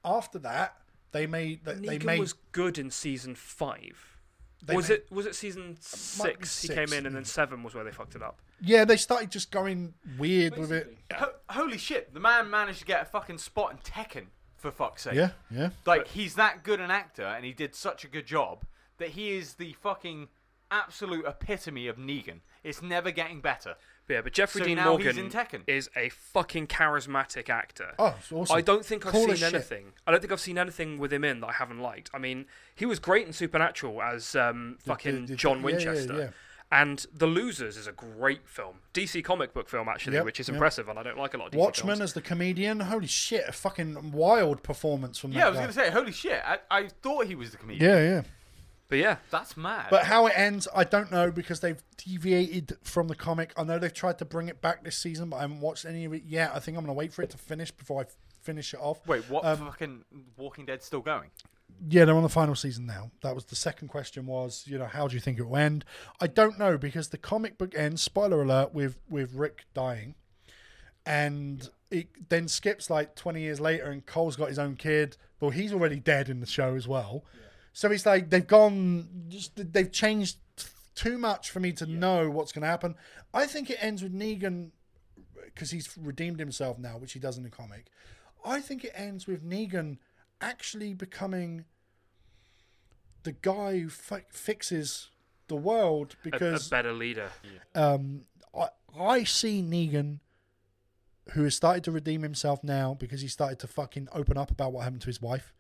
After 0.05 0.41
that, 0.41 0.75
they 1.13 1.29
made 1.29 1.65
they, 1.65 1.75
they 1.75 1.99
Negan 1.99 2.05
made 2.05 2.19
was 2.21 2.33
good 2.51 2.77
in 2.77 2.91
season 2.91 3.37
five. 3.37 4.19
they 4.65 4.75
was 4.75 4.89
made- 4.89 4.97
it? 4.97 5.07
Was 5.13 5.27
it 5.27 5.37
season 5.37 5.79
might 6.19 6.41
be 6.41 6.47
six? 6.47 6.63
He 6.63 6.69
came 6.69 6.93
in, 6.93 7.07
and 7.07 7.15
then 7.15 7.25
seven 7.25 7.63
was 7.63 7.73
where 7.75 7.85
they 7.85 7.93
fucked 7.93 8.17
it 8.17 8.23
up. 8.23 8.41
Yeah, 8.61 8.85
they 8.85 8.97
started 8.97 9.31
just 9.31 9.53
going 9.53 9.95
weird 10.19 10.57
with 10.59 10.73
it. 10.73 10.99
Ho- 11.15 11.35
holy 11.49 11.79
shit! 11.79 12.13
The 12.13 12.21
man 12.21 12.51
managed 12.51 12.81
to 12.81 12.85
get 12.85 13.01
a 13.03 13.05
fucking 13.05 13.39
spot 13.39 13.71
in 13.71 13.79
Tekken. 13.79 14.27
For 14.57 14.71
fuck's 14.71 15.03
sake. 15.05 15.15
Yeah, 15.15 15.31
yeah. 15.51 15.71
Like 15.87 16.09
he's 16.09 16.35
that 16.35 16.65
good 16.65 16.81
an 16.81 16.91
actor, 16.91 17.25
and 17.25 17.45
he 17.45 17.53
did 17.53 17.75
such 17.77 18.05
a 18.05 18.09
good 18.09 18.27
job 18.27 18.65
that 18.99 19.11
he 19.11 19.31
is 19.31 19.55
the 19.55 19.73
fucking 19.75 20.29
absolute 20.71 21.25
epitome 21.27 21.87
of 21.87 21.97
Negan. 21.97 22.41
It's 22.63 22.83
never 22.83 23.11
getting 23.11 23.41
better. 23.41 23.77
But 24.11 24.15
yeah, 24.15 24.21
but 24.23 24.33
Jeffrey 24.33 24.61
So 24.63 24.65
Dean 24.67 24.77
now 24.77 24.97
he's 24.97 25.05
Morgan 25.07 25.25
in 25.27 25.31
Tekken. 25.31 25.63
is 25.69 25.89
a 25.95 26.09
fucking 26.09 26.67
charismatic 26.67 27.49
actor. 27.49 27.93
Oh, 27.97 28.17
it's 28.19 28.33
awesome. 28.33 28.57
I 28.57 28.61
don't 28.61 28.85
think 28.85 29.07
I've 29.07 29.13
Cool 29.13 29.23
seen 29.23 29.31
as 29.31 29.39
shit. 29.39 29.55
anything. 29.55 29.93
I 30.05 30.11
don't 30.11 30.21
think 30.21 30.33
I've 30.33 30.41
seen 30.41 30.59
anything 30.59 30.99
with 30.99 31.13
him 31.13 31.23
in 31.23 31.39
that 31.41 31.47
I 31.47 31.53
haven't 31.53 31.79
liked. 31.79 32.11
I 32.13 32.19
mean, 32.19 32.47
he 32.75 32.87
was 32.87 32.99
great 32.99 33.27
in 33.29 33.33
Supernatural 33.33 34.03
as 34.03 34.35
um, 34.35 34.79
fucking 34.85 35.27
the- 35.27 35.37
John 35.37 35.59
yeah, 35.59 35.59
yeah, 35.61 35.65
Winchester. 35.65 36.19
yeah. 36.19 36.29
And 36.73 37.05
The 37.13 37.27
Losers 37.27 37.77
is 37.77 37.87
a 37.87 37.93
great 37.93 38.49
film, 38.49 38.77
DC 38.95 39.23
comic 39.25 39.53
book 39.55 39.69
film 39.69 39.89
actually, 39.89 40.15
Yep, 40.15 40.25
which 40.25 40.41
is 40.41 40.49
yep. 40.49 40.55
impressive, 40.55 40.89
and 40.89 40.99
I 40.99 41.03
don't 41.05 41.19
like 41.19 41.35
a 41.35 41.37
lot 41.37 41.47
of 41.47 41.53
DC 41.53 41.57
Watchmen 41.59 41.97
films. 41.99 42.01
as 42.11 42.13
the 42.15 42.21
comedian. 42.21 42.81
Holy 42.81 43.07
shit! 43.09 43.45
A 43.49 43.53
fucking 43.53 44.13
wild 44.13 44.63
performance 44.63 45.19
from 45.19 45.33
Yeah, 45.33 45.47
I 45.47 45.51
was 45.51 45.57
guy. 45.59 45.63
gonna 45.65 45.73
say, 45.73 45.91
holy 45.91 46.13
shit! 46.13 46.41
I, 46.45 46.59
I 46.71 46.89
thought 47.03 47.27
he 47.27 47.35
was 47.37 47.51
the 47.53 47.57
comedian. 47.59 47.91
Yeah, 47.91 48.01
yeah. 48.01 48.23
But 48.91 48.99
yeah, 48.99 49.17
That's 49.31 49.57
mad. 49.57 49.87
But 49.89 50.05
how 50.05 50.27
it 50.27 50.33
ends, 50.37 50.67
I 50.75 50.83
don't 50.83 51.13
know 51.13 51.31
because 51.31 51.61
they've 51.61 51.81
deviated 51.97 52.77
from 52.83 53.07
the 53.07 53.15
comic. 53.15 53.53
I 53.57 53.63
know 53.63 53.79
they've 53.79 53.95
tried 53.95 54.19
to 54.19 54.25
bring 54.25 54.49
it 54.49 54.61
back 54.61 54.83
this 54.83 54.99
season, 54.99 55.31
but 55.31 55.37
I 55.37 55.43
haven't 55.43 55.61
watched 55.61 55.85
any 55.85 56.05
of 56.05 56.13
it 56.13 56.25
yet. 56.27 56.51
I 56.53 56.59
think 56.59 56.77
I'm 56.77 56.85
going 56.85 56.95
to 56.95 56.99
wait 56.99 57.13
for 57.13 57.23
it 57.23 57.31
to 57.31 57.39
finish 57.39 57.71
before 57.71 58.01
I 58.01 58.03
f- 58.03 58.17
finish 58.43 58.75
it 58.75 58.81
off. 58.81 59.07
Wait, 59.07 59.31
what? 59.31 59.45
um, 59.45 59.59
fucking 59.59 60.05
Walking 60.37 60.67
Dead's 60.67 60.85
still 60.85 61.03
going? 61.03 61.31
Yeah, 61.89 62.05
they're 62.05 62.17
on 62.17 62.25
the 62.25 62.29
final 62.29 62.57
season 62.57 62.85
now. 62.85 63.13
That 63.23 63.37
was 63.37 63.45
the 63.45 63.55
second 63.55 63.89
question 63.89 64.27
was, 64.27 64.65
you 64.67 64.77
know, 64.77 64.87
how 64.87 65.07
do 65.07 65.15
you 65.15 65.21
think 65.21 65.39
it 65.39 65.45
will 65.45 65.57
end? 65.57 65.85
I 66.21 66.27
don't 66.27 66.59
know 66.59 66.77
because 66.77 67.09
the 67.11 67.17
comic 67.17 67.59
book 67.59 67.75
ends, 67.77 68.03
spoiler 68.03 68.43
alert, 68.43 68.75
with 68.75 68.99
with 69.09 69.33
Rick 69.35 69.67
dying. 69.73 70.17
And 71.07 71.71
it 71.93 72.29
then 72.29 72.49
skips 72.49 72.91
like 72.91 73.15
20 73.15 73.41
years 73.41 73.61
later 73.61 73.85
and 73.85 74.05
Cole's 74.05 74.35
got 74.37 74.49
his 74.49 74.59
own 74.59 74.75
kid. 74.75 75.17
Well, 75.41 75.51
he's 75.51 75.73
already 75.73 76.01
dead 76.01 76.29
in 76.29 76.41
the 76.41 76.47
show 76.47 76.75
as 76.75 76.87
well. 76.89 77.25
So 77.73 77.91
it's 77.91 78.07
like 78.07 78.31
they've 78.31 78.47
gone 78.47 79.09
just 79.29 79.73
they've 79.73 79.91
changed 79.91 80.39
too 80.95 81.19
much 81.19 81.51
for 81.51 81.61
me 81.61 81.73
to 81.73 81.87
know 81.87 82.31
what's 82.31 82.53
going 82.53 82.63
to 82.63 82.69
happen. 82.69 82.95
I 83.33 83.47
think 83.47 83.71
it 83.71 83.79
ends 83.81 84.03
with 84.03 84.13
Negan 84.13 84.71
because 85.45 85.71
he's 85.71 85.97
redeemed 85.97 86.41
himself 86.41 86.79
now, 86.79 86.99
which 86.99 87.13
he 87.13 87.19
does 87.19 87.37
in 87.37 87.43
the 87.43 87.51
comic. 87.51 87.87
I 88.45 88.61
think 88.61 88.85
it 88.85 88.93
ends 88.95 89.27
with 89.27 89.45
Negan 89.45 89.99
actually 90.41 90.95
becoming 90.95 91.65
the 93.23 93.33
guy 93.33 93.79
who 93.79 93.89
fi- 93.89 94.25
fixes 94.31 95.09
the 95.49 95.57
world 95.57 96.17
because 96.23 96.67
a, 96.67 96.69
a 96.69 96.71
better 96.71 96.93
leader. 96.93 97.31
um, 97.75 98.23
I, 98.55 98.69
I 98.99 99.25
see 99.25 99.63
Negan, 99.63 100.21
who 101.33 101.45
has 101.45 101.55
started 101.55 101.85
to 101.85 101.93
redeem 101.93 102.23
himself 102.23 102.65
now 102.65 102.95
because 102.99 103.21
he 103.21 103.29
started 103.29 103.59
to 103.61 103.67
fucking 103.67 104.09
open 104.13 104.37
up 104.37 104.51
about 104.51 104.73
what 104.73 104.85
happened 104.85 105.03
to 105.03 105.09
his 105.09 105.21
wife. 105.21 105.53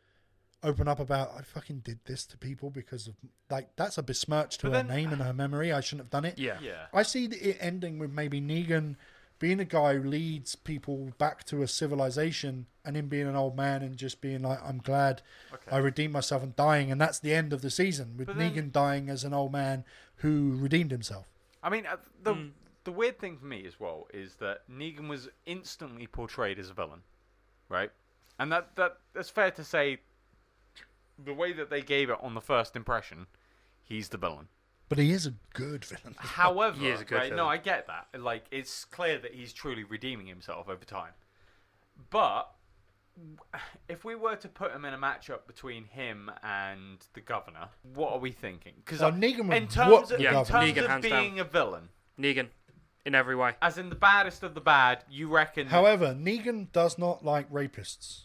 Open 0.62 0.88
up 0.88 1.00
about 1.00 1.30
I 1.38 1.40
fucking 1.42 1.78
did 1.78 2.00
this 2.04 2.26
to 2.26 2.36
people 2.36 2.68
because 2.68 3.06
of 3.08 3.14
like 3.48 3.74
that's 3.76 3.96
a 3.96 4.02
besmirch 4.02 4.58
to 4.58 4.66
But 4.66 4.76
her 4.76 4.82
then- 4.82 4.88
name 4.94 5.12
and 5.12 5.22
her 5.22 5.32
memory. 5.32 5.72
I 5.72 5.80
shouldn't 5.80 6.06
have 6.06 6.10
done 6.10 6.26
it. 6.26 6.38
Yeah. 6.38 6.58
Yeah. 6.60 6.86
I 6.92 7.02
see 7.02 7.26
the- 7.26 7.50
it 7.50 7.56
ending 7.60 7.98
with 7.98 8.10
maybe 8.12 8.40
Negan 8.42 8.96
being 9.38 9.58
a 9.58 9.64
guy 9.64 9.94
who 9.96 10.02
leads 10.06 10.54
people 10.56 11.12
back 11.16 11.44
to 11.44 11.62
a 11.62 11.66
civilization 11.68 12.66
and 12.84 12.94
him 12.94 13.08
being 13.08 13.26
an 13.26 13.36
old 13.36 13.56
man 13.56 13.80
and 13.82 13.96
just 13.96 14.20
being 14.20 14.42
like, 14.42 14.58
I'm 14.62 14.78
glad 14.78 15.22
Okay. 15.50 15.70
I 15.70 15.78
redeemed 15.78 16.12
myself 16.12 16.42
and 16.42 16.54
dying. 16.56 16.92
And 16.92 17.00
that's 17.00 17.18
the 17.18 17.32
end 17.32 17.54
of 17.54 17.62
the 17.62 17.70
season 17.70 18.18
with 18.18 18.26
But 18.26 18.36
then- 18.36 18.52
Negan 18.54 18.70
dying 18.70 19.08
as 19.08 19.24
an 19.24 19.32
old 19.32 19.52
man 19.52 19.86
who 20.16 20.56
redeemed 20.58 20.90
himself. 20.90 21.26
I 21.62 21.70
mean, 21.70 21.86
uh, 21.86 21.96
the 22.22 22.34
Mm. 22.34 22.52
the 22.84 22.92
weird 22.92 23.18
thing 23.18 23.38
for 23.38 23.46
me 23.46 23.64
as 23.66 23.80
well 23.80 24.08
is 24.12 24.36
that 24.36 24.68
Negan 24.70 25.08
was 25.08 25.30
instantly 25.46 26.06
portrayed 26.06 26.58
as 26.58 26.68
a 26.68 26.74
villain, 26.74 27.02
right? 27.70 27.92
And 28.38 28.52
that 28.52 28.76
that 28.76 28.98
that's 29.14 29.30
fair 29.30 29.50
to 29.52 29.64
say. 29.64 30.00
The 31.24 31.34
way 31.34 31.52
that 31.52 31.70
they 31.70 31.82
gave 31.82 32.10
it 32.10 32.16
on 32.22 32.34
the 32.34 32.40
first 32.40 32.76
impression, 32.76 33.26
he's 33.82 34.08
the 34.08 34.18
villain. 34.18 34.48
But 34.88 34.98
he 34.98 35.12
is 35.12 35.26
a 35.26 35.34
good 35.54 35.84
villain. 35.84 36.14
However, 36.18 36.76
He 36.78 36.88
is 36.88 37.00
a 37.00 37.04
good 37.04 37.16
right, 37.16 37.34
no. 37.34 37.46
I 37.46 37.58
get 37.58 37.86
that. 37.86 38.08
Like, 38.20 38.46
it's 38.50 38.84
clear 38.84 39.18
that 39.18 39.34
he's 39.34 39.52
truly 39.52 39.84
redeeming 39.84 40.26
himself 40.26 40.68
over 40.68 40.84
time. 40.84 41.12
But 42.10 42.50
if 43.88 44.04
we 44.04 44.14
were 44.14 44.36
to 44.36 44.48
put 44.48 44.72
him 44.72 44.84
in 44.84 44.94
a 44.94 44.98
matchup 44.98 45.46
between 45.46 45.84
him 45.84 46.30
and 46.42 46.98
the 47.14 47.20
governor, 47.20 47.68
what 47.94 48.12
are 48.12 48.18
we 48.18 48.32
thinking? 48.32 48.72
Because 48.84 49.02
Oh, 49.02 49.12
Negan 49.12 49.48
would 49.48 49.56
in 49.56 49.68
terms 49.68 50.08
the 50.08 50.14
of, 50.16 50.20
Yeah, 50.20 50.40
in 50.40 50.44
terms 50.46 50.72
Negan, 50.72 50.84
of 50.84 50.90
hands 50.90 51.08
down. 51.08 51.22
being 51.22 51.38
a 51.40 51.44
villain, 51.44 51.88
Negan, 52.18 52.48
in 53.04 53.14
every 53.14 53.36
way. 53.36 53.54
as 53.62 53.78
in 53.78 53.90
the 53.90 53.94
baddest 53.94 54.42
of 54.42 54.54
the 54.54 54.60
bad, 54.60 55.04
you 55.10 55.28
reckon? 55.28 55.66
However, 55.68 56.14
Negan 56.14 56.72
does 56.72 56.98
not 56.98 57.24
like 57.24 57.50
rapists. 57.52 58.22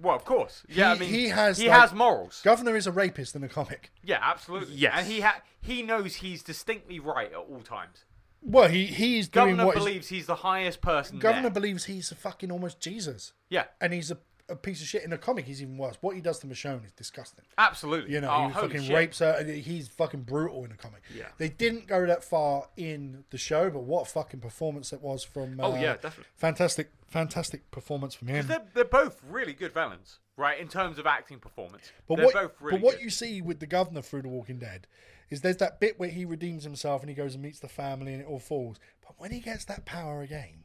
Well, 0.00 0.16
of 0.16 0.24
course, 0.24 0.62
yeah. 0.68 0.74
He- 0.74 0.82
I 0.96 0.98
mean, 1.00 1.08
he 1.10 1.28
has, 1.28 1.58
he 1.58 1.68
like- 1.68 1.80
has 1.80 1.92
morals. 1.92 2.40
Governor 2.44 2.76
is 2.76 2.86
a 2.86 2.92
rapist 2.92 3.34
in 3.34 3.40
the 3.42 3.48
comic. 3.48 3.90
yeah, 4.02 4.18
absolutely. 4.22 4.74
Yes. 4.74 4.94
and 4.96 5.06
he 5.06 5.20
ha- 5.20 5.42
he 5.60 5.82
knows 5.82 6.16
he's 6.16 6.42
distinctly 6.42 6.98
right 7.00 7.30
at 7.32 7.36
all 7.36 7.60
times. 7.60 8.04
Well, 8.40 8.68
he 8.68 8.86
he's 8.86 9.28
doing 9.28 9.56
Governor 9.56 9.66
what 9.66 9.76
is- 9.76 9.84
believes 9.84 10.08
he's 10.08 10.26
the 10.26 10.36
highest 10.36 10.80
person. 10.80 11.18
Governor 11.18 11.42
there. 11.42 11.50
believes 11.50 11.84
he's 11.86 12.12
a 12.12 12.14
fucking 12.14 12.52
almost 12.52 12.78
Jesus, 12.80 13.32
yeah, 13.48 13.64
and 13.80 13.92
he's 13.92 14.10
a, 14.12 14.18
a 14.48 14.56
piece 14.56 14.80
of 14.80 14.86
shit. 14.88 15.02
In 15.04 15.10
the 15.10 15.18
comic, 15.18 15.44
he's 15.44 15.60
even 15.62 15.76
worse. 15.76 15.96
What 16.00 16.14
he 16.14 16.20
does 16.20 16.38
to 16.40 16.46
Michonne 16.46 16.84
is 16.84 16.92
disgusting. 16.92 17.44
absolutely. 17.58 18.12
You 18.14 18.20
know, 18.20 18.30
oh, 18.30 18.48
he 18.48 18.54
fucking 18.54 18.82
shit. 18.84 18.94
rapes 18.94 19.18
her. 19.18 19.36
and 19.38 19.48
He's 19.50 19.88
fucking 19.88 20.22
brutal 20.22 20.64
in 20.64 20.70
the 20.70 20.76
comic. 20.76 21.02
Yeah. 21.14 21.26
They 21.38 21.48
didn't 21.48 21.86
go 21.86 22.06
that 22.06 22.24
far 22.24 22.68
in 22.76 23.24
the 23.30 23.38
show, 23.38 23.70
but 23.70 23.80
what 23.84 24.02
a 24.02 24.10
fucking 24.10 24.40
performance 24.40 24.92
it 24.92 25.02
was 25.02 25.22
from. 25.24 25.58
Oh 25.60 25.72
uh, 25.72 25.76
yeah, 25.76 25.92
definitely. 25.94 26.24
fantastic, 26.36 26.90
fantastic 27.06 27.70
performance 27.70 28.14
from 28.14 28.28
him. 28.28 28.46
They're, 28.46 28.62
they're 28.74 28.84
both 28.84 29.22
really 29.28 29.52
good 29.52 29.72
villains, 29.72 30.18
right? 30.36 30.58
In 30.58 30.68
terms 30.68 30.98
of 30.98 31.06
acting 31.06 31.38
performance, 31.38 31.92
But 32.06 32.16
they're 32.16 32.26
what, 32.26 32.34
both 32.34 32.52
really 32.60 32.78
but 32.78 32.84
what 32.84 32.94
good. 32.96 33.04
you 33.04 33.10
see 33.10 33.42
with 33.42 33.60
the 33.60 33.66
governor 33.66 34.02
through 34.02 34.22
The 34.22 34.28
Walking 34.28 34.58
Dead 34.58 34.86
is 35.30 35.42
there's 35.42 35.58
that 35.58 35.78
bit 35.78 35.98
where 36.00 36.08
he 36.08 36.24
redeems 36.24 36.64
himself 36.64 37.02
and 37.02 37.10
he 37.10 37.14
goes 37.14 37.34
and 37.34 37.42
meets 37.42 37.58
the 37.60 37.68
family 37.68 38.14
and 38.14 38.22
it 38.22 38.26
all 38.26 38.38
falls. 38.38 38.78
But 39.06 39.14
when 39.18 39.30
he 39.30 39.40
gets 39.40 39.64
that 39.66 39.84
power 39.84 40.22
again, 40.22 40.64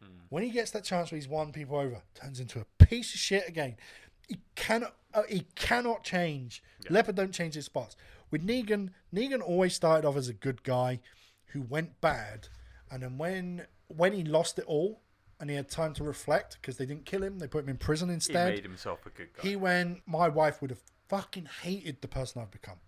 Hmm. 0.00 0.08
when 0.30 0.42
he 0.42 0.50
gets 0.50 0.70
that 0.72 0.82
chance 0.84 1.12
where 1.12 1.16
he's 1.16 1.28
won 1.28 1.52
people 1.52 1.76
over, 1.78 2.02
turns 2.14 2.40
into 2.40 2.58
a 2.60 2.64
piece 2.92 3.14
of 3.14 3.20
shit 3.20 3.48
again. 3.48 3.76
He 4.28 4.38
cannot, 4.54 4.94
uh, 5.14 5.22
he 5.28 5.46
cannot 5.54 6.04
change. 6.04 6.62
Leopard 6.90 7.14
don't 7.16 7.32
change 7.32 7.54
his 7.54 7.64
spots. 7.64 7.96
With 8.30 8.46
Negan, 8.46 8.90
Negan 9.14 9.40
always 9.40 9.74
started 9.74 10.06
off 10.06 10.16
as 10.16 10.28
a 10.28 10.32
good 10.34 10.62
guy 10.62 11.00
who 11.46 11.62
went 11.62 12.00
bad, 12.00 12.48
and 12.90 13.02
then 13.02 13.18
when 13.18 13.66
when 13.88 14.12
he 14.14 14.24
lost 14.24 14.58
it 14.58 14.64
all 14.66 15.02
and 15.38 15.50
he 15.50 15.56
had 15.56 15.68
time 15.68 15.92
to 15.94 16.04
reflect 16.04 16.56
because 16.60 16.76
they 16.78 16.86
didn't 16.86 17.04
kill 17.04 17.22
him, 17.22 17.38
they 17.38 17.46
put 17.46 17.64
him 17.64 17.68
in 17.70 17.76
prison 17.76 18.08
instead. 18.08 18.32
he 18.34 18.38
instead. 18.40 18.54
made 18.54 18.64
himself 18.64 19.04
a 19.06 19.10
good 19.10 19.28
guy. 19.36 19.42
He 19.42 19.56
went, 19.56 20.00
my 20.06 20.28
wife 20.28 20.62
would 20.62 20.70
have 20.70 20.80
fucking 21.08 21.46
hated 21.62 22.00
the 22.00 22.08
person 22.08 22.40
I've 22.40 22.50
become. 22.50 22.78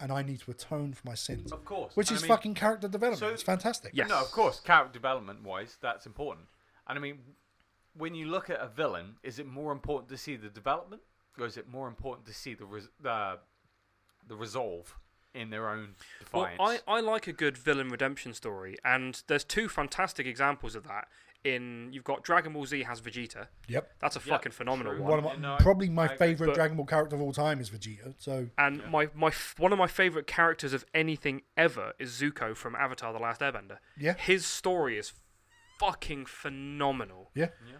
And 0.00 0.10
I 0.10 0.22
need 0.22 0.40
to 0.40 0.50
atone 0.50 0.94
for 0.94 1.06
my 1.06 1.14
sins. 1.14 1.52
of 1.52 1.64
course, 1.64 1.94
Which 1.96 2.08
And 2.10 2.16
is 2.16 2.22
I 2.22 2.26
mean, 2.26 2.28
fucking 2.28 2.54
character 2.54 2.88
development. 2.88 3.20
so- 3.20 3.28
it's 3.28 3.42
fantastic. 3.42 3.92
Yeah. 3.94 4.06
No, 4.06 4.18
of 4.20 4.30
course, 4.32 4.58
character 4.60 4.92
development 4.92 5.42
wise, 5.44 5.76
that's 5.80 6.06
important. 6.06 6.46
And 6.88 6.98
I 6.98 7.00
mean, 7.02 7.18
when 7.98 8.14
you 8.14 8.26
look 8.26 8.48
at 8.50 8.60
a 8.60 8.68
villain, 8.68 9.16
is 9.22 9.38
it 9.38 9.46
more 9.46 9.72
important 9.72 10.08
to 10.10 10.16
see 10.16 10.36
the 10.36 10.48
development, 10.48 11.02
or 11.38 11.46
is 11.46 11.56
it 11.56 11.68
more 11.68 11.88
important 11.88 12.26
to 12.26 12.34
see 12.34 12.54
the 12.54 12.64
res- 12.66 12.88
the 13.00 13.38
the 14.26 14.36
resolve 14.36 14.94
in 15.34 15.50
their 15.50 15.68
own 15.68 15.94
Well. 16.32 16.48
I, 16.60 16.80
I 16.86 17.00
like 17.00 17.26
a 17.26 17.32
good 17.32 17.56
villain 17.58 17.88
redemption 17.90 18.32
story, 18.34 18.76
and 18.84 19.22
there's 19.26 19.44
two 19.44 19.68
fantastic 19.68 20.26
examples 20.26 20.74
of 20.74 20.84
that. 20.84 21.08
In 21.44 21.90
you've 21.92 22.02
got 22.04 22.24
Dragon 22.24 22.52
Ball 22.52 22.66
Z 22.66 22.82
has 22.82 23.00
Vegeta. 23.00 23.46
Yep. 23.68 23.92
That's 24.00 24.16
a 24.16 24.18
Yeah, 24.18 24.32
fucking 24.34 24.50
phenomenal 24.52 24.94
true. 24.94 25.02
one. 25.02 25.10
One 25.10 25.18
of 25.20 25.24
my, 25.24 25.36
no, 25.36 25.56
probably 25.60 25.88
my 25.88 26.06
I 26.08 26.16
favorite 26.16 26.48
But- 26.48 26.56
Dragon 26.56 26.76
Ball 26.76 26.84
character 26.86 27.14
of 27.14 27.22
all 27.22 27.32
time 27.32 27.60
is 27.60 27.70
Vegeta. 27.70 28.14
So 28.18 28.48
And 28.58 28.78
Yeah. 28.82 28.88
my 28.90 29.08
my 29.14 29.28
f- 29.28 29.54
one 29.56 29.72
of 29.72 29.78
my 29.78 29.86
favorite 29.86 30.26
characters 30.26 30.72
of 30.72 30.84
anything 30.92 31.42
ever 31.56 31.92
is 32.00 32.10
Zuko 32.20 32.56
from 32.56 32.74
Avatar: 32.74 33.12
The 33.12 33.20
Last 33.20 33.40
Airbender. 33.40 33.78
Yeah. 33.96 34.14
His 34.14 34.44
story 34.46 34.98
is 34.98 35.12
fucking 35.78 36.26
phenomenal. 36.26 37.30
yeah, 37.34 37.50
yeah. 37.66 37.76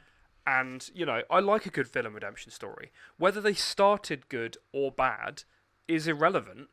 And 0.48 0.88
you 0.94 1.04
know, 1.04 1.22
I 1.30 1.40
like 1.40 1.66
a 1.66 1.70
good 1.70 1.86
villain 1.88 2.14
redemption 2.14 2.50
story. 2.52 2.90
Whether 3.18 3.40
they 3.40 3.52
started 3.54 4.28
good 4.28 4.56
or 4.72 4.90
bad 4.90 5.42
is 5.86 6.06
irrelevant. 6.08 6.68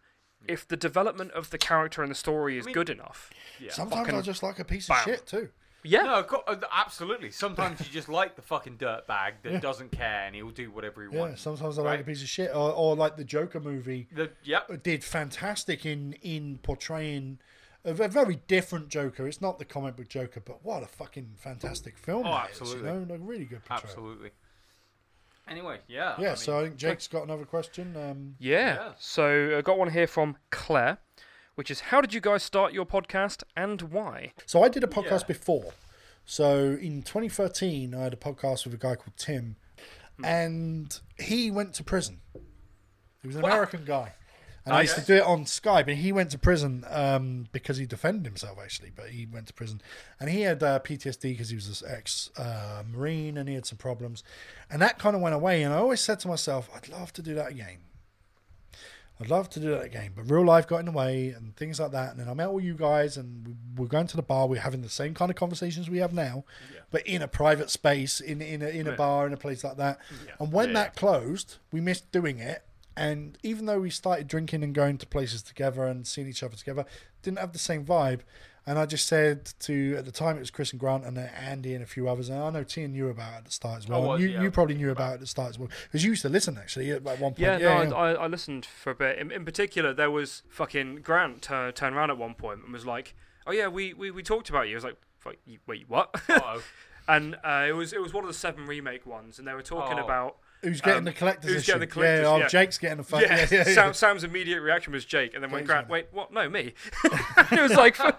If 0.48 0.68
the 0.68 0.78
development 0.78 1.32
of 1.32 1.50
the 1.50 1.58
character 1.58 2.04
and 2.04 2.12
the 2.12 2.16
story 2.16 2.58
is 2.58 2.66
mean- 2.66 2.74
good 2.74 2.90
enough, 2.90 3.32
yeah. 3.60 3.72
sometimes 3.72 4.02
Fucking 4.06 4.20
I 4.20 4.22
just 4.22 4.44
like 4.44 4.60
a 4.60 4.64
piece 4.66 4.88
bam. 4.88 4.98
of 5.00 5.04
shit 5.04 5.26
too. 5.26 5.50
yeah, 5.84 6.04
No, 6.04 6.16
of 6.20 6.28
course, 6.28 6.44
uh, 6.48 6.58
absolutely. 6.72 7.32
Sometimes 7.32 7.80
you 7.80 7.88
just 7.92 8.10
like 8.10 8.36
the 8.36 8.44
fucking 8.44 8.78
dirt 8.78 9.08
bag 9.08 9.36
that 9.44 9.60
doesn't 9.62 9.92
care 9.92 10.24
and 10.28 10.36
he'll 10.36 10.52
do 10.52 10.70
whatever 10.70 11.02
he 11.04 11.10
Yeah, 11.12 11.20
wants. 11.22 11.42
sometimes 11.42 11.80
I 11.80 11.82
like 11.82 12.02
a 12.02 12.04
piece 12.04 12.22
of 12.22 12.30
shit. 12.30 12.52
Or, 12.52 12.72
or 12.74 12.96
like 12.96 13.18
the 13.18 13.24
Joker 13.24 13.60
movie 13.60 14.08
The, 14.14 14.30
yep. 14.44 14.84
did 14.84 15.04
fantastic 15.04 15.84
in 15.86 16.14
in 16.22 16.60
portraying 16.62 17.40
a, 17.86 17.94
v- 17.94 18.08
very 18.08 18.36
different 18.48 18.90
Joker. 18.90 19.28
It's 19.28 19.40
not 19.42 19.60
the 19.60 19.66
comic 19.66 19.96
book 19.96 20.10
Joker, 20.10 20.42
but 20.42 20.64
what 20.66 20.84
a 20.84 20.88
fucking 20.88 21.36
fantastic 21.38 21.98
film! 21.98 22.26
Oh, 22.28 22.32
that 22.32 22.52
is, 22.52 22.60
absolutely. 22.62 22.90
you 22.92 23.06
know, 23.06 23.16
a 23.16 23.18
really 23.18 23.46
good 23.46 23.64
portrayal. 23.64 23.90
Absolutely. 23.92 24.32
Anyway, 25.48 25.80
yeah. 25.88 26.16
Yeah, 26.20 26.32
I 26.32 26.36
so 26.36 26.52
mean, 26.54 26.60
I 26.60 26.64
think 26.66 26.78
Jake's 26.78 27.08
got 27.08 27.24
another 27.24 27.46
question. 27.46 27.96
Um, 27.96 28.36
yeah. 28.40 28.76
Yeah. 28.76 28.92
So 28.98 29.56
I 29.58 29.62
got 29.62 29.78
one 29.78 29.92
here 29.92 30.08
from 30.08 30.38
Claire, 30.50 30.98
which 31.54 31.70
is 31.70 31.80
how 31.82 32.02
did 32.02 32.14
you 32.16 32.22
guys 32.22 32.42
start 32.42 32.74
your 32.74 32.86
podcast 32.86 33.44
and 33.56 33.82
why? 33.84 34.34
so 34.48 34.64
I 34.64 34.70
did 34.70 34.84
a 34.84 34.88
podcast 34.88 35.22
Yeah. 35.22 35.28
before. 35.28 35.74
So 36.26 36.76
in 36.82 37.04
2013, 37.04 37.94
I 37.94 38.00
had 38.02 38.14
a 38.14 38.18
podcast 38.18 38.66
with 38.66 38.74
a 38.74 38.78
guy 38.78 38.96
called 38.96 39.16
Tim, 39.18 39.58
and 40.24 41.00
he 41.20 41.52
went 41.52 41.76
to 41.76 41.84
prison. 41.84 42.22
He 43.22 43.28
was 43.28 43.36
an 43.36 43.44
What? 43.44 43.52
American 43.52 43.86
guy. 43.86 44.14
And 44.66 44.74
I 44.74 44.82
used 44.82 44.96
to 44.96 45.02
do 45.02 45.14
it 45.16 45.24
on 45.24 45.46
Skype, 45.46 45.88
and 45.88 45.98
he 45.98 46.12
went 46.12 46.32
to 46.32 46.40
prison 46.40 46.84
um, 46.90 47.46
because 47.52 47.78
he 47.78 47.86
defended 47.86 48.26
himself, 48.26 48.58
actually. 48.62 48.90
But 48.96 49.10
he 49.10 49.28
went 49.28 49.46
to 49.48 49.54
prison, 49.54 49.80
and 50.20 50.28
he 50.30 50.42
had 50.42 50.64
uh, 50.64 50.80
PTSD 50.80 51.22
because 51.34 51.50
he 51.50 51.56
was 51.56 51.84
an 51.84 51.92
ex 51.92 52.32
uh, 52.36 52.82
Marine, 52.92 53.38
and 53.38 53.48
he 53.48 53.54
had 53.54 53.68
some 53.68 53.78
problems, 53.78 54.24
and 54.70 54.82
that 54.82 54.98
kind 54.98 55.16
of 55.16 55.22
went 55.22 55.36
away. 55.36 55.62
And 55.62 55.72
I 55.72 55.78
always 55.78 56.02
said 56.02 56.20
to 56.22 56.28
myself, 56.28 56.68
I'd 56.76 56.90
love 56.90 57.14
to 57.14 57.22
do 57.22 57.36
that 57.36 57.52
again. 57.52 57.78
I'd 59.22 59.30
love 59.30 59.50
to 59.52 59.62
do 59.62 59.70
that 59.70 59.86
again, 59.86 60.12
but 60.14 60.30
real 60.30 60.44
life 60.44 60.68
got 60.68 60.80
in 60.80 60.88
the 60.88 60.92
way 60.92 61.30
and 61.30 61.56
things 61.56 61.80
like 61.80 61.92
that. 61.92 62.12
And 62.12 62.20
then 62.20 62.28
I 62.28 62.34
met 62.34 62.48
all 62.50 62.60
you 62.60 62.74
guys, 62.74 63.16
and 63.16 63.48
we 63.48 63.84
we're 63.84 63.88
going 63.88 64.08
to 64.08 64.18
the 64.18 64.22
bar. 64.24 64.46
We're 64.48 64.60
having 64.60 64.82
the 64.82 64.90
same 64.90 65.14
kind 65.14 65.32
of 65.32 65.38
conversations 65.38 65.90
we 65.90 66.00
have 66.00 66.12
now, 66.12 66.44
but 66.92 67.06
in 67.08 67.22
a 67.22 67.28
private 67.28 67.70
space, 67.70 68.20
in 68.20 68.42
in 68.42 68.62
a, 68.62 68.68
in 68.68 68.88
a 68.88 68.92
Yeah. 68.92 68.96
bar, 68.98 69.26
in 69.28 69.32
a 69.32 69.38
place 69.38 69.64
like 69.64 69.78
that. 69.78 70.00
Yeah. 70.26 70.34
And 70.40 70.52
when 70.52 70.70
Yeah, 70.70 70.74
that 70.74 70.96
closed, 70.98 71.58
we 71.72 71.80
missed 71.82 72.12
doing 72.12 72.40
it. 72.40 72.64
And 72.98 73.38
even 73.44 73.66
though 73.66 73.80
we 73.80 73.90
started 73.90 74.28
drinking 74.28 74.64
and 74.64 74.74
going 74.74 74.98
to 75.00 75.06
places 75.06 75.44
together 75.44 75.86
and 75.86 76.08
seeing 76.08 76.28
each 76.28 76.44
other 76.44 76.56
together, 76.56 76.86
didn't 77.22 77.40
have 77.40 77.52
the 77.54 77.60
same 77.60 77.84
vibe. 77.86 78.22
And 78.68 78.80
I 78.80 78.88
just 78.88 79.06
said 79.08 79.52
to 79.60 79.96
at 79.98 80.06
the 80.06 80.12
time 80.12 80.38
it 80.38 80.40
was 80.40 80.50
Chris 80.50 80.72
and 80.72 80.80
Grant 80.80 81.06
and 81.06 81.16
then 81.16 81.30
Andy 81.40 81.76
and 81.76 81.84
a 81.84 81.86
few 81.86 82.10
others, 82.10 82.30
and 82.30 82.40
I 82.42 82.50
know 82.50 82.64
Tian 82.64 82.94
knew 82.94 83.10
about 83.10 83.34
it 83.34 83.38
at 83.38 83.46
the 83.46 83.52
start 83.52 83.78
as 83.78 83.88
well. 83.88 84.02
was, 84.02 84.22
you, 84.22 84.30
yeah, 84.30 84.42
you 84.42 84.50
probably 84.50 84.74
knew 84.74 84.90
about 84.90 85.12
it 85.12 85.14
at 85.16 85.20
the 85.20 85.28
start 85.28 85.50
as 85.50 85.60
well 85.60 85.70
because 85.84 86.04
you 86.04 86.10
used 86.10 86.24
to 86.24 86.30
listen 86.30 86.58
actually 86.58 86.90
at 86.90 87.04
one 87.04 87.16
point. 87.20 87.38
Yeah, 87.38 87.58
yeah, 87.60 87.84
no, 87.84 87.96
I, 87.96 88.14
I, 88.14 88.24
I 88.24 88.28
listened 88.28 88.66
for 88.66 88.90
a 88.90 88.96
bit. 88.96 89.20
In, 89.20 89.30
in 89.32 89.46
particular, 89.46 89.94
there 89.94 90.10
was 90.10 90.42
fucking 90.50 91.02
Grant 91.04 91.44
tur 91.44 91.72
turned 91.74 91.96
around 91.96 92.10
at 92.10 92.18
one 92.18 92.34
point 92.34 92.62
and 92.64 92.74
was 92.74 92.88
like, 92.88 93.14
"Oh 93.46 93.52
yeah, 93.52 93.68
we, 93.68 93.94
we, 93.94 94.10
we 94.10 94.24
talked 94.24 94.50
about 94.50 94.68
you." 94.68 94.74
I 94.74 94.78
was 94.78 94.84
like, 94.84 94.98
"Wait, 95.68 95.86
what?" 95.88 96.16
And 97.08 97.36
uh, 97.44 97.66
it 97.68 97.74
was 97.74 97.94
it 97.94 98.02
was 98.02 98.14
one 98.14 98.24
of 98.24 98.28
the 98.28 98.34
seven 98.34 98.66
remake 98.66 99.06
ones, 99.06 99.38
and 99.38 99.48
they 99.48 99.54
were 99.54 99.62
talking 99.62 100.00
Oh. 100.00 100.04
about 100.04 100.38
Who's 100.66 100.82
getting 100.82 100.98
Um, 101.00 101.04
the 101.06 101.14
collector's 101.14 101.52
who's 101.52 101.62
issue? 101.62 101.68
getting 101.74 101.80
the 101.82 101.88
collector's, 101.88 102.24
yeah, 102.24 102.30
oh, 102.30 102.38
yeah. 102.38 102.48
Jake's 102.48 102.78
getting 102.78 102.98
the 102.98 103.04
fun. 103.04 103.22
yeah, 103.24 103.36
Yeah, 103.38 103.48
yeah, 103.52 103.64
yeah. 103.68 103.74
Sam, 103.74 103.94
Sam's 103.94 104.24
immediate 104.24 104.62
reaction 104.62 104.94
was 104.94 105.06
Jake, 105.06 105.34
and 105.34 105.44
then 105.44 105.52
when 105.52 105.64
Grant, 105.66 105.88
wait, 105.90 106.08
what? 106.12 106.34
No, 106.34 106.50
me. 106.50 106.74
it 107.04 107.62
was 107.62 107.74
like, 107.74 107.98
Yeah, 108.00 108.12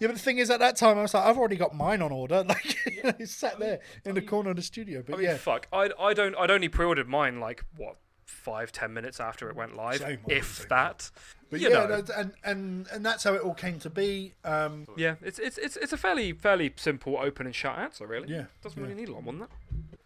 but 0.00 0.12
the 0.14 0.18
thing 0.18 0.38
is, 0.38 0.50
at 0.50 0.60
that 0.60 0.76
time, 0.76 0.98
I 0.98 1.02
was 1.02 1.14
like, 1.14 1.24
I've 1.24 1.36
already 1.38 1.56
got 1.56 1.74
mine 1.74 2.00
on 2.02 2.12
order. 2.12 2.44
Like, 2.44 2.76
it's 2.86 3.32
sat 3.34 3.58
there 3.58 3.80
in 4.04 4.14
the 4.14 4.22
corner 4.22 4.50
of 4.50 4.56
the 4.56 4.62
studio. 4.62 5.02
But 5.06 5.14
I 5.14 5.18
mean, 5.18 5.26
yeah, 5.26 5.36
fuck. 5.36 5.66
I 5.72 5.90
I 5.98 6.14
don't 6.14 6.34
I'd 6.36 6.50
only 6.50 6.68
pre-ordered 6.68 7.08
mine 7.08 7.38
like 7.40 7.64
what 7.76 7.96
five 8.24 8.70
ten 8.72 8.92
minutes 8.92 9.18
after 9.20 9.48
it 9.50 9.56
went 9.56 9.76
live, 9.76 9.98
Same, 9.98 10.18
if 10.28 10.68
that. 10.68 11.10
but 11.50 11.60
you 11.60 11.68
yeah, 11.70 11.86
know. 11.86 12.02
and 12.16 12.32
and 12.44 12.86
and 12.92 13.04
that's 13.04 13.24
how 13.24 13.34
it 13.34 13.42
all 13.42 13.54
came 13.54 13.78
to 13.80 13.90
be. 13.90 14.34
Um, 14.44 14.86
Yeah, 14.96 15.16
it's 15.22 15.38
it's 15.38 15.58
it's 15.58 15.76
it's 15.76 15.92
a 15.92 15.96
fairly 15.96 16.32
fairly 16.32 16.72
simple 16.76 17.16
open 17.18 17.46
and 17.46 17.54
shut 17.54 17.78
answer, 17.78 18.06
really. 18.06 18.28
Yeah, 18.28 18.44
doesn't 18.62 18.80
yeah. 18.80 18.88
really 18.88 19.00
need 19.00 19.08
a 19.08 19.12
lot 19.12 19.24
more 19.24 19.32
than 19.32 19.40
that. 19.40 19.50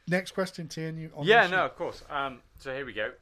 Next 0.07 0.33
question, 0.33 0.69
Tian. 0.69 0.99
You 0.99 1.11
on 1.15 1.25
Yeah, 1.25 1.47
no, 1.47 1.65
of 1.65 1.77
course. 1.77 2.03
Um, 2.11 2.41
so 2.59 2.75
here 2.75 2.85
we 2.85 2.93
go. 2.93 3.13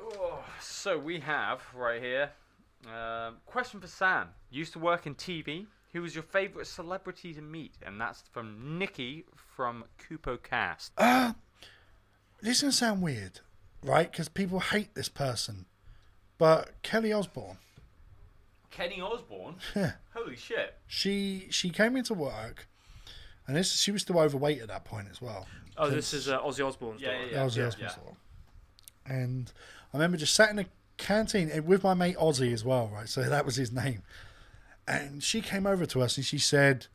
Oh, 0.00 0.44
so 0.60 0.98
we 0.98 1.20
have 1.20 1.60
right 1.74 2.00
here. 2.00 2.30
Um, 2.86 3.36
question 3.46 3.80
for 3.80 3.86
Sam. 3.86 4.28
Used 4.50 4.72
to 4.74 4.78
work 4.78 5.06
in 5.06 5.14
TV. 5.14 5.66
Who 5.92 6.02
was 6.02 6.14
your 6.14 6.24
favourite 6.24 6.66
celebrity 6.66 7.32
to 7.34 7.40
meet? 7.40 7.74
And 7.84 8.00
that's 8.00 8.22
from 8.32 8.78
Nikki 8.78 9.24
from 9.56 9.84
Kupo 9.98 10.42
Cast. 10.42 10.92
Uh, 10.98 11.32
this 12.42 12.56
is 12.56 12.62
gonna 12.62 12.72
sound 12.72 13.02
weird, 13.02 13.40
right? 13.82 14.10
Because 14.10 14.28
people 14.28 14.60
hate 14.60 14.94
this 14.94 15.08
person, 15.08 15.66
but 16.36 16.82
Kelly 16.82 17.12
Osbourne. 17.12 17.58
Kenny 18.70 19.00
Osborne. 19.00 19.54
Yeah. 19.76 19.92
Holy 20.14 20.36
shit. 20.36 20.74
She 20.86 21.46
she 21.50 21.70
came 21.70 21.96
into 21.96 22.12
work, 22.14 22.66
and 23.46 23.56
this 23.56 23.72
she 23.72 23.90
was 23.92 24.02
still 24.02 24.18
overweight 24.18 24.60
at 24.60 24.68
that 24.68 24.84
point 24.84 25.08
as 25.10 25.22
well. 25.22 25.46
Oh, 25.76 25.90
this 25.90 26.14
is 26.14 26.28
uh, 26.28 26.40
Ozzy 26.40 26.66
Osbourne's 26.66 27.00
Yeah, 27.00 27.12
daughter. 27.12 27.26
yeah, 27.26 27.34
That 27.36 27.44
was 27.44 27.56
yeah, 27.56 27.66
Osbourne 27.66 27.84
yeah. 27.84 27.90
store. 27.90 28.16
And 29.06 29.52
I 29.92 29.96
remember 29.96 30.16
just 30.16 30.34
sat 30.34 30.50
in 30.50 30.58
a 30.58 30.66
canteen 30.96 31.50
eh, 31.52 31.58
with 31.58 31.82
my 31.82 31.94
mate 31.94 32.16
Ozzy 32.16 32.52
as 32.52 32.64
well, 32.64 32.88
right? 32.92 33.08
So 33.08 33.22
that 33.22 33.44
was 33.44 33.56
his 33.56 33.72
name. 33.72 34.02
And 34.86 35.22
she 35.22 35.40
came 35.40 35.66
over 35.66 35.86
to 35.86 36.02
us 36.02 36.16
and 36.16 36.24
she 36.26 36.38
said, 36.38 36.86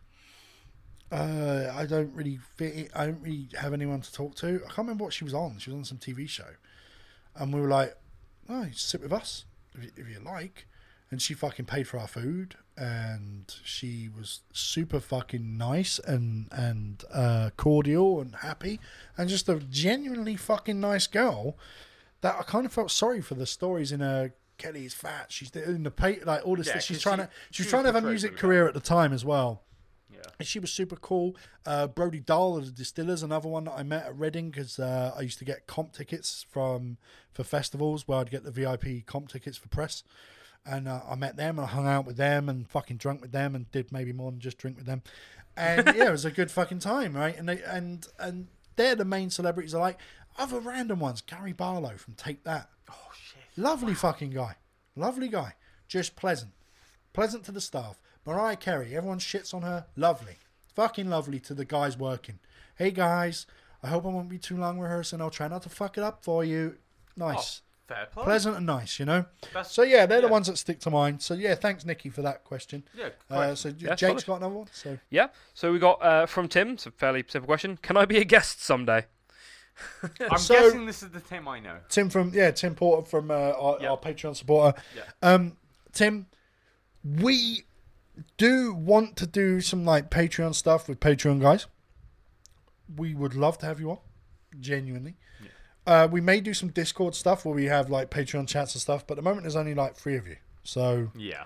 uh, 1.12 1.72
I 1.74 1.86
don't 1.86 2.14
really 2.14 2.38
fit 2.56 2.74
in, 2.74 2.90
I 2.96 3.06
don't 3.08 3.22
really 3.22 3.48
have 3.60 3.74
anyone 3.74 4.02
to 4.02 4.14
talk 4.14 4.36
to. 4.36 4.56
I 4.64 4.68
can't 4.68 4.78
remember 4.80 5.04
what 5.04 5.14
she 5.14 5.24
was 5.24 5.34
on. 5.34 5.58
She 5.58 5.72
was 5.72 5.78
on 5.78 5.86
some 5.86 5.98
TV 5.98 6.30
show. 6.30 6.46
And 7.36 7.54
we 7.54 7.60
were 7.60 7.68
like, 7.68 7.96
oh, 8.48 8.64
you 8.64 8.74
sit 8.74 9.02
with 9.02 9.12
us 9.14 9.46
if 9.76 9.84
you, 9.84 9.92
if 9.98 10.10
you 10.10 10.20
like. 10.20 10.68
And 11.12 11.20
she 11.22 11.34
fucking 11.34 11.66
paid 11.66 11.88
for 11.88 11.98
our 11.98 12.08
food. 12.08 12.56
And 12.80 13.54
she 13.64 14.10
was 14.16 14.42
super 14.54 15.02
fucking 15.02 15.58
nice 15.58 16.00
and, 16.00 16.48
and 16.52 17.04
uh, 17.14 17.50
cordial 17.58 18.22
and 18.22 18.36
happy. 18.36 18.80
And 19.18 19.28
just 19.30 19.50
a 19.50 19.56
genuinely 19.56 20.38
fucking 20.38 20.80
nice 20.80 21.06
girl 21.08 21.58
that 22.22 22.36
I 22.40 22.44
kind 22.44 22.66
of 22.66 22.72
felt 22.72 22.92
sorry 22.92 23.22
for 23.22 23.36
the 23.36 23.46
stories 23.46 23.92
in 23.92 24.00
her. 24.00 24.34
Kelly's 24.58 24.94
fat. 24.94 25.28
She's 25.30 25.52
in 25.52 25.84
the 25.84 25.92
pay, 25.92 26.20
like 26.22 26.46
all 26.46 26.56
this. 26.56 26.68
Yeah, 26.68 26.74
stuff. 26.74 26.84
she's 26.84 27.02
trying 27.02 27.20
she- 27.20 27.24
to. 27.24 27.30
She 27.52 27.64
she 27.64 27.70
trying 27.70 27.84
to 27.84 27.92
have 27.94 28.04
a 28.04 28.08
music 28.08 28.38
career 28.38 28.68
at 28.68 28.74
the 28.74 28.82
time 28.82 29.14
as 29.14 29.24
well. 29.24 29.64
Yeah. 30.12 30.20
And 30.38 30.48
she 30.48 30.60
was 30.60 30.72
super 30.72 30.98
cool. 30.98 31.36
Uh, 31.66 31.88
Brody 31.88 32.20
Dalle 32.20 32.58
of 32.58 32.66
the 32.66 32.72
Distillers, 32.72 33.24
another 33.24 33.48
one 33.48 33.66
that 33.66 33.74
I 33.78 33.84
met 33.84 34.06
at 34.06 34.18
Reading 34.18 34.50
because 34.50 34.78
uh, 34.80 35.14
I 35.18 35.22
used 35.22 35.40
to 35.40 35.46
get 35.46 35.66
comp 35.66 35.94
tickets 35.94 36.46
from 36.50 36.98
for 37.32 37.44
festivals 37.44 38.08
where 38.08 38.20
I'd 38.20 38.32
get 38.32 38.44
the 38.44 38.52
VIP 38.52 39.06
comp 39.06 39.30
tickets 39.30 39.58
for 39.58 39.70
press. 39.70 40.04
And 40.66 40.88
uh, 40.88 41.02
I 41.10 41.16
met 41.16 41.38
them 41.38 41.58
and 41.58 41.66
I 41.66 41.70
hung 41.70 41.88
out 41.88 42.06
with 42.06 42.18
them 42.18 42.50
and 42.50 42.68
fucking 42.70 42.98
drunk 42.98 43.22
with 43.22 43.32
them 43.32 43.56
and 43.56 43.72
did 43.72 43.92
maybe 43.92 44.14
more 44.14 44.30
than 44.32 44.40
just 44.40 44.58
drink 44.58 44.78
with 44.78 44.86
them. 44.86 45.02
And 45.58 45.88
yeah, 45.96 46.10
it 46.10 46.12
was 46.12 46.26
a 46.26 46.32
good 46.32 46.52
fucking 46.52 46.80
time, 46.80 47.16
right? 47.16 47.38
And 47.38 47.50
they, 47.50 47.62
and 47.64 48.06
and 48.20 48.48
they're 48.76 48.96
the 48.96 49.06
main 49.06 49.30
celebrities 49.30 49.74
I 49.74 49.80
like. 49.80 50.00
Other 50.38 50.60
random 50.60 51.00
ones, 51.00 51.22
Gary 51.22 51.54
Barlow 51.54 51.98
from 51.98 52.14
Take 52.14 52.44
That. 52.44 52.70
Oh 52.90 53.12
shit. 53.14 53.42
Lovely 53.58 53.94
fucking 53.94 54.32
guy. 54.32 54.56
Lovely 54.96 55.28
guy. 55.28 55.54
Just 55.88 56.16
pleasant. 56.16 56.52
Pleasant 57.14 57.44
to 57.46 57.52
the 57.52 57.62
staff. 57.62 58.00
Mariah 58.26 58.56
Carey, 58.56 58.96
everyone 58.96 59.20
shits 59.20 59.54
on 59.54 59.64
her. 59.64 59.88
Lovely. 59.96 60.36
Fucking 60.76 61.10
lovely 61.10 61.40
to 61.42 61.54
the 61.54 61.66
guys 61.66 61.98
working. 61.98 62.40
Hey 62.76 62.92
guys, 62.92 63.48
I 63.84 63.88
hope 63.88 64.06
I 64.06 64.10
won't 64.10 64.30
be 64.30 64.38
too 64.38 64.56
long 64.56 64.80
rehearsing. 64.80 65.20
I'll 65.20 65.30
try 65.30 65.48
not 65.48 65.64
to 65.64 65.70
fuck 65.70 65.98
it 65.98 66.04
up 66.04 66.24
for 66.24 66.44
you. 66.44 66.78
Nice. 67.18 67.62
Fair 67.90 68.08
play. 68.14 68.24
Pleasant 68.24 68.56
and 68.58 68.66
nice, 68.68 69.00
you 69.00 69.06
know? 69.06 69.26
That's- 69.42 69.72
So 69.72 69.82
yeah, 69.82 70.06
they're 70.06 70.22
the 70.22 70.28
ones 70.28 70.46
that 70.48 70.58
stick 70.58 70.80
to 70.82 70.90
mind. 70.92 71.22
So 71.24 71.34
yeah, 71.34 71.56
thanks 71.56 71.84
Nikki 71.86 72.10
for 72.10 72.22
that 72.22 72.44
question. 72.46 72.84
Yeah. 72.96 73.10
Uh, 73.30 73.56
so 73.56 73.70
Yeah, 73.78 73.96
Jake's 73.96 74.24
solid. 74.24 74.26
got 74.26 74.36
another 74.38 74.56
one. 74.56 74.68
So 74.72 74.98
Yeah. 75.10 75.28
So 75.56 75.72
we 75.74 75.80
got 75.80 76.02
uh, 76.04 76.26
from 76.28 76.48
Tim. 76.48 76.70
It's 76.70 76.86
a 76.86 76.92
fairly 76.92 77.26
simple 77.28 77.48
question. 77.48 77.78
Can 77.82 77.98
I 77.98 78.06
be 78.06 78.18
a 78.20 78.24
guest 78.24 78.62
someday? 78.64 79.06
I'm 80.30 80.38
so- 80.38 80.54
guessing 80.54 80.86
this 80.86 81.02
is 81.04 81.10
the 81.10 81.20
Tim 81.20 81.48
I 81.48 81.60
know. 81.60 81.78
Tim 81.90 82.10
from 82.12 82.32
yeah, 82.34 82.52
Tim 82.52 82.76
Porter 82.76 83.06
from 83.10 83.32
uh, 83.32 83.34
our, 83.34 83.78
Yeah. 83.82 83.90
our 83.92 83.98
Patreon 83.98 84.36
supporter. 84.36 84.80
Yeah. 84.96 85.04
Um, 85.22 85.58
Tim, 85.92 86.28
we 87.04 87.64
do 88.38 88.74
want 88.74 89.16
to 89.18 89.26
do 89.26 89.62
some 89.62 89.84
like 89.84 90.12
Patreon 90.12 90.54
stuff 90.54 90.88
with 90.88 91.00
Patreon 91.00 91.42
guys. 91.42 91.66
We 92.96 93.16
would 93.16 93.34
love 93.36 93.58
to 93.60 93.66
have 93.66 93.80
you 93.80 93.92
on, 93.92 93.98
genuinely. 94.60 95.16
Uh, 95.90 96.08
we 96.08 96.22
may 96.22 96.40
do 96.40 96.54
some 96.54 96.70
Discord 96.70 97.16
stuff 97.16 97.46
where 97.46 97.56
we 97.56 97.66
have 97.66 97.90
like 97.90 98.12
Patreon 98.12 98.48
chats 98.48 98.76
and 98.76 98.82
stuff, 98.82 99.08
but 99.08 99.14
at 99.14 99.16
the 99.18 99.22
moment 99.30 99.44
there's 99.44 99.56
only 99.56 99.74
like 99.74 99.96
three 99.96 100.16
of 100.18 100.28
you, 100.28 100.36
so 100.64 101.10
Yeah. 101.16 101.46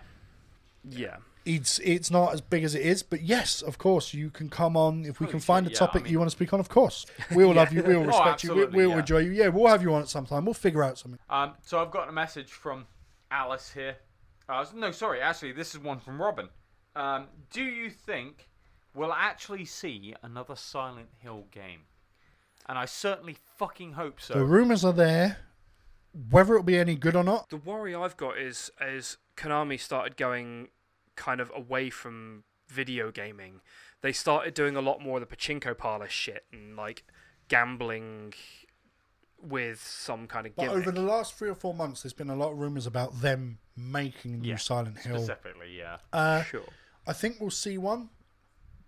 Yeah. 0.84 1.18
it's 1.46 1.80
it's 1.80 2.12
not 2.12 2.34
as 2.34 2.42
big 2.42 2.64
as 2.66 2.76
it 2.76 2.82
is. 2.82 3.04
But 3.04 3.22
yes, 3.22 3.62
of 3.62 3.78
course 3.78 4.14
you 4.14 4.30
can 4.30 4.50
come 4.50 4.76
on 4.76 5.06
if 5.06 5.20
we 5.22 5.26
Holy 5.26 5.32
can 5.32 5.40
find 5.40 5.66
a 5.66 5.70
yeah, 5.70 5.76
I 5.78 5.80
topic 5.80 6.04
mean- 6.04 6.12
you 6.12 6.20
want 6.20 6.30
to 6.30 6.36
speak 6.36 6.52
on. 6.54 6.60
Of 6.60 6.68
course, 6.68 7.06
we 7.34 7.46
will 7.46 7.54
love 7.62 7.72
you, 7.72 7.84
we 7.84 7.96
will 7.96 8.04
Oh, 8.04 8.08
respect 8.08 8.44
you, 8.44 8.54
we, 8.54 8.66
we'll 8.66 8.90
yeah. 8.90 9.00
enjoy 9.00 9.20
you. 9.20 9.32
Yeah, 9.32 9.48
we'll 9.48 9.68
have 9.68 9.82
you 9.82 9.94
on 9.94 10.02
at 10.02 10.10
some 10.10 10.26
time. 10.26 10.44
We'll 10.46 10.54
figure 10.54 10.84
out 10.84 10.98
something. 10.98 11.20
Um, 11.30 11.54
so 11.64 11.80
I've 11.82 11.92
got 11.92 12.10
a 12.10 12.12
message 12.12 12.52
from 12.52 12.86
Alice 13.32 13.72
here. 13.72 13.96
Uh, 14.50 14.66
no, 14.76 14.92
sorry, 14.92 15.22
actually, 15.22 15.54
this 15.54 15.74
is 15.74 15.80
one 15.80 16.00
from 16.02 16.22
Robin. 16.22 16.50
Um, 16.98 17.28
do 17.50 17.64
you 17.64 17.90
think 17.90 18.50
we'll 18.94 19.14
actually 19.14 19.64
see 19.64 20.14
another 20.22 20.58
Silent 20.58 21.08
Hill 21.20 21.46
game? 21.52 21.84
And 22.68 22.78
I 22.78 22.86
certainly 22.86 23.38
fucking 23.58 23.94
hope 23.94 24.22
so. 24.22 24.34
The 24.36 24.46
rumors 24.46 24.86
are 24.86 24.94
there. 24.94 25.38
Whether 26.30 26.54
it'll 26.54 26.64
be 26.64 26.78
any 26.78 26.96
good 26.96 27.16
or 27.16 27.24
not, 27.24 27.50
The 27.50 27.58
worry 27.58 27.96
I've 27.96 28.18
got 28.18 28.38
is 28.38 28.70
is 28.80 29.18
Konami 29.36 29.80
started 29.80 30.16
going 30.16 30.68
kind 31.16 31.42
of 31.42 31.52
away 31.56 31.90
from 31.90 32.44
video 32.68 33.12
gaming. 33.12 33.62
They 34.02 34.12
started 34.12 34.54
doing 34.54 34.76
a 34.76 34.82
lot 34.82 35.02
more 35.02 35.20
of 35.20 35.28
the 35.28 35.36
pachinko 35.36 35.78
parlor 35.78 36.08
shit 36.08 36.46
and 36.52 36.76
like 36.76 37.04
gambling 37.48 38.34
with 39.42 39.82
some 39.86 40.28
kind 40.28 40.48
of 40.48 40.56
but 40.56 40.70
over 40.70 40.92
the 40.92 41.02
last 41.02 41.34
three 41.36 41.50
or 41.50 41.56
four 41.56 41.74
months, 41.74 42.04
there's 42.04 42.14
been 42.14 42.30
a 42.30 42.36
lot 42.36 42.52
of 42.52 42.58
rumors 42.60 42.88
about 42.88 43.22
them 43.22 43.60
making 43.76 44.34
a 44.34 44.38
new 44.38 44.50
Yeah, 44.50 44.56
Silent 44.58 45.00
Hill. 45.00 45.18
Specifically, 45.18 45.78
yeah. 45.78 45.98
Uh, 46.14 46.44
sure. 46.44 46.64
I 47.06 47.14
think 47.14 47.38
we'll 47.42 47.50
see 47.50 47.78
one, 47.78 48.10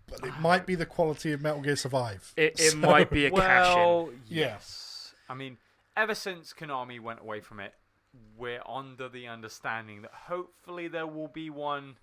but 0.08 0.24
it 0.26 0.38
might 0.40 0.66
be 0.66 0.76
the 0.76 0.86
quality 0.86 1.32
of 1.32 1.42
Metal 1.42 1.62
Gear 1.62 1.76
Survive. 1.76 2.34
It, 2.38 2.60
it 2.60 2.72
So- 2.72 2.78
might 2.78 3.10
be 3.10 3.26
a 3.26 3.32
cash 3.32 3.68
in. 3.76 3.80
Well, 3.80 4.10
Yeah. 4.28 4.46
yes. 4.48 5.14
I 5.30 5.34
mean, 5.34 5.58
ever 5.98 6.16
since 6.16 6.54
Konami 6.54 7.00
went 7.00 7.20
away 7.22 7.42
from 7.42 7.60
it, 7.60 7.74
we're 8.38 8.62
under 8.68 9.10
the 9.10 9.28
understanding 9.28 10.02
that 10.04 10.12
hopefully 10.12 10.88
there 10.88 11.08
will 11.08 11.28
be 11.28 11.50
one. 11.50 11.98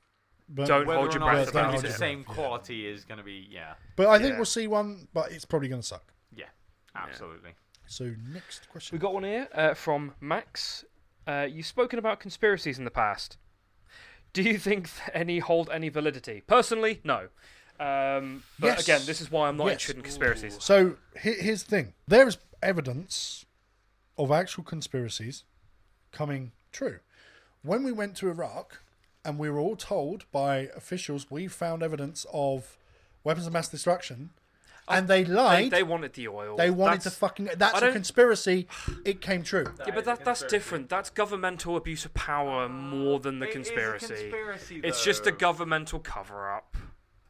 But, 0.48 0.66
Don't 0.66 0.86
Whether 0.86 0.98
hold 1.00 1.14
your 1.14 1.22
breath 1.22 1.42
it's 1.42 1.50
about 1.50 1.62
going 1.70 1.76
to 1.76 1.82
be 1.82 1.88
it. 1.88 1.92
the 1.92 1.96
same 1.98 2.24
Yeah. 2.28 2.34
quality 2.34 2.86
is 2.86 3.04
going 3.04 3.18
to 3.18 3.24
be, 3.24 3.46
yeah, 3.50 3.74
but 3.96 4.08
I 4.08 4.18
think 4.18 4.32
Yeah. 4.32 4.36
we'll 4.36 4.44
see 4.44 4.66
one, 4.66 5.08
but 5.14 5.32
it's 5.32 5.44
probably 5.46 5.68
going 5.68 5.80
to 5.80 5.86
suck. 5.86 6.12
yeah, 6.34 6.48
absolutely. 6.94 7.54
So 7.86 8.14
next 8.28 8.68
question. 8.68 8.96
We 8.96 9.00
got 9.00 9.14
one 9.14 9.24
here 9.24 9.48
uh, 9.52 9.74
from 9.74 10.14
Max. 10.20 10.84
Uh, 11.26 11.46
you've 11.50 11.66
spoken 11.66 11.98
about 11.98 12.20
conspiracies 12.20 12.78
in 12.78 12.84
the 12.84 12.90
past. 12.90 13.38
Do 14.32 14.42
you 14.42 14.58
think 14.58 14.90
any 15.14 15.38
hold 15.38 15.70
any 15.70 15.88
validity? 15.88 16.42
Personally, 16.46 17.00
no. 17.04 17.28
Um, 17.82 18.42
but 18.60 18.66
Yes. 18.78 18.82
again, 18.82 19.00
this 19.06 19.20
is 19.20 19.30
why 19.30 19.48
I'm 19.48 19.56
not 19.56 19.64
Yes. 19.66 19.72
interested 19.74 19.96
in 19.96 20.02
conspiracies. 20.02 20.58
So 20.62 20.96
he- 21.20 21.34
here's 21.34 21.64
the 21.64 21.70
thing: 21.70 21.94
there 22.06 22.26
is 22.28 22.38
evidence 22.62 23.44
of 24.16 24.30
actual 24.30 24.62
conspiracies 24.64 25.44
coming 26.12 26.52
true. 26.70 27.00
When 27.62 27.82
we 27.82 27.92
went 27.92 28.16
to 28.18 28.28
Iraq, 28.28 28.80
and 29.24 29.38
we 29.38 29.48
were 29.50 29.58
all 29.58 29.76
told 29.76 30.30
by 30.32 30.70
officials 30.76 31.30
we 31.30 31.48
found 31.48 31.82
evidence 31.82 32.26
of 32.32 32.76
weapons 33.24 33.46
of 33.46 33.52
mass 33.52 33.68
destruction, 33.68 34.30
and 34.88 35.06
they 35.08 35.22
They, 35.22 35.32
lied. 35.32 35.70
they 35.70 35.82
wanted 35.84 36.12
the 36.14 36.26
oil. 36.28 36.56
They 36.56 36.70
wanted 36.70 36.98
That's- 37.00 37.14
to 37.14 37.18
fucking. 37.20 37.44
That's 37.56 37.80
a 37.82 37.92
conspiracy. 37.92 38.68
It 39.04 39.20
came 39.20 39.42
true. 39.42 39.72
Yeah, 39.86 39.94
but 39.94 40.04
that, 40.04 40.24
that's 40.24 40.42
different. 40.44 40.88
That's 40.88 41.08
governmental 41.10 41.76
abuse 41.76 42.04
of 42.04 42.14
power 42.14 42.68
more 42.68 43.18
than 43.20 43.38
the 43.38 43.46
It 43.46 43.50
is 43.50 43.54
a 43.54 43.58
conspiracy. 43.58 44.06
conspiracy, 44.06 44.80
It's 44.84 45.02
just 45.04 45.26
a 45.26 45.32
governmental 45.32 45.98
cover 46.00 46.50
up. 46.52 46.76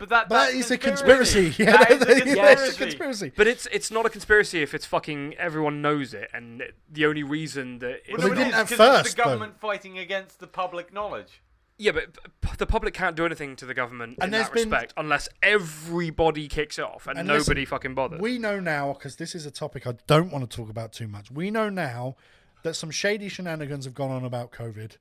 But 0.03 0.09
that 0.09 0.29
But 0.29 0.47
that's 0.47 0.55
it's 0.57 0.71
a 0.73 0.79
conspiracy. 0.79 1.45
conspiracy. 1.53 1.63
Yeah, 1.63 1.77
That 1.77 1.91
is 1.93 2.03
a 2.03 2.05
that 2.07 2.17
is 2.17 2.19
a 2.25 2.27
conspiracy. 2.35 2.77
conspiracy. 2.77 3.33
But 3.37 3.47
it's 3.47 3.69
it's 3.71 3.91
not 3.93 4.05
a 4.05 4.11
conspiracy 4.11 4.61
if 4.61 4.75
it's 4.75 4.85
fucking 4.85 5.35
everyone 5.39 5.81
knows 5.81 6.13
it, 6.13 6.29
and 6.35 6.61
it- 6.61 6.75
the 6.91 7.07
only 7.07 7.23
reason 7.23 7.79
that 7.79 8.01
it's 8.05 8.09
Well, 8.09 8.19
Well, 8.19 8.29
no, 8.31 8.35
they 8.35 8.41
it 8.41 8.45
didn't 8.47 8.55
is, 8.55 8.61
at 8.61 8.69
'cause 8.69 8.77
first, 8.79 9.07
It's 9.07 9.15
the 9.15 9.17
though. 9.23 9.25
government 9.31 9.61
fighting 9.61 9.99
against 9.99 10.41
the 10.41 10.49
public 10.49 10.93
knowledge. 10.93 11.41
yeah, 11.79 11.93
but 11.93 12.17
p- 12.41 12.51
the 12.59 12.67
public 12.67 12.95
can't 12.95 13.15
do 13.15 13.25
anything 13.25 13.55
to 13.55 13.65
the 13.65 13.75
government 13.75 14.19
And 14.21 14.35
in 14.35 14.41
that 14.41 14.53
been- 14.53 14.69
respect 14.69 14.93
unless 14.97 15.29
everybody 15.41 16.49
kicks 16.49 16.79
it 16.81 16.85
off 16.85 17.07
and, 17.07 17.17
And 17.19 17.29
nobody 17.29 17.61
listen, 17.61 17.71
fucking 17.71 17.95
bothers. 17.95 18.21
We 18.21 18.39
know 18.39 18.59
now, 18.59 18.95
because 18.95 19.17
this 19.17 19.35
is 19.37 19.47
a 19.47 19.51
topic 19.53 19.87
I 19.87 19.95
don't 20.09 20.33
want 20.33 20.49
to 20.51 20.57
talk 20.57 20.69
about 20.69 20.93
too 20.93 21.07
much. 21.07 21.31
We 21.31 21.51
know 21.53 21.69
now 21.71 22.17
that 22.65 22.75
some 22.75 22.91
shady 22.91 23.29
shenanigans 23.29 23.85
have 23.85 23.95
gone 23.95 24.11
on 24.11 24.25
about 24.25 24.51
COVID. 24.51 24.97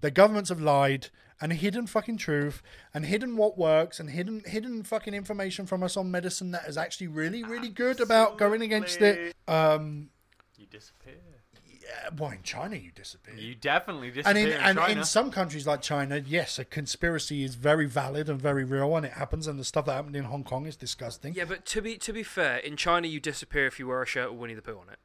The 0.00 0.10
governments 0.10 0.48
have 0.50 0.60
lied 0.60 1.08
and 1.40 1.52
hidden 1.52 1.86
fucking 1.86 2.18
truth 2.18 2.62
and 2.92 3.06
hidden 3.06 3.36
what 3.36 3.56
works 3.56 3.98
and 3.98 4.10
hidden 4.10 4.42
hidden 4.46 4.82
fucking 4.82 5.14
information 5.14 5.66
from 5.66 5.82
us 5.82 5.96
on 5.96 6.10
medicine 6.10 6.50
that 6.50 6.66
is 6.68 6.76
actually 6.76 7.06
really 7.08 7.42
really 7.42 7.68
good 7.70 8.00
about 8.00 8.36
going 8.38 8.60
against 8.62 9.00
it. 9.00 9.34
Um, 9.48 10.10
You 10.58 10.66
disappear. 10.66 11.14
yeah, 11.82 12.10
well, 12.18 12.30
in 12.30 12.42
China 12.42 12.76
you 12.76 12.90
disappear. 12.90 13.34
You 13.36 13.54
definitely 13.54 14.08
and 14.08 14.16
disappear 14.16 14.42
in, 14.46 14.48
in, 14.52 14.58
and 14.60 14.78
China. 14.78 14.92
in 15.00 15.04
some 15.04 15.30
countries 15.30 15.66
like 15.66 15.80
China, 15.80 16.22
yes, 16.24 16.58
a 16.58 16.64
conspiracy 16.66 17.42
is 17.42 17.54
very 17.54 17.86
valid 17.86 18.28
and 18.28 18.40
very 18.40 18.64
real, 18.64 18.94
and 18.96 19.06
it 19.06 19.12
happens. 19.12 19.46
And 19.46 19.58
the 19.58 19.64
stuff 19.64 19.86
that 19.86 19.94
happened 19.94 20.16
in 20.16 20.24
Hong 20.24 20.44
Kong 20.44 20.66
is 20.66 20.76
disgusting. 20.76 21.34
yeah, 21.34 21.46
but 21.46 21.64
to 21.66 21.80
be 21.80 21.96
to 21.96 22.12
be 22.12 22.22
fair, 22.22 22.58
in 22.58 22.76
China 22.76 23.08
you 23.08 23.18
disappear 23.18 23.66
if 23.66 23.78
you 23.78 23.86
wear 23.88 24.02
a 24.02 24.06
shirt 24.06 24.30
with 24.30 24.40
Winnie 24.40 24.54
the 24.54 24.62
Pooh 24.62 24.78
on 24.78 24.90
it. 24.92 24.98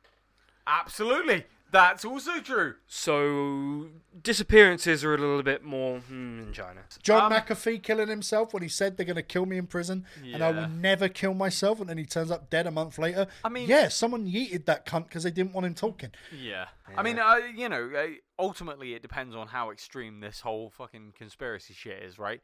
Absolutely. 0.68 1.46
That's 1.72 2.06
also 2.06 2.40
true. 2.40 2.76
So 2.88 3.90
disappearances 4.22 5.04
are 5.04 5.14
a 5.14 5.18
little 5.18 5.44
bit 5.44 5.64
more 5.64 6.00
hmm, 6.00 6.40
in 6.40 6.54
China. 6.54 6.82
John 7.04 7.32
Um, 7.32 7.38
McAfee 7.40 7.84
killing 7.84 8.08
himself 8.08 8.54
when 8.54 8.64
he 8.64 8.70
said 8.70 8.96
they're 8.98 9.06
going 9.06 9.16
to 9.18 9.24
kill 9.24 9.46
me 9.46 9.58
in 9.58 9.68
prison 9.68 10.06
and 10.24 10.44
I 10.44 10.52
will 10.52 10.70
never 10.70 11.10
kill 11.10 11.34
myself, 11.34 11.80
and 11.82 11.90
then 11.90 11.98
he 11.98 12.06
turns 12.06 12.32
up 12.32 12.50
dead 12.50 12.66
a 12.68 12.72
month 12.72 12.98
later. 12.98 13.28
I 13.44 13.50
mean- 13.50 13.68
yeah, 13.68 13.90
someone 13.90 14.26
yeeted 14.26 14.66
that 14.66 14.86
cunt 14.86 15.08
because 15.10 15.24
they 15.24 15.32
didn't 15.32 15.54
want 15.54 15.66
him 15.66 15.74
talking. 15.74 16.12
Yeah. 16.38 16.66
I 16.96 17.04
mean, 17.04 17.20
uh, 17.20 17.40
you 17.56 17.68
know, 17.68 17.92
uh, 17.96 18.08
ultimately 18.40 18.94
it 18.94 19.02
depends 19.02 19.36
on 19.36 19.48
how 19.48 19.72
extreme 19.72 20.20
this 20.22 20.42
whole 20.42 20.70
fucking 20.70 21.14
conspiracy 21.18 21.74
shit 21.74 22.02
is, 22.04 22.18
right? 22.18 22.42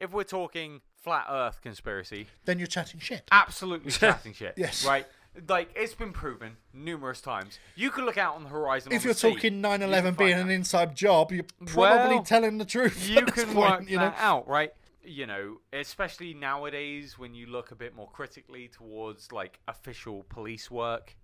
If 0.00 0.12
we're 0.12 0.24
talking 0.24 0.80
flat 1.00 1.26
Earth 1.30 1.60
conspiracy, 1.62 2.26
Then 2.44 2.58
you're 2.58 2.66
chatting 2.66 2.98
shit. 2.98 3.28
absolutely 3.30 3.90
chatting 3.92 4.32
shit. 4.32 4.54
Yes. 4.56 4.84
Right. 4.84 5.06
Like 5.48 5.70
it's 5.74 5.94
been 5.94 6.12
proven 6.12 6.56
numerous 6.74 7.20
times. 7.20 7.58
You 7.74 7.90
can 7.90 8.04
look 8.04 8.18
out 8.18 8.34
on 8.36 8.42
the 8.44 8.50
horizon. 8.50 8.92
If 8.92 9.04
you're 9.04 9.14
sea, 9.14 9.32
talking 9.32 9.54
you 9.54 9.60
9 9.60 9.80
can 9.80 9.88
11 9.88 10.14
being 10.14 10.38
an 10.38 10.50
inside 10.50 10.94
job, 10.94 11.32
you're 11.32 11.44
probably 11.66 12.16
Well, 12.16 12.22
telling 12.22 12.58
the 12.58 12.64
truth. 12.66 13.08
you 13.08 13.22
can 13.26 13.46
point, 13.46 13.56
work 13.56 13.90
you 13.90 13.96
know? 13.96 14.04
that 14.10 14.16
out, 14.18 14.46
right? 14.46 14.72
You 15.02 15.26
know, 15.26 15.56
especially 15.72 16.34
nowadays 16.34 17.18
when 17.18 17.34
you 17.34 17.46
look 17.46 17.70
a 17.70 17.74
bit 17.74 17.94
more 17.96 18.08
critically 18.10 18.68
towards 18.68 19.32
like 19.32 19.58
official 19.68 20.24
police 20.28 20.70
work. 20.70 21.16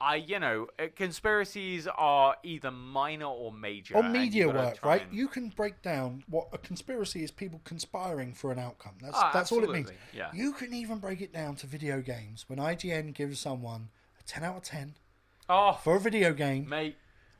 I, 0.00 0.16
you 0.16 0.38
know, 0.38 0.68
uh, 0.78 0.86
conspiracies 0.94 1.86
are 1.88 2.36
either 2.42 2.70
minor 2.70 3.26
or 3.26 3.52
major. 3.52 3.96
Or 3.96 4.02
media 4.02 4.46
work, 4.48 4.78
right? 4.84 5.02
and- 5.02 5.12
You 5.12 5.28
can 5.28 5.48
break 5.48 5.82
down 5.82 6.24
what 6.28 6.48
a 6.52 6.58
conspiracy 6.58 7.24
is 7.24 7.30
people 7.30 7.60
conspiring 7.64 8.32
for 8.34 8.52
an 8.52 8.58
outcome. 8.58 8.94
That's, 9.00 9.16
Ah, 9.16 9.30
that's 9.32 9.50
all 9.52 9.64
it 9.64 9.70
means. 9.70 9.90
yeah. 10.12 10.30
You 10.32 10.52
can 10.52 10.72
even 10.72 10.98
break 10.98 11.20
it 11.20 11.32
down 11.32 11.56
to 11.56 11.66
video 11.66 12.00
games. 12.00 12.44
When 12.48 12.58
IGN 12.58 13.12
gives 13.14 13.40
someone 13.40 13.88
a 14.20 14.22
10 14.22 14.44
out 14.44 14.56
of 14.56 14.62
10 14.62 14.94
Oh, 15.48 15.72
for 15.82 15.96
a 15.96 16.00
video 16.00 16.32
game, 16.32 16.68
mate. 16.68 16.96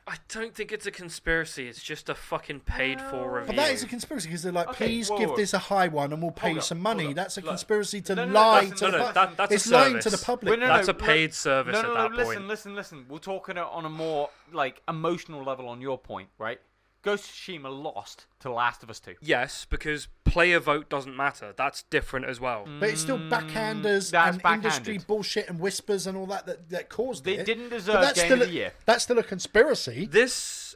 I 0.09 0.16
don't 0.28 0.54
think 0.54 0.72
it's 0.72 0.86
a 0.86 0.90
conspiracy. 0.90 1.68
It's 1.68 1.82
just 1.82 2.09
a 2.09 2.14
fucking 2.14 2.61
paid 2.61 2.98
for 3.00 3.30
review. 3.30 3.46
But 3.48 3.56
that 3.56 3.72
is 3.72 3.82
a 3.82 3.86
conspiracy 3.86 4.28
because 4.28 4.42
they're 4.42 4.52
like, 4.52 4.68
Okay, 4.70 4.86
please 4.86 5.11
whoa, 5.11 5.18
give 5.18 5.30
whoa. 5.30 5.36
this 5.36 5.52
a 5.52 5.59
high 5.59 5.88
one 5.88 6.12
and 6.14 6.22
we'll 6.22 6.30
pay 6.32 6.46
Hold 6.48 6.54
you 6.54 6.59
up, 6.61 6.64
some 6.64 6.78
hold 6.82 6.96
money. 6.96 7.09
up. 7.11 7.14
That's 7.16 7.36
a 7.36 7.40
Look. 7.40 7.50
conspiracy 7.50 8.00
to 8.00 8.14
No, 8.14 8.24
no, 8.24 8.32
no, 8.32 8.40
lie 8.40 8.61
listen, 8.61 8.76
to 8.78 8.84
no, 8.84 8.90
the 8.90 8.98
no, 8.98 9.06
pu- 9.09 9.12
that- 9.14 9.36
that's 9.36 9.50
a 9.50 9.54
It's 9.54 9.70
lying 9.70 9.92
to 9.92 9.96
the 9.96 10.02
service. 10.11 10.24
public. 10.24 10.50
Wait, 10.52 10.61
no, 10.61 10.66
no, 10.68 10.72
That's 10.74 10.88
a 10.88 10.92
look- 10.92 11.02
paid 11.02 11.34
service 11.34 11.72
no, 11.74 11.78
at 11.80 11.82
no, 11.86 11.94
that 11.94 12.11
no, 12.11 12.16
listen, 12.16 12.34
point. 12.36 12.48
listen, 12.48 12.74
listen. 12.74 13.06
We're 13.09 13.18
talking 13.18 13.56
it 13.59 13.62
on 13.70 13.84
a 13.84 13.90
more 13.90 14.30
like 14.52 14.80
emotional 14.88 15.44
level 15.44 15.68
on 15.68 15.80
your 15.82 15.98
point, 15.98 16.30
right? 16.38 16.59
Ghost 17.03 17.24
of 17.28 17.30
Tsushima 17.34 17.82
lost 17.82 18.26
to 18.40 18.51
Last 18.53 18.82
of 18.82 18.90
Us 18.90 19.01
2. 19.01 19.14
Yes, 19.20 19.66
because 19.68 20.09
player 20.24 20.59
vote 20.59 20.88
doesn't 20.90 21.16
matter. 21.16 21.55
That's 21.57 21.82
different 21.84 22.26
as 22.26 22.40
well. 22.40 22.66
But 22.80 22.90
it's 22.90 23.01
still 23.01 23.18
backhanders 23.18 24.09
Mm, 24.09 24.11
that's 24.11 24.38
and 24.44 24.55
industry 24.55 24.99
bullshit 24.99 25.49
and 25.49 25.61
whispers 25.61 26.07
and 26.07 26.16
all 26.16 26.26
that 26.26 26.46
that, 26.46 26.68
that 26.70 26.88
caused 26.88 27.24
They 27.24 27.38
it. 27.38 27.46
didn't 27.46 27.68
But 27.70 27.76
deserve 27.76 28.01
that's 28.03 28.18
Game 28.20 28.26
still 28.26 28.42
of 28.42 28.49
a, 28.49 28.51
the 28.51 28.53
Year. 28.53 28.72
That's 28.84 29.05
still 29.05 29.18
a 29.18 29.22
conspiracy. 29.22 30.07
This 30.11 30.74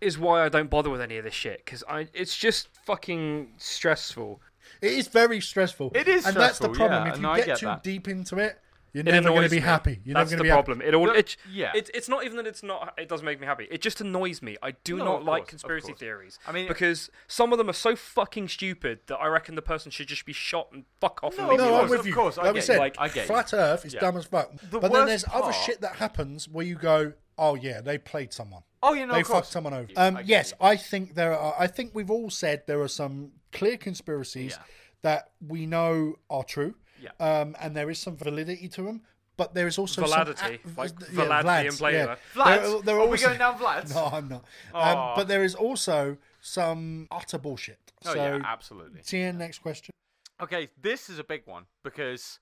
is 0.00 0.18
why 0.18 0.44
I 0.44 0.48
don't 0.48 0.70
bother 0.70 0.90
with 0.90 1.00
any 1.00 1.16
of 1.16 1.24
this 1.24 1.34
shit 1.34 1.64
because 1.64 1.82
I 1.88 2.08
it's 2.12 2.36
just 2.36 2.68
fucking 2.86 3.54
stressful. 3.56 4.40
It 4.82 4.92
is 4.92 5.08
very 5.08 5.40
stressful. 5.40 5.92
It 5.94 6.06
is 6.08 6.26
and 6.26 6.36
that's 6.36 6.58
the 6.58 6.66
stressful, 6.66 6.74
problem. 6.88 7.06
yeah, 7.06 7.10
if 7.12 7.16
you 7.16 7.22
no, 7.22 7.30
I 7.30 7.36
get, 7.38 7.46
get 7.46 7.58
too 7.58 7.66
that. 7.66 7.82
deep 7.82 8.06
into 8.06 8.36
it, 8.38 8.60
you're 8.92 9.02
It 9.02 9.12
never 9.12 9.28
going 9.28 9.42
to 9.42 9.48
be 9.50 9.56
me. 9.56 9.62
happy. 9.62 10.00
You're 10.04 10.14
That's 10.14 10.30
never 10.30 10.42
the 10.42 10.48
going 10.48 10.64
to 10.64 10.70
be 10.70 10.74
problem. 10.74 10.82
It 10.82 10.94
all 10.94 11.06
But- 11.06 11.16
it, 11.16 11.36
yeah. 11.50 11.72
It, 11.74 11.90
it's 11.94 12.08
not 12.08 12.24
even 12.24 12.36
that 12.38 12.46
it's 12.46 12.62
not. 12.62 12.94
It 12.98 13.08
doesn't 13.08 13.24
make 13.24 13.38
me 13.40 13.46
happy. 13.46 13.66
It 13.70 13.80
just 13.82 14.00
annoys 14.00 14.40
me. 14.42 14.56
I 14.62 14.72
do 14.84 14.96
No, 14.96 15.04
not 15.04 15.24
like 15.24 15.42
course, 15.42 15.50
conspiracy 15.50 15.92
theories. 15.92 16.38
I 16.46 16.52
mean- 16.52 16.68
because 16.68 17.10
some 17.26 17.52
of 17.52 17.58
them 17.58 17.68
are 17.68 17.74
so 17.74 17.96
fucking 17.96 18.48
stupid 18.48 19.00
that 19.06 19.16
I 19.16 19.26
reckon 19.26 19.54
the 19.54 19.62
person 19.62 19.90
should 19.90 20.08
just 20.08 20.24
be 20.26 20.32
shot 20.32 20.68
and 20.72 20.84
fuck 21.00 21.20
off 21.22 21.38
and 21.38 21.46
No, 21.46 21.52
leave 21.52 21.60
of 21.60 21.66
me 21.66 21.70
No. 21.70 21.74
I'm 21.74 21.80
course, 21.80 21.90
with 21.90 22.00
of 22.00 22.06
you. 22.06 22.14
course, 22.14 22.38
I 22.38 22.42
like 22.44 22.54
we 22.54 22.60
said. 22.60 22.78
Like, 22.78 22.96
I 22.98 23.08
get 23.08 23.26
flat 23.26 23.52
you. 23.52 23.58
Earth 23.58 23.84
is 23.84 23.94
Yeah. 23.94 24.00
dumb 24.00 24.16
as 24.16 24.24
fuck. 24.24 24.50
The 24.70 24.78
but 24.80 24.92
then 24.92 25.06
there's 25.06 25.24
worst 25.26 25.36
other 25.36 25.52
shit 25.52 25.80
that 25.82 25.96
happens 25.96 26.48
where 26.48 26.64
you 26.64 26.74
go, 26.76 27.12
oh 27.36 27.54
yeah, 27.54 27.80
they 27.80 27.98
played 27.98 28.32
someone. 28.32 28.62
Oh, 28.82 28.92
you 28.92 29.06
know, 29.06 29.14
they 29.14 29.24
fucked 29.24 29.48
someone 29.48 29.74
over. 29.74 29.88
Um, 29.96 30.14
get 30.14 30.26
yes, 30.26 30.50
you. 30.60 30.66
I 30.66 30.76
think 30.76 31.14
there 31.14 31.36
are. 31.36 31.54
I 31.58 31.66
think 31.66 31.94
we've 31.94 32.10
all 32.10 32.30
said 32.30 32.62
there 32.66 32.80
are 32.80 32.86
some 32.88 33.32
clear 33.52 33.76
conspiracies 33.76 34.52
Yeah. 34.52 34.62
that 35.02 35.30
we 35.46 35.66
know 35.66 36.14
are 36.30 36.44
true. 36.44 36.74
Yeah. 37.00 37.10
Um, 37.20 37.56
and 37.60 37.76
there 37.76 37.90
is 37.90 37.98
some 37.98 38.16
validity 38.16 38.68
to 38.68 38.82
them, 38.82 39.02
but 39.36 39.54
there 39.54 39.66
is 39.66 39.78
also 39.78 40.02
Validity, 40.02 40.58
some 40.64 40.72
a- 40.76 40.80
like 40.80 40.92
yeah, 41.12 41.24
Vlad 41.24 41.42
Vlads, 41.44 41.62
being 41.62 41.72
played 41.72 41.94
yeah. 41.94 42.06
there. 42.06 42.18
Vlads? 42.34 42.44
There, 42.62 42.82
there 42.82 42.96
are 42.96 43.00
Are 43.02 43.06
we 43.06 43.18
going 43.18 43.38
down 43.38 43.58
Vlad? 43.58 43.94
No, 43.94 44.04
I'm 44.06 44.28
not. 44.28 44.44
Aw. 44.74 45.10
Um, 45.10 45.16
but 45.16 45.28
there 45.28 45.44
is 45.44 45.54
also 45.54 46.16
some 46.40 47.06
utter 47.10 47.38
bullshit. 47.38 47.78
Oh, 48.04 48.12
so, 48.12 48.16
yeah, 48.16 48.40
absolutely. 48.44 49.00
Tian, 49.02 49.38
next 49.38 49.58
question. 49.60 49.92
Okay, 50.40 50.68
this 50.80 51.08
is 51.08 51.18
a 51.18 51.24
big 51.24 51.42
one 51.46 51.64
because, 51.82 52.38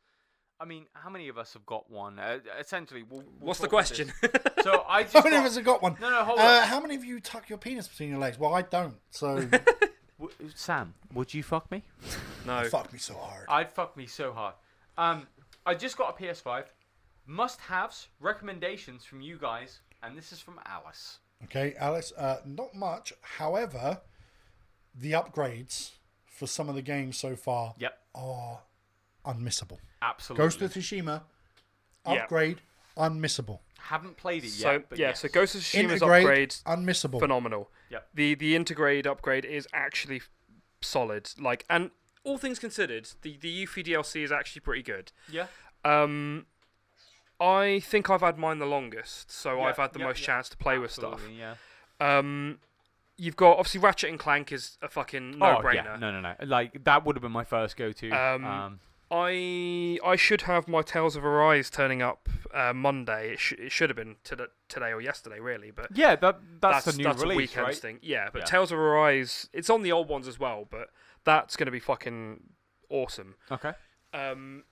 I 0.61 0.65
mean, 0.67 0.87
how 0.93 1.09
many 1.09 1.29
of 1.29 1.39
us 1.39 1.55
have 1.55 1.65
got 1.65 1.91
one? 1.91 2.19
Uh, 2.19 2.39
essentially, 2.59 3.03
we'll, 3.03 3.21
we'll 3.21 3.49
What's 3.49 3.61
the 3.61 3.69
question? 3.69 4.13
So 4.63 4.85
I 4.89 5.03
just 5.05 5.15
How 5.15 5.21
many 5.23 5.37
got- 5.37 5.41
of 5.41 5.47
us 5.47 5.55
have 5.55 5.65
got 5.65 5.81
one? 5.83 5.97
No, 6.01 6.11
no, 6.11 6.25
hold 6.25 6.41
uh, 6.41 6.43
up. 6.43 6.65
How 6.65 6.81
many 6.81 6.97
of 6.97 7.05
you 7.05 7.21
tuck 7.21 7.49
your 7.49 7.59
penis 7.59 7.87
between 7.87 8.09
your 8.09 8.19
legs? 8.19 8.37
Well, 8.37 8.53
I 8.53 8.63
don't. 8.63 8.97
So 9.11 9.49
W- 10.31 10.51
Sam, 10.55 10.95
would 11.15 11.33
you 11.35 11.43
fuck 11.43 11.71
me? 11.71 11.83
no. 12.47 12.65
fuck 12.69 12.93
me 12.93 12.99
so 12.99 13.15
hard. 13.15 13.47
I'd 13.49 13.71
fuck 13.73 13.97
me 13.97 14.07
so 14.07 14.33
hard. 14.33 14.55
Um, 14.99 15.27
I 15.65 15.75
just 15.75 15.97
got 15.97 16.19
a 16.19 16.23
PS5. 16.23 16.65
Must-haves, 17.27 18.09
recommendations 18.21 19.05
from 19.05 19.21
you 19.21 19.37
guys, 19.37 19.81
and 20.03 20.17
this 20.17 20.33
is 20.33 20.39
from 20.41 20.61
Alice. 20.65 21.19
Okay, 21.45 21.75
Alice. 21.79 22.13
Uh, 22.17 22.37
not 22.45 22.75
much. 22.75 23.13
However, 23.23 24.01
the 24.95 25.13
upgrades 25.13 25.91
for 26.27 26.47
some 26.47 26.69
of 26.69 26.75
the 26.77 26.83
games 26.83 27.17
so 27.17 27.35
far 27.37 27.75
Yep, 27.79 27.99
are 28.15 28.61
unmissable. 29.25 29.79
absolutely. 30.03 30.45
Ghost 30.45 30.63
of 30.63 30.73
Tsushima 30.73 31.23
Yeah. 32.07 32.13
upgrade 32.23 32.61
unmissable. 32.97 33.61
Haven't 33.79 34.17
played 34.17 34.45
it 34.45 34.51
So 34.51 34.73
yet, 34.73 34.89
but 34.89 34.99
yeah, 34.99 35.09
yes. 35.09 35.21
so 35.21 35.29
Ghost 35.29 35.55
of 35.55 35.61
Tsushima's 35.63 36.01
Intergrade 36.01 36.21
upgrade 36.23 36.51
unmissable. 36.67 37.21
phenomenal. 37.21 37.71
Yep. 37.91 38.09
The 38.15 38.35
the 38.35 38.57
Intergrade 38.57 39.07
upgrade 39.07 39.45
is 39.45 39.69
actually 39.73 40.23
solid. 40.83 41.31
Like 41.39 41.65
and 41.71 41.91
all 42.25 42.39
things 42.39 42.59
considered, 42.59 43.09
the 43.23 43.37
the 43.41 43.65
Yuffie 43.65 43.87
DLC 43.87 44.25
is 44.25 44.33
actually 44.33 44.61
pretty 44.61 44.83
good. 44.83 45.13
Yeah, 45.31 45.47
Um, 45.85 46.47
I 47.41 47.81
think 47.81 48.11
I've 48.11 48.23
had 48.23 48.39
mine 48.39 48.59
the 48.59 48.67
longest, 48.67 49.31
so 49.31 49.59
Yeah, 49.59 49.65
I've 49.65 49.77
had 49.77 49.93
the 49.93 50.01
yeah, 50.01 50.07
most 50.07 50.21
yeah. 50.21 50.27
chance 50.27 50.49
to 50.49 50.57
play 50.57 50.79
with 50.79 50.91
stuff. 50.91 51.21
Yeah. 51.39 51.55
Um, 52.01 52.59
you've 53.17 53.37
got 53.37 53.53
obviously 53.59 53.81
Ratchet 53.81 54.11
and 54.11 54.19
Clank 54.19 54.51
is 54.53 54.79
a 54.83 54.89
fucking 54.89 55.39
no 55.39 55.59
oh 55.59 55.63
brainer. 55.63 55.75
yeah, 55.85 55.97
no, 56.01 56.11
no, 56.11 56.21
no. 56.21 56.35
Like 56.45 56.83
that 56.85 57.05
would 57.07 57.15
have 57.17 57.23
been 57.23 57.33
my 57.33 57.45
first 57.45 57.77
go-to. 57.77 58.11
Um, 58.11 58.45
Um, 58.45 58.81
I 59.11 59.99
I 60.05 60.17
should 60.17 60.43
have 60.43 60.67
my 60.69 60.83
Tales 60.83 61.17
of 61.17 61.25
Arise 61.25 61.71
turning 61.71 62.03
up 62.03 62.29
uh, 62.53 62.73
Monday. 62.73 63.33
It, 63.35 63.39
sh- 63.39 63.53
it 63.53 63.71
should 63.73 63.89
have 63.91 63.97
been 63.97 64.17
to- 64.25 64.49
today 64.69 64.91
or 64.91 65.01
yesterday, 65.01 65.39
really, 65.41 65.71
but 65.71 65.89
Yeah, 65.97 66.17
that 66.17 66.41
that's, 66.61 66.85
that's 66.85 66.97
the 66.97 67.03
new 67.03 67.05
that's 67.05 67.23
a 67.23 67.25
release, 67.27 67.37
weekend 67.37 67.67
right? 67.67 67.77
thing. 67.77 67.99
Yeah, 68.03 68.29
but 68.33 68.41
Yeah. 68.41 68.45
Tales 68.47 68.73
of 68.73 68.79
Arise, 68.79 69.49
it's 69.53 69.71
on 69.71 69.83
the 69.83 69.93
old 69.93 70.09
ones 70.09 70.27
as 70.27 70.39
well, 70.41 70.67
but 70.71 70.89
that's 71.25 71.57
going 71.57 71.67
to 71.67 71.73
be 71.73 71.81
fucking 71.81 72.41
awesome. 72.91 73.37
Okay. 73.51 73.73
Um, 74.13 74.65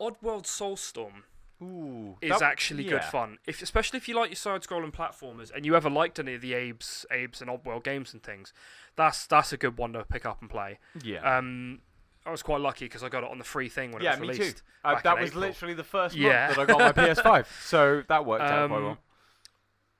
Oddworld 0.00 0.44
Soulstorm 0.44 1.22
Ooh, 1.62 2.16
is 2.20 2.30
that- 2.30 2.42
actually 2.42 2.84
good 2.84 3.04
fun. 3.04 3.38
If 3.46 3.62
especially 3.62 3.96
if 3.96 4.08
you 4.08 4.14
like 4.14 4.30
your 4.30 4.36
side-scrolling 4.36 4.92
platformers 4.92 5.50
and 5.54 5.64
you 5.66 5.74
ever 5.74 5.88
liked 5.90 6.18
any 6.18 6.34
of 6.34 6.40
the 6.42 6.52
Abe's, 6.54 7.04
Abe's 7.10 7.40
and 7.40 7.50
Oddworld 7.50 7.82
games 7.84 8.12
and 8.12 8.22
things, 8.22 8.52
that's 8.94 9.26
that's 9.26 9.52
a 9.52 9.56
good 9.56 9.76
one 9.78 9.92
to 9.94 10.04
pick 10.04 10.24
up 10.26 10.40
and 10.40 10.50
play. 10.50 10.78
Yeah. 11.02 11.38
Um, 11.38 11.80
I 12.28 12.30
was 12.30 12.42
quite 12.42 12.60
lucky 12.60 12.84
because 12.84 13.02
I 13.02 13.08
got 13.08 13.24
it 13.24 13.30
on 13.30 13.38
the 13.38 13.44
free 13.44 13.68
thing 13.68 13.90
when 13.92 14.02
yeah, 14.02 14.10
it 14.14 14.20
was 14.20 14.28
released. 14.28 14.40
Yeah, 14.40 14.46
me 14.46 14.52
too. 14.52 14.60
Uh, 14.98 15.00
that 15.02 15.18
was 15.20 15.30
April. 15.30 15.40
literally 15.40 15.74
the 15.74 15.84
first 15.84 16.14
Yeah. 16.14 16.46
month 16.46 16.56
that 16.56 16.62
I 16.62 16.66
got 16.66 16.96
my 16.96 17.04
PS5, 17.06 17.46
so 17.64 18.02
that 18.08 18.24
worked 18.26 18.42
out 18.42 18.68
quite 18.68 18.76
Um, 18.78 18.84
well. 18.84 18.98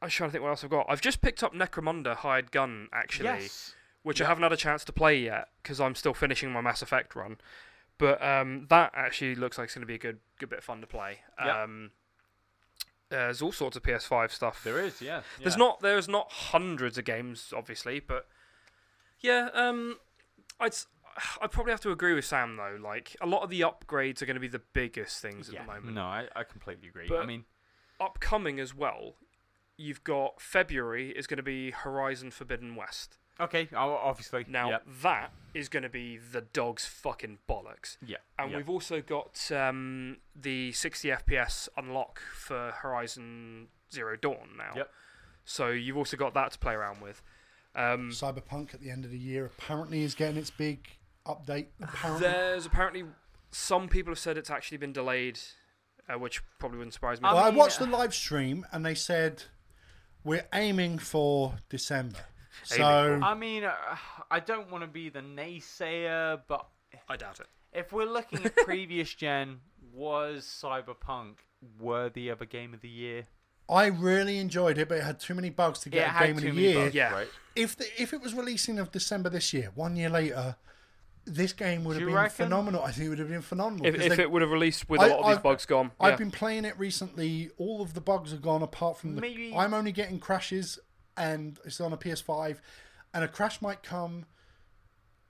I 0.01 0.07
was 0.07 0.15
trying 0.15 0.29
to 0.29 0.33
think 0.33 0.43
what 0.45 0.51
else 0.51 0.63
I've 0.63 0.71
got. 0.71 0.87
I've 0.89 1.01
just 1.01 1.21
picked 1.21 1.43
up 1.43 1.53
Necromunda 1.55 2.15
Hired 2.17 2.53
Gun 2.53 2.89
actually, 2.93 3.25
Yes. 3.25 3.75
which 4.05 4.21
I 4.23 4.27
haven't 4.27 4.45
had 4.45 4.53
a 4.53 4.57
chance 4.57 4.85
to 4.85 4.93
play 4.93 5.19
yet 5.19 5.49
because 5.63 5.81
I'm 5.81 5.95
still 5.97 6.15
finishing 6.15 6.53
my 6.53 6.61
Mass 6.61 6.83
Effect 6.83 7.17
run. 7.17 7.39
But 7.99 8.23
um, 8.23 8.67
that 8.71 8.93
actually 8.95 9.35
looks 9.35 9.59
like 9.59 9.65
it's 9.65 9.75
going 9.75 9.83
to 9.83 9.87
be 9.87 9.97
a 9.97 9.99
good 9.99 10.21
good 10.39 10.51
bit 10.51 10.61
of 10.61 10.65
fun 10.65 10.81
to 10.83 10.87
play. 10.87 11.19
Yeah. 11.45 11.63
Um, 11.65 11.91
there's 13.11 13.41
all 13.43 13.51
sorts 13.53 13.77
of 13.77 13.83
PS5 13.83 14.31
stuff. 14.31 14.63
There 14.63 14.79
is, 14.79 15.01
yeah. 15.01 15.23
There's 15.43 15.57
not 15.57 15.81
there's 15.81 16.07
not 16.09 16.31
hundreds 16.31 16.97
of 16.99 17.05
games, 17.05 17.53
obviously, 17.57 17.99
but 18.01 18.27
yeah, 19.21 19.49
um, 19.55 19.97
I'd 20.61 20.77
s- 21.19 21.39
I'd 21.43 21.51
probably 21.51 21.73
have 21.73 21.81
to 21.83 21.91
agree 21.91 22.15
with 22.15 22.25
Sam 22.25 22.57
though. 22.57 22.79
Like 22.83 23.17
a 23.21 23.27
lot 23.27 23.43
of 23.43 23.51
the 23.51 23.61
upgrades 23.61 24.23
are 24.23 24.27
going 24.27 24.37
to 24.37 24.41
be 24.41 24.49
the 24.49 24.63
biggest 24.73 25.21
things 25.21 25.51
Yeah. 25.53 25.61
at 25.61 25.67
the 25.67 25.73
moment. 25.75 25.95
No, 25.95 26.03
I, 26.03 26.29
I 26.35 26.45
completely 26.45 26.89
agree. 26.89 27.09
I 27.17 27.27
mean, 27.27 27.45
Upcoming 28.01 28.61
as 28.61 28.75
well, 28.75 29.15
you've 29.77 30.05
got 30.05 30.41
February 30.41 31.11
is 31.11 31.27
going 31.27 31.39
to 31.39 31.43
be 31.43 31.73
Horizon 31.73 32.31
Forbidden 32.31 32.77
West. 32.77 33.19
okay, 33.41 33.69
obviously. 33.75 34.45
Now 34.49 34.71
yeah. 34.71 34.79
that 35.03 35.33
is 35.55 35.69
going 35.69 35.83
to 35.83 35.89
be 35.89 36.17
the 36.17 36.41
dog's 36.43 36.87
fucking 36.87 37.39
bollocks. 37.49 37.97
Yeah. 38.07 38.19
And 38.39 38.51
yeah. 38.51 38.57
we've 38.59 38.71
also 38.71 39.01
got 39.01 39.51
um, 39.51 40.19
the 40.35 40.71
60 40.73 41.09
FPS 41.09 41.69
unlock 41.77 42.21
for 42.35 42.73
Horizon 42.83 43.69
Zero 43.93 44.17
Dawn 44.17 44.51
now. 44.57 44.73
Yep. 44.77 44.91
So 45.45 45.69
you've 45.69 45.97
also 45.97 46.17
got 46.17 46.35
that 46.35 46.53
to 46.53 46.59
play 46.59 46.75
around 46.75 47.01
with. 47.01 47.23
Um, 47.75 48.11
Cyberpunk 48.11 48.75
at 48.75 48.81
the 48.81 48.91
end 48.91 49.05
of 49.05 49.11
the 49.11 49.19
year 49.19 49.47
apparently 49.47 50.03
is 50.03 50.15
getting 50.15 50.37
its 50.37 50.51
big 50.51 50.89
update. 51.29 51.67
Apparently. 51.83 52.21
there's 52.27 52.67
apparently 52.67 53.05
some 53.51 53.89
people 53.89 54.11
have 54.11 54.19
said 54.19 54.37
it's 54.39 54.51
actually 54.51 54.79
been 54.79 54.93
delayed, 54.93 55.39
uh, 56.09 56.19
which 56.19 56.43
probably 56.59 56.79
wouldn't 56.79 56.95
surprise 56.95 57.21
me. 57.21 57.29
I 57.29 57.35
Well, 57.35 57.45
I 57.45 57.51
mean, 57.51 57.59
watched 57.59 57.81
uh, 57.81 57.85
the 57.87 57.91
live 57.93 58.15
stream 58.15 58.67
and 58.73 58.85
they 58.85 58.95
said 58.95 59.45
we're 60.25 60.47
aiming 60.53 60.99
for 60.99 61.55
December. 61.69 62.19
Aiming 62.73 62.85
So 62.85 63.21
I 63.23 63.35
mean, 63.35 63.65
uh, 63.65 63.75
I 64.31 64.41
don't 64.41 64.71
want 64.71 64.83
to 64.83 64.89
be 64.89 65.09
the 65.11 65.21
naysayer, 65.21 66.41
but 66.49 66.67
I 67.09 67.17
doubt 67.17 67.41
it. 67.41 67.47
if 67.73 67.93
we're 67.93 68.05
looking 68.11 68.45
at 68.45 68.57
previous 68.65 69.15
gen, 69.15 69.61
was 69.93 70.45
Cyberpunk 70.45 71.37
worthy 71.81 72.29
of 72.29 72.41
a 72.41 72.47
game 72.47 72.75
of 72.75 72.81
the 72.81 72.89
year? 72.89 73.27
I 73.71 73.87
really 73.87 74.39
enjoyed 74.39 74.79
it, 74.79 74.89
but 74.89 74.99
it 74.99 75.05
had 75.05 75.21
too 75.21 75.35
many 75.35 75.51
bugs 75.51 75.81
to 75.81 75.91
get 75.91 76.09
it 76.09 76.23
a 76.23 76.27
game 76.27 76.37
of 76.39 76.43
the 76.43 76.51
year. 76.61 76.85
bugs, 76.85 76.95
Yeah. 76.95 77.13
right? 77.13 77.29
If 77.55 77.77
the, 77.77 77.85
if 78.01 78.13
it 78.15 78.21
was 78.23 78.33
releasing 78.33 78.79
of 78.79 78.91
December 78.91 79.29
this 79.29 79.53
year, 79.53 79.71
one 79.75 79.95
year 79.95 80.09
later, 80.09 80.57
this 81.29 81.53
game 81.53 81.85
would 81.85 81.95
Do 81.95 82.01
have 82.01 82.07
been 82.09 82.15
reckon? 82.15 82.47
phenomenal. 82.47 82.83
I 82.83 82.93
think 82.93 83.07
it 83.07 83.09
would 83.11 83.19
have 83.19 83.29
been 83.29 83.43
phenomenal. 83.43 83.87
If, 83.87 83.95
'cause 83.97 84.05
if 84.07 84.17
they- 84.17 84.23
it 84.23 84.31
would 84.31 84.43
have 84.43 84.51
released 84.51 84.89
with 84.89 85.01
a 85.01 85.05
I- 85.05 85.09
lot 85.09 85.19
of 85.21 85.27
these 85.27 85.35
I've- 85.37 85.43
bugs 85.43 85.67
gone, 85.67 85.93
I've 86.01 86.13
yeah. 86.13 86.17
been 86.17 86.31
playing 86.31 86.65
it 86.65 86.79
recently. 86.79 87.51
All 87.59 87.81
of 87.83 87.95
the 87.95 88.01
bugs 88.01 88.33
are 88.33 88.37
gone 88.39 88.63
apart 88.63 88.99
from 88.99 89.15
the. 89.15 89.21
Maybe- 89.21 89.55
I'm 89.55 89.75
only 89.75 89.93
getting 89.93 90.19
crashes, 90.19 90.79
and 91.17 91.59
it's 91.65 91.81
on 91.81 91.93
a 91.93 91.97
PS5, 91.97 92.61
and 93.15 93.25
a 93.25 93.29
crash 93.29 93.61
might 93.63 93.83
come. 93.83 94.27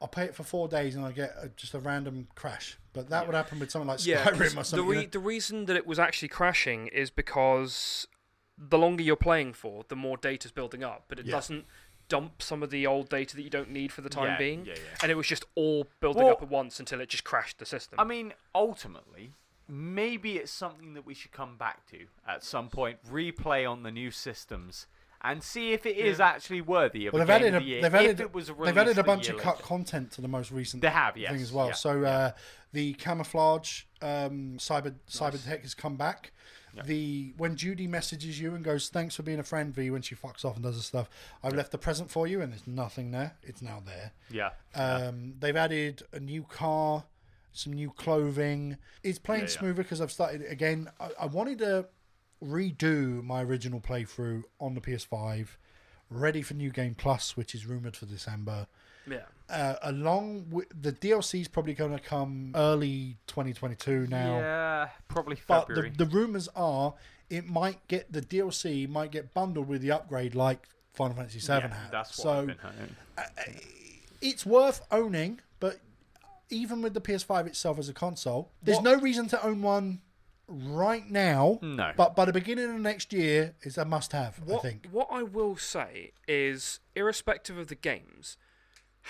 I'll 0.00 0.06
play 0.08 0.26
it 0.26 0.34
for 0.36 0.44
four 0.44 0.68
days 0.68 0.94
and 0.94 1.04
I 1.04 1.10
get 1.10 1.34
a, 1.42 1.48
just 1.56 1.74
a 1.74 1.80
random 1.80 2.28
crash. 2.36 2.78
But 2.92 3.08
that 3.10 3.26
would 3.26 3.34
happen 3.34 3.58
with 3.58 3.72
something 3.72 3.88
like 3.88 4.06
yeah, 4.06 4.22
'cause 4.22 4.34
Skyrim 4.38 4.52
or 4.52 4.54
the, 4.60 4.64
something. 4.64 4.86
re- 4.88 4.96
you 4.98 5.02
know? 5.02 5.08
the 5.10 5.18
reason 5.18 5.64
that 5.66 5.74
it 5.76 5.86
was 5.88 5.98
actually 5.98 6.28
crashing 6.28 6.86
is 6.86 7.10
because 7.10 8.06
the 8.56 8.78
longer 8.78 9.02
you're 9.02 9.16
playing 9.16 9.54
for, 9.54 9.84
the 9.88 9.96
more 9.96 10.16
data's 10.16 10.52
building 10.52 10.84
up, 10.84 11.06
but 11.08 11.18
it 11.18 11.26
Yeah. 11.26 11.32
doesn't 11.32 11.66
dump 12.08 12.42
some 12.42 12.62
of 12.62 12.70
the 12.70 12.86
old 12.86 13.08
data 13.08 13.36
that 13.36 13.42
you 13.42 13.50
don't 13.50 13.70
need 13.70 13.92
for 13.92 14.00
the 14.00 14.08
time 14.08 14.28
Yeah, 14.28 14.38
being. 14.38 14.64
yeah, 14.66 14.74
yeah. 14.74 14.80
And 15.02 15.10
it 15.12 15.14
was 15.16 15.26
just 15.26 15.44
all 15.54 15.86
building 16.00 16.24
Well- 16.24 16.32
up 16.32 16.42
at 16.42 16.48
once 16.48 16.80
until 16.80 17.00
it 17.00 17.08
just 17.08 17.24
crashed 17.24 17.58
the 17.58 17.66
system. 17.66 17.98
I 18.00 18.04
mean, 18.04 18.34
ultimately, 18.54 19.32
maybe 19.68 20.36
it's 20.36 20.50
something 20.52 20.94
that 20.94 21.04
we 21.04 21.14
should 21.14 21.32
come 21.32 21.56
back 21.56 21.86
to 21.90 22.06
at 22.26 22.42
some 22.42 22.68
point, 22.68 22.98
replay 23.04 23.70
on 23.70 23.82
the 23.82 23.90
new 23.90 24.10
systems, 24.10 24.86
and 25.20 25.42
see 25.42 25.72
if 25.72 25.84
it 25.84 25.96
is 25.96 26.20
actually 26.20 26.60
worthy 26.60 27.06
of 27.06 27.12
Well, 27.12 27.22
a 27.22 27.26
they've 27.26 27.40
game 27.40 27.46
added 27.48 27.54
of 27.56 27.62
a, 27.62 27.64
the 27.64 27.70
year. 27.70 27.82
they've 27.82 27.94
if 27.94 28.00
added 28.00 28.20
it 28.20 28.32
was 28.32 28.46
they've 28.46 28.58
released 28.58 28.78
added 28.78 28.96
a 28.98 29.00
a 29.00 29.04
bunch 29.04 29.28
of 29.28 29.36
cut 29.38 29.56
later. 29.56 29.66
content 29.66 30.10
to 30.12 30.20
the 30.20 30.28
most 30.28 30.50
recent 30.52 30.80
They 30.80 30.88
have, 30.90 31.14
thing 31.14 31.24
as 31.26 31.52
well. 31.52 31.66
yeah, 31.68 31.72
so 31.72 32.04
uh, 32.04 32.30
the 32.72 32.94
camouflage 32.94 33.82
um, 34.00 34.54
cyber 34.58 34.94
cyber 35.10 35.44
tech 35.44 35.62
has 35.62 35.74
come 35.74 35.96
back. 35.96 36.32
The 36.84 37.34
when 37.36 37.56
Judy 37.56 37.86
messages 37.86 38.40
you 38.40 38.54
and 38.54 38.64
goes, 38.64 38.88
"Thanks 38.88 39.16
for 39.16 39.22
being 39.22 39.38
a 39.38 39.44
friend," 39.44 39.74
V 39.74 39.90
when 39.90 40.02
she 40.02 40.14
fucks 40.14 40.44
off 40.44 40.56
and 40.56 40.64
does 40.64 40.76
her 40.76 40.82
stuff. 40.82 41.08
I've 41.42 41.54
left 41.54 41.72
the 41.72 41.78
present 41.78 42.10
for 42.10 42.26
you, 42.26 42.40
and 42.40 42.52
there's 42.52 42.66
nothing 42.66 43.10
there. 43.10 43.36
It's 43.42 43.62
now 43.62 43.82
there. 43.84 44.12
Yeah. 44.30 44.50
Um, 44.74 45.34
they've 45.38 45.56
added 45.56 46.02
a 46.12 46.20
new 46.20 46.44
car, 46.44 47.04
some 47.52 47.72
new 47.72 47.90
clothing. 47.90 48.78
It's 49.02 49.18
playing 49.18 49.48
smoother 49.48 49.82
because 49.82 50.00
I've 50.00 50.12
started 50.12 50.42
it 50.42 50.52
again. 50.52 50.88
I, 51.00 51.10
I 51.20 51.26
wanted 51.26 51.58
to 51.58 51.86
redo 52.42 53.22
my 53.22 53.42
original 53.42 53.80
playthrough 53.80 54.44
on 54.60 54.74
the 54.74 54.80
PS5, 54.80 55.48
ready 56.10 56.42
for 56.42 56.54
New 56.54 56.70
Game 56.70 56.94
Plus, 56.94 57.36
which 57.36 57.54
is 57.54 57.66
rumored 57.66 57.96
for 57.96 58.06
December. 58.06 58.66
Yeah. 59.10 59.20
Uh, 59.50 59.76
along 59.82 60.46
with 60.50 60.66
the 60.82 60.92
DLC 60.92 61.40
is 61.40 61.48
probably 61.48 61.72
going 61.74 61.92
to 61.92 61.98
come 61.98 62.52
early 62.54 63.16
2022 63.28 64.06
now. 64.08 64.38
Yeah, 64.38 64.88
probably 65.08 65.38
But 65.46 65.68
the, 65.68 65.90
the 65.96 66.04
rumors 66.04 66.48
are 66.54 66.94
it 67.30 67.46
might 67.46 67.86
get 67.88 68.12
the 68.12 68.20
DLC 68.20 68.86
might 68.88 69.10
get 69.10 69.32
bundled 69.32 69.66
with 69.68 69.80
the 69.80 69.90
upgrade 69.90 70.34
like 70.34 70.66
Final 70.92 71.16
Fantasy 71.16 71.38
VII 71.38 71.46
yeah, 71.52 71.60
had. 71.74 71.92
that's 71.92 72.18
what 72.18 72.22
so 72.22 72.46
been 72.46 72.56
hearing. 72.60 73.60
it's 74.20 74.44
worth 74.44 74.80
owning, 74.90 75.40
but 75.60 75.78
even 76.50 76.82
with 76.82 76.94
the 76.94 77.00
PS5 77.00 77.46
itself 77.46 77.78
as 77.78 77.88
a 77.88 77.92
console, 77.94 78.50
there's 78.62 78.76
What- 78.78 78.84
no 78.84 78.94
reason 79.00 79.28
to 79.28 79.42
own 79.44 79.62
one 79.62 80.00
right 80.48 81.08
now. 81.10 81.58
No. 81.62 81.92
But 81.96 82.16
by 82.16 82.24
the 82.24 82.32
beginning 82.32 82.70
of 82.74 82.80
next 82.80 83.12
year, 83.12 83.54
it's 83.62 83.76
a 83.78 83.84
must-have. 83.84 84.40
What, 84.44 84.58
I 84.60 84.62
think. 84.68 84.88
what 84.90 85.08
I 85.10 85.22
will 85.22 85.56
say 85.56 86.12
is, 86.26 86.80
irrespective 86.94 87.58
of 87.58 87.68
the 87.68 87.74
games, 87.74 88.36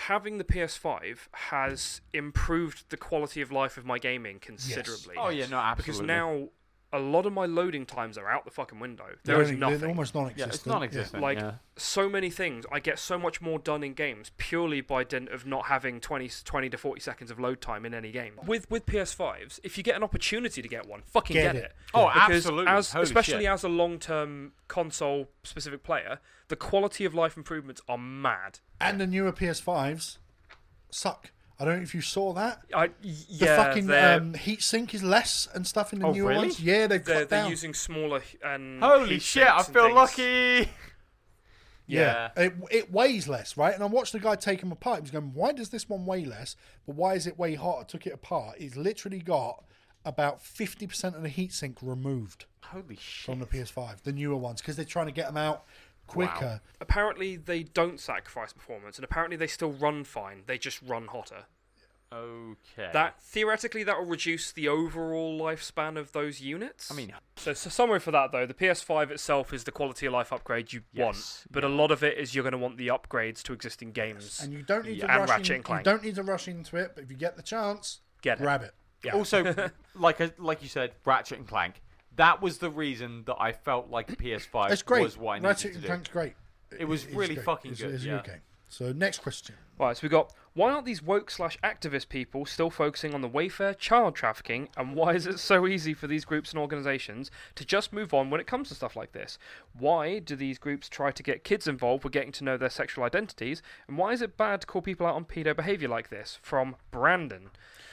having 0.07 0.37
the 0.37 0.43
PS5 0.43 1.27
has 1.31 1.99
improved 2.13 2.89
the 2.89 2.97
quality 2.97 3.41
of 3.41 3.51
life 3.51 3.77
of 3.77 3.85
my 3.85 3.99
gaming 3.99 4.39
considerably. 4.39 5.15
oh 5.17 5.29
yeah, 5.29 5.45
no, 5.47 5.57
absolutely. 5.57 5.91
because 5.91 6.01
now 6.07 6.47
a 6.91 6.97
lot 6.99 7.25
of 7.27 7.33
my 7.33 7.45
loading 7.45 7.85
times 7.85 8.17
are 8.17 8.27
out 8.27 8.45
the 8.45 8.51
fucking 8.51 8.79
window. 8.79 9.05
They're 9.23 9.35
There 9.35 9.41
is 9.43 9.49
only- 9.49 9.59
they're 9.59 9.69
nothing. 9.71 9.89
almost 9.89 10.15
yeah, 10.15 10.21
non-existent. 10.21 10.53
it's 10.55 10.65
non-existent. 10.65 11.21
Like 11.21 11.37
yeah. 11.37 11.51
so 11.77 12.09
many 12.09 12.29
things, 12.31 12.65
I 12.71 12.79
get 12.79 12.97
so 12.97 13.19
much 13.19 13.41
more 13.41 13.59
done 13.59 13.83
in 13.83 13.93
games 13.93 14.31
purely 14.37 14.81
by 14.81 15.03
dint 15.03 15.29
of 15.29 15.45
not 15.45 15.65
having 15.67 15.99
20, 15.99 16.29
20 16.43 16.69
to 16.69 16.77
forty 16.77 16.99
seconds 16.99 17.29
of 17.29 17.39
load 17.39 17.61
time 17.61 17.85
in 17.85 17.93
any 17.93 18.11
game. 18.11 18.39
With 18.45 18.69
with 18.71 18.85
PS5s, 18.87 19.59
if 19.63 19.77
you 19.77 19.83
get 19.83 19.95
an 19.95 20.03
opportunity 20.03 20.61
to 20.61 20.67
get 20.67 20.87
one, 20.87 21.03
fucking 21.05 21.35
Get 21.35 21.43
get, 21.53 21.55
it. 21.55 21.63
it. 21.65 21.75
Oh, 21.93 22.07
Because 22.11 22.31
absolutely. 22.45 22.71
As, 22.71 22.95
especially 22.95 23.43
shit. 23.43 23.51
as 23.51 23.63
a 23.63 23.69
long 23.69 23.99
term 23.99 24.53
console 24.67 25.29
specific 25.43 25.83
player, 25.83 26.19
the 26.47 26.55
quality 26.55 27.05
of 27.05 27.13
life 27.13 27.37
improvements 27.37 27.81
are 27.87 27.97
mad. 27.99 28.59
And 28.81 28.99
the 28.99 29.05
newer 29.05 29.31
PS5s 29.31 30.17
suck. 30.89 31.31
I 31.59 31.65
don't 31.65 31.77
know 31.77 31.81
if 31.83 31.93
you 31.93 32.01
saw 32.01 32.31
that. 32.33 32.61
I, 32.73 32.87
y- 32.87 32.91
The 33.03 33.45
fucking 33.47 33.87
they're, 33.87 34.17
um, 34.19 34.33
heat 34.33 34.61
sink 34.63 34.93
is 34.93 35.03
less 35.03 35.47
and 35.53 35.67
stuff 35.67 35.91
in 35.91 35.99
the 35.99 36.07
Oh, 36.07 36.13
newer 36.13 36.29
really? 36.29 36.47
ones. 36.47 36.59
Yeah, 36.61 36.87
they've 36.87 37.03
they're, 37.03 37.19
cut 37.21 37.29
they're 37.29 37.49
using 37.49 37.73
smaller 37.73 38.21
and 38.43 38.81
Holy 38.81 39.19
shit! 39.19 39.45
I 39.47 39.61
feel 39.63 39.83
things. 39.85 39.95
lucky. 39.95 40.69
Yeah. 41.87 42.29
It, 42.37 42.53
it 42.71 42.91
weighs 42.93 43.27
less, 43.27 43.57
right? 43.57 43.73
And 43.73 43.81
I 43.83 43.87
watched 43.87 44.13
the 44.13 44.19
guy 44.19 44.35
take 44.35 44.59
them 44.59 44.71
apart. 44.71 44.97
He 44.99 45.01
was 45.01 45.11
going, 45.11 45.33
why 45.33 45.51
does 45.53 45.69
this 45.69 45.89
one 45.89 46.05
weigh 46.05 46.23
less? 46.23 46.55
But 46.85 46.95
why 46.95 47.15
is 47.15 47.25
it 47.25 47.37
way 47.39 47.55
hot? 47.55 47.79
I 47.81 47.83
took 47.83 48.05
it 48.05 48.13
apart. 48.13 48.57
He's 48.59 48.75
literally 48.77 49.19
got 49.19 49.63
about 50.05 50.39
50% 50.43 51.15
of 51.15 51.23
the 51.23 51.29
heatsink 51.29 51.77
removed 51.81 52.45
Holy 52.63 52.95
shit. 52.95 53.25
from 53.25 53.39
the 53.39 53.45
PS5, 53.47 54.03
the 54.03 54.11
newer 54.13 54.35
ones, 54.37 54.61
because 54.61 54.75
they're 54.75 54.85
trying 54.85 55.07
to 55.07 55.11
get 55.11 55.25
them 55.27 55.37
out 55.37 55.65
quicker. 56.09 56.61
Apparently, 56.81 57.35
they 57.35 57.63
don't 57.63 57.99
sacrifice 57.99 58.53
performance, 58.53 58.97
and 58.97 59.03
apparently 59.05 59.37
they 59.37 59.47
still 59.47 59.71
run 59.71 60.03
fine. 60.03 60.43
They 60.47 60.57
just 60.57 60.81
run 60.81 61.07
hotter. 61.07 61.45
Okay. 62.11 62.89
That 62.91 63.21
theoretically 63.21 63.83
that 63.83 63.97
will 63.99 64.05
reduce 64.07 64.51
the 64.51 64.67
overall 64.67 65.39
lifespan 65.39 65.95
of 65.97 66.11
those 66.11 66.41
units. 66.41 66.91
I 66.91 66.95
mean, 66.95 67.13
so, 67.35 67.53
so 67.53 67.69
summary 67.69 67.99
for 67.99 68.09
that 68.11 68.31
though, 68.31 68.47
the 68.47 68.53
PS5 68.55 69.11
itself 69.11 69.53
is 69.53 69.63
the 69.65 69.71
quality 69.71 70.07
of 70.07 70.13
life 70.13 70.33
upgrade 70.33 70.73
you 70.73 70.81
want, 70.95 71.17
Yes, 71.17 71.47
but 71.51 71.63
a 71.63 71.67
lot 71.69 71.91
of 71.91 72.03
it 72.03 72.17
is 72.17 72.33
you're 72.33 72.43
going 72.43 72.53
to 72.53 72.57
want 72.57 72.77
the 72.77 72.87
upgrades 72.87 73.43
to 73.43 73.53
existing 73.53 73.91
games. 73.91 74.39
And 74.41 74.51
you 74.51 74.63
don't 74.63 74.85
need 74.85 74.97
Yeah. 74.97 75.05
to 75.07 75.11
And 75.21 75.29
rush 75.29 75.49
in, 75.51 75.55
and 75.57 75.67
You 75.69 75.83
don't 75.83 76.03
need 76.03 76.15
to 76.15 76.23
rush 76.23 76.47
into 76.47 76.77
it, 76.77 76.93
but 76.95 77.03
if 77.03 77.11
you 77.11 77.17
get 77.17 77.37
the 77.37 77.43
chance, 77.43 77.99
Get 78.23 78.39
it. 78.39 78.41
grab 78.41 78.63
it. 78.63 78.73
Yeah. 79.03 79.13
Also, 79.13 79.69
like 79.95 80.19
a, 80.19 80.33
like 80.39 80.63
you 80.63 80.67
said, 80.69 80.93
Ratchet 81.05 81.37
and 81.37 81.47
Clank. 81.47 81.79
That 82.19 82.41
was 82.41 82.57
the 82.57 82.69
reason 82.69 83.23
that 83.27 83.37
I 83.39 83.53
felt 83.53 83.89
like 83.89 84.07
PS5 84.21 84.71
It's 84.71 84.81
great. 84.81 85.03
was 85.03 85.17
what 85.17 85.31
I 85.31 85.35
needed 85.39 85.47
Ratchet 85.47 85.71
to 85.71 85.75
and 85.77 85.81
do. 85.81 85.87
Clank's 85.87 86.09
great. 86.09 86.33
It 86.77 86.83
was 86.85 87.05
It's 87.05 87.13
really 87.15 87.35
great. 87.35 87.45
fucking 87.45 87.71
It's- 87.71 87.81
good, 87.85 87.95
It's 87.95 88.03
a 88.03 88.07
yeah. 88.07 88.15
good 88.17 88.25
game. 88.25 88.41
So 88.67 88.91
next 88.91 89.19
question. 89.23 89.55
Right, 89.79 89.95
so 89.97 90.01
we 90.03 90.09
got 90.09 90.33
why 90.53 90.71
aren't 90.71 90.85
these 90.85 91.01
woke 91.01 91.31
slash 91.31 91.57
activist 91.63 92.09
people 92.09 92.45
still 92.45 92.69
focusing 92.69 93.13
on 93.15 93.21
the 93.21 93.29
Wayfair 93.29 93.77
child 93.77 94.13
trafficking, 94.15 94.67
and 94.75 94.93
why 94.93 95.13
is 95.13 95.25
it 95.25 95.39
so 95.39 95.65
easy 95.65 95.93
for 95.93 96.05
these 96.07 96.25
groups 96.25 96.51
and 96.51 96.59
organisations 96.59 97.31
to 97.55 97.63
just 97.65 97.93
move 97.93 98.13
on 98.13 98.29
when 98.29 98.41
it 98.41 98.45
comes 98.47 98.67
to 98.67 98.75
stuff 98.75 98.95
like 98.97 99.13
this? 99.13 99.39
Why 99.73 100.19
do 100.19 100.35
these 100.35 100.59
groups 100.59 100.89
try 100.89 101.11
to 101.11 101.23
get 101.23 101.45
kids 101.45 101.67
involved 101.67 102.03
with 102.03 102.11
getting 102.13 102.33
to 102.33 102.43
know 102.43 102.57
their 102.57 102.69
sexual 102.69 103.05
identities, 103.05 103.63
and 103.87 103.97
why 103.97 104.11
is 104.11 104.21
it 104.21 104.35
bad 104.37 104.61
to 104.61 104.67
call 104.67 104.81
people 104.81 105.07
out 105.07 105.15
on 105.15 105.23
pedo 105.25 105.55
behaviour 105.55 105.87
like 105.87 106.09
this? 106.09 106.37
From 106.41 106.75
Brandon. 106.91 107.49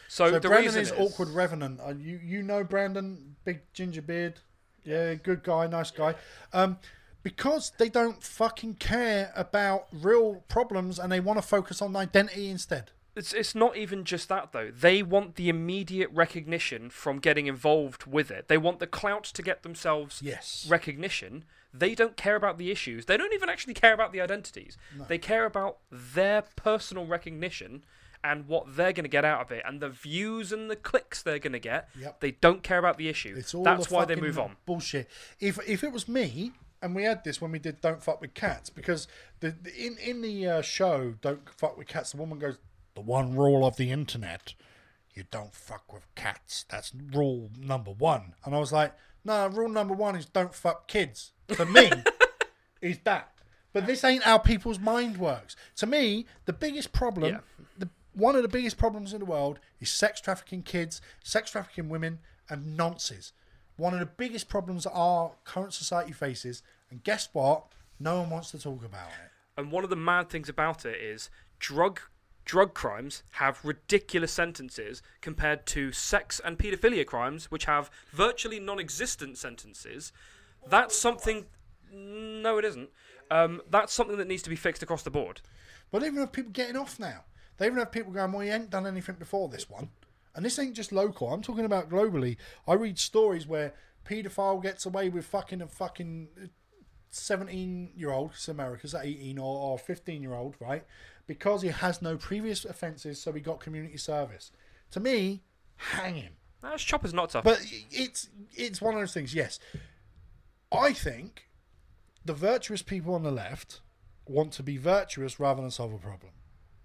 So, 0.09 0.27
So 0.31 0.39
the 0.39 0.49
Brandon 0.49 0.74
reason 0.74 0.83
is, 0.83 0.93
awkward 0.93 1.28
revenant. 1.31 1.81
Uh, 1.81 1.95
you 1.99 2.20
you 2.23 2.43
know 2.43 2.62
Brandon, 2.65 3.37
big 3.45 3.61
ginger 3.73 4.03
beard, 4.03 4.41
yeah, 4.85 5.15
good 5.15 5.43
guy, 5.43 5.66
nice 5.66 5.91
guy. 5.91 6.15
Um, 6.53 6.78
because 7.23 7.73
they 7.78 7.89
don't 7.89 8.23
fucking 8.23 8.74
care 8.74 9.33
about 9.35 9.87
real 9.93 10.45
problems 10.49 10.99
and 10.99 11.11
they 11.11 11.19
want 11.19 11.39
to 11.41 11.47
focus 11.47 11.83
on 11.83 11.97
identity 11.97 12.49
instead. 12.51 12.93
It's 13.16 13.33
it's 13.33 13.55
not 13.55 13.77
even 13.77 14.05
just 14.05 14.28
that 14.28 14.53
though. 14.53 14.70
They 14.70 15.03
want 15.03 15.37
the 15.37 15.49
immediate 15.49 16.11
recognition 16.12 16.91
from 16.91 17.19
getting 17.19 17.47
involved 17.47 18.05
with 18.07 18.31
it. 18.31 18.47
They 18.49 18.59
want 18.59 18.78
the 18.78 18.87
clout 18.87 19.24
to 19.24 19.43
get 19.43 19.62
themselves 19.62 20.20
Yes. 20.23 20.66
recognition. 20.69 21.45
They 21.74 21.95
don't 21.95 22.16
care 22.16 22.37
about 22.37 22.59
the 22.59 22.70
issues. 22.70 23.07
They 23.07 23.16
don't 23.16 23.33
even 23.33 23.49
actually 23.49 23.74
care 23.74 23.93
about 23.93 24.12
the 24.12 24.20
identities. 24.20 24.78
They 25.09 25.19
care 25.19 25.45
about 25.47 25.78
their 25.91 26.43
personal 26.57 27.07
recognition 27.07 27.85
and 28.24 28.47
what 28.48 28.76
they're 28.76 28.93
going 28.93 29.05
to 29.05 29.09
get 29.10 29.24
out 29.24 29.40
of 29.40 29.51
it 29.52 29.62
and 29.66 29.80
the 29.80 29.88
views 29.88 30.52
and 30.52 30.70
the 30.70 30.76
clicks 30.76 31.22
they're 31.22 31.38
going 31.38 31.52
to 31.52 31.59
get. 31.59 31.88
Yep. 32.01 32.20
They 32.20 32.32
don't 32.32 32.62
care 32.62 32.78
about 32.78 32.98
the 32.98 33.09
issue. 33.09 33.34
It's 33.36 33.55
all 33.55 33.64
That's 33.64 33.90
why 33.90 34.05
they 34.05 34.16
move 34.16 34.38
on. 34.38 34.56
Bullshit. 34.66 35.09
If 35.40 35.59
if 35.68 35.82
it 35.84 35.93
was 35.93 36.09
me, 36.09 36.52
and 36.82 36.94
we 36.94 37.05
had 37.05 37.24
this 37.24 37.40
when 37.40 37.52
we 37.52 37.59
did 37.59 37.80
"Don't 37.80 38.02
Fuck 38.02 38.20
with 38.20 38.34
Cats," 38.34 38.70
because 38.70 39.09
the, 39.40 39.51
the 39.51 39.74
in 39.74 39.97
in 39.98 40.22
the 40.22 40.47
uh, 40.47 40.62
show 40.62 41.14
"Don't 41.20 41.48
Fuck 41.51 41.76
with 41.78 41.88
Cats," 41.88 42.12
the 42.12 42.18
woman 42.18 42.38
goes, 42.38 42.59
"The 42.94 43.01
one 43.01 43.34
rule 43.34 43.66
of 43.66 43.76
the 43.76 43.90
internet, 43.90 44.55
you 45.14 45.24
don't 45.30 45.55
fuck 45.55 45.93
with 45.93 46.06
cats. 46.14 46.64
That's 46.68 46.93
rule 47.12 47.51
number 47.59 47.90
one." 47.93 48.34
And 48.44 48.55
I 48.55 48.59
was 48.59 48.72
like, 48.72 48.94
"No, 49.24 49.47
rule 49.48 49.68
number 49.70 49.94
one 49.94 50.16
is 50.16 50.26
don't 50.26 50.55
fuck 50.55 50.86
kids." 50.88 51.32
For 51.48 51.64
me, 51.64 51.90
is 52.80 52.98
that. 53.05 53.32
But 53.72 53.86
this 53.86 54.05
ain't 54.05 54.22
how 54.22 54.38
people's 54.38 54.78
mind 54.78 55.18
works. 55.18 55.55
To 55.76 55.86
me, 55.86 56.24
the 56.47 56.55
biggest 56.55 56.93
problem, 56.93 57.34
Yeah. 57.34 57.40
the 57.78 57.90
one 58.16 58.34
of 58.34 58.43
the 58.43 58.48
biggest 58.48 58.78
problems 58.78 59.12
in 59.12 59.20
the 59.20 59.26
world 59.26 59.60
is 59.78 59.90
sex 59.90 60.22
trafficking 60.22 60.62
kids, 60.62 61.02
sex 61.22 61.51
trafficking 61.51 61.90
women, 61.90 62.20
and 62.48 62.74
nonsense. 62.76 63.34
One 63.76 63.93
of 63.93 64.01
the 64.01 64.06
biggest 64.06 64.48
problems 64.48 64.84
that 64.84 64.93
our 64.93 65.32
current 65.44 65.74
society 65.74 66.12
faces. 66.12 66.62
And 66.90 67.05
guess 67.05 67.28
what? 67.34 67.66
No 68.01 68.20
one 68.20 68.30
wants 68.30 68.51
to 68.52 68.59
talk 68.59 68.84
about 68.84 69.09
it. 69.09 69.30
And 69.59 69.70
one 69.70 69.84
of 69.84 69.90
the 69.90 69.97
mad 69.97 70.30
things 70.30 70.48
about 70.48 70.86
it 70.86 70.98
is 70.98 71.28
drug 71.59 72.01
drug 72.47 72.72
crimes 72.74 73.22
have 73.32 73.62
ridiculous 73.64 74.32
sentences 74.32 75.02
compared 75.20 75.66
to 75.66 75.93
sex 75.93 76.40
and 76.43 76.56
paedophilia 76.56 77.05
crimes, 77.05 77.51
which 77.51 77.64
have 77.64 77.90
virtually 78.12 78.60
non-existent 78.60 79.36
sentences. 79.36 80.12
That's 80.66 80.97
something. 80.97 81.47
No, 81.93 82.56
it 82.56 82.64
isn't. 82.64 82.88
Um, 83.30 83.60
that's 83.68 83.93
something 83.93 84.16
that 84.16 84.28
needs 84.28 84.43
to 84.44 84.51
be 84.51 84.56
fixed 84.56 84.82
across 84.82 85.02
the 85.02 85.10
board. 85.10 85.43
But 85.90 86.02
even 86.02 86.20
have 86.20 86.32
people 86.32 86.52
getting 86.52 86.76
off 86.76 86.98
now. 86.98 87.24
They 87.59 87.66
even 87.66 87.78
have 87.78 87.93
people 87.93 88.12
going, 88.12 88.33
well, 88.33 88.45
you 88.45 88.53
ain't 88.53 88.70
done 88.70 88.87
anything 88.87 89.16
before 89.16 89.49
this 89.49 89.69
one. 89.69 89.91
And 90.35 90.45
this 90.45 90.59
ain't 90.59 90.77
just 90.77 90.93
local. 90.93 91.33
I'm 91.33 91.43
talking 91.43 91.65
about 91.65 91.89
globally. 91.89 92.37
I 92.69 92.74
read 92.74 92.99
stories 92.99 93.47
where 93.47 93.74
paedophile 94.09 94.62
gets 94.62 94.85
away 94.85 95.09
with 95.09 95.24
fucking 95.24 95.62
a 95.62 95.66
fucking 95.66 96.28
17 97.11 97.91
year 97.97 98.11
old, 98.11 98.33
it's 98.33 98.49
America's 98.49 98.95
18 98.95 99.39
or, 99.39 99.73
or 99.73 99.78
15 99.78 100.23
year 100.23 100.35
old, 100.35 100.55
right? 100.61 100.85
Because 101.27 101.62
he 101.62 101.69
has 101.69 102.03
no 102.03 102.16
previous 102.16 102.65
offences, 102.65 103.20
so 103.20 103.33
he 103.33 103.41
got 103.41 103.61
community 103.61 103.97
service. 103.97 104.53
To 104.93 105.01
me, 105.01 105.43
hang 105.77 106.16
him. 106.16 106.33
That's 106.62 106.83
choppers 106.83 107.15
not 107.15 107.31
tough. 107.31 107.45
But 107.45 107.61
it's 107.91 108.28
it's 108.55 108.81
one 108.81 108.95
of 108.95 109.01
those 109.01 109.15
things. 109.15 109.35
Yes, 109.35 109.59
I 110.73 110.93
think 110.93 111.49
the 112.24 112.35
virtuous 112.35 112.83
people 112.83 113.15
on 113.15 113.23
the 113.23 113.31
left 113.31 113.81
want 114.27 114.53
to 114.53 114.62
be 114.62 114.77
virtuous 114.77 115.39
rather 115.39 115.62
than 115.62 115.70
solve 115.70 115.93
a 115.93 115.99
problem. 115.99 116.33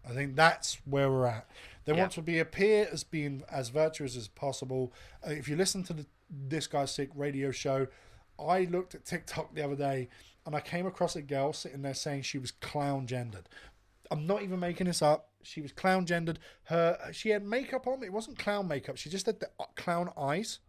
I 0.07 0.13
think 0.13 0.35
that's 0.35 0.77
where 0.85 1.09
we're 1.09 1.27
at. 1.27 1.47
They 1.85 1.93
want 1.93 2.11
to 2.13 2.21
be 2.21 2.39
appear 2.39 2.87
as 2.91 3.03
being 3.03 3.43
as 3.49 3.69
virtuous 3.69 4.15
as 4.15 4.27
possible. 4.27 4.93
Uh, 5.25 5.31
if 5.31 5.47
you 5.47 5.55
listen 5.55 5.83
to 5.83 5.93
the 5.93 6.05
this 6.29 6.67
guy's 6.67 6.91
sick 6.91 7.09
radio 7.15 7.51
show, 7.51 7.87
I 8.39 8.65
looked 8.65 8.95
at 8.95 9.05
TikTok 9.05 9.53
the 9.53 9.63
other 9.63 9.75
day 9.75 10.09
and 10.45 10.55
I 10.55 10.61
came 10.61 10.85
across 10.85 11.15
a 11.15 11.21
girl 11.21 11.53
sitting 11.53 11.81
there 11.81 11.93
saying 11.93 12.23
she 12.23 12.37
was 12.37 12.51
clown 12.51 13.07
gendered. 13.07 13.49
I'm 14.09 14.25
not 14.27 14.41
even 14.41 14.59
making 14.59 14.87
this 14.87 15.01
up. 15.01 15.29
She 15.43 15.61
was 15.61 15.71
clown 15.71 16.05
gendered. 16.05 16.39
Her 16.63 16.97
she 17.11 17.29
had 17.29 17.43
makeup 17.43 17.87
on. 17.87 18.03
It 18.03 18.13
wasn't 18.13 18.37
clown 18.37 18.67
makeup. 18.67 18.97
She 18.97 19.09
just 19.09 19.25
had 19.25 19.39
the 19.39 19.49
uh, 19.59 19.65
clown 19.75 20.11
eyes, 20.17 20.59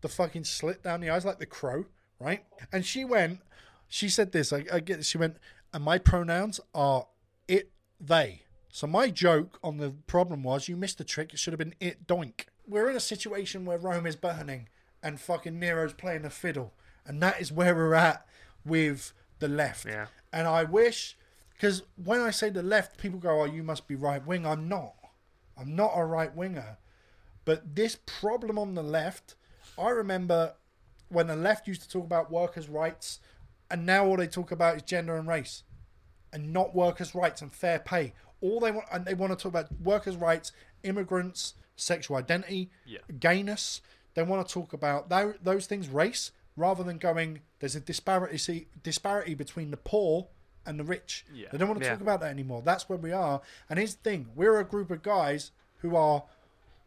the 0.00 0.08
fucking 0.08 0.44
slit 0.44 0.82
down 0.82 1.00
the 1.00 1.10
eyes 1.10 1.24
like 1.24 1.38
the 1.38 1.46
crow, 1.46 1.86
right? 2.18 2.44
And 2.72 2.84
she 2.84 3.04
went. 3.04 3.40
She 3.88 4.08
said 4.08 4.32
this. 4.32 4.52
I, 4.52 4.64
I 4.72 4.80
get. 4.80 5.04
She 5.04 5.18
went. 5.18 5.36
And 5.74 5.84
my 5.84 5.98
pronouns 5.98 6.60
are 6.74 7.06
it, 7.46 7.70
they. 8.00 8.42
So 8.70 8.86
my 8.86 9.10
joke 9.10 9.58
on 9.62 9.78
the 9.78 9.90
problem 10.06 10.42
was 10.42 10.68
you 10.68 10.76
missed 10.76 10.98
the 10.98 11.04
trick. 11.04 11.32
It 11.32 11.38
should 11.38 11.52
have 11.52 11.58
been 11.58 11.74
it 11.80 12.06
doink. 12.06 12.46
We're 12.66 12.90
in 12.90 12.96
a 12.96 13.00
situation 13.00 13.64
where 13.64 13.78
Rome 13.78 14.06
is 14.06 14.16
burning 14.16 14.68
and 15.02 15.20
fucking 15.20 15.58
Nero's 15.58 15.94
playing 15.94 16.22
the 16.22 16.30
fiddle, 16.30 16.74
and 17.06 17.22
that 17.22 17.40
is 17.40 17.50
where 17.50 17.74
we're 17.74 17.94
at 17.94 18.26
with 18.64 19.12
the 19.38 19.48
left. 19.48 19.86
Yeah. 19.86 20.06
And 20.32 20.46
I 20.46 20.64
wish, 20.64 21.16
because 21.54 21.82
when 22.02 22.20
I 22.20 22.30
say 22.30 22.50
the 22.50 22.62
left, 22.62 22.98
people 22.98 23.18
go, 23.18 23.40
"Oh, 23.40 23.44
you 23.44 23.62
must 23.62 23.88
be 23.88 23.94
right 23.94 24.24
wing." 24.24 24.46
I'm 24.46 24.68
not. 24.68 24.94
I'm 25.56 25.74
not 25.74 25.92
a 25.94 26.04
right 26.04 26.34
winger. 26.34 26.78
But 27.44 27.74
this 27.74 27.96
problem 28.04 28.58
on 28.58 28.74
the 28.74 28.82
left, 28.82 29.34
I 29.78 29.88
remember 29.88 30.54
when 31.08 31.26
the 31.26 31.36
left 31.36 31.66
used 31.66 31.82
to 31.82 31.88
talk 31.88 32.04
about 32.04 32.30
workers' 32.30 32.68
rights, 32.68 33.20
and 33.70 33.86
now 33.86 34.04
all 34.04 34.16
they 34.16 34.26
talk 34.26 34.52
about 34.52 34.76
is 34.76 34.82
gender 34.82 35.16
and 35.16 35.26
race, 35.26 35.62
and 36.32 36.52
not 36.52 36.74
workers' 36.74 37.14
rights 37.14 37.40
and 37.40 37.50
fair 37.50 37.78
pay. 37.78 38.12
All 38.40 38.60
they 38.60 38.70
want, 38.70 38.86
and 38.92 39.04
they 39.04 39.14
want 39.14 39.32
to 39.32 39.36
talk 39.42 39.50
about 39.50 39.68
workers' 39.80 40.16
rights, 40.16 40.52
immigrants, 40.82 41.54
sexual 41.76 42.16
identity, 42.16 42.70
Yeah. 42.86 42.98
gayness. 43.18 43.80
They 44.14 44.22
want 44.22 44.46
to 44.46 44.52
talk 44.52 44.72
about 44.72 45.08
tho- 45.08 45.34
those 45.42 45.66
things, 45.66 45.88
race, 45.88 46.32
rather 46.56 46.82
than 46.84 46.98
going. 46.98 47.40
There's 47.60 47.76
a 47.76 47.80
disparity 47.80 48.38
see, 48.38 48.68
disparity 48.82 49.34
between 49.34 49.70
the 49.70 49.76
poor 49.76 50.28
and 50.66 50.78
the 50.78 50.84
rich. 50.84 51.24
Yeah. 51.32 51.48
They 51.50 51.58
don't 51.58 51.68
want 51.68 51.80
to 51.80 51.86
Yeah. 51.86 51.92
talk 51.92 52.00
about 52.00 52.20
that 52.20 52.30
anymore. 52.30 52.62
That's 52.62 52.88
where 52.88 52.98
we 52.98 53.12
are. 53.12 53.40
And 53.68 53.78
here's 53.78 53.94
the 53.96 54.02
thing: 54.02 54.30
we're 54.34 54.58
a 54.60 54.64
group 54.64 54.90
of 54.90 55.02
guys 55.02 55.50
who 55.78 55.94
are 55.96 56.24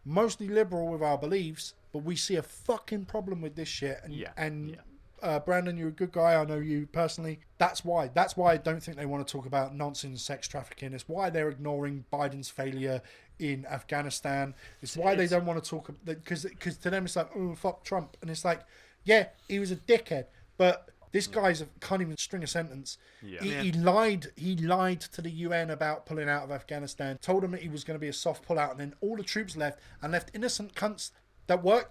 mostly 0.04 0.48
liberal 0.48 0.88
with 0.88 1.02
our 1.02 1.18
beliefs, 1.18 1.74
but 1.92 2.00
we 2.00 2.16
see 2.16 2.36
a 2.36 2.44
fucking 2.44 3.06
problem 3.06 3.42
with 3.42 3.56
this 3.56 3.70
shit. 3.70 4.00
And 4.04 4.14
Yeah, 4.14 4.34
and 4.38 4.72
yeah. 4.72 4.76
Uh, 5.22 5.40
Brandon, 5.40 5.78
you're 5.78 5.90
a 5.90 5.92
good 5.92 6.12
guy. 6.12 6.36
I 6.36 6.46
know 6.46 6.58
you 6.58 6.88
personally. 6.88 7.40
That's 7.58 7.86
why. 7.86 8.10
That's 8.14 8.36
why 8.36 8.54
I 8.54 8.58
don't 8.58 8.82
think 8.82 8.98
they 8.98 9.06
want 9.06 9.26
to 9.26 9.32
talk 9.32 9.46
about 9.46 9.76
nonsense 9.76 10.22
sex 10.24 10.48
trafficking. 10.48 10.94
It's 10.94 11.08
why 11.08 11.30
they're 11.30 11.50
ignoring 11.50 12.06
Biden's 12.12 12.50
failure 12.50 13.02
in 13.40 13.66
Afghanistan. 13.68 14.56
It's 14.82 14.98
why 14.98 15.16
they 15.16 15.28
don't 15.28 15.46
want 15.46 15.64
to 15.64 15.70
talk 15.70 15.92
because 16.04 16.44
because 16.44 16.78
to 16.78 16.90
them 16.90 17.06
it's 17.06 17.16
like 17.16 17.30
oh 17.36 17.56
fuck 17.56 17.84
Trump, 17.84 18.18
and 18.22 18.30
it's 18.30 18.46
like 18.46 18.62
yeah 19.04 19.28
he 19.48 19.60
was 19.60 19.72
a 19.72 19.76
dickhead, 19.76 20.26
but 20.58 20.90
this 21.12 21.28
guy's 21.28 21.64
can't 21.82 22.02
even 22.02 22.18
string 22.18 22.44
a 22.44 22.48
sentence. 22.48 22.98
Yeah. 23.22 23.42
He, 23.42 23.54
he 23.54 23.72
lied. 23.74 24.28
He 24.36 24.56
lied 24.56 25.02
to 25.02 25.22
the 25.22 25.30
UN 25.30 25.70
about 25.70 26.06
pulling 26.06 26.30
out 26.30 26.44
of 26.44 26.52
Afghanistan. 26.52 27.18
Told 27.22 27.44
them 27.44 27.52
that 27.52 27.62
he 27.62 27.70
was 27.70 27.84
going 27.84 27.96
to 27.96 28.00
be 28.00 28.08
a 28.08 28.14
soft 28.14 28.48
pullout, 28.48 28.72
and 28.72 28.80
then 28.80 28.94
all 29.02 29.18
the 29.18 29.24
troops 29.24 29.58
left 29.58 29.80
and 30.02 30.12
left 30.12 30.32
innocent 30.34 30.74
cunts 30.74 31.12
that 31.52 31.64
work. 31.64 31.86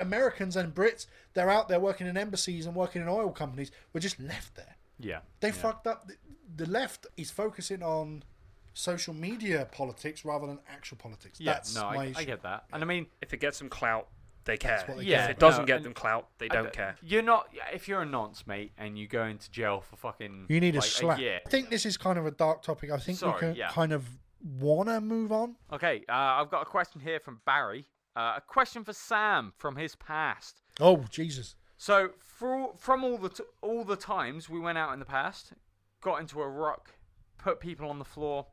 Americans 0.00 0.56
and 0.56 0.74
Brits. 0.74 1.06
They're 1.34 1.50
out 1.50 1.68
there 1.68 1.80
working 1.80 2.06
in 2.06 2.16
embassies 2.16 2.66
and 2.66 2.74
working 2.74 3.00
in 3.02 3.08
oil 3.08 3.30
companies. 3.30 3.70
Were 3.92 4.00
just 4.00 4.18
left 4.20 4.54
there. 4.56 4.76
Yeah. 4.98 5.20
They 5.40 5.48
yeah. 5.48 5.54
fucked 5.64 5.86
up. 5.86 6.06
The- 6.08 6.16
The 6.56 6.66
left 6.70 7.06
is 7.16 7.30
focusing 7.30 7.82
on 7.82 8.22
social 8.74 9.14
media 9.14 9.66
politics 9.72 10.24
rather 10.24 10.46
than 10.46 10.58
actual 10.68 10.98
politics. 10.98 11.40
Yeah, 11.40 11.54
That's 11.54 11.74
no, 11.74 11.82
my 11.82 11.96
I, 11.96 12.04
issue. 12.06 12.18
I 12.20 12.24
get 12.24 12.42
that. 12.42 12.64
And 12.72 12.82
I 12.82 12.86
mean, 12.86 13.06
if 13.22 13.32
it 13.32 13.40
gets 13.40 13.58
them 13.58 13.68
clout, 13.68 14.06
they 14.44 14.56
care. 14.56 14.84
they 14.86 15.04
Yeah, 15.04 15.24
if 15.24 15.30
it 15.30 15.38
doesn't 15.38 15.62
no, 15.62 15.66
get 15.66 15.82
them 15.82 15.94
clout, 15.94 16.28
they 16.38 16.46
I 16.50 16.54
don't 16.56 16.72
care. 16.72 16.94
You're 17.02 17.22
not. 17.22 17.48
If 17.72 17.88
you're 17.88 18.02
a 18.02 18.06
nonce, 18.06 18.46
mate, 18.46 18.72
and 18.78 18.96
you 18.98 19.06
go 19.08 19.24
into 19.24 19.50
jail 19.50 19.80
for 19.80 19.96
fucking. 19.96 20.46
You 20.48 20.60
need 20.60 20.76
a 20.76 20.82
slap. 20.82 21.18
year. 21.18 21.40
I 21.46 21.48
think 21.48 21.70
this 21.70 21.84
is 21.86 21.96
kind 21.96 22.18
of 22.20 22.26
a 22.26 22.30
dark 22.30 22.62
topic. 22.62 22.90
I 22.90 22.98
think 22.98 23.16
we 23.18 23.28
Sorry, 23.28 23.40
can 23.40 23.54
yeah. 23.56 23.70
kind 23.70 23.92
of 23.92 24.04
wanna 24.60 25.00
move 25.00 25.32
on. 25.32 25.56
Okay, 25.72 26.04
uh, 26.08 26.12
I've 26.38 26.50
got 26.50 26.62
a 26.62 26.66
question 26.66 27.00
here 27.00 27.18
from 27.20 27.40
Barry. 27.46 27.86
Uh, 28.16 28.34
a 28.36 28.42
question 28.46 28.84
for 28.84 28.92
Sam 28.92 29.52
from 29.56 29.76
his 29.76 29.96
past. 29.96 30.62
Oh 30.80 31.04
Jesus! 31.10 31.56
So, 31.76 32.10
for, 32.20 32.72
from 32.78 33.02
all 33.04 33.18
the 33.18 33.28
t- 33.28 33.44
all 33.60 33.84
the 33.84 33.96
times 33.96 34.48
we 34.48 34.60
went 34.60 34.78
out 34.78 34.92
in 34.92 35.00
the 35.00 35.04
past, 35.04 35.52
got 36.00 36.20
into 36.20 36.40
a 36.40 36.48
ruck, 36.48 36.90
put 37.38 37.60
people 37.60 37.88
on 37.90 37.98
the 37.98 38.04
floor, 38.04 38.46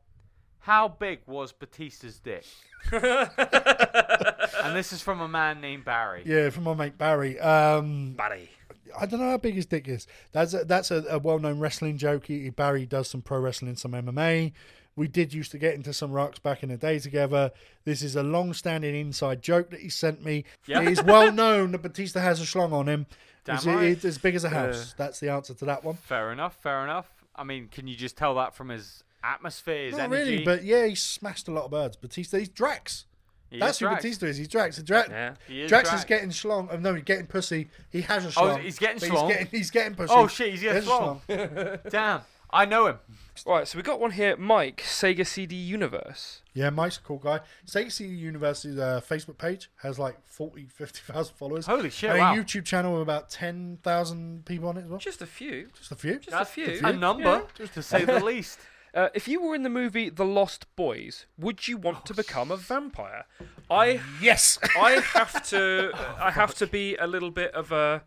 How 0.60 0.88
big 0.88 1.20
was 1.26 1.52
Batista's 1.52 2.18
dick? 2.20 2.44
and 2.92 4.76
this 4.76 4.92
is 4.92 5.00
from 5.02 5.20
a 5.20 5.28
man 5.28 5.60
named 5.60 5.84
Barry. 5.84 6.22
Yeah, 6.24 6.50
from 6.50 6.64
my 6.64 6.74
mate 6.74 6.98
Barry. 6.98 7.38
Um, 7.40 8.14
Barry. 8.14 8.50
I 8.98 9.06
don't 9.06 9.20
know 9.20 9.30
how 9.30 9.38
big 9.38 9.54
his 9.54 9.66
dick 9.66 9.88
is. 9.88 10.06
That's 10.32 10.52
a, 10.54 10.64
that's 10.64 10.90
a, 10.90 11.04
a 11.08 11.18
well-known 11.18 11.58
wrestling 11.60 11.96
joke. 11.96 12.26
He, 12.26 12.50
Barry 12.50 12.84
does 12.84 13.08
some 13.08 13.22
pro 13.22 13.38
wrestling, 13.40 13.76
some 13.76 13.92
MMA. 13.92 14.52
We 14.94 15.08
did 15.08 15.32
used 15.32 15.50
to 15.52 15.58
get 15.58 15.74
into 15.74 15.92
some 15.92 16.12
rocks 16.12 16.38
back 16.38 16.62
in 16.62 16.68
the 16.68 16.76
day 16.76 16.98
together. 16.98 17.50
This 17.84 18.02
is 18.02 18.14
a 18.14 18.22
long-standing 18.22 18.94
inside 18.94 19.40
joke 19.42 19.70
that 19.70 19.80
he 19.80 19.88
sent 19.88 20.24
me. 20.24 20.44
Yeah. 20.66 20.82
It 20.82 20.88
is 20.88 21.02
well 21.02 21.32
known 21.32 21.72
that 21.72 21.82
Batista 21.82 22.20
has 22.20 22.40
a 22.40 22.44
schlong 22.44 22.72
on 22.72 22.88
him. 22.88 23.06
Damn 23.44 23.56
It's, 23.56 23.66
right. 23.66 23.84
it's 23.84 24.04
as 24.04 24.18
big 24.18 24.34
as 24.34 24.44
a 24.44 24.50
house. 24.50 24.94
That's 24.96 25.18
the 25.18 25.30
answer 25.30 25.54
to 25.54 25.64
that 25.64 25.82
one. 25.82 25.94
Fair 25.96 26.30
enough, 26.30 26.56
fair 26.62 26.84
enough. 26.84 27.10
I 27.34 27.44
mean, 27.44 27.68
can 27.68 27.86
you 27.86 27.96
just 27.96 28.16
tell 28.16 28.34
that 28.34 28.54
from 28.54 28.68
his 28.68 29.02
atmosphere, 29.24 29.86
his 29.86 29.96
Not 29.96 30.12
energy? 30.12 30.32
really, 30.32 30.44
but 30.44 30.62
yeah, 30.64 30.86
he 30.86 30.94
smashed 30.94 31.48
a 31.48 31.52
lot 31.52 31.64
of 31.64 31.70
birds. 31.70 31.96
Batista, 31.96 32.38
he's 32.38 32.48
Drax. 32.50 33.06
He 33.50 33.58
That's 33.58 33.78
who 33.78 33.86
Drax. 33.86 34.02
Batista 34.02 34.26
is. 34.26 34.36
He's 34.38 34.48
Drax. 34.48 34.82
Drax, 34.82 35.08
Yeah. 35.10 35.34
He 35.48 35.62
is 35.62 35.68
Drax, 35.68 35.88
Drax. 35.90 36.02
is 36.02 36.04
getting 36.06 36.30
schlong. 36.30 36.68
Oh, 36.70 36.76
no, 36.76 36.94
he's 36.94 37.04
getting 37.04 37.26
pussy. 37.26 37.68
He 37.90 38.00
has 38.02 38.24
a 38.24 38.28
oh, 38.28 38.30
schlong. 38.30 38.54
Oh, 38.54 38.56
he's 38.56 38.78
getting 38.78 39.10
schlong? 39.10 39.26
He's 39.28 39.36
getting, 39.36 39.46
he's 39.50 39.70
getting 39.70 39.94
pussy. 39.94 40.14
Oh 40.14 40.26
shit, 40.26 40.50
he's 40.52 40.62
getting 40.62 40.82
has 40.82 40.86
a 40.86 40.90
schlong. 40.90 41.80
Damn, 41.90 42.20
I 42.52 42.64
know 42.64 42.86
him. 42.86 42.98
Right, 43.46 43.66
so 43.66 43.78
we 43.78 43.82
got 43.82 43.98
one 43.98 44.10
here, 44.10 44.36
Mike, 44.36 44.82
Sega 44.86 45.26
CD 45.26 45.56
Universe. 45.56 46.42
Yeah, 46.52 46.68
Mike's 46.68 46.98
a 46.98 47.00
cool 47.00 47.16
guy. 47.16 47.40
Sega 47.66 47.90
CD 47.90 48.12
Universe's 48.14 48.78
uh, 48.78 49.00
Facebook 49.08 49.38
page 49.38 49.70
has 49.82 49.98
like 49.98 50.16
40, 50.26 50.66
50,000 50.66 51.34
followers. 51.34 51.66
Holy 51.66 51.88
shit! 51.88 52.10
and 52.10 52.18
wow. 52.18 52.34
a 52.34 52.36
YouTube 52.36 52.64
channel 52.66 52.92
with 52.92 53.02
about 53.02 53.30
10,000 53.30 54.44
people 54.44 54.68
on 54.68 54.76
it 54.76 54.84
as 54.84 54.90
well. 54.90 54.98
Just 54.98 55.22
a 55.22 55.26
few. 55.26 55.68
Just 55.76 55.92
a 55.92 55.96
few. 55.96 56.16
Just 56.18 56.30
That's 56.30 56.50
a 56.50 56.52
few. 56.52 56.80
a 56.84 56.92
number, 56.92 57.44
Yeah. 57.58 57.66
to 57.66 57.82
say 57.82 58.04
the 58.04 58.22
least. 58.24 58.58
Uh, 58.94 59.08
if 59.14 59.26
you 59.26 59.40
were 59.40 59.54
in 59.54 59.62
the 59.62 59.70
movie 59.70 60.10
The 60.10 60.24
Lost 60.26 60.66
Boys, 60.76 61.24
would 61.38 61.66
you 61.66 61.78
want 61.78 62.04
to 62.06 62.14
become 62.14 62.50
a 62.50 62.56
vampire? 62.58 63.24
I 63.70 64.00
Yes. 64.20 64.58
I 64.78 65.00
have 65.14 65.42
to 65.48 65.92
I 66.18 66.30
have 66.30 66.54
to 66.56 66.66
be 66.66 66.96
a 66.96 67.06
little 67.06 67.30
bit 67.30 67.54
of 67.54 67.72
a 67.72 68.02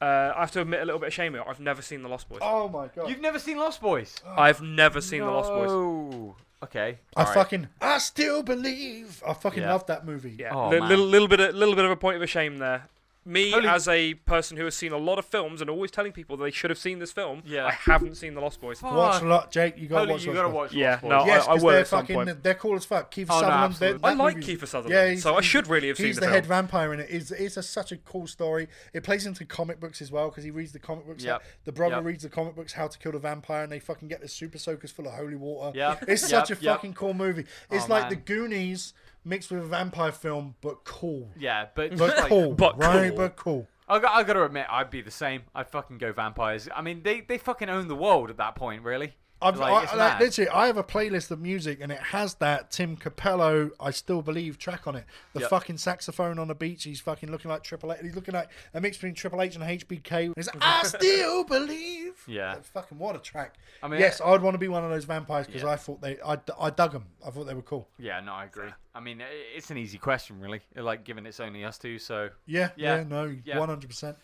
uh, 0.00 0.32
I 0.36 0.40
have 0.40 0.50
to 0.52 0.60
admit 0.62 0.80
a 0.80 0.84
little 0.84 0.98
bit 1.00 1.08
of 1.08 1.12
shame 1.14 1.32
here. 1.34 1.42
I've 1.46 1.60
never 1.60 1.82
seen 1.82 2.02
The 2.02 2.08
Lost 2.08 2.28
Boys. 2.28 2.40
oh 2.42 2.68
my 2.68 2.88
god. 2.88 3.08
You've 3.08 3.20
never 3.20 3.38
seen 3.38 3.58
Lost 3.58 3.80
Boys? 3.80 4.14
I've 4.26 4.62
never 4.62 5.00
seen 5.00 5.20
The 5.20 5.30
Lost 5.30 5.50
Boys. 5.50 5.68
No. 5.68 6.36
Okay. 6.62 6.98
I 7.16 7.20
alright. 7.20 7.34
fucking, 7.34 7.68
I 7.80 7.98
still 7.98 8.42
believe. 8.42 9.22
I 9.26 9.32
fucking 9.34 9.62
Yeah. 9.62 9.72
love 9.72 9.86
that 9.86 10.04
movie. 10.06 10.36
Yeah, 10.38 10.54
Oh, 10.54 10.68
li- 10.68 10.80
man. 10.80 10.88
little 10.88 11.06
little 11.06 11.28
bit 11.28 11.40
of, 11.40 11.54
little 11.54 11.74
bit 11.74 11.84
of 11.84 11.90
a 11.90 11.96
point 11.96 12.16
of 12.16 12.22
a 12.22 12.26
shame 12.26 12.58
there. 12.58 12.88
Me 13.26 13.50
Holy- 13.50 13.68
as 13.68 13.86
a 13.86 14.14
person 14.14 14.56
who 14.56 14.64
has 14.64 14.74
seen 14.74 14.92
a 14.92 14.96
lot 14.96 15.18
of 15.18 15.26
films 15.26 15.60
and 15.60 15.68
always 15.68 15.90
telling 15.90 16.10
people 16.10 16.38
they 16.38 16.50
should 16.50 16.70
have 16.70 16.78
seen 16.78 17.00
this 17.00 17.12
film, 17.12 17.42
Yeah. 17.44 17.66
I 17.66 17.72
haven't 17.72 18.14
seen 18.16 18.32
The 18.34 18.40
Lost 18.40 18.62
Boys. 18.62 18.80
Watch 18.82 19.14
Fuck. 19.14 19.22
a 19.22 19.26
lot, 19.26 19.50
Jake. 19.52 19.76
You 19.76 19.88
gotta 19.88 20.00
Holy, 20.00 20.12
watch 20.12 20.24
you 20.24 20.28
Lost 20.32 20.36
gotta 20.36 20.48
Boys. 20.48 20.54
watch 20.56 20.72
Yeah, 20.72 20.90
Lost 20.92 21.02
Boys. 21.02 21.10
no, 21.10 21.16
I- 21.18 21.26
Yes, 21.26 21.42
I 21.42 21.46
'cause 21.46 21.62
will 21.62 21.70
they're 21.70 21.80
at 21.80 21.86
some 21.86 22.00
fucking, 22.00 22.14
point. 22.14 22.42
they're 22.42 22.54
cool 22.54 22.76
as 22.76 22.84
fuck. 22.86 23.10
Keith 23.10 23.26
Oh, 23.30 23.34
no, 23.34 23.40
Sutherland. 23.40 23.64
absolutely. 23.74 24.00
I 24.04 24.12
like 24.14 24.36
movie- 24.36 24.56
Kiefer 24.56 24.66
Sutherland, 24.66 25.16
Yeah, 25.16 25.20
so 25.20 25.34
I 25.36 25.40
should 25.42 25.66
really 25.68 25.88
have 25.88 25.96
seen 25.98 26.06
He's 26.06 26.14
the 26.16 26.20
the 26.22 26.26
film. 26.28 26.34
head 26.34 26.46
vampire 26.46 26.94
in 26.94 27.00
it. 27.00 27.08
It's, 27.10 27.30
it's 27.30 27.56
a, 27.58 27.62
such 27.62 27.92
a 27.92 27.98
cool 27.98 28.26
story. 28.26 28.68
It 28.94 29.02
plays 29.04 29.26
into 29.26 29.44
comic 29.44 29.80
books 29.80 30.00
as 30.00 30.10
well 30.10 30.30
because 30.30 30.44
he 30.44 30.50
reads 30.50 30.72
the 30.72 30.78
comic 30.78 31.06
books. 31.06 31.22
Yep. 31.22 31.42
The 31.66 31.72
brother 31.72 31.96
Yep. 31.96 32.04
reads 32.04 32.22
the 32.22 32.30
comic 32.30 32.54
books, 32.56 32.72
How 32.72 32.88
to 32.88 32.98
Kill 32.98 33.12
the 33.12 33.18
Vampire, 33.18 33.64
and 33.64 33.70
they 33.70 33.80
fucking 33.80 34.08
get 34.08 34.22
the 34.22 34.28
super 34.28 34.56
soakers 34.56 34.90
full 34.92 35.06
of 35.06 35.12
holy 35.12 35.36
water. 35.36 35.76
Yeah, 35.76 35.96
It's 36.08 36.22
Yep, 36.22 36.46
such 36.46 36.58
a 36.58 36.62
yep. 36.62 36.76
fucking 36.76 36.94
cool 36.94 37.12
movie. 37.12 37.44
It's 37.70 37.84
Oh, 37.84 37.88
like 37.88 38.08
the 38.08 38.16
Goonies 38.16 38.94
mixed 39.24 39.50
with 39.50 39.60
a 39.60 39.66
vampire 39.66 40.12
film, 40.12 40.54
but 40.60 40.84
cool. 40.84 41.30
Yeah, 41.38 41.66
but 41.74 41.96
But 41.96 42.16
like, 42.16 42.28
cool. 42.28 42.54
but 42.54 42.78
right, 42.78 43.08
cool. 43.10 43.16
but 43.16 43.36
cool. 43.36 43.68
I 43.88 43.98
got, 43.98 44.12
I 44.14 44.22
gotta 44.22 44.44
admit, 44.44 44.66
I'd 44.70 44.90
be 44.90 45.00
the 45.00 45.10
same. 45.10 45.42
I'd 45.54 45.68
fucking 45.68 45.98
go 45.98 46.12
vampires. 46.12 46.68
I 46.74 46.80
mean, 46.80 47.02
they, 47.02 47.22
they 47.22 47.38
fucking 47.38 47.68
own 47.68 47.88
the 47.88 47.96
world 47.96 48.30
at 48.30 48.36
that 48.36 48.54
point, 48.54 48.82
really. 48.84 49.14
I've, 49.42 49.58
Like, 49.58 49.92
I, 49.92 49.96
like, 49.96 50.20
literally, 50.20 50.50
I 50.50 50.66
have 50.66 50.76
a 50.76 50.84
playlist 50.84 51.30
of 51.30 51.40
music 51.40 51.78
and 51.80 51.90
it 51.90 51.98
has 52.00 52.34
that 52.34 52.70
Tim 52.70 52.96
Cappello, 52.96 53.70
I 53.80 53.90
Still 53.90 54.20
Believe 54.20 54.58
track 54.58 54.86
on 54.86 54.96
it. 54.96 55.04
The 55.32 55.40
Yep. 55.40 55.50
fucking 55.50 55.78
saxophone 55.78 56.38
on 56.38 56.48
the 56.48 56.54
beach, 56.54 56.84
he's 56.84 57.00
fucking 57.00 57.30
looking 57.30 57.50
like 57.50 57.62
Triple 57.62 57.92
H. 57.92 58.00
He's 58.02 58.14
looking 58.14 58.34
like 58.34 58.50
a 58.74 58.80
mix 58.80 58.96
between 58.98 59.14
Triple 59.14 59.40
H 59.40 59.54
and 59.56 59.64
HBK. 59.64 60.32
He's 60.36 60.46
like, 60.46 60.56
I 60.60 60.82
still 60.84 61.44
believe. 61.44 62.22
Yeah. 62.26 62.54
Like, 62.54 62.64
fucking 62.64 62.98
what 62.98 63.16
a 63.16 63.18
track. 63.18 63.54
I 63.82 63.88
mean, 63.88 64.00
yes, 64.00 64.20
I'd 64.20 64.42
want 64.42 64.54
to 64.54 64.58
be 64.58 64.68
one 64.68 64.84
of 64.84 64.90
those 64.90 65.04
vampires 65.04 65.46
because 65.46 65.62
Yeah. 65.62 65.70
I 65.70 65.76
thought 65.76 66.00
they, 66.02 66.18
I, 66.20 66.38
I 66.58 66.70
dug 66.70 66.92
them. 66.92 67.06
I 67.26 67.30
thought 67.30 67.44
they 67.44 67.54
were 67.54 67.62
cool. 67.62 67.88
Yeah, 67.98 68.20
no, 68.20 68.32
I 68.32 68.44
agree. 68.44 68.68
I 68.94 69.00
mean, 69.00 69.22
it's 69.56 69.70
an 69.70 69.78
easy 69.78 69.96
question, 69.98 70.38
really. 70.40 70.60
Like, 70.76 71.04
given 71.04 71.24
it's 71.24 71.40
only 71.40 71.64
us 71.64 71.78
two, 71.78 71.98
so 71.98 72.28
Yeah, 72.46 72.70
yeah, 72.76 72.96
Yeah. 72.98 73.02
no, 73.04 73.36
Yeah. 73.44 73.56
100%. 73.56 74.16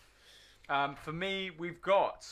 Um, 0.69 0.95
for 0.95 1.13
me, 1.13 1.49
we've 1.57 1.81
got. 1.81 2.27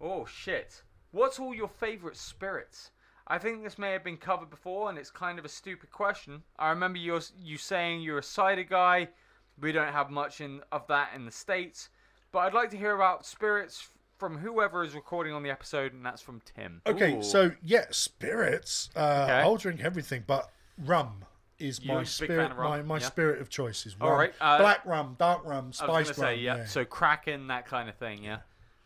Oh 0.00 0.26
shit! 0.26 0.82
What's 1.10 1.38
all 1.38 1.54
your 1.54 1.68
favourite 1.68 2.16
spirits? 2.16 2.90
I 3.26 3.38
think 3.38 3.62
this 3.62 3.78
may 3.78 3.92
have 3.92 4.04
been 4.04 4.16
covered 4.16 4.50
before, 4.50 4.88
and 4.88 4.98
it's 4.98 5.10
kind 5.10 5.38
of 5.38 5.44
a 5.44 5.48
stupid 5.48 5.90
question. 5.90 6.42
I 6.58 6.70
remember 6.70 6.98
you 6.98 7.20
you 7.38 7.58
saying 7.58 8.00
you're 8.00 8.18
a 8.18 8.22
cider 8.22 8.62
guy. 8.62 9.08
We 9.60 9.72
don't 9.72 9.92
have 9.92 10.10
much 10.10 10.40
in 10.40 10.62
of 10.72 10.86
that 10.88 11.10
in 11.14 11.24
the 11.24 11.30
states, 11.30 11.90
but 12.32 12.40
I'd 12.40 12.54
like 12.54 12.70
to 12.70 12.76
hear 12.78 12.94
about 12.94 13.26
spirits 13.26 13.88
from 14.18 14.38
whoever 14.38 14.82
is 14.82 14.94
recording 14.94 15.32
on 15.32 15.42
the 15.42 15.50
episode, 15.50 15.92
and 15.92 16.04
that's 16.04 16.22
from 16.22 16.40
Tim. 16.56 16.80
Okay, 16.86 17.16
Ooh. 17.18 17.22
so 17.22 17.52
yeah, 17.62 17.84
spirits. 17.90 18.90
Uh, 18.96 19.24
Okay. 19.28 19.32
I'll 19.40 19.56
drink 19.56 19.80
everything, 19.82 20.24
but 20.26 20.50
rum 20.84 21.24
is 21.58 21.82
You're 21.84 21.96
my 21.96 22.04
spirit. 22.04 22.56
My, 22.56 22.82
my 22.82 22.96
yeah. 22.98 23.06
spice 23.06 23.40
of 23.40 23.48
choice 23.48 23.84
is 23.84 23.98
rum. 24.00 24.12
right, 24.12 24.32
uh, 24.40 24.58
Black 24.58 24.84
rum, 24.86 25.16
dark 25.18 25.44
rum, 25.44 25.64
I 25.64 25.68
was 25.68 25.76
spiced 25.76 25.88
gonna 26.16 26.28
rum. 26.28 26.36
say, 26.36 26.40
yeah. 26.40 26.56
yeah. 26.58 26.64
So 26.66 26.84
Kraken, 26.84 27.48
that 27.48 27.66
kind 27.66 27.88
of 27.88 27.96
thing, 27.96 28.24
yeah. 28.24 28.38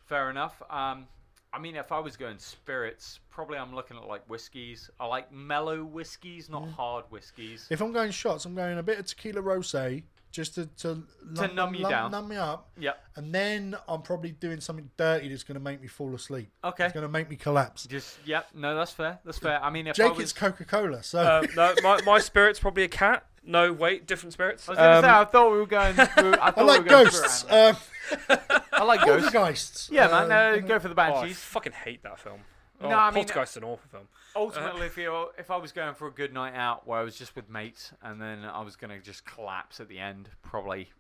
Fair 0.06 0.30
enough. 0.30 0.60
Um, 0.68 1.06
I 1.54 1.58
mean, 1.58 1.76
if 1.76 1.92
I 1.92 1.98
was 1.98 2.16
going 2.16 2.38
spirits, 2.38 3.20
probably 3.30 3.58
I'm 3.58 3.74
looking 3.74 3.96
at 3.98 4.06
like 4.06 4.24
whiskies. 4.28 4.88
I 4.98 5.06
like 5.06 5.30
mellow 5.32 5.84
whiskies, 5.84 6.48
not 6.48 6.66
hard 6.70 7.04
whiskies. 7.10 7.66
If 7.70 7.80
I'm 7.82 7.92
going 7.92 8.10
shots, 8.10 8.44
I'm 8.46 8.54
going 8.54 8.78
a 8.78 8.82
bit 8.82 8.98
of 8.98 9.04
tequila 9.06 9.42
rosé 9.42 10.02
just 10.30 10.54
to 10.54 10.64
to, 10.78 11.02
lump- 11.34 11.54
numb 11.54 11.74
you 11.74 11.82
lump- 11.82 11.90
down. 11.92 12.10
numb 12.10 12.28
me 12.28 12.36
up, 12.36 12.70
Yep. 12.78 12.98
and 13.16 13.34
then 13.34 13.76
I'm 13.86 14.00
probably 14.00 14.30
doing 14.30 14.60
something 14.60 14.88
dirty 14.96 15.28
that's 15.28 15.42
going 15.44 15.56
to 15.56 15.60
make 15.60 15.82
me 15.82 15.88
fall 15.88 16.14
asleep. 16.14 16.48
Okay. 16.64 16.84
It's 16.86 16.94
going 16.94 17.02
to 17.02 17.08
make 17.12 17.28
me 17.28 17.36
collapse. 17.36 17.84
Just 17.86 18.16
yep. 18.24 18.46
No, 18.54 18.74
that's 18.74 18.92
fair. 18.92 19.18
That's 19.26 19.38
fair. 19.38 19.62
I 19.62 19.68
mean, 19.68 19.86
if 19.88 20.00
I 20.00 20.04
Jake, 20.08 20.14
was, 20.16 20.22
it's 20.22 20.32
Coca 20.32 20.64
Cola, 20.64 21.02
so 21.02 21.18
Uh, 21.20 21.46
no, 21.54 21.74
my, 21.82 22.00
my 22.06 22.18
spirit's 22.30 22.58
probably 22.58 22.84
a 22.84 22.88
cat. 22.88 23.26
No, 23.44 23.72
wait, 23.72 24.06
different 24.06 24.32
spirits. 24.32 24.68
I 24.68 24.72
was 24.72 24.78
gonna 24.78 24.96
Um, 24.98 25.02
say, 25.04 25.08
I 25.10 25.24
thought 25.24 25.50
we 25.52 25.58
were 25.58 25.66
going. 25.66 25.96
We 25.96 26.22
were, 26.30 26.40
I, 26.42 26.52
I 26.56 26.62
like 26.62 26.82
were 26.82 26.88
going 26.88 27.04
ghosts. 27.06 27.34
spirit 27.40 27.52
animals. 27.54 27.88
Um, 28.30 28.60
I 28.72 28.84
like 28.84 29.00
ghosts. 29.04 29.30
poltergeists. 29.32 29.90
Yeah, 29.90 30.06
man. 30.08 30.30
Uh, 30.32 30.34
Uh, 30.34 30.56
go 30.66 30.78
for 30.78 30.88
the 30.88 30.94
oh, 30.98 31.02
I 31.02 31.10
banshees. 31.10 31.38
fucking 31.38 31.72
hate 31.72 32.02
that 32.04 32.18
film. 32.20 32.40
Oh, 32.80 32.88
No, 32.88 32.96
I 32.96 33.10
mean- 33.10 33.24
Poltergeist's 33.24 33.56
an 33.56 33.64
awful 33.64 33.88
film. 33.90 34.08
Ultimately, 34.34 34.86
if 34.86 34.96
you 34.96 35.28
if 35.38 35.50
I 35.50 35.56
was 35.56 35.72
going 35.72 35.94
for 35.94 36.06
a 36.06 36.10
good 36.10 36.32
night 36.32 36.54
out 36.54 36.86
where 36.86 36.98
I 36.98 37.02
was 37.02 37.16
just 37.16 37.36
with 37.36 37.50
mates 37.50 37.92
and 38.02 38.20
then 38.20 38.44
I 38.44 38.62
was 38.62 38.76
gonna 38.76 38.98
just 39.00 39.24
collapse 39.26 39.78
at 39.80 39.88
the 39.88 39.98
end, 39.98 40.30
probably, 40.42 40.90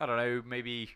I 0.00 0.06
don't 0.06 0.16
know, 0.18 0.42
maybe, 0.46 0.90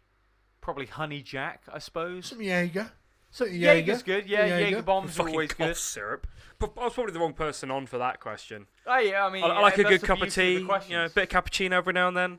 probably 0.61 0.85
Honey 0.87 1.23
Jack, 1.23 1.63
I 1.73 1.79
suppose. 1.79 2.27
some 2.27 2.43
Jaeger. 2.43 2.91
So 3.31 3.45
Jaeger. 3.45 3.67
Jaeger's 3.67 4.03
good. 4.03 4.27
Yeah, 4.29 4.47
Jaeger. 4.47 4.65
Jaeger 4.65 4.83
bombs 4.83 5.11
are 5.11 5.13
Fucking 5.23 5.35
always 5.35 5.51
cough 5.53 5.67
good. 5.69 5.77
syrup. 5.77 6.27
But 6.59 6.73
I 6.77 6.85
was 6.85 6.95
probably 6.95 7.13
the 7.13 7.21
wrong 7.21 7.35
person 7.35 7.71
on 7.71 7.87
for 7.87 7.99
that 7.99 8.21
question. 8.21 8.67
Oh 8.87 8.99
yeah, 8.99 9.25
I 9.25 9.31
mean, 9.31 9.45
I, 9.45 9.49
I 9.49 9.61
like 9.61 9.77
yeah, 9.77 9.81
a 9.81 9.85
that's 9.85 9.95
good 9.95 10.01
the 10.01 10.07
cup 10.07 10.17
of 10.17 10.23
beauty 10.23 10.35
tea, 10.35 10.55
the 10.55 10.61
you 10.61 10.61
know, 10.61 10.65
a 10.65 10.69
questions. 10.69 11.13
bit 11.13 11.33
of 11.35 11.45
cappuccino 11.45 11.73
every 11.73 11.93
now 11.93 12.09
and 12.09 12.17
then. 12.17 12.39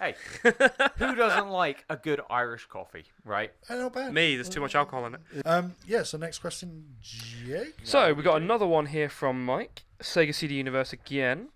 Hey, 0.00 0.14
who 0.98 1.14
doesn't 1.16 1.48
like 1.50 1.84
a 1.90 1.96
good 1.96 2.20
Irish 2.30 2.66
coffee, 2.66 3.06
right? 3.24 3.50
Uh, 3.68 3.74
not 3.74 3.92
bad. 3.92 4.14
Me, 4.14 4.36
there's 4.36 4.48
too 4.48 4.60
much 4.60 4.76
alcohol 4.76 5.06
in 5.06 5.14
it. 5.14 5.20
Um, 5.44 5.74
yeah. 5.88 6.04
So 6.04 6.16
next 6.18 6.38
question, 6.38 6.84
Jake. 7.02 7.74
So 7.82 8.14
we 8.14 8.22
got 8.22 8.40
another 8.40 8.66
one 8.66 8.86
here 8.86 9.08
from 9.08 9.44
Mike, 9.44 9.82
Sega 10.00 10.32
CD 10.34 10.54
Universe 10.54 10.92
again. 10.92 11.48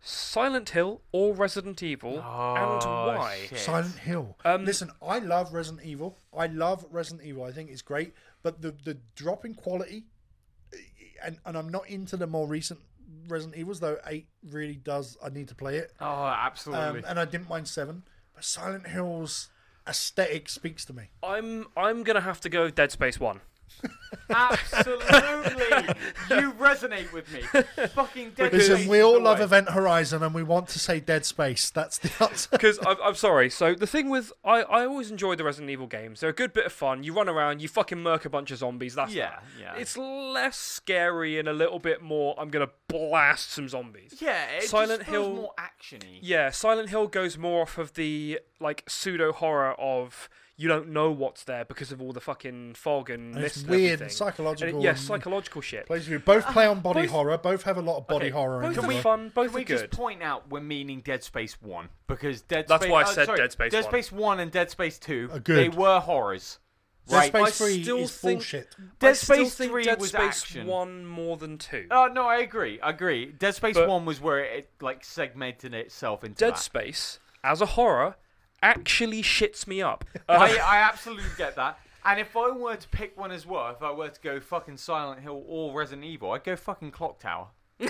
Silent 0.00 0.70
Hill 0.70 1.02
or 1.12 1.34
Resident 1.34 1.82
Evil, 1.82 2.14
and 2.14 2.22
Oh, 2.22 3.14
why? 3.16 3.46
shit. 3.48 3.58
Silent 3.58 3.96
Hill. 3.98 4.36
Um, 4.44 4.64
Listen, 4.64 4.90
I 5.02 5.18
love 5.18 5.52
Resident 5.52 5.84
Evil. 5.86 6.16
I 6.36 6.46
love 6.46 6.86
Resident 6.90 7.26
Evil. 7.26 7.44
I 7.44 7.52
think 7.52 7.70
it's 7.70 7.82
great, 7.82 8.14
but 8.42 8.62
the 8.62 8.70
the 8.84 8.98
drop 9.16 9.44
in 9.44 9.54
quality, 9.54 10.04
and 11.24 11.38
and 11.44 11.56
I'm 11.56 11.68
not 11.68 11.88
into 11.88 12.16
the 12.16 12.26
more 12.26 12.46
recent 12.46 12.80
Resident 13.26 13.56
Evils 13.58 13.80
though. 13.80 13.98
Eight 14.06 14.28
really 14.48 14.76
does. 14.76 15.16
I 15.22 15.30
need 15.30 15.48
to 15.48 15.54
play 15.54 15.76
it, 15.78 15.92
Oh, 16.00 16.26
absolutely. 16.26 17.00
um, 17.00 17.04
and 17.08 17.18
I 17.18 17.24
didn't 17.24 17.48
mind 17.48 17.66
seven. 17.68 18.04
But 18.34 18.44
Silent 18.44 18.86
Hill's 18.86 19.48
aesthetic 19.86 20.48
speaks 20.48 20.84
to 20.86 20.92
me. 20.92 21.10
I'm 21.22 21.66
I'm 21.76 22.02
gonna 22.04 22.20
have 22.20 22.40
to 22.42 22.48
go 22.48 22.70
Dead 22.70 22.92
Space 22.92 23.18
One. 23.18 23.40
Absolutely, 24.30 25.94
you 26.30 26.52
resonate 26.52 27.12
with 27.12 27.30
me. 27.32 27.40
Fucking 27.88 28.30
Dead 28.30 28.50
Because- 28.50 28.68
Listen, 28.68 28.88
we 28.88 29.00
all 29.02 29.20
love 29.20 29.38
way. 29.38 29.44
Event 29.44 29.70
Horizon, 29.70 30.22
and 30.22 30.34
we 30.34 30.42
want 30.42 30.68
to 30.68 30.78
say 30.78 31.00
Dead 31.00 31.24
Space. 31.24 31.70
That's 31.70 31.98
the 31.98 32.10
answer. 32.24 32.48
Because 32.52 32.78
I'm, 32.86 32.96
I'm 33.02 33.14
sorry. 33.14 33.48
So 33.50 33.74
the 33.74 33.86
thing 33.86 34.10
with 34.10 34.32
I, 34.44 34.62
I 34.62 34.84
always 34.86 35.10
enjoy 35.10 35.34
the 35.36 35.44
Resident 35.44 35.70
Evil 35.70 35.86
games. 35.86 36.20
They're 36.20 36.30
a 36.30 36.34
good 36.34 36.52
bit 36.52 36.66
of 36.66 36.72
fun. 36.72 37.02
You 37.02 37.12
run 37.14 37.28
around, 37.28 37.62
you 37.62 37.68
fucking 37.68 37.98
murk 38.02 38.24
a 38.24 38.30
bunch 38.30 38.50
of 38.50 38.58
zombies. 38.58 38.94
That's 38.94 39.12
Yeah, 39.14 39.30
that. 39.30 39.42
yeah. 39.60 39.74
It's 39.76 39.96
less 39.96 40.56
scary 40.56 41.38
and 41.38 41.48
a 41.48 41.52
little 41.52 41.78
bit 41.78 42.02
more. 42.02 42.34
I'm 42.38 42.48
gonna 42.50 42.70
blast 42.88 43.52
some 43.52 43.68
zombies. 43.68 44.14
Yeah, 44.20 44.44
it 44.58 44.64
Silent 44.64 45.00
just 45.00 45.10
Hill- 45.10 45.34
more 45.34 45.52
actiony. 45.58 46.18
Yeah, 46.20 46.50
Silent 46.50 46.90
Hill 46.90 47.06
goes 47.08 47.38
more 47.38 47.62
off 47.62 47.78
of 47.78 47.94
the 47.94 48.40
like 48.60 48.84
pseudo 48.88 49.32
horror 49.32 49.72
of 49.78 50.28
you 50.60 50.66
don't 50.68 50.88
know 50.88 51.10
what's 51.12 51.44
there 51.44 51.64
because 51.64 51.92
of 51.92 52.02
all 52.02 52.12
the 52.12 52.20
fucking 52.20 52.74
fog 52.74 53.08
and, 53.10 53.32
And 53.32 53.42
mist 53.42 53.56
it's 53.58 53.62
and 53.62 53.70
weird 53.70 53.84
everything. 53.92 54.02
and 54.06 54.12
psychological. 54.12 54.74
And 54.74 54.82
it- 54.84 54.86
yeah, 54.86 54.94
psychological 54.94 55.62
shit. 55.62 55.86
Plays 55.86 56.00
with 56.02 56.08
you. 56.10 56.18
Both 56.18 56.46
play 56.46 56.66
on 56.66 56.80
body 56.80 57.02
both- 57.02 57.10
horror. 57.10 57.38
Both 57.38 57.62
have 57.62 57.78
a 57.78 57.80
lot 57.82 57.98
of 57.98 58.06
body 58.08 58.26
Okay, 58.26 58.30
horror. 58.32 58.64
in 58.64 58.74
Both 58.74 58.84
are 58.84 59.00
fun. 59.00 59.30
Both 59.34 59.46
Can 59.52 59.54
we 59.54 59.64
good. 59.64 59.78
just 59.78 59.90
point 59.92 60.20
out 60.22 60.50
we're 60.50 60.60
meaning 60.60 61.00
Dead 61.00 61.22
Space 61.22 61.62
1? 61.62 61.88
Because 62.08 62.42
Dead 62.42 62.66
Space 62.66 62.68
That's 62.68 62.82
Space... 62.82 62.90
why 62.92 62.98
I 62.98 63.02
uh, 63.04 63.06
said 63.06 63.26
sorry, 63.26 63.38
Dead 63.38 63.52
Space 63.52 63.72
Dead 63.72 63.84
1. 63.84 63.92
Space 63.92 64.12
1 64.12 64.40
and 64.40 64.50
Dead 64.50 64.70
Space 64.70 64.98
2, 64.98 65.30
Are 65.32 65.38
good. 65.38 65.56
they 65.56 65.68
were 65.68 66.00
horrors. 66.00 66.58
Dead 67.06 67.14
Right? 67.16 67.28
Space 67.28 67.46
I 67.46 67.50
Three 67.64 67.82
still 67.84 67.98
is 67.98 68.18
think- 68.18 68.38
bullshit. 68.40 68.76
Dead 68.98 69.16
Space 69.16 69.54
3 69.54 69.84
Dead 69.84 70.00
was 70.00 70.08
Space 70.10 70.42
action. 70.42 70.66
one 70.66 71.06
more 71.06 71.36
than 71.36 71.56
two. 71.56 71.86
Uh, 71.90 72.08
no, 72.12 72.26
I 72.26 72.38
agree. 72.38 72.80
I 72.80 72.90
agree. 72.90 73.26
Dead 73.26 73.54
Space 73.54 73.74
But- 73.76 73.88
1 73.88 74.04
was 74.04 74.20
where 74.20 74.40
it, 74.40 74.70
like, 74.80 75.04
segmented 75.04 75.72
itself 75.72 76.24
into 76.24 76.34
Dead 76.40 76.54
that. 76.54 76.58
Space 76.58 77.20
as 77.44 77.60
a 77.62 77.66
horror 77.66 78.16
actually 78.62 79.22
shits 79.22 79.66
me 79.66 79.82
up. 79.82 80.04
Uh, 80.28 80.32
I, 80.32 80.48
I 80.56 80.76
absolutely 80.82 81.24
get 81.38 81.56
that. 81.56 81.78
And 82.04 82.20
if 82.20 82.36
I 82.36 82.50
were 82.50 82.76
to 82.76 82.88
pick 82.88 83.18
one 83.18 83.30
as 83.32 83.46
well, 83.46 83.70
if 83.70 83.82
I 83.82 83.90
were 83.92 84.08
to 84.10 84.20
go 84.20 84.40
fucking 84.40 84.76
Silent 84.76 85.20
Hill 85.20 85.42
or 85.46 85.72
Resident 85.78 86.04
Evil, 86.04 86.32
I'd 86.32 86.44
go 86.44 86.54
fucking 86.54 86.90
Clock 86.90 87.18
Tower. 87.20 87.48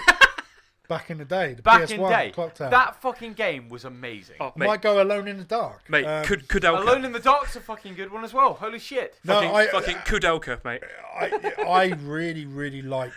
Back 0.89 1.11
in 1.11 1.19
the 1.19 1.25
day, 1.27 1.53
the 1.55 1.61
Back 1.63 1.83
PS1 1.83 1.91
in 1.91 2.09
day, 2.09 2.31
Clock 2.33 2.55
Tower. 2.55 2.71
that 2.71 3.03
fucking 3.03 3.35
game 3.35 3.69
was 3.69 3.85
amazing. 3.85 4.37
oh, 4.41 4.53
mate, 4.57 4.67
Might 4.67 4.83
go 4.83 5.03
Alone 5.03 5.29
in 5.29 5.37
the 5.37 5.45
Dark. 5.45 5.83
mate, 5.91 6.07
Um, 6.07 6.25
Kud- 6.25 6.49
Koudelka. 6.49 6.81
Alone 6.81 7.05
in 7.05 7.13
the 7.13 7.19
Dark's 7.19 7.57
a 7.57 7.61
fucking 7.61 7.95
good 7.95 8.11
one 8.11 8.25
as 8.25 8.33
well. 8.33 8.55
Holy 8.55 8.79
shit. 8.79 9.15
no, 9.23 9.35
fucking, 9.35 9.51
I, 9.51 9.67
fucking 9.67 9.97
Koudelka, 9.97 10.65
mate. 10.65 10.83
I, 11.15 11.53
I 11.69 11.87
really, 12.01 12.47
really 12.47 12.81
like 12.81 13.13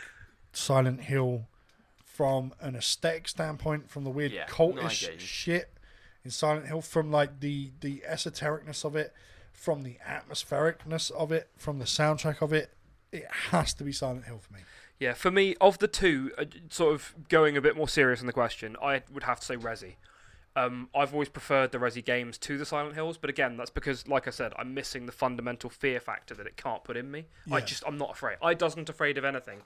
Silent 0.51 1.01
Hill 1.03 1.47
from 2.03 2.53
an 2.59 2.75
aesthetic 2.75 3.27
standpoint, 3.29 3.89
from 3.89 4.03
the 4.03 4.09
weird 4.09 4.33
Yeah, 4.33 4.45
no, 4.49 4.65
I 4.65 4.71
cultish 4.87 5.01
get 5.01 5.13
you. 5.13 5.19
shit 5.19 5.73
in 6.23 6.31
Silent 6.31 6.67
Hill, 6.67 6.81
from 6.81 7.11
like 7.11 7.39
the 7.39 7.71
the 7.81 8.03
esotericness 8.07 8.85
of 8.85 8.95
it, 8.95 9.13
from 9.51 9.83
the 9.83 9.97
atmosphericness 10.07 11.11
of 11.11 11.31
it, 11.31 11.49
from 11.57 11.79
the 11.79 11.85
soundtrack 11.85 12.41
of 12.41 12.53
it. 12.53 12.73
It 13.11 13.27
has 13.49 13.73
to 13.75 13.83
be 13.83 13.91
Silent 13.91 14.25
Hill 14.25 14.39
for 14.39 14.53
me. 14.53 14.61
Yeah, 15.01 15.13
for 15.13 15.31
me, 15.31 15.55
of 15.59 15.79
the 15.79 15.87
two, 15.87 16.31
uh, 16.37 16.45
sort 16.69 16.93
of 16.93 17.15
going 17.27 17.57
a 17.57 17.61
bit 17.61 17.75
more 17.75 17.89
serious 17.89 18.19
on 18.19 18.27
the 18.27 18.33
question, 18.33 18.77
I 18.81 19.01
would 19.11 19.23
have 19.23 19.39
to 19.39 19.45
say 19.45 19.57
Resi. 19.57 19.95
Um, 20.55 20.89
I've 20.93 21.13
always 21.13 21.27
preferred 21.27 21.71
the 21.71 21.79
Resi 21.79 22.05
games 22.05 22.37
to 22.39 22.57
the 22.57 22.65
Silent 22.65 22.93
Hills, 22.93 23.17
but 23.17 23.29
again, 23.29 23.57
that's 23.57 23.71
because, 23.71 24.07
like 24.07 24.27
I 24.27 24.31
said, 24.31 24.53
I'm 24.57 24.73
missing 24.73 25.07
the 25.07 25.11
fundamental 25.11 25.69
fear 25.69 25.99
factor 25.99 26.35
that 26.35 26.45
it 26.45 26.55
can't 26.55 26.83
put 26.83 26.97
in 26.97 27.09
me. 27.09 27.25
I 27.51 27.61
just, 27.61 27.83
I'm 27.87 27.97
not 27.97 28.11
afraid. 28.11 28.37
I 28.43 28.53
doesn't 28.53 28.89
afraid 28.89 29.17
of 29.17 29.25
anything. 29.25 29.61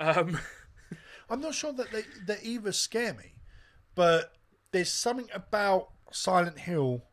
Um, 0.00 0.40
I'm 1.30 1.40
not 1.40 1.54
sure 1.54 1.72
that 1.72 1.92
they, 1.92 2.02
they 2.26 2.38
either 2.42 2.72
scare 2.72 3.14
me, 3.14 3.34
but 3.94 4.32
there's 4.74 4.90
something 4.90 5.28
about 5.32 5.90
Silent 6.10 6.58
Hill. 6.58 7.04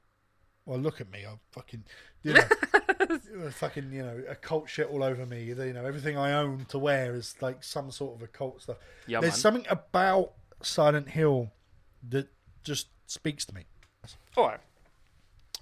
Well, 0.66 0.80
look 0.80 1.00
at 1.00 1.12
me. 1.12 1.24
I'm 1.30 1.40
fucking, 1.52 1.84
you 2.24 2.34
know, 2.34 2.42
fucking, 3.52 3.92
you 3.94 4.02
know, 4.02 4.20
occult 4.28 4.68
shit 4.68 4.90
all 4.90 5.04
over 5.04 5.28
me. 5.28 5.44
You 5.44 5.56
know, 5.56 5.86
everything 5.86 6.18
I 6.18 6.34
own 6.34 6.66
to 6.70 6.80
wear 6.80 7.14
is 7.14 7.36
like 7.40 7.64
some 7.64 7.92
sort 7.92 8.16
of 8.16 8.24
occult 8.24 8.64
stuff. 8.64 8.78
yeah, 9.06 9.20
there's 9.20 9.34
man. 9.34 9.40
something 9.40 9.66
about 9.70 10.34
Silent 10.64 11.10
Hill 11.10 11.52
that 12.10 12.30
just 12.64 12.88
speaks 13.06 13.46
to 13.46 13.54
me. 13.54 13.66
All 14.36 14.48
right. 14.48 14.60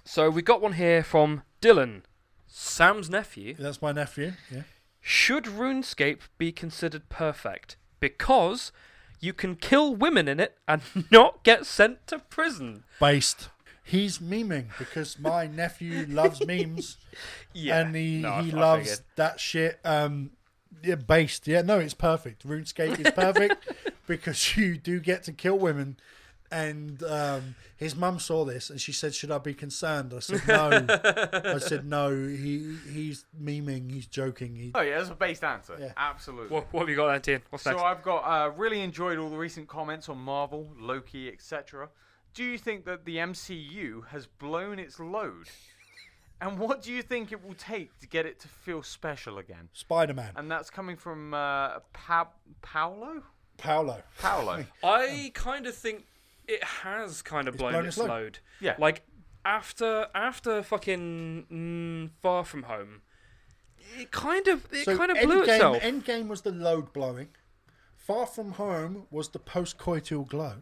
So 0.06 0.30
we 0.30 0.40
got 0.40 0.62
one 0.62 0.72
here 0.72 1.02
from 1.02 1.42
Dylan, 1.60 2.02
Sam's 2.46 3.10
nephew. 3.10 3.56
That's 3.58 3.82
my 3.82 3.92
nephew. 3.92 4.32
Yeah. 4.50 4.62
Should 5.02 5.44
RuneScape 5.44 6.20
be 6.38 6.50
considered 6.50 7.10
perfect? 7.10 7.76
Because 8.00 8.72
you 9.20 9.32
can 9.32 9.54
kill 9.56 9.94
women 9.94 10.28
in 10.28 10.40
it 10.40 10.58
and 10.66 10.82
not 11.10 11.42
get 11.44 11.66
sent 11.66 12.06
to 12.08 12.18
prison. 12.18 12.84
Based. 12.98 13.48
He's 13.82 14.18
memeing 14.18 14.66
because 14.78 15.18
my 15.18 15.46
nephew 15.46 16.06
loves 16.08 16.44
memes. 16.46 16.96
Yeah, 17.52 17.80
and 17.80 17.94
he, 17.96 18.18
no, 18.20 18.40
he 18.40 18.52
I 18.52 18.54
loves 18.54 18.90
figured. 18.90 19.06
that 19.16 19.40
shit. 19.40 19.80
Um, 19.84 20.30
yeah, 20.82 20.94
based. 20.94 21.46
Yeah, 21.48 21.62
no, 21.62 21.78
it's 21.80 21.94
perfect. 21.94 22.46
RuneScape 22.46 23.04
is 23.04 23.12
perfect 23.12 23.68
because 24.06 24.56
you 24.56 24.76
do 24.76 25.00
get 25.00 25.24
to 25.24 25.32
kill 25.32 25.58
women. 25.58 25.96
And 26.52 27.00
um, 27.04 27.54
his 27.76 27.94
mum 27.94 28.18
saw 28.18 28.44
this 28.44 28.70
and 28.70 28.80
she 28.80 28.90
said, 28.92 29.14
"Should 29.14 29.30
I 29.30 29.38
be 29.38 29.54
concerned?" 29.54 30.12
I 30.14 30.18
said, 30.18 30.46
"No." 30.48 30.86
I 31.54 31.58
said, 31.60 31.86
"No." 31.86 32.10
He 32.10 32.76
he's 32.92 33.24
memeing. 33.40 33.90
He's 33.92 34.06
joking. 34.06 34.56
He, 34.56 34.72
Oh, 34.74 34.80
yeah, 34.80 34.98
that's 34.98 35.10
a 35.10 35.14
based 35.14 35.44
answer. 35.44 35.76
Yeah. 35.78 35.92
Absolutely. 35.96 36.48
What, 36.48 36.72
what 36.72 36.80
have 36.80 36.88
you 36.88 36.96
got 36.96 37.06
there, 37.06 37.20
Tian? 37.20 37.42
What's 37.50 37.62
So 37.62 37.70
next? 37.70 37.82
I've 37.84 38.02
got 38.02 38.18
uh, 38.22 38.50
really 38.50 38.80
enjoyed 38.80 39.18
all 39.18 39.30
the 39.30 39.36
recent 39.36 39.68
comments 39.68 40.08
on 40.08 40.18
Marvel, 40.18 40.72
Loki, 40.76 41.28
etc. 41.28 41.88
Do 42.34 42.42
you 42.42 42.58
think 42.58 42.84
that 42.84 43.04
the 43.04 43.16
MCU 43.18 44.06
has 44.08 44.26
blown 44.26 44.78
its 44.80 44.98
load? 44.98 45.48
And 46.40 46.58
what 46.58 46.82
do 46.82 46.90
you 46.92 47.02
think 47.02 47.32
it 47.32 47.44
will 47.44 47.54
take 47.54 47.98
to 48.00 48.08
get 48.08 48.24
it 48.26 48.40
to 48.40 48.48
feel 48.48 48.82
special 48.82 49.38
again? 49.38 49.68
Spider 49.72 50.14
Man. 50.14 50.32
And 50.36 50.50
that's 50.50 50.70
coming 50.70 50.96
from 50.96 51.34
uh, 51.34 51.80
pa- 51.92 52.30
Paolo. 52.62 53.22
Paolo. 53.58 54.02
Paolo. 54.18 54.64
I 54.82 55.32
kind 55.34 55.66
of 55.66 55.74
think 55.74 56.06
it 56.50 56.64
has 56.64 57.22
kind 57.22 57.48
of 57.48 57.56
blown, 57.56 57.72
blown 57.72 57.86
its 57.86 57.96
its 57.96 57.98
load. 57.98 58.08
load. 58.10 58.38
Yeah. 58.60 58.74
Like 58.78 59.02
after 59.44 60.06
after 60.14 60.62
fucking 60.62 61.46
mm, 61.50 62.10
Far 62.20 62.44
From 62.44 62.64
Home, 62.64 63.02
it 63.98 64.10
kind 64.10 64.46
of 64.48 64.66
it 64.72 64.84
So 64.84 64.96
kind 64.96 65.10
of 65.10 65.18
blew 65.22 65.42
Endgame, 65.42 65.48
itself. 65.54 65.76
Endgame 65.82 66.28
was 66.28 66.42
the 66.42 66.52
load 66.52 66.92
blowing. 66.92 67.28
Far 67.96 68.26
From 68.26 68.52
Home 68.52 69.06
was 69.10 69.28
the 69.30 69.38
post 69.38 69.78
coital 69.78 70.26
glow. 70.28 70.54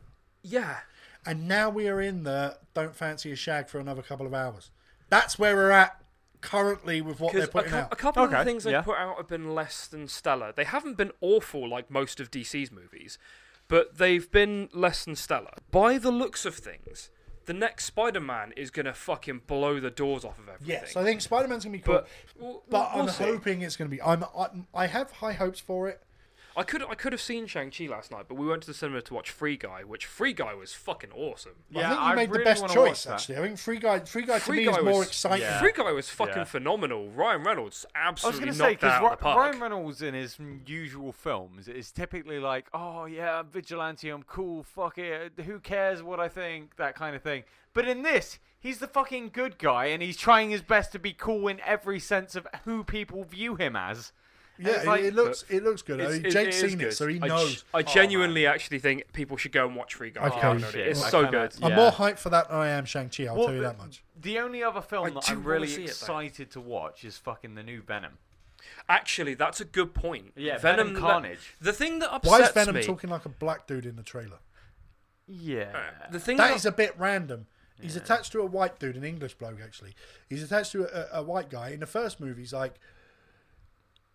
yeah. 0.43 0.79
And 1.27 1.47
now 1.49 1.69
we 1.69 1.89
are 1.89 2.01
in 2.01 2.23
the 2.23 2.59
don't 2.75 2.95
fancy 2.95 3.31
a 3.33 3.37
shag 3.37 3.69
for 3.69 3.79
another 3.81 4.01
couple 4.03 4.25
of 4.25 4.33
hours. 4.33 4.71
That's 5.11 5.39
where 5.39 5.55
we're 5.57 5.71
at 5.73 6.01
currently 6.41 7.01
with 7.03 7.21
what 7.21 7.33
they're 7.35 7.43
Because 7.47 7.49
a, 7.49 7.53
putting 7.53 7.73
out. 7.75 7.93
a 7.93 7.97
couple 7.97 8.23
of 8.25 8.31
the 8.31 8.37
Okay, 8.37 8.45
things 8.45 8.65
they 8.65 8.71
yeah. 8.71 8.81
put 8.83 8.97
out 8.97 9.17
have 9.19 9.29
been 9.29 9.55
less 9.55 9.89
than 9.89 10.07
stellar. 10.09 10.53
They 10.57 10.65
haven't 10.65 10.97
been 10.97 11.11
awful 11.21 11.69
like 11.69 11.91
most 11.91 12.21
of 12.21 12.31
DC's 12.31 12.71
movies, 12.71 13.19
but 13.69 13.99
they've 13.99 14.31
been 14.31 14.69
less 14.73 15.05
than 15.05 15.15
stellar. 15.15 15.53
By 15.71 15.99
the 15.99 16.11
looks 16.11 16.45
of 16.45 16.57
things, 16.57 17.11
the 17.45 17.55
next 17.55 17.85
Spider-Man 17.87 18.53
is 18.57 18.71
gonna 18.71 18.93
fucking 18.93 19.43
blow 19.47 19.81
the 19.81 19.91
doors 19.91 20.25
off 20.25 20.39
of 20.39 20.49
everything. 20.49 20.69
Yes, 20.83 20.97
I 20.97 21.05
think 21.05 21.21
Spider 21.21 21.49
Man's 21.49 21.65
gonna 21.65 21.77
be 21.77 21.83
cool, 21.83 22.03
but 22.39 22.63
but, 22.69 22.91
I'm 22.93 23.09
hoping 23.09 23.63
it's 23.63 23.77
gonna 23.77 23.91
be. 23.91 24.03
I'm, 24.03 24.25
I, 24.37 24.49
I 24.75 24.87
have 24.87 25.11
high 25.13 25.33
hopes 25.33 25.61
for 25.61 25.89
it. 25.89 26.03
I 26.59 26.65
could 26.65 26.83
I 26.83 26.95
could 26.95 27.13
have 27.13 27.21
seen 27.21 27.47
Shang 27.47 27.71
Chi 27.71 27.87
last 27.87 28.11
night, 28.11 28.25
but 28.29 28.35
we 28.35 28.47
went 28.47 28.63
to 28.63 28.67
the 28.69 28.75
cinema 28.75 29.01
to 29.03 29.15
watch 29.15 29.31
Free 29.31 29.57
Guy, 29.57 29.85
which 29.85 30.07
Free 30.07 30.33
Guy 30.33 30.55
was 30.55 30.75
fucking 30.75 31.13
awesome. 31.13 31.53
I 31.75 31.79
Yeah, 31.79 31.89
think 31.91 32.01
you 32.01 32.07
I 32.07 32.15
made 32.17 32.31
really 32.31 32.39
the 32.41 32.45
best 32.45 32.69
choice. 32.69 33.07
Actually, 33.07 33.39
I 33.39 33.41
think 33.43 33.59
Free 33.59 33.79
Guy, 33.79 34.01
Free 34.01 34.23
Guy 34.27 34.35
to 34.39 34.45
Free 34.45 34.57
me 34.59 34.65
Guy 34.65 34.79
is 34.79 34.85
more 34.85 34.99
was- 34.99 35.09
exciting. 35.09 35.43
Yeah. 35.43 35.61
Free 35.61 35.73
Guy 35.73 35.93
was 35.93 36.11
fucking 36.11 36.35
Yeah. 36.37 36.45
phenomenal. 36.45 37.11
Ryan 37.11 37.45
Reynolds 37.45 37.87
I 37.95 38.11
was 38.11 38.25
absolutely 38.25 38.41
going 38.41 38.53
to 38.53 38.59
say 38.59 38.65
knocked 38.71 38.81
that 38.81 38.93
out 39.03 39.05
of 39.05 39.11
the 39.19 39.23
park. 39.23 39.39
Ryan 39.39 39.61
Reynolds 39.61 40.03
in 40.03 40.15
his 40.15 40.37
usual 40.67 41.13
films 41.13 41.69
is 41.69 41.93
typically 41.93 42.39
like, 42.41 42.67
"Oh 42.75 43.05
yeah, 43.05 43.39
I'm 43.39 43.49
vigilante, 43.51 44.09
I'm 44.09 44.25
cool, 44.25 44.65
fuck 44.65 44.99
it, 44.99 45.35
who 45.47 45.61
cares 45.61 46.03
what 46.03 46.19
I 46.19 46.29
think," 46.29 46.75
that 46.77 46.95
kind 46.97 47.15
of 47.15 47.23
thing. 47.23 47.45
But 47.73 47.87
in 47.87 48.03
this, 48.03 48.41
he's 48.59 48.79
the 48.81 48.89
fucking 48.89 49.31
good 49.31 49.59
guy, 49.59 49.87
and 49.87 50.03
he's 50.03 50.17
trying 50.17 50.51
his 50.51 50.63
best 50.63 50.91
to 50.93 50.99
be 50.99 51.13
cool 51.13 51.47
in 51.47 51.61
every 51.61 52.01
sense 52.01 52.35
of 52.35 52.49
who 52.65 52.83
people 52.83 53.23
view 53.23 53.55
him 53.55 53.77
as. 53.77 54.13
And 54.59 54.67
Yeah, 54.67 54.81
it, 54.83 54.87
like- 54.87 55.01
it 55.03 55.15
looks 55.15 55.45
it 55.49 55.63
looks 55.63 55.83
good. 55.83 56.01
I 56.01 56.05
It's- 56.05 56.17
mean, 56.19 56.27
it- 56.27 56.31
Jake's 56.33 56.57
seen 56.61 56.79
good. 56.79 56.89
it, 56.89 56.93
so 56.97 57.07
he 57.07 57.21
I 57.23 57.29
knows. 57.29 57.63
ge- 57.63 57.65
I, 57.73 57.79
oh, 57.79 57.83
genuinely 57.83 58.47
actually 58.47 58.81
think 58.81 59.13
people 59.13 59.37
should 59.37 59.53
go 59.53 59.67
and 59.67 59.77
watch 59.77 59.95
Free 59.95 60.11
Guy. 60.11 60.27
Okay. 60.27 60.41
Oh, 60.43 60.49
Oh, 60.51 60.53
no, 60.55 60.71
shit. 60.71 60.89
it's 60.89 61.03
I 61.05 61.11
so 61.11 61.23
kinda- 61.23 61.49
good. 61.55 61.65
I'm 61.65 61.75
more 61.75 61.93
hyped 61.93 62.19
for 62.19 62.31
that 62.31 62.49
than 62.49 62.59
I 62.59 62.69
am 62.69 62.85
Shang 62.85 63.09
Chi. 63.09 63.25
I'll 63.27 63.37
Well, 63.37 63.47
tell 63.47 63.55
you 63.55 63.61
that 63.63 63.79
much. 63.79 64.03
The 64.21 64.39
only 64.41 64.63
other 64.65 64.83
film 64.83 65.07
I 65.07 65.11
that 65.11 65.31
I'm 65.31 65.45
really 65.45 65.69
see 65.69 65.85
it, 65.85 65.91
excited 65.91 66.51
to 66.51 66.61
watch 66.61 67.05
is 67.05 67.17
fucking 67.19 67.55
the 67.55 67.63
new 67.63 67.83
Venom. 67.83 68.19
Actually, 68.89 69.35
that's 69.35 69.61
a 69.61 69.65
good 69.65 69.95
point. 69.95 70.33
Yeah, 70.35 70.59
Venom, 70.59 70.93
that- 70.95 71.01
Carnage. 71.01 71.55
the 71.61 71.73
thing 71.73 72.01
that 72.01 72.13
upsets 72.13 72.25
me. 72.25 72.31
Why 72.41 72.47
is 72.47 72.53
Venom 72.53 72.75
me. 72.75 72.83
talking 72.83 73.11
like 73.11 73.25
a 73.25 73.29
black 73.31 73.67
dude 73.69 73.87
in 73.87 73.95
the 73.97 74.03
trailer? 74.03 74.39
Yeah. 75.27 75.71
Uh, 76.07 76.11
the 76.11 76.19
thing 76.21 76.37
That 76.39 76.49
that 76.49 76.57
is 76.57 76.67
a 76.67 76.73
bit 76.73 76.95
random. 76.99 77.47
He's 77.81 77.95
attached 77.95 78.33
to 78.33 78.41
a 78.41 78.47
white 78.47 78.81
dude, 78.81 78.97
an 78.97 79.05
English 79.05 79.35
bloke 79.35 79.61
actually. 79.63 79.95
He's 80.29 80.43
attached 80.43 80.73
to 80.73 80.83
a, 80.83 81.19
a, 81.19 81.21
a 81.21 81.23
white 81.23 81.49
guy. 81.49 81.69
In 81.69 81.79
the 81.79 81.87
first 81.87 82.19
movie, 82.19 82.41
he's 82.43 82.53
like, 82.53 82.75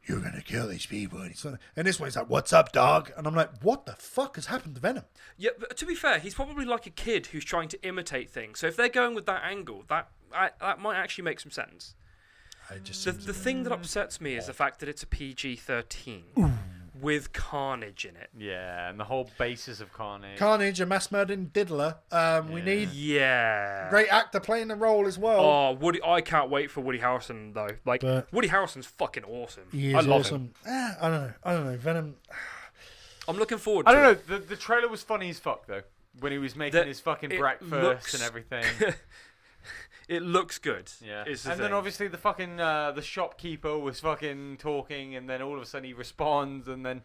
"You're 0.05 0.19
gonna 0.19 0.41
kill 0.41 0.67
these 0.67 0.85
people," 0.85 1.19
and, 1.21 1.29
he's 1.29 1.43
like, 1.45 1.59
and 1.75 1.87
this 1.87 1.99
one 1.99 2.07
he's 2.07 2.15
like, 2.15 2.29
"What's 2.29 2.51
up, 2.53 2.71
dog?" 2.71 3.11
And 3.15 3.25
I'm 3.25 3.35
like, 3.35 3.61
"What 3.61 3.85
the 3.85 3.93
fuck 3.93 4.35
has 4.35 4.47
happened 4.47 4.75
to 4.75 4.81
Venom?" 4.81 5.05
Yeah, 5.37 5.51
but 5.57 5.77
to 5.77 5.85
be 5.85 5.95
fair, 5.95 6.19
he's 6.19 6.33
probably 6.33 6.65
like 6.65 6.85
a 6.85 6.91
kid 6.91 7.27
who's 7.27 7.45
trying 7.45 7.69
to 7.69 7.81
imitate 7.87 8.29
things. 8.29 8.59
So 8.59 8.67
if 8.67 8.75
they're 8.75 8.89
going 8.89 9.15
with 9.15 9.25
that 9.27 9.43
angle, 9.43 9.83
that 9.89 10.09
I, 10.33 10.51
that 10.59 10.79
might 10.79 10.97
actually 10.97 11.23
make 11.25 11.39
some 11.39 11.51
sense. 11.51 11.95
I 12.69 12.79
just 12.79 13.03
The, 13.05 13.11
the 13.11 13.33
thing 13.33 13.63
that 13.63 13.73
upsets 13.73 14.21
me 14.21 14.35
is 14.35 14.47
the 14.47 14.53
fact 14.53 14.79
that 14.79 14.89
it's 14.89 15.03
a 15.03 15.07
PG 15.07 15.57
thirteen 15.57 16.23
with 17.03 17.33
Carnage 17.33 18.05
in 18.05 18.15
it. 18.15 18.29
Yeah, 18.35 18.89
and 18.89 18.99
the 18.99 19.03
whole 19.03 19.29
basis 19.37 19.79
of 19.81 19.93
Carnage. 19.93 20.39
Carnage, 20.39 20.79
a 20.81 20.85
mass 20.85 21.11
murdering 21.11 21.51
diddler. 21.53 21.97
Um, 22.11 22.51
We 22.51 22.61
Yeah. 22.61 22.65
need 22.65 22.89
Yeah. 22.91 23.89
great 23.89 24.07
actor 24.09 24.39
playing 24.39 24.69
the 24.69 24.75
role 24.75 25.05
as 25.05 25.19
well. 25.19 25.39
Oh, 25.41 25.71
Woody! 25.73 25.99
I 26.03 26.21
can't 26.21 26.49
wait 26.49 26.71
for 26.71 26.81
Woody 26.81 26.99
Harrelson 26.99 27.53
though. 27.53 27.69
Like 27.85 28.01
But- 28.01 28.31
Woody 28.33 28.47
Harrelson's 28.47 28.87
fucking 28.87 29.25
awesome. 29.25 29.65
he 29.71 29.93
I 29.93 29.99
is 29.99 30.07
love 30.07 30.27
him. 30.29 30.53
awesome. 30.63 30.73
Eh, 30.73 30.93
I 31.01 31.09
don't 31.09 31.21
know. 31.27 31.33
I 31.43 31.53
don't 31.53 31.65
know. 31.65 31.77
Venom. 31.77 32.15
I'm 33.27 33.37
looking 33.37 33.57
forward. 33.57 33.85
I 33.87 33.91
don't 33.93 34.03
it. 34.11 34.29
know. 34.29 34.37
The, 34.39 34.45
the 34.45 34.55
trailer 34.55 34.87
was 34.87 35.03
funny 35.03 35.29
as 35.29 35.39
fuck 35.39 35.67
though. 35.67 35.83
When 36.19 36.31
he 36.31 36.37
was 36.37 36.55
making 36.55 36.79
The- 36.79 36.85
his 36.85 36.99
fucking 36.99 37.29
breakfast 37.37 37.71
looks- 37.71 38.13
and 38.13 38.23
everything. 38.23 38.65
it 40.07 40.21
looks 40.21 40.57
good. 40.57 40.91
Yeah. 41.01 41.23
the 41.23 41.51
And 41.51 41.59
then 41.59 41.73
obviously 41.73 42.07
the 42.07 42.17
fucking 42.17 42.59
uh, 42.59 42.91
the 42.91 43.01
shopkeeper 43.01 43.77
was 43.77 43.99
fucking 43.99 44.57
talking, 44.57 45.15
and 45.15 45.29
then 45.29 45.41
all 45.41 45.55
of 45.55 45.61
a 45.61 45.65
sudden 45.65 45.85
he 45.85 45.93
responds, 45.93 46.67
and 46.67 46.85
then 46.85 47.01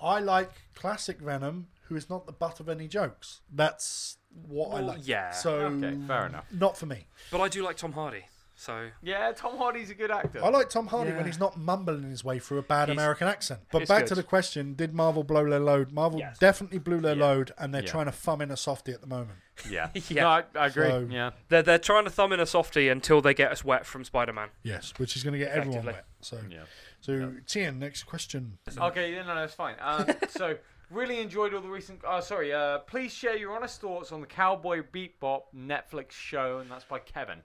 I 0.00 0.20
like 0.20 0.50
classic 0.74 1.18
Venom, 1.20 1.68
who 1.88 1.96
is 1.96 2.08
not 2.08 2.26
the 2.26 2.32
butt 2.32 2.60
of 2.60 2.68
any 2.68 2.88
jokes. 2.88 3.40
That's 3.52 4.18
what 4.46 4.68
I 4.74 4.80
like. 4.80 5.00
yeah. 5.02 5.32
So 5.32 5.52
okay, 5.52 5.96
fair 6.06 6.26
enough. 6.26 6.46
not 6.52 6.76
for 6.76 6.86
me. 6.86 7.06
But 7.30 7.40
I 7.40 7.48
do 7.48 7.62
like 7.62 7.76
Tom 7.76 7.92
Hardy. 7.92 8.24
So 8.60 8.88
Yeah, 9.02 9.30
Tom 9.36 9.56
Hardy's 9.56 9.88
a 9.90 9.94
good 9.94 10.10
actor. 10.10 10.44
I 10.44 10.48
like 10.48 10.68
Tom 10.68 10.88
Hardy 10.88 11.12
when 11.12 11.26
he's 11.26 11.38
not 11.38 11.56
mumbling 11.56 12.02
his 12.10 12.24
way 12.24 12.40
through 12.40 12.58
a 12.58 12.62
bad 12.62 12.88
He's- 12.88 12.96
American 12.98 13.28
accent. 13.28 13.60
But 13.70 13.86
back 13.86 14.00
good. 14.00 14.08
to 14.08 14.14
the 14.16 14.24
question: 14.24 14.74
Did 14.74 14.92
Marvel 14.92 15.22
blow 15.22 15.48
their 15.48 15.60
load? 15.60 15.92
Marvel 15.92 16.18
Yes. 16.18 16.38
definitely 16.40 16.78
blew 16.80 17.00
their 17.00 17.14
Yeah. 17.14 17.24
load, 17.24 17.52
and 17.56 17.72
they're 17.72 17.82
Yeah. 17.84 17.90
trying 17.90 18.06
to 18.06 18.12
thumb 18.12 18.40
in 18.40 18.50
a 18.50 18.56
softie 18.56 18.90
at 18.90 19.00
the 19.00 19.06
moment. 19.06 19.38
yeah, 19.70 19.90
Yeah. 20.08 20.22
No, 20.22 20.28
I, 20.28 20.44
I 20.56 20.66
agree. 20.66 20.88
So- 20.88 21.06
yeah, 21.08 21.30
they're 21.48 21.62
they're 21.62 21.78
trying 21.78 22.02
to 22.04 22.10
thumb 22.10 22.32
in 22.32 22.40
a 22.40 22.46
softie 22.46 22.88
until 22.88 23.20
they 23.20 23.32
get 23.32 23.52
us 23.52 23.64
wet 23.64 23.86
from 23.86 24.02
Spider-Man. 24.02 24.48
Yes, 24.64 24.92
which 24.96 25.14
is 25.14 25.22
going 25.22 25.34
to 25.34 25.38
get 25.38 25.52
everyone 25.52 25.86
wet. 25.86 26.04
So, 26.20 26.40
yeah. 26.50 26.64
so 27.00 27.34
Tian, 27.46 27.78
next 27.78 28.02
question. 28.04 28.58
Okay, 28.76 29.14
yeah, 29.14 29.22
no, 29.22 29.36
no, 29.36 29.44
it's 29.44 29.54
fine. 29.54 29.76
Um, 29.80 30.04
so, 30.30 30.58
really 30.90 31.20
enjoyed 31.20 31.54
all 31.54 31.60
the 31.60 31.68
recent. 31.68 32.00
Oh, 32.04 32.18
sorry. 32.18 32.52
Uh, 32.52 32.78
please 32.78 33.12
share 33.12 33.36
your 33.36 33.54
honest 33.54 33.80
thoughts 33.80 34.10
on 34.10 34.20
the 34.20 34.26
Cowboy 34.26 34.82
Bebop 34.82 35.42
Netflix 35.56 36.10
show, 36.10 36.58
and 36.58 36.68
that's 36.68 36.82
by 36.84 36.98
Kevin. 36.98 37.42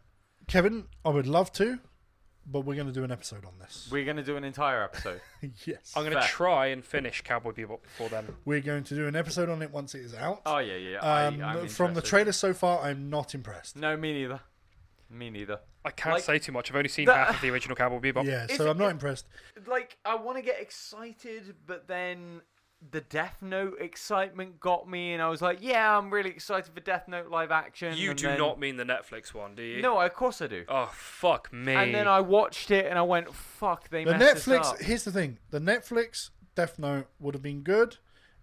Kevin, 0.48 0.86
I 1.06 1.10
would 1.10 1.28
love 1.28 1.52
to, 1.53 1.80
but 2.45 2.61
we're 2.61 2.76
going 2.76 2.88
to 2.88 2.94
do 2.94 3.03
an 3.03 3.11
episode 3.11 3.45
on 3.45 3.53
this. 3.60 3.88
We're 3.91 4.06
gonna 4.06 4.24
do 4.24 4.36
an 4.38 4.44
entire 4.44 4.84
episode. 4.84 5.22
yes, 5.65 5.94
I'm 5.95 6.03
going 6.03 6.14
to 6.15 6.20
Fair. 6.22 6.28
try 6.30 6.65
and 6.68 6.84
finish 6.84 7.22
Cowboy 7.22 7.52
Bebop 7.52 7.82
before 7.84 8.10
then. 8.10 8.28
we're 8.45 8.60
going 8.61 8.84
to 8.86 8.95
do 8.95 9.07
an 9.07 9.15
episode 9.15 9.49
on 9.49 9.61
it 9.61 9.72
once 9.72 9.95
it 9.95 10.02
is 10.02 10.14
out. 10.14 10.41
Oh 10.45 10.57
yeah, 10.60 10.76
yeah. 10.76 10.98
um, 10.99 11.41
I, 11.41 11.60
I'm 11.60 11.68
from 11.68 11.94
the 11.94 11.99
interested. 11.99 12.10
trailer 12.10 12.32
so 12.34 12.53
far, 12.53 12.82
I'm 12.82 13.10
not 13.10 13.34
impressed. 13.34 13.76
No, 13.78 13.95
me 13.95 14.14
neither. 14.14 14.41
Me 15.10 15.30
neither. 15.30 15.60
I 15.86 15.91
can't 15.91 16.15
Like- 16.15 16.24
say 16.24 16.40
too 16.40 16.52
much. 16.52 16.72
I've 16.72 16.76
only 16.78 16.90
seen 16.90 17.06
The- 17.06 17.14
half 17.14 17.36
of 17.36 17.41
the 17.41 17.49
original 17.52 17.76
Cowboy 17.76 17.99
Bebop. 17.99 18.26
Yeah, 18.26 18.45
Is 18.49 18.57
so 18.57 18.65
it- 18.65 18.70
I'm 18.70 18.78
not 18.78 18.91
impressed. 18.91 19.28
Like, 19.68 19.98
I 20.03 20.15
want 20.15 20.38
to 20.38 20.41
get 20.44 20.60
excited, 20.60 21.56
but 21.68 21.88
then 21.88 22.41
the 22.92 23.02
Death 23.02 23.38
Note 23.42 23.78
excitement 23.80 24.60
got 24.60 24.90
me, 24.90 25.14
and 25.14 25.22
I 25.22 25.30
was 25.30 25.42
like, 25.42 25.60
yeah, 25.62 25.98
I'm 25.98 26.10
really 26.12 26.30
excited 26.30 26.74
for 26.74 26.80
Death 26.82 27.08
Note 27.08 27.30
live 27.30 27.52
action. 27.52 27.96
You 27.98 28.12
and 28.12 28.20
do 28.20 28.28
then- 28.28 28.38
not 28.38 28.60
mean 28.60 28.78
the 28.78 28.84
Netflix 28.84 29.34
one, 29.34 29.56
do 29.56 29.64
you? 29.64 29.82
No, 29.82 30.00
of 30.02 30.14
course 30.14 30.42
I 30.42 30.48
do. 30.48 30.66
Oh 30.68 30.90
fuck 30.94 31.52
me. 31.54 31.74
And 31.74 31.94
then 31.96 32.08
I 32.08 32.20
watched 32.22 32.72
it, 32.72 32.86
and 32.86 32.98
I 33.00 33.04
went, 33.04 33.34
fuck, 33.34 33.90
they 33.90 34.04
The 34.04 34.18
messed 34.18 34.48
Netflix. 34.48 34.66
up. 34.66 34.82
Here's 34.82 35.04
the 35.04 35.12
thing: 35.12 35.40
the 35.50 35.60
Netflix 35.60 36.30
Death 36.56 36.78
Note 36.78 37.08
would 37.20 37.34
have 37.34 37.44
been 37.44 37.62
good 37.62 37.98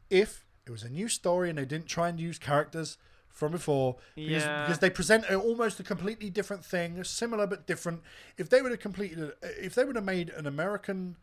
if 0.09 0.45
it 0.67 0.71
was 0.71 0.83
a 0.83 0.89
new 0.89 1.09
story 1.09 1.49
and 1.49 1.59
they 1.59 1.65
didn't 1.65 1.87
try 1.87 2.09
and 2.09 2.19
use 2.21 2.39
characters 2.39 2.99
from 3.29 3.53
before 3.53 3.97
because, 4.17 4.43
Yeah. 4.43 4.63
because 4.65 4.81
they 4.81 4.91
present 4.91 5.25
a, 5.31 5.37
almost 5.37 5.79
a 5.81 5.83
completely 5.85 6.31
different 6.31 6.65
thing, 6.65 7.03
similar 7.05 7.47
but 7.47 7.67
different. 7.67 8.03
If 8.37 8.49
they 8.51 8.61
would 8.61 8.73
have 8.73 8.81
completed, 8.81 9.33
if 9.43 9.75
they 9.75 9.85
would 9.85 9.95
have 9.97 10.05
made 10.05 10.31
an 10.31 10.47
American 10.47 11.17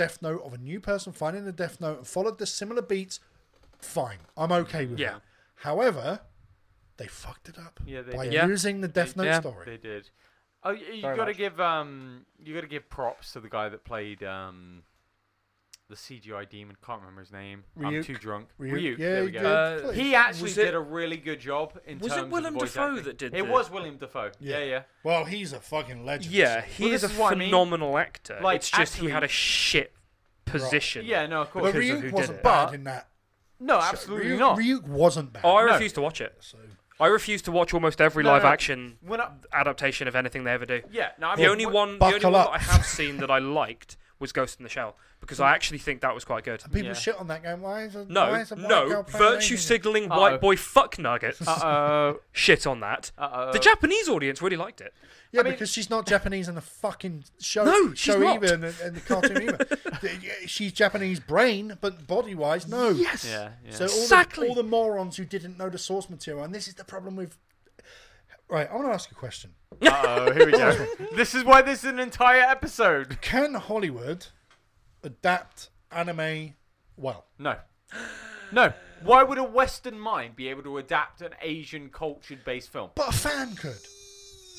Death 0.00 0.22
Note 0.22 0.42
of 0.42 0.54
a 0.54 0.58
new 0.58 0.80
person 0.80 1.12
finding 1.12 1.44
the 1.44 1.52
Death 1.52 1.78
Note 1.78 1.98
and 1.98 2.06
followed 2.06 2.38
the 2.38 2.46
similar 2.46 2.80
beats, 2.80 3.20
fine, 3.80 4.18
I'm 4.34 4.50
okay 4.52 4.86
with 4.86 4.98
Yeah. 4.98 5.12
that. 5.14 5.22
However, 5.56 6.20
they 6.96 7.06
fucked 7.06 7.50
it 7.50 7.58
up 7.58 7.80
Yeah, 7.84 8.00
they 8.00 8.16
by 8.16 8.24
did. 8.24 8.32
Yeah. 8.32 8.46
using 8.46 8.80
the 8.80 8.88
Death 8.88 9.14
Note 9.14 9.24
Yeah. 9.24 9.40
story. 9.40 9.66
They 9.66 9.76
did. 9.76 10.08
Oh, 10.62 10.70
you, 10.70 10.86
you 10.92 11.02
got 11.02 11.26
to 11.26 11.34
give 11.34 11.60
um, 11.60 12.24
you 12.42 12.54
got 12.54 12.62
to 12.62 12.66
give 12.66 12.88
props 12.88 13.32
to 13.34 13.40
the 13.40 13.48
guy 13.50 13.68
that 13.68 13.84
played 13.84 14.22
um, 14.22 14.82
the 15.90 15.96
CGI 15.96 16.48
demon. 16.48 16.76
Can't 16.86 17.00
remember 17.00 17.20
his 17.20 17.30
name. 17.32 17.64
I'm 17.84 18.02
too 18.02 18.14
drunk. 18.14 18.48
Ryuk. 18.58 18.72
Ryuk, 18.72 18.98
Yeah, 18.98 19.10
there 19.10 19.24
we 19.24 19.30
he 19.32 19.38
go. 19.38 19.52
Uh, 19.88 19.92
He 19.92 20.14
actually 20.14 20.50
it- 20.52 20.54
did 20.54 20.74
a 20.74 20.80
really 20.80 21.16
good 21.18 21.40
job 21.40 21.78
in 21.84 21.98
Was 21.98 22.12
it 22.12 22.14
terms 22.14 22.24
of 22.26 22.32
Willem 22.32 22.54
the 22.54 22.60
voice 22.60 22.72
Dafoe 22.72 22.88
acting. 22.92 23.04
that 23.04 23.18
did 23.18 23.34
It 23.34 23.44
the- 23.44 23.50
was 23.52 23.70
William 23.70 23.96
Dafoe. 23.98 24.30
Yeah. 24.40 24.58
Yeah, 24.58 24.64
yeah. 24.64 24.82
Well, 25.02 25.24
he's 25.26 25.52
a 25.52 25.60
fucking 25.60 26.06
legend. 26.06 26.32
yeah, 26.34 26.60
so- 26.62 26.66
he 26.68 26.84
Well, 26.84 26.92
is 26.94 27.02
a 27.04 27.06
this 27.08 27.12
is 27.14 27.18
what 27.20 27.32
I 27.32 27.36
mean. 27.36 27.48
phenomenal 27.50 27.98
actor. 27.98 28.38
Like, 28.40 28.56
it's 28.56 28.70
just 28.70 28.96
he 28.96 29.08
had 29.10 29.22
a 29.24 29.28
shit 29.28 29.92
position. 30.44 31.04
Yeah, 31.04 31.26
no, 31.26 31.42
of 31.42 31.50
course. 31.50 31.72
because 31.72 31.90
of 31.90 31.96
Ryuk 31.98 32.10
who 32.10 32.16
wasn't 32.16 32.42
bad 32.42 32.66
But- 32.66 32.74
in 32.74 32.84
that. 32.84 33.08
No, 33.58 33.78
absolutely 33.78 34.30
Ryuk, 34.30 34.38
not. 34.38 34.58
Ryuk 34.58 34.82
wasn't 34.84 35.32
bad. 35.34 35.42
Oh, 35.44 35.56
I 35.56 35.66
No. 35.66 35.72
refuse 35.72 35.92
to 35.94 36.00
watch 36.00 36.20
it. 36.20 36.34
So 36.40 36.56
I 36.98 37.06
refuse 37.08 37.42
to 37.42 37.52
watch 37.52 37.74
almost 37.74 38.00
every 38.00 38.24
No, 38.24 38.30
live 38.32 38.42
no. 38.42 38.48
action 38.48 38.98
When 39.02 39.20
I, 39.20 39.30
adaptation 39.52 40.08
of 40.08 40.16
anything 40.16 40.44
they 40.44 40.52
ever 40.52 40.66
do. 40.66 40.82
yeah, 40.90 41.12
no, 41.18 41.28
I 41.30 41.36
The 41.36 41.42
mean, 41.42 41.50
only 41.50 41.66
one, 41.66 41.98
the 41.98 42.04
only 42.06 42.24
one 42.24 42.34
up. 42.34 42.52
that 42.52 42.54
I 42.54 42.58
have 42.58 42.86
seen 42.86 43.18
that 43.18 43.30
I 43.30 43.38
liked 43.62 43.96
was 44.18 44.32
Ghost 44.32 44.58
in 44.60 44.64
the 44.64 44.68
Shell 44.70 44.96
because 45.20 45.38
I 45.40 45.52
actually 45.52 45.78
think 45.78 46.00
that 46.00 46.14
was 46.14 46.24
quite 46.24 46.44
good. 46.44 46.62
and 46.64 46.72
people 46.72 46.88
Yeah. 46.88 46.94
shit 46.94 47.16
on 47.16 47.28
that 47.28 47.42
game. 47.42 47.60
Why 47.60 47.84
is 47.84 47.94
a, 47.94 48.04
why 48.04 48.06
No, 48.08 48.34
is 48.34 48.50
a 48.52 48.56
white 48.56 48.68
no, 48.68 48.88
girl 48.88 49.02
playing 49.04 49.24
virtue 49.34 49.54
Asian? 49.54 49.58
signaling 49.58 50.10
Uh-oh. 50.10 50.20
white 50.20 50.40
boy 50.40 50.56
fuck 50.56 50.98
nuggets. 50.98 51.46
Uh-oh. 51.46 52.20
Shit 52.32 52.66
on 52.66 52.80
that. 52.80 53.12
Uh-oh. 53.18 53.52
The 53.52 53.58
Japanese 53.58 54.08
audience 54.08 54.40
really 54.42 54.56
liked 54.56 54.80
it. 54.80 54.94
Yeah, 55.32 55.40
I 55.40 55.44
mean- 55.44 55.52
because 55.52 55.70
she's 55.70 55.88
not 55.90 56.06
Japanese 56.06 56.48
in 56.48 56.54
the 56.56 56.60
fucking 56.60 57.24
show. 57.40 57.64
No, 57.64 57.90
she's 57.90 57.98
show 58.00 58.18
not. 58.18 58.42
either, 58.42 58.54
and, 58.54 58.62
the- 58.64 58.74
and 58.84 58.96
the 58.96 59.00
cartoon 59.00 59.42
either. 59.42 59.58
The- 60.00 60.46
she's 60.46 60.72
Japanese 60.72 61.20
brain, 61.20 61.76
but 61.80 62.06
body 62.06 62.34
wise, 62.34 62.66
no. 62.66 62.88
Yes. 62.90 63.24
Yeah, 63.28 63.50
yeah. 63.64 63.72
So 63.72 63.84
all 63.84 63.90
Exactly. 64.02 64.46
the, 64.46 64.48
all 64.50 64.54
the 64.56 64.62
morons 64.68 65.16
who 65.18 65.24
didn't 65.26 65.58
know 65.58 65.68
the 65.68 65.78
source 65.78 66.08
material, 66.08 66.42
and 66.44 66.54
this 66.54 66.66
is 66.66 66.74
the 66.74 66.84
problem 66.84 67.16
with. 67.16 67.36
Right, 68.48 68.68
I 68.68 68.74
want 68.74 68.88
to 68.88 68.92
ask 68.92 69.08
you 69.10 69.14
a 69.16 69.20
question. 69.20 69.52
Uh-oh, 69.80 70.32
here 70.32 70.46
we 70.46 70.50
go. 70.52 70.86
this 71.14 71.36
is 71.36 71.44
why 71.44 71.62
this 71.62 71.84
is 71.84 71.90
an 71.90 72.00
entire 72.00 72.40
episode. 72.40 73.20
Can 73.20 73.54
Hollywood 73.54 74.26
adapt 75.02 75.70
anime 75.90 76.54
well? 76.96 77.26
No. 77.38 77.56
No. 78.52 78.72
Why 79.02 79.22
would 79.22 79.38
a 79.38 79.44
Western 79.44 79.98
mind 79.98 80.36
be 80.36 80.48
able 80.48 80.62
to 80.64 80.78
adapt 80.78 81.22
an 81.22 81.34
Asian 81.40 81.88
cultured 81.88 82.44
based 82.44 82.70
film? 82.70 82.90
But 82.94 83.08
a 83.08 83.12
fan 83.12 83.54
could. 83.54 83.78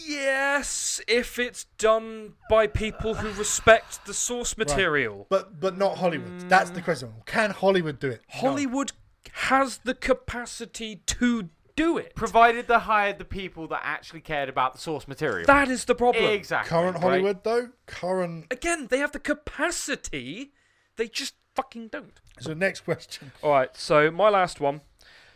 Yes, 0.08 1.00
if 1.08 1.38
it's 1.38 1.66
done 1.78 2.34
by 2.50 2.68
people 2.68 3.14
who 3.14 3.32
respect 3.38 4.06
the 4.06 4.14
source 4.14 4.58
material. 4.58 5.28
But 5.30 5.60
but 5.60 5.78
not 5.78 5.98
Hollywood. 5.98 6.50
That's 6.50 6.72
the 6.72 6.82
question. 6.82 7.14
Can 7.26 7.52
Hollywood 7.52 8.00
do 8.00 8.10
it? 8.10 8.22
No. 8.34 8.50
Hollywood 8.50 8.94
has 9.34 9.80
the 9.84 9.94
capacity 9.94 11.04
to 11.06 11.50
do 11.76 11.98
it. 11.98 12.16
Provided 12.16 12.68
they 12.68 12.80
hired 12.80 13.18
the 13.20 13.26
people 13.26 13.68
that 13.68 13.82
actually 13.84 14.22
cared 14.22 14.50
about 14.50 14.74
the 14.74 14.80
source 14.80 15.08
material. 15.08 15.46
That 15.46 15.70
is 15.70 15.86
the 15.86 15.96
problem. 15.96 16.26
exactly. 16.26 16.70
Current 16.70 16.96
right? 16.96 17.02
Hollywood 17.04 17.44
though, 17.44 17.70
current. 17.88 18.46
Again, 18.52 18.88
they 18.90 19.00
have 19.00 19.12
the 19.12 19.20
capacity, 19.20 20.52
they 20.98 21.08
just 21.08 21.36
fucking 21.56 21.88
don't. 21.90 22.20
So 22.40 22.54
next 22.54 22.82
question. 22.82 23.32
All 23.42 23.52
right, 23.52 23.70
so 23.76 24.10
my 24.12 24.30
last 24.30 24.60
one. 24.60 24.82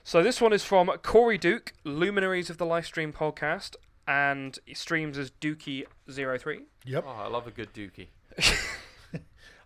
So 0.04 0.22
this 0.22 0.40
one 0.40 0.54
is 0.54 0.64
from 0.64 0.88
Corey 1.02 1.38
Duke, 1.38 1.74
Luminaries 1.84 2.50
of 2.50 2.58
the 2.58 2.66
Livestream 2.66 3.12
podcast, 3.12 3.76
and 4.08 4.58
streams 4.74 5.18
as 5.18 5.32
Dookie03. 5.32 6.62
Yep, 6.86 7.04
Oh, 7.08 7.10
I 7.10 7.28
love 7.28 7.48
a 7.48 7.52
good 7.52 7.74
dookie. 7.74 8.08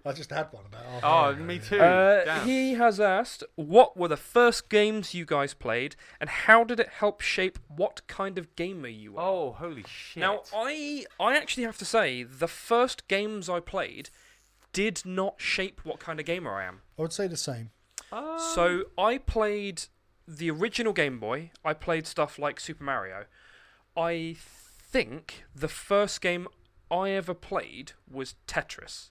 I 0.05 0.13
just 0.13 0.30
had 0.30 0.47
one 0.51 0.65
about. 0.65 0.84
half 0.85 0.93
an 0.93 0.99
Oh, 1.03 1.07
hour 1.07 1.31
ago, 1.31 1.43
me 1.43 1.55
yeah. 1.55 1.61
too. 1.61 1.80
Uh, 1.80 2.26
Damn. 2.26 2.47
he 2.47 2.73
has 2.76 2.99
asked, 2.99 3.43
what 3.55 3.97
were 3.97 4.07
the 4.07 4.15
first 4.17 4.69
games 4.69 5.13
you 5.13 5.26
guys 5.26 5.53
played, 5.53 5.95
and 6.21 6.30
how 6.30 6.63
did 6.63 6.80
it 6.80 6.88
help 6.88 7.19
shape 7.21 7.59
what 7.67 8.07
kind 8.07 8.38
of 8.38 8.55
gamer 8.55 8.88
you 8.88 9.17
are? 9.17 9.27
Oh, 9.30 9.51
holy 9.51 9.84
shit. 9.88 10.21
Now, 10.21 10.43
I 10.55 11.05
I 11.19 11.35
actually 11.35 11.63
have 11.63 11.77
to 11.80 11.85
say, 11.85 12.23
the 12.23 12.47
first 12.47 13.07
games 13.07 13.49
I 13.49 13.59
played 13.59 14.09
did 14.71 15.01
not 15.05 15.35
shape 15.41 15.81
what 15.84 15.99
kind 15.99 16.19
of 16.19 16.26
gamer 16.26 16.53
I 16.55 16.65
am. 16.65 16.81
I 16.97 17.01
would 17.01 17.13
say 17.13 17.27
the 17.27 17.35
same. 17.38 17.71
Um, 18.11 18.38
So 18.39 18.84
I 18.97 19.17
played 19.17 19.84
the 20.27 20.49
original 20.51 20.93
Game 20.93 21.19
Boy. 21.19 21.51
I 21.65 21.73
played 21.73 22.07
stuff 22.07 22.39
like 22.39 22.59
Super 22.59 22.84
Mario. 22.84 23.26
I 23.97 24.38
think 24.39 25.43
the 25.53 25.67
first 25.67 26.21
game 26.21 26.47
I 26.89 27.11
ever 27.11 27.34
played 27.34 27.91
was 28.09 28.35
Tetris. 28.47 29.09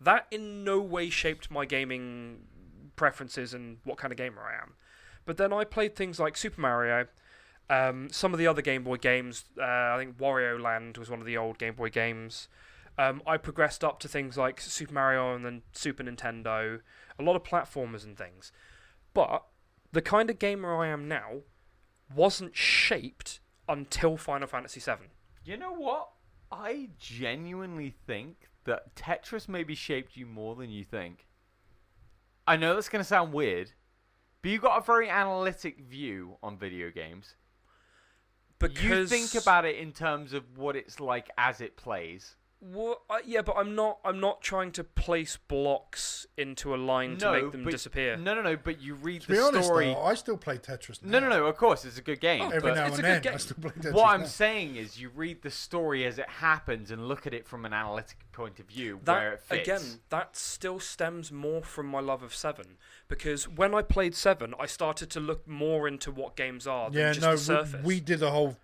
That 0.00 0.26
in 0.30 0.64
no 0.64 0.80
way 0.80 1.10
shaped 1.10 1.50
my 1.50 1.64
gaming 1.64 2.40
preferences 2.96 3.54
and 3.54 3.78
what 3.84 3.98
kind 3.98 4.12
of 4.12 4.18
gamer 4.18 4.42
I 4.42 4.62
am. 4.62 4.74
But 5.24 5.36
then 5.36 5.52
I 5.52 5.64
played 5.64 5.96
things 5.96 6.20
like 6.20 6.36
Super 6.36 6.60
Mario, 6.60 7.06
um, 7.68 8.08
some 8.10 8.32
of 8.32 8.38
the 8.38 8.46
other 8.46 8.62
Game 8.62 8.84
Boy 8.84 8.96
games. 8.96 9.44
Uh, 9.58 9.64
I 9.64 9.96
think 9.98 10.18
Wario 10.18 10.60
Land 10.60 10.98
was 10.98 11.10
one 11.10 11.20
of 11.20 11.26
the 11.26 11.36
old 11.36 11.58
Game 11.58 11.74
Boy 11.74 11.90
games. 11.90 12.48
Um, 12.98 13.22
I 13.26 13.36
progressed 13.36 13.84
up 13.84 13.98
to 14.00 14.08
things 14.08 14.36
like 14.36 14.60
Super 14.60 14.94
Mario 14.94 15.34
and 15.34 15.44
then 15.44 15.62
Super 15.72 16.02
Nintendo, 16.02 16.80
a 17.18 17.22
lot 17.22 17.36
of 17.36 17.42
platformers 17.42 18.04
and 18.04 18.16
things. 18.16 18.52
But 19.12 19.44
the 19.92 20.00
kind 20.00 20.30
of 20.30 20.38
gamer 20.38 20.74
I 20.82 20.88
am 20.88 21.08
now 21.08 21.40
wasn't 22.14 22.56
shaped 22.56 23.40
until 23.68 24.16
Final 24.16 24.46
Fantasy 24.46 24.80
VII. 24.80 25.08
You 25.44 25.56
know 25.56 25.72
what? 25.72 26.10
I 26.50 26.90
genuinely 26.98 27.94
think 28.06 28.48
that 28.66 28.94
Tetris 28.94 29.48
maybe 29.48 29.74
shaped 29.74 30.16
you 30.16 30.26
more 30.26 30.54
than 30.54 30.70
you 30.70 30.84
think. 30.84 31.26
I 32.46 32.56
know 32.56 32.74
that's 32.74 32.88
going 32.88 33.00
to 33.00 33.08
sound 33.08 33.32
weird, 33.32 33.72
but 34.42 34.50
you 34.50 34.58
got 34.58 34.78
a 34.78 34.84
very 34.84 35.08
analytic 35.08 35.80
view 35.80 36.36
on 36.42 36.58
video 36.58 36.90
games. 36.90 37.34
Because 38.58 38.82
You 38.82 39.06
think 39.06 39.34
about 39.42 39.64
it 39.64 39.76
in 39.76 39.92
terms 39.92 40.32
of 40.32 40.56
what 40.56 40.76
it's 40.76 41.00
like 41.00 41.30
as 41.36 41.60
it 41.60 41.76
plays. 41.76 42.36
Well, 42.60 43.02
uh, 43.10 43.18
yeah, 43.24 43.42
but 43.42 43.56
I'm 43.58 43.74
not. 43.74 43.98
I'm 44.04 44.18
not 44.18 44.40
trying 44.40 44.72
to 44.72 44.82
place 44.84 45.36
blocks 45.36 46.26
into 46.38 46.74
a 46.74 46.76
line 46.76 47.18
to 47.18 47.30
make 47.32 47.52
them 47.52 47.64
but- 47.64 47.70
disappear. 47.70 48.16
No, 48.16 48.34
no, 48.34 48.40
no. 48.42 48.56
But 48.56 48.80
you 48.80 48.94
read 48.94 49.20
To 49.22 49.26
the 49.28 49.32
be 49.34 49.38
honest, 49.38 49.66
story. 49.66 49.86
though, 49.92 50.02
I 50.02 50.14
still 50.14 50.38
play 50.38 50.56
Tetris. 50.56 51.02
no, 51.02 51.20
no, 51.20 51.28
no. 51.28 51.46
Of 51.46 51.56
course, 51.58 51.84
it's 51.84 51.98
a 51.98 52.02
good 52.02 52.18
game. 52.20 52.40
Oh, 52.42 52.46
Every 52.48 52.60
but 52.70 52.74
now 52.76 52.86
it's 52.86 52.98
and 52.98 53.06
a 53.06 53.20
good 53.20 53.32
I 53.34 53.36
still 53.36 53.58
play 53.60 53.70
Tetris. 53.72 53.92
what 53.92 54.08
I'm 54.08 54.20
now. 54.22 54.26
saying 54.26 54.76
is, 54.76 54.98
you 54.98 55.10
read 55.14 55.42
the 55.42 55.50
story 55.50 56.04
as 56.06 56.18
it 56.18 56.28
happens 56.28 56.90
and 56.90 57.06
look 57.06 57.26
at 57.26 57.34
it 57.34 57.46
from 57.46 57.66
an 57.66 57.74
analytic 57.74 58.16
point 58.32 58.58
of 58.58 58.66
view 58.66 59.00
That 59.04 59.12
where 59.18 59.32
it 59.34 59.40
fits. 59.42 59.62
again, 59.68 60.00
that 60.08 60.34
still 60.36 60.80
stems 60.80 61.30
more 61.30 61.62
from 61.62 61.86
my 61.86 62.00
love 62.00 62.22
of 62.22 62.34
Seven 62.34 62.78
because 63.06 63.46
when 63.46 63.74
I 63.74 63.82
played 63.82 64.14
Seven, 64.14 64.54
I 64.58 64.64
started 64.66 65.10
to 65.10 65.20
look 65.20 65.46
more 65.46 65.86
into 65.86 66.10
what 66.10 66.36
games 66.36 66.66
are 66.66 66.90
than 66.90 67.00
yeah, 67.00 67.12
just 67.12 67.20
no, 67.24 67.32
the 67.32 67.38
surface. 67.38 67.84
we, 67.84 67.96
we 67.96 68.00
did 68.00 68.22
a 68.22 68.30
whole, 68.30 68.56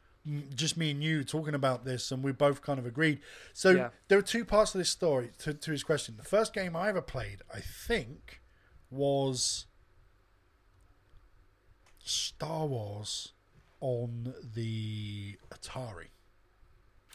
just 0.55 0.77
me 0.77 0.91
and 0.93 1.03
you 1.03 1.25
talking 1.25 1.55
about 1.55 1.85
this, 1.85 2.11
and 2.13 2.23
we 2.23 2.33
both 2.33 2.63
kind 2.63 2.79
of 2.79 2.87
agreed. 2.87 3.21
So 3.53 3.71
Yeah. 3.71 3.89
there 4.09 4.19
are 4.19 4.23
two 4.23 4.45
parts 4.45 4.75
of 4.75 4.79
this 4.79 4.91
story 4.91 5.31
to, 5.39 5.53
to 5.55 5.71
his 5.73 5.83
question. 5.83 6.17
The 6.17 6.23
first 6.25 6.53
game 6.55 6.77
I 6.77 6.89
ever 6.89 7.03
played, 7.03 7.43
I 7.53 7.61
think, 7.61 8.41
was 8.91 9.67
Star 11.99 12.67
Wars 12.67 13.33
on 13.81 14.35
the 14.55 15.39
Atari. 15.51 16.09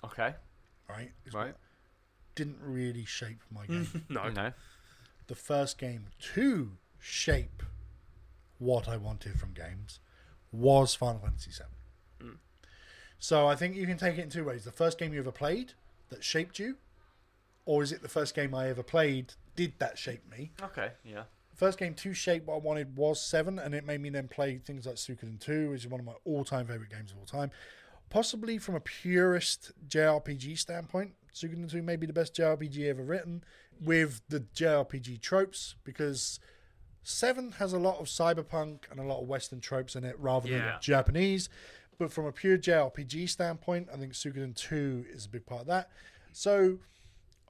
Okay. 0.03 0.35
Right, 0.89 1.11
Is 1.25 1.33
Right. 1.33 1.53
Didn't 2.35 2.59
really 2.61 3.03
shape 3.05 3.41
my 3.51 3.65
game. 3.65 4.05
no, 4.09 4.29
No. 4.29 4.53
the 5.27 5.35
first 5.35 5.77
game 5.77 6.05
to 6.33 6.77
shape 6.99 7.63
what 8.57 8.87
I 8.87 8.95
wanted 8.97 9.39
from 9.39 9.53
games 9.53 9.99
was 10.51 10.95
Final 10.95 11.19
Fantasy 11.19 11.51
VII. 11.51 12.25
Mm. 12.27 12.37
So 13.19 13.47
I 13.47 13.55
think 13.55 13.75
you 13.75 13.85
can 13.85 13.97
take 13.97 14.17
it 14.17 14.21
in 14.21 14.29
two 14.29 14.43
ways. 14.43 14.63
The 14.63 14.71
first 14.71 14.97
game 14.97 15.13
you 15.13 15.19
ever 15.19 15.31
played 15.31 15.73
that 16.09 16.23
shaped 16.23 16.59
you, 16.59 16.77
or 17.65 17.83
is 17.83 17.91
it 17.91 18.01
the 18.01 18.09
first 18.09 18.35
game 18.35 18.53
I 18.53 18.69
ever 18.69 18.83
played 18.83 19.33
did 19.55 19.73
that 19.79 19.97
shape 19.97 20.21
me? 20.31 20.51
Okay. 20.61 20.91
Yeah. 21.03 21.23
First 21.55 21.79
game 21.79 21.95
to 21.95 22.13
shape 22.13 22.45
what 22.45 22.55
I 22.55 22.59
wanted 22.59 22.95
was 22.95 23.19
Seven, 23.19 23.57
and 23.57 23.73
it 23.73 23.83
made 23.83 23.99
me 23.99 24.09
then 24.09 24.27
play 24.27 24.59
things 24.59 24.85
like 24.85 24.95
Suikoden 24.95 25.39
2, 25.39 25.71
which 25.71 25.85
is 25.85 25.87
one 25.89 25.99
of 25.99 26.05
my 26.05 26.13
all-time 26.23 26.67
favorite 26.67 26.91
games 26.91 27.11
of 27.11 27.17
all 27.17 27.25
time. 27.25 27.49
Possibly 28.11 28.59
from 28.59 28.75
a 28.75 28.79
purist 28.79 29.71
JRPG 29.89 30.57
standpoint, 30.59 31.13
Suikoden 31.33 31.69
2 31.69 31.81
may 31.81 31.95
be 31.95 32.05
the 32.05 32.13
best 32.13 32.35
JRPG 32.35 32.87
ever 32.87 33.03
written 33.03 33.43
with 33.81 34.21
the 34.29 34.41
JRPG 34.41 35.19
tropes 35.19 35.75
because 35.83 36.39
Seven 37.03 37.53
has 37.53 37.73
a 37.73 37.79
lot 37.79 37.99
of 37.99 38.05
cyberpunk 38.05 38.81
and 38.91 38.99
a 38.99 39.03
lot 39.03 39.21
of 39.21 39.27
Western 39.27 39.59
tropes 39.59 39.95
in 39.95 40.03
it 40.03 40.15
rather 40.19 40.47
than 40.49 40.61
Japanese. 40.79 41.49
But 41.99 42.11
from 42.11 42.25
a 42.25 42.31
pure 42.31 42.57
JRPG 42.57 43.29
standpoint, 43.29 43.89
I 43.91 43.97
think 43.97 44.13
Suikoden 44.13 44.55
2 44.55 45.05
is 45.11 45.25
a 45.25 45.29
big 45.29 45.45
part 45.45 45.61
of 45.61 45.67
that. 45.67 45.89
So 46.31 46.77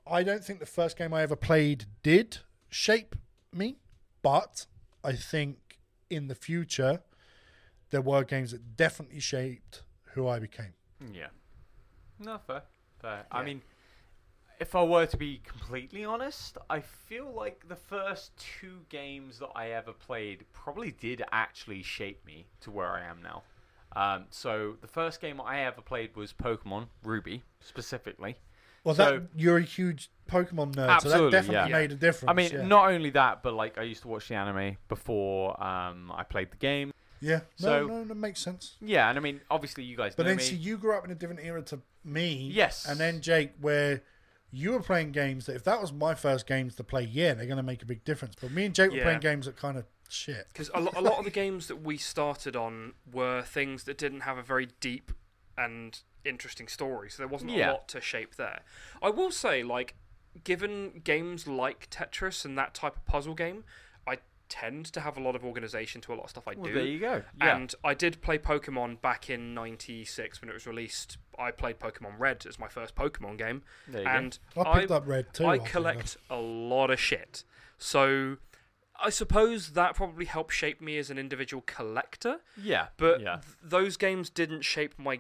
I 0.10 0.24
don't 0.24 0.44
think 0.44 0.60
the 0.60 0.66
first 0.66 0.98
game 0.98 1.14
I 1.14 1.22
ever 1.22 1.36
played 1.36 1.86
did 2.02 2.40
shape 2.70 3.16
me, 3.54 3.78
but 4.22 4.66
I 5.04 5.14
think 5.14 5.80
in 6.10 6.28
the 6.28 6.36
future 6.36 7.02
there 7.90 8.02
were 8.02 8.24
games 8.24 8.52
that 8.52 8.78
definitely 8.78 9.20
shaped 9.20 9.84
who 10.14 10.28
I 10.28 10.40
became. 10.40 10.74
Yeah. 11.14 11.28
No, 12.20 12.38
fair. 12.38 12.64
Fair. 13.02 13.26
I 13.32 13.44
mean, 13.44 13.62
if 14.60 14.76
I 14.76 14.84
were 14.84 15.06
to 15.06 15.18
be 15.18 15.42
completely 15.44 16.04
honest, 16.04 16.58
I 16.70 16.80
feel 16.80 17.32
like 17.32 17.68
the 17.68 17.76
first 17.76 18.32
two 18.38 18.80
games 18.90 19.40
that 19.40 19.50
I 19.56 19.72
ever 19.72 19.94
played 19.94 20.46
probably 20.54 20.92
did 20.92 21.22
actually 21.32 21.84
shape 21.84 22.26
me 22.26 22.48
to 22.62 22.72
where 22.72 22.88
I 22.88 23.06
am 23.06 23.22
now. 23.22 23.44
Um, 23.98 24.26
so 24.30 24.76
the 24.82 24.88
first 24.88 25.20
game 25.20 25.42
I 25.42 25.62
ever 25.62 25.82
played 25.82 26.16
was 26.16 26.32
Pokemon 26.32 26.88
Ruby, 27.04 27.44
specifically. 27.60 28.38
Well, 28.84 28.94
So- 28.94 29.20
that 29.20 29.30
you're 29.36 29.58
a 29.58 29.64
huge 29.64 30.12
Pokemon 30.30 30.76
nerd, 30.76 31.02
so 31.02 31.10
that 31.10 31.32
definitely 31.32 31.72
yeah. 31.72 31.80
made 31.80 31.92
a 31.92 31.96
difference. 31.96 32.30
I 32.30 32.34
mean, 32.34 32.52
yeah. 32.52 32.62
not 32.66 32.92
only 32.92 33.10
that, 33.12 33.42
but 33.42 33.54
like 33.54 33.78
I 33.78 33.82
used 33.82 34.04
to 34.04 34.08
watch 34.08 34.28
the 34.28 34.36
anime 34.36 34.78
before 34.88 35.62
um, 35.62 36.12
I 36.16 36.24
played 36.24 36.52
the 36.52 36.58
game. 36.58 36.94
yeah, 37.20 37.42
so- 37.56 37.88
no, 37.88 37.98
no, 38.00 38.04
that 38.04 38.16
makes 38.16 38.40
sense. 38.40 38.76
Yeah, 38.80 39.10
and 39.10 39.18
I 39.18 39.22
mean, 39.22 39.42
obviously 39.50 39.84
you 39.84 39.98
guys 39.98 40.14
But 40.16 40.28
then, 40.28 40.38
me. 40.38 40.44
see, 40.44 40.56
you 40.56 40.78
grew 40.78 40.96
up 40.96 41.04
in 41.04 41.12
a 41.12 41.16
different 41.16 41.42
era 41.44 41.64
to 41.64 41.80
me. 42.04 42.52
Yes. 42.54 42.86
And 42.88 43.00
then 43.00 43.22
Jake, 43.22 43.54
where 43.60 44.04
you 44.52 44.72
were 44.74 44.80
playing 44.82 45.12
games 45.12 45.48
that 45.48 45.56
if 45.56 45.64
that 45.64 45.82
was 45.82 45.92
my 45.92 46.14
first 46.14 46.46
games 46.46 46.76
to 46.76 46.84
play, 46.84 47.04
yeah, 47.04 47.34
they're 47.34 47.48
going 47.48 47.58
to 47.58 47.64
make 47.64 47.82
a 47.82 47.86
big 47.86 48.06
difference. 48.06 48.36
But 48.40 48.52
me 48.52 48.66
and 48.66 48.76
Jake 48.76 48.92
were 48.92 49.02
playing 49.02 49.20
games 49.20 49.48
that 49.48 49.58
kind 49.58 49.78
of 49.78 49.86
shit. 50.10 50.48
because 50.52 50.70
a, 50.74 50.80
lo- 50.82 50.92
a 50.96 51.02
lot 51.02 51.18
of 51.20 51.26
the 51.26 51.32
games 51.32 51.68
that 51.68 51.78
we 51.84 51.98
started 51.98 52.56
on 52.56 52.94
were 53.12 53.42
things 53.42 53.84
that 53.86 53.98
didn't 53.98 54.22
have 54.22 54.38
a 54.38 54.44
very 54.44 54.70
deep 54.80 55.12
and 55.58 56.00
interesting 56.26 56.68
story, 56.68 57.10
so 57.10 57.18
there 57.18 57.28
wasn't 57.28 57.52
Yeah. 57.52 57.72
a 57.72 57.74
lot 57.74 57.88
to 57.90 58.02
shape 58.02 58.36
there. 58.36 58.62
I 59.02 59.10
will 59.10 59.32
say, 59.32 59.64
like, 59.64 59.96
given 60.44 61.02
games 61.04 61.48
like 61.48 61.90
Tetris 61.90 62.46
and 62.46 62.58
that 62.58 62.74
type 62.74 62.96
of 62.96 63.06
puzzle 63.06 63.34
game, 63.34 63.64
I 64.06 64.18
tend 64.50 64.86
to 64.94 65.02
have 65.02 65.18
a 65.18 65.20
lot 65.22 65.36
of 65.36 65.44
organization 65.44 66.00
to 66.02 66.14
a 66.14 66.16
lot 66.16 66.26
of 66.26 66.30
stuff 66.30 66.48
I 66.48 66.54
well, 66.56 66.66
do. 66.68 66.74
there 66.74 66.86
you 66.86 67.00
go. 67.00 67.24
Yeah. 67.40 67.56
And 67.58 67.74
I 67.84 67.94
did 67.94 68.22
play 68.22 68.38
Pokemon 68.38 69.02
back 69.02 69.30
in 69.30 69.54
'96 69.54 70.42
when 70.42 70.50
it 70.50 70.54
was 70.54 70.68
released. 70.68 71.18
I 71.40 71.52
played 71.52 71.80
Pokemon 71.80 72.20
Red 72.20 72.46
as 72.48 72.60
my 72.60 72.68
first 72.68 72.96
Pokemon 72.96 73.38
game, 73.40 73.64
there 73.88 74.04
you 74.04 74.08
and 74.08 74.38
I 74.56 74.80
picked 74.82 74.92
up 74.92 75.08
Red 75.08 75.34
too. 75.34 75.46
I 75.46 75.58
off 75.58 75.66
you, 75.66 75.72
collect 75.72 76.18
a 76.30 76.38
lot 76.38 76.92
of 76.92 77.00
shit. 77.00 77.44
So 77.80 78.38
I 79.04 79.10
suppose 79.10 79.72
that 79.74 79.96
probably 79.96 80.26
helped 80.26 80.54
shape 80.54 80.82
me 80.82 80.98
as 80.98 81.10
an 81.10 81.18
individual 81.18 81.64
collector. 81.66 82.38
Yeah. 82.62 82.88
But 82.98 83.22
yeah. 83.22 83.36
th- 83.44 83.56
those 83.64 83.98
games 83.98 84.30
didn't 84.30 84.62
shape 84.64 84.96
my 84.98 85.20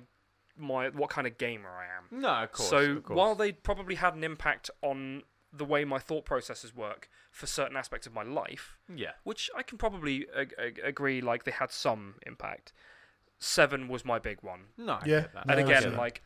my 0.59 0.89
what 0.89 1.09
kind 1.11 1.27
of 1.27 1.37
gamer 1.37 1.69
I 1.69 1.85
am. 1.85 2.19
No, 2.21 2.29
of 2.29 2.51
course. 2.51 2.69
so 2.69 2.77
of 2.77 3.03
course. 3.03 3.17
while 3.17 3.35
they 3.35 3.51
probably 3.51 3.95
had 3.95 4.15
an 4.15 4.23
impact 4.23 4.71
on 4.81 5.21
the 5.53 5.63
way 5.65 5.85
my 5.85 5.99
thought 5.99 6.25
processes 6.25 6.75
work 6.75 7.09
for 7.31 7.45
certain 7.45 7.77
aspects 7.77 8.05
of 8.07 8.13
my 8.13 8.23
life, 8.23 8.77
yeah. 8.93 9.11
which 9.23 9.49
I 9.55 9.61
can 9.63 9.77
probably 9.77 10.25
ag- 10.35 10.53
ag- 10.59 10.81
agree 10.83 11.21
like 11.21 11.43
they 11.43 11.51
had 11.51 11.71
some 11.71 12.15
impact. 12.25 12.73
Seven 13.39 13.87
was 13.87 14.03
my 14.03 14.17
big 14.19 14.39
one. 14.41 14.65
No, 14.77 14.93
I 14.93 15.03
Yeah. 15.05 15.19
get 15.21 15.33
that. 15.33 15.45
No, 15.47 15.53
And 15.53 15.61
I 15.61 15.63
again, 15.77 15.95
like 15.95 16.21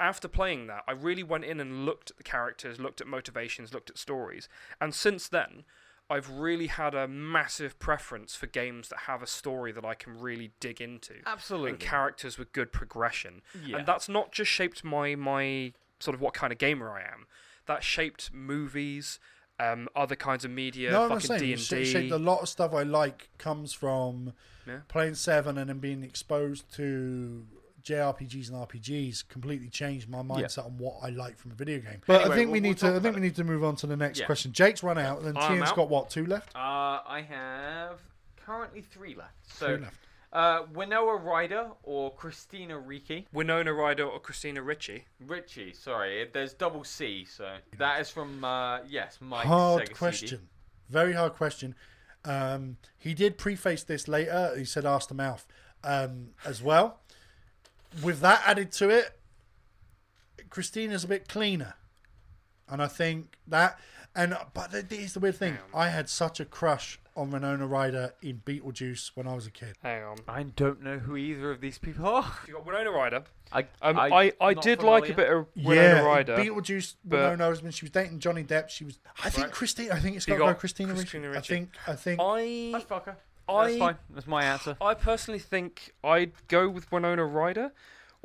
after 0.00 0.28
playing 0.28 0.66
that, 0.66 0.82
I 0.88 0.92
really 0.92 1.22
went 1.22 1.44
in 1.44 1.60
and 1.60 1.86
looked 1.86 2.10
at 2.10 2.16
the 2.16 2.22
characters, 2.24 2.80
looked 2.80 3.00
at 3.00 3.06
motivations, 3.06 3.72
looked 3.72 3.90
at 3.90 3.96
stories. 3.96 4.48
And 4.80 4.94
since 4.94 5.28
then, 5.28 5.64
I've 6.08 6.30
really 6.30 6.68
had 6.68 6.94
a 6.94 7.08
massive 7.08 7.78
preference 7.78 8.36
for 8.36 8.46
games 8.46 8.88
that 8.90 9.00
have 9.00 9.22
a 9.22 9.26
story 9.26 9.72
that 9.72 9.84
I 9.84 9.94
can 9.94 10.18
really 10.20 10.52
dig 10.60 10.80
into. 10.80 11.14
Absolutely. 11.26 11.70
And 11.70 11.80
characters 11.80 12.38
with 12.38 12.52
good 12.52 12.72
progression. 12.72 13.42
Yeah. 13.64 13.78
And 13.78 13.86
that's 13.86 14.08
not 14.08 14.30
just 14.32 14.50
shaped 14.50 14.84
my 14.84 15.14
my 15.16 15.72
sort 15.98 16.14
of 16.14 16.20
what 16.20 16.34
kind 16.34 16.52
of 16.52 16.58
gamer 16.58 16.90
I 16.90 17.00
am. 17.00 17.26
That 17.66 17.82
shaped 17.82 18.32
movies, 18.32 19.18
um, 19.58 19.88
other 19.96 20.14
kinds 20.14 20.44
of 20.44 20.50
media, 20.52 20.92
no, 20.92 21.08
fucking 21.08 21.38
D 21.38 21.52
and 21.52 21.60
sh- 21.60 21.88
shaped 21.90 22.12
lot 22.18 22.40
of 22.42 22.48
stuff 22.48 22.72
I 22.72 22.82
like 22.84 23.28
comes 23.38 23.72
from 23.72 24.32
Yeah. 24.66 24.80
playing 24.88 25.14
Seven 25.16 25.58
and 25.58 25.68
then 25.70 25.78
being 25.80 26.02
exposed 26.04 26.72
to 26.76 27.46
JRPGs 27.86 28.50
and 28.50 28.56
RPGs. 28.68 29.28
Completely 29.28 29.68
changed 29.68 30.08
my 30.08 30.18
mindset 30.22 30.66
on 30.66 30.76
what 30.78 30.96
I 31.02 31.10
like 31.10 31.38
from 31.38 31.52
a 31.52 31.54
video 31.54 31.78
game. 31.78 32.00
But 32.06 32.22
I 32.30 32.34
think 32.34 32.50
we 32.50 32.60
we'll- 32.60 32.62
need 32.62 32.82
we'll 32.82 32.92
to. 32.92 32.96
I 32.98 33.00
think 33.00 33.04
about 33.04 33.14
we 33.14 33.20
need 33.20 33.36
to 33.36 33.44
move 33.44 33.64
on 33.64 33.76
to 33.76 33.86
the 33.86 33.96
next 33.96 34.18
Yeah. 34.20 34.26
question. 34.26 34.52
Jake's 34.52 34.82
run 34.82 34.98
out, 34.98 35.18
and 35.18 35.26
then 35.28 35.36
i 35.36 35.54
has 35.56 35.72
got 35.72 35.88
what 35.88 36.10
two 36.10 36.26
left? 36.26 36.54
Uh, 36.54 36.58
I 37.06 37.24
have 37.28 38.00
currently 38.44 38.82
three 38.82 39.14
left. 39.14 39.34
So, 39.46 39.66
Three 39.66 39.84
left. 39.84 39.96
uh, 40.32 40.62
Winona 40.72 41.12
Ryder 41.16 41.70
or 41.84 42.12
Christina 42.14 42.78
Ricci. 42.78 43.26
Winona 43.32 43.72
Ryder 43.72 44.04
or 44.04 44.18
Christina 44.20 44.62
Ricci. 44.62 45.04
Richie, 45.20 45.72
sorry, 45.72 46.28
there's 46.32 46.52
double 46.54 46.82
C, 46.84 47.24
so 47.24 47.56
that 47.78 48.00
is 48.00 48.10
from 48.10 48.44
uh, 48.44 48.80
yes, 48.88 49.18
Mike. 49.20 49.46
hard 49.46 49.82
Sega 49.82 49.86
CD. 49.88 49.94
question. 49.94 50.48
Very 50.88 51.12
hard 51.12 51.32
question. 51.34 51.74
Um, 52.24 52.76
he 52.98 53.14
did 53.14 53.38
preface 53.38 53.84
this 53.84 54.08
later. 54.08 54.52
He 54.56 54.64
said, 54.64 54.84
"Ask 54.84 55.08
the 55.08 55.14
mouth," 55.14 55.46
um, 55.84 56.30
as 56.44 56.60
well. 56.62 57.00
With 58.02 58.20
that 58.20 58.42
added 58.46 58.72
to 58.72 58.88
it, 58.90 59.18
Christina's 60.50 61.04
a 61.04 61.08
bit 61.08 61.28
cleaner, 61.28 61.74
and 62.68 62.82
I 62.82 62.86
think 62.88 63.36
that. 63.46 63.78
And 64.14 64.34
but 64.54 64.70
th- 64.72 64.86
here's 64.88 65.12
the 65.12 65.20
weird 65.20 65.36
thing: 65.36 65.58
I 65.74 65.88
had 65.88 66.08
such 66.08 66.40
a 66.40 66.46
crush 66.46 66.98
on 67.16 67.30
Winona 67.30 67.66
Ryder 67.66 68.14
in 68.22 68.40
Beetlejuice 68.46 69.10
when 69.14 69.26
I 69.28 69.34
was 69.34 69.46
a 69.46 69.50
kid. 69.50 69.76
Hang 69.82 70.04
on. 70.04 70.16
I 70.26 70.42
don't 70.44 70.82
know 70.82 70.98
who 70.98 71.16
either 71.16 71.50
of 71.50 71.60
these 71.60 71.76
people 71.78 72.06
are. 72.06 72.32
You 72.46 72.54
got 72.54 72.64
Winona 72.66 72.90
Ryder. 72.90 73.24
I, 73.52 73.60
Um, 73.80 73.98
I, 73.98 74.32
I, 74.40 74.54
not 74.54 74.62
did 74.62 74.82
like 74.82 75.08
a 75.08 75.14
bit 75.14 75.30
of 75.30 75.46
Winona 75.54 75.74
yeah, 75.80 76.00
Ryder. 76.00 76.36
Beetlejuice. 76.36 76.94
but- 77.04 77.16
Winona 77.18 77.48
was 77.50 77.62
when 77.62 77.72
she 77.72 77.84
was 77.84 77.90
dating 77.90 78.18
Johnny 78.20 78.42
Depp. 78.42 78.70
She 78.70 78.84
was. 78.84 78.98
I 79.22 79.28
think 79.30 79.46
Right. 79.48 79.52
Christina. 79.54 79.94
I 79.94 80.00
think 80.00 80.16
it's 80.16 80.24
got 80.26 80.34
to 80.34 80.38
go 80.38 80.46
got 80.46 80.58
Christina, 80.58 80.94
Christina 80.94 81.28
Ricci. 81.30 81.54
I 81.54 81.56
think. 81.56 81.70
I 81.86 81.94
think. 81.94 82.20
I 82.22 82.70
That's 82.72 82.84
fucker. 82.86 83.16
I 83.48 83.66
That's 83.66 83.78
fine. 83.78 83.96
That's 84.10 84.26
my 84.26 84.44
answer. 84.44 84.76
I 84.80 84.94
personally 84.94 85.38
think 85.40 85.92
I'd 86.02 86.32
go 86.48 86.68
with 86.68 86.90
Winona 86.90 87.24
Ryder. 87.24 87.72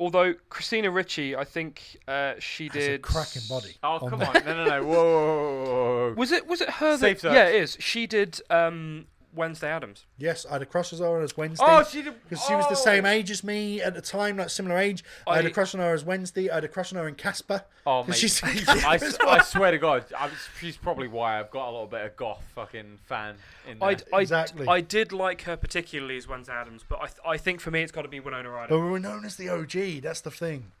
Although 0.00 0.34
Christina 0.48 0.90
Ricci, 0.90 1.36
I 1.36 1.44
think 1.44 1.98
uh, 2.08 2.32
she 2.40 2.66
has 2.68 2.76
a 2.76 2.88
did 2.88 3.02
cracking 3.02 3.42
body. 3.48 3.76
Oh 3.84 4.00
come 4.00 4.18
that. 4.18 4.36
on! 4.36 4.44
No, 4.44 4.64
no, 4.64 4.70
no! 4.70 4.84
Whoa, 4.84 4.94
whoa, 4.94 5.04
whoa, 5.04 5.64
whoa, 5.64 6.08
whoa. 6.08 6.14
Was 6.16 6.32
it 6.32 6.46
was 6.48 6.60
it 6.60 6.70
her 6.70 6.96
Safe 6.96 7.20
that? 7.20 7.28
search. 7.28 7.34
Yeah, 7.34 7.46
it 7.48 7.62
is. 7.62 7.76
She 7.78 8.06
did 8.08 8.40
um, 8.50 9.06
Wednesday 9.34 9.68
Addams. 9.68 10.04
Yes, 10.18 10.44
I 10.48 10.52
had 10.54 10.62
a 10.62 10.66
crush 10.66 10.92
on 10.92 10.98
her 11.00 11.20
as 11.22 11.36
Wednesday. 11.36 11.64
Oh, 11.66 11.82
she 11.84 12.02
did. 12.02 12.14
because 12.28 12.44
she 12.44 12.54
was 12.54 12.66
the 12.68 12.72
oh! 12.72 12.84
same 12.84 13.06
age 13.06 13.30
as 13.30 13.42
me 13.42 13.80
at 13.80 13.94
the 13.94 14.02
time, 14.02 14.36
like 14.36 14.50
similar 14.50 14.76
age. 14.78 15.02
I, 15.26 15.36
had 15.36 15.46
a 15.46 15.50
crush 15.50 15.74
on 15.74 15.80
her 15.80 15.94
as 15.94 16.04
Wednesday. 16.04 16.50
I 16.50 16.56
had 16.56 16.64
a 16.64 16.68
crush 16.68 16.92
on 16.92 16.98
her 16.98 17.08
in 17.08 17.14
Casper. 17.14 17.64
Oh, 17.86 18.02
'Cause 18.06 18.08
mate. 18.08 18.16
she's- 18.18 18.42
I, 18.84 18.96
s- 18.96 19.18
I 19.20 19.42
swear 19.42 19.70
to 19.70 19.78
God, 19.78 20.04
I, 20.16 20.28
she's 20.60 20.76
probably 20.76 21.08
why 21.08 21.40
I've 21.40 21.50
got 21.50 21.68
a 21.68 21.72
little 21.72 21.86
bit 21.86 22.04
of 22.04 22.16
goth 22.16 22.42
fucking 22.54 22.98
fan 23.06 23.36
in 23.68 23.78
there. 23.78 23.88
I, 23.88 23.96
I, 24.12 24.20
Exactly. 24.20 24.66
I 24.68 24.80
did 24.80 25.12
like 25.12 25.42
her 25.42 25.56
particularly 25.56 26.16
as 26.18 26.28
Wednesday 26.28 26.52
Addams, 26.52 26.84
but 26.88 26.98
I, 27.00 27.06
th- 27.06 27.18
I 27.26 27.36
think 27.38 27.60
for 27.60 27.70
me 27.70 27.82
it's 27.82 27.92
got 27.92 28.02
to 28.02 28.08
be 28.08 28.20
Winona 28.20 28.50
Ryder. 28.50 28.68
But 28.68 28.80
we 28.80 28.90
were 28.90 29.00
known 29.00 29.24
as 29.24 29.36
the 29.36 29.48
OG. 29.48 30.02
That's 30.02 30.20
the 30.20 30.30
thing. 30.30 30.72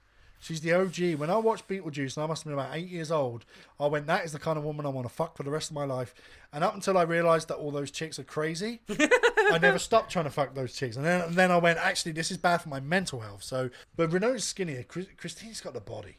She's 0.42 0.60
the 0.60 0.72
OG. 0.72 1.20
When 1.20 1.30
I 1.30 1.36
watched 1.36 1.68
Beetlejuice, 1.68 2.16
and 2.16 2.24
I 2.24 2.26
must 2.26 2.42
have 2.42 2.50
been 2.50 2.58
about 2.58 2.74
eight 2.76 2.88
years 2.88 3.12
old, 3.12 3.44
I 3.78 3.86
went, 3.86 4.08
"That 4.08 4.24
is 4.24 4.32
the 4.32 4.40
kind 4.40 4.58
of 4.58 4.64
woman 4.64 4.84
I 4.84 4.88
want 4.88 5.06
to 5.06 5.14
fuck 5.14 5.36
for 5.36 5.44
the 5.44 5.50
rest 5.50 5.70
of 5.70 5.76
my 5.76 5.84
life." 5.84 6.14
And 6.52 6.64
up 6.64 6.74
until 6.74 6.98
I 6.98 7.02
realised 7.02 7.46
that 7.46 7.58
all 7.58 7.70
those 7.70 7.92
chicks 7.92 8.18
are 8.18 8.24
crazy, 8.24 8.80
I 8.88 9.58
never 9.62 9.78
stopped 9.78 10.10
trying 10.10 10.24
to 10.24 10.32
fuck 10.32 10.54
those 10.54 10.74
chicks. 10.74 10.96
And 10.96 11.04
then, 11.04 11.20
and 11.20 11.34
then 11.36 11.52
I 11.52 11.58
went, 11.58 11.78
"Actually, 11.78 12.12
this 12.12 12.32
is 12.32 12.38
bad 12.38 12.60
for 12.60 12.70
my 12.70 12.80
mental 12.80 13.20
health." 13.20 13.44
So, 13.44 13.70
but 13.94 14.12
Renault's 14.12 14.42
skinnier. 14.42 14.82
Christine's 14.82 15.60
got 15.60 15.74
the 15.74 15.80
body. 15.80 16.16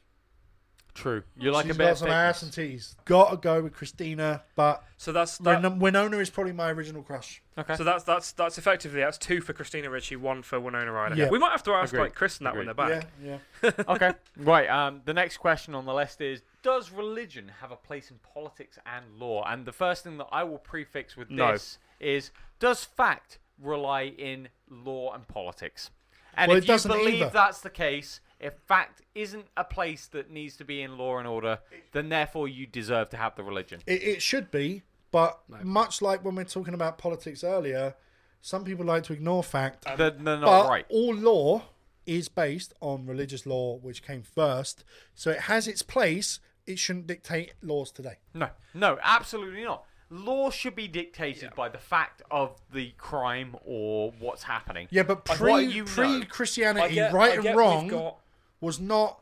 True. 0.94 1.24
You 1.38 1.52
like 1.52 1.66
She's 1.66 1.76
a 1.76 1.78
bit 1.78 1.84
got 1.86 1.92
of 1.94 1.98
some 1.98 2.08
fitness. 2.10 2.16
ass 2.38 2.44
and 2.44 2.52
titties. 2.52 2.96
Got 3.06 3.32
to 3.32 3.38
go 3.38 3.62
with 3.64 3.74
Christina, 3.74 4.44
but 4.56 4.84
So 4.98 5.12
that's 5.12 5.40
that, 5.40 5.62
Win- 5.64 5.80
Winona 5.80 6.18
is 6.20 6.30
probably 6.30 6.54
my 6.54 6.70
original 6.72 7.02
crush. 7.02 7.42
Okay. 7.58 7.76
so 7.76 7.84
that's 7.84 8.04
that's 8.04 8.32
that's 8.34 8.58
effectively 8.60 9.00
that's 9.00 9.18
two 9.18 9.42
for 9.42 9.54
Christina 9.54 9.90
Ricci, 9.90 10.16
one 10.16 10.44
for 10.44 10.60
Winona 10.60 10.92
Ryder. 10.92 11.16
Yeah. 11.16 11.30
We 11.30 11.40
might 11.40 11.52
have 11.52 11.64
to 11.64 11.72
ask 11.72 11.94
Agreed. 11.94 12.04
like 12.04 12.16
Chris 12.16 12.38
and 12.38 12.46
that 12.48 12.56
when 12.56 12.68
Agreed. 12.70 12.88
they're 12.90 13.00
back. 13.00 13.08
Yeah, 13.24 13.38
yeah. 13.64 13.72
okay. 13.90 14.14
Right. 14.38 14.70
Um, 14.70 15.02
the 15.06 15.14
next 15.14 15.38
question 15.38 15.74
on 15.76 15.86
the 15.86 15.94
list 15.94 16.22
is: 16.22 16.42
Does 16.62 16.92
religion 16.92 17.52
have 17.62 17.72
a 17.72 17.76
place 17.76 18.12
in 18.12 18.18
politics 18.34 18.78
and 18.86 19.06
law? 19.20 19.44
And 19.48 19.66
the 19.66 19.72
first 19.72 20.04
thing 20.04 20.18
that 20.18 20.28
I 20.32 20.44
will 20.44 20.60
prefix 20.60 21.18
with 21.18 21.30
No. 21.32 21.54
this 21.54 21.80
is: 22.00 22.30
Does 22.60 22.84
fact 22.84 23.40
rely 23.60 24.04
in 24.04 24.50
law 24.70 25.14
and 25.14 25.28
politics? 25.28 25.90
And 26.36 26.50
Well, 26.50 26.58
if 26.58 26.64
it 26.64 26.68
you 26.68 26.74
doesn't 26.74 26.92
believe 26.92 27.22
either. 27.22 27.30
that's 27.32 27.62
the 27.62 27.70
case, 27.70 28.20
if 28.44 28.54
fact 28.68 29.02
isn't 29.16 29.46
a 29.56 29.64
place 29.64 30.08
that 30.08 30.30
needs 30.30 30.58
to 30.58 30.66
be 30.66 30.82
in 30.82 30.98
law 30.98 31.18
and 31.18 31.28
order, 31.28 31.60
then 31.94 32.10
therefore 32.10 32.48
you 32.48 32.68
deserve 32.68 33.10
to 33.10 33.18
have 33.18 33.36
the 33.36 33.44
religion. 33.44 33.82
It, 33.88 34.04
it 34.04 34.22
should 34.22 34.52
be, 34.52 34.84
but 35.12 35.40
much 35.64 36.02
like 36.02 36.26
when 36.26 36.36
we're 36.36 36.44
talking 36.44 36.74
about 36.74 36.98
politics 36.98 37.44
earlier, 37.44 37.96
some 38.42 38.66
people 38.66 38.86
like 38.86 39.04
to 39.04 39.14
ignore 39.14 39.44
fact. 39.44 39.88
Um, 39.88 39.98
they're, 39.98 40.12
they're 40.12 40.38
not 40.38 40.68
right. 40.68 40.86
all 40.90 41.16
law 41.16 41.64
is 42.06 42.28
based 42.28 42.74
on 42.82 43.06
religious 43.06 43.46
law, 43.46 43.78
which 43.78 44.04
came 44.04 44.22
first. 44.22 44.84
So 45.16 45.32
it 45.32 45.42
has 45.42 45.68
its 45.68 45.82
place. 45.82 46.40
It 46.66 46.80
shouldn't 46.80 47.08
dictate 47.08 47.54
laws 47.62 47.92
today. 47.92 48.18
No, 48.34 48.50
no, 48.74 48.98
absolutely 49.02 49.64
not. 49.64 49.86
Law 50.10 50.52
should 50.52 50.76
be 50.76 50.88
dictated 50.88 51.56
by 51.56 51.70
the 51.70 51.78
fact 51.78 52.22
of 52.30 52.62
the 52.72 52.92
crime 52.98 53.56
or 53.66 54.14
what's 54.20 54.44
happening. 54.44 54.88
Yeah, 54.92 55.04
but 55.04 55.26
pre, 55.26 55.82
pre 55.82 56.26
Christianity, 56.26 57.00
right 57.00 57.40
I 57.40 57.48
and 57.48 57.58
wrong 57.58 57.88
got, 57.88 58.18
was 58.64 58.80
not. 58.80 59.20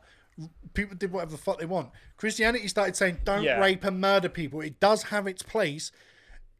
People 0.72 0.96
did 0.96 1.12
whatever 1.12 1.32
the 1.32 1.36
fuck 1.38 1.58
they 1.58 1.66
want. 1.66 1.90
Christianity 2.16 2.66
started 2.68 2.96
saying, 2.96 3.18
"Don't 3.24 3.42
Yeah. 3.42 3.60
rape 3.60 3.84
and 3.84 4.00
murder 4.00 4.28
people." 4.30 4.60
It 4.62 4.80
does 4.80 5.04
have 5.04 5.26
its 5.26 5.42
place 5.42 5.92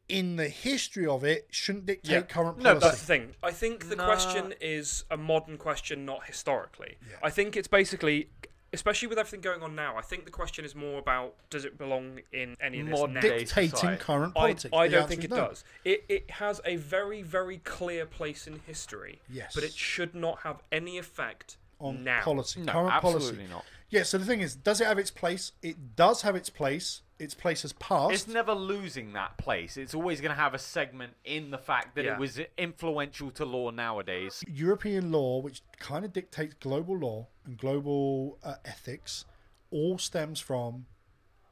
in 0.09 0.37
the 0.37 0.49
history 0.49 1.07
of 1.07 1.25
it. 1.25 1.47
Shouldn't 1.51 1.87
dictate 1.87 2.11
Yeah. 2.11 2.21
current 2.23 2.59
No. 2.59 2.79
That's 2.79 3.01
the 3.01 3.07
thing. 3.07 3.35
I 3.43 3.51
think 3.51 3.89
the 3.89 3.97
Nah. 3.97 4.05
question 4.05 4.53
is 4.61 5.05
a 5.11 5.17
modern 5.17 5.57
question, 5.57 6.05
not 6.05 6.27
historically. 6.27 6.99
I 7.23 7.31
think 7.31 7.57
it's 7.57 7.69
basically, 7.69 8.29
especially 8.75 9.09
with 9.09 9.19
everything 9.19 9.41
going 9.41 9.63
on 9.63 9.75
now. 9.75 9.97
I 9.97 10.03
think 10.03 10.27
the 10.27 10.31
question 10.31 10.67
is 10.67 10.75
more 10.75 10.99
about 10.99 11.37
does 11.49 11.65
it 11.65 11.79
belong 11.79 12.21
in 12.31 12.57
any 12.61 12.81
of 12.81 12.89
this 12.89 12.99
Modern 12.99 13.15
now? 13.15 13.21
dictating 13.23 13.71
society. 13.71 14.03
current 14.05 14.35
politics. 14.35 14.75
I 14.75 14.89
The 14.89 14.97
don't 14.97 15.09
think 15.09 15.25
it 15.25 15.31
no. 15.31 15.37
does. 15.49 15.65
It 15.85 16.05
it 16.11 16.31
has 16.33 16.61
a 16.67 16.77
very 16.77 17.23
very 17.23 17.59
clear 17.59 18.05
place 18.05 18.47
in 18.47 18.59
history. 18.67 19.23
Yes. 19.31 19.55
But 19.55 19.65
it 19.65 19.73
should 19.73 20.15
not 20.15 20.41
have 20.41 20.63
any 20.71 20.99
effect 20.99 21.57
on 21.83 22.05
now. 22.05 22.21
policy, 22.23 22.61
No, 22.61 22.73
current 22.73 22.93
absolutely 22.95 23.29
policy. 23.37 23.47
not. 23.53 23.65
Yeah, 23.91 24.05
so 24.05 24.17
the 24.17 24.25
thing 24.25 24.41
is, 24.41 24.55
does 24.55 24.81
it 24.81 24.87
have 24.87 24.99
its 24.99 25.11
place? 25.11 25.53
It 25.61 25.97
does 25.97 26.23
have 26.23 26.35
its 26.35 26.49
place. 26.49 27.03
Its 27.19 27.35
place 27.35 27.63
has 27.63 27.75
passed. 27.75 28.15
It's 28.15 28.27
never 28.27 28.55
losing 28.55 29.13
that 29.13 29.37
place. 29.37 29.77
It's 29.77 29.95
always 29.95 30.21
going 30.21 30.31
to 30.35 30.41
have 30.41 30.55
a 30.55 30.59
segment 30.59 31.13
in 31.25 31.51
the 31.51 31.59
fact 31.59 31.95
that 31.97 32.05
Yeah. 32.07 32.15
it 32.15 32.19
was 32.19 32.41
influential 32.57 33.31
to 33.33 33.45
law 33.45 33.71
nowadays. 33.71 34.43
European 34.49 35.13
law, 35.13 35.41
which 35.41 35.61
kind 35.79 36.05
of 36.07 36.13
dictates 36.13 36.55
global 36.55 36.97
law 36.97 37.29
and 37.45 37.59
global 37.59 38.39
uh, 38.43 38.55
ethics, 38.65 39.27
all 39.71 39.99
stems 39.99 40.41
from 40.41 40.87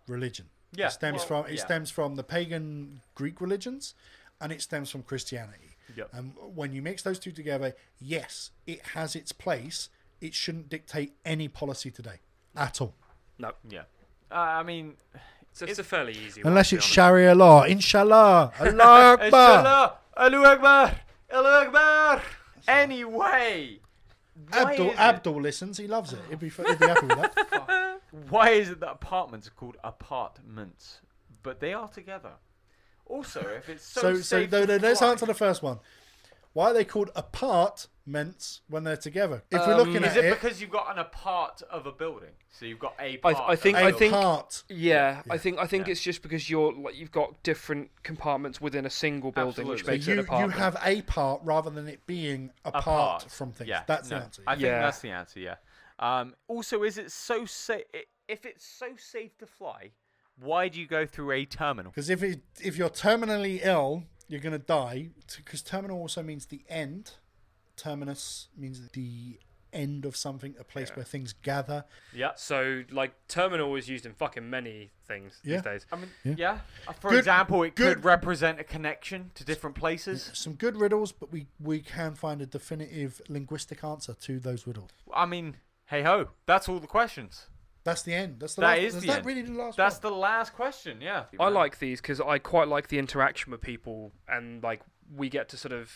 religion. 0.09 0.47
Yeah, 0.73 0.87
it 0.87 0.93
stems 0.93 1.19
well, 1.29 1.43
from 1.43 1.47
it 1.53 1.57
yeah. 1.57 1.65
stems 1.65 1.91
from 1.91 2.15
the 2.15 2.23
pagan 2.25 3.01
Greek 3.15 3.41
religions, 3.41 3.95
and 4.41 4.51
it 4.53 4.63
stems 4.63 4.91
from 4.91 5.03
Christianity. 5.03 5.77
Yep. 5.97 6.09
And 6.13 6.33
when 6.55 6.73
you 6.73 6.81
mix 6.83 7.03
those 7.03 7.19
two 7.19 7.33
together, 7.33 7.75
yes, 8.01 8.51
it 8.67 8.81
has 8.95 9.15
its 9.15 9.33
place. 9.33 9.89
It 10.21 10.35
shouldn't 10.35 10.69
dictate 10.69 11.15
any 11.25 11.49
policy 11.49 11.91
today 11.91 12.21
at 12.57 12.81
all, 12.81 12.95
No. 13.39 13.53
Yeah. 13.69 13.83
Uh, 14.31 14.35
I 14.35 14.63
mean, 14.63 14.95
It's, 15.51 15.63
it's 15.63 15.79
a 15.79 15.85
fairly 15.85 16.13
easy 16.13 16.43
one. 16.43 16.53
unless 16.53 16.73
it's. 16.73 16.85
Sharia 16.85 17.35
law. 17.35 17.63
Inshallah, 17.65 18.53
Allah 18.61 19.13
Akbar. 19.15 19.25
Inshallah, 19.25 19.99
Allahu 20.17 20.45
Akbar, 20.45 20.95
Allahu 21.33 21.67
Akbar. 21.67 22.23
Anyway, 22.69 23.81
Abdul 24.53 24.93
Abdul 24.97 25.41
listens. 25.41 25.79
He 25.79 25.87
loves 25.87 26.13
it. 26.13 26.21
He'd 26.29 26.39
be, 26.39 26.49
he'd 26.49 26.79
be 26.79 26.87
happy 26.87 27.07
with 27.07 27.19
that. 27.19 28.01
why 28.29 28.51
is 28.51 28.69
it 28.71 28.81
that 28.81 28.91
apartments 28.93 29.49
are 29.49 29.53
called 29.53 29.77
apartments, 29.83 31.01
but 31.43 31.61
they 31.61 31.73
are 31.73 31.89
together? 31.89 32.33
Also, 33.07 33.41
if 33.41 33.69
it's 33.69 33.85
so, 33.85 34.15
So, 34.15 34.21
so, 34.21 34.47
no, 34.47 34.65
no, 34.65 34.77
let's 34.77 35.03
answer 35.03 35.27
the 35.27 35.35
first 35.35 35.63
one. 35.63 35.81
Why 36.53 36.71
are 36.71 36.75
they 36.75 36.85
called 36.85 37.11
apartments 38.15 38.61
when 38.69 38.85
they're 38.85 38.97
together? 38.97 39.43
If 39.51 39.67
we're 39.67 39.77
looking 39.77 39.99
Um, 39.99 40.05
Is 40.05 40.17
at 40.17 40.25
it 40.25 40.25
it, 40.27 40.41
because 40.41 40.61
you've 40.61 40.71
got 40.71 40.91
an 40.91 40.99
apart 40.99 41.63
of 41.71 41.87
a 41.87 41.93
building? 41.93 42.31
So 42.51 42.67
you've 42.67 42.79
got 42.79 42.95
a 42.99 43.15
I- 43.15 43.17
part. 43.17 43.37
I 43.37 43.53
of 43.55 43.61
think- 43.61 43.77
a 43.77 43.81
I 43.81 43.83
a 43.83 43.85
building. 43.91 43.99
think- 44.11 44.13
part. 44.23 44.65
Yeah, 44.69 45.23
Yeah. 45.27 45.33
I 45.33 45.39
think 45.39 45.59
I 45.59 45.67
think 45.67 45.87
Yeah. 45.87 45.93
it's 45.93 46.03
just 46.03 46.23
because 46.23 46.51
you're 46.51 46.73
like 46.73 46.97
you've 46.97 47.13
got 47.13 47.43
different 47.43 47.91
compartments 48.03 48.61
within 48.61 48.87
a 48.87 48.91
single 48.91 49.33
building, 49.33 49.67
which 49.67 49.81
Absolutely. 49.81 49.93
makes 49.95 50.05
So 50.07 50.11
it 50.11 50.15
you, 50.15 50.21
an 50.21 50.27
you 50.27 50.29
apartment. 50.49 50.59
have 50.59 50.77
a 50.85 51.03
part 51.03 51.41
rather 51.45 51.71
than 51.71 51.89
it 51.89 52.07
being 52.07 52.51
apart, 52.65 52.85
apart 53.23 53.31
from 53.31 53.53
things. 53.53 53.69
Yeah, 53.69 53.85
That's 53.87 54.11
no, 54.11 54.19
the 54.19 54.25
answer. 54.25 54.43
I 54.47 54.55
think 54.55 54.63
Yeah. 54.65 54.81
that's 54.81 55.01
the 55.01 55.11
answer. 55.11 55.41
Yeah. 55.41 55.57
Um, 55.99 56.35
also, 56.49 56.83
is 56.83 56.99
it 56.99 57.13
so 57.13 57.45
safe? 57.47 57.85
If 58.27 58.47
it's 58.47 58.65
so 58.65 58.97
safe 58.97 59.37
to 59.39 59.47
fly, 59.47 59.91
why 60.37 60.69
do 60.69 60.81
you 60.81 60.87
go 60.87 61.05
through 61.05 61.33
a 61.33 61.45
terminal? 61.45 61.91
Because 61.93 62.09
if 62.11 62.23
it, 62.23 62.41
if 62.63 62.77
you're 62.77 62.89
terminally 62.89 63.61
ill, 63.63 64.05
you're 64.29 64.41
going 64.41 64.53
to 64.53 64.59
die. 64.59 65.11
Because 65.37 65.61
terminal 65.63 65.99
also 65.99 66.23
means 66.23 66.47
the 66.47 66.65
end. 66.69 67.15
Terminus 67.81 68.49
means 68.57 68.89
the 68.91 69.39
end 69.73 70.05
of 70.05 70.17
something, 70.17 70.55
a 70.59 70.65
place 70.65 70.89
Yeah. 70.91 70.97
where 70.97 71.05
things 71.05 71.33
gather. 71.33 71.85
Yeah. 72.13 72.33
So 72.35 72.83
like 72.91 73.13
terminal 73.29 73.75
is 73.77 73.89
used 73.89 74.05
in 74.05 74.15
fucking 74.15 74.51
many 74.51 74.91
things 75.07 75.39
Yeah. 75.45 75.57
these 75.57 75.63
days. 75.63 75.87
I 75.93 75.97
mean, 75.97 76.11
Yeah. 76.25 76.35
yeah. 76.37 76.59
Uh, 76.89 76.93
For 76.93 77.11
Good- 77.11 77.21
example, 77.21 77.63
it 77.63 77.77
good- 77.77 77.97
could 77.97 78.05
represent 78.05 78.59
a 78.59 78.65
connection 78.65 79.31
to 79.37 79.45
different 79.45 79.77
places. 79.77 80.29
Some 80.35 80.55
good 80.55 80.77
riddles, 80.77 81.13
but 81.13 81.31
we, 81.31 81.47
we 81.61 81.81
can 81.81 82.17
find 82.17 82.43
a 82.43 82.47
definitive 82.47 83.23
linguistic 83.29 83.85
answer 83.85 84.13
to 84.15 84.41
those 84.41 84.67
riddles. 84.67 84.91
I 85.15 85.25
mean, 85.27 85.59
hey 85.87 86.03
ho, 86.03 86.31
that's 86.47 86.69
all 86.69 86.81
the 86.81 86.89
questions. 86.89 87.47
That's 87.85 88.03
the 88.03 88.13
end. 88.13 88.41
That's 88.41 88.57
the 88.57 88.63
That 88.63 88.77
last, 88.79 88.83
is 88.83 88.95
is 88.97 89.01
the 89.03 89.07
that 89.07 89.17
end. 89.19 89.27
really 89.27 89.43
the 89.43 89.53
last 89.53 89.77
That's 89.77 90.03
one? 90.03 90.13
the 90.13 90.19
last 90.19 90.53
question. 90.53 91.01
Yeah. 91.01 91.27
I 91.39 91.49
like 91.49 91.79
these 91.79 92.01
because 92.01 92.21
I 92.21 92.39
quite 92.39 92.67
like 92.69 92.89
the 92.89 92.99
interaction 92.99 93.53
with 93.53 93.61
people, 93.61 94.13
and 94.29 94.63
like 94.65 94.83
we 95.15 95.29
get 95.31 95.49
to 95.51 95.57
sort 95.57 95.73
of 95.73 95.91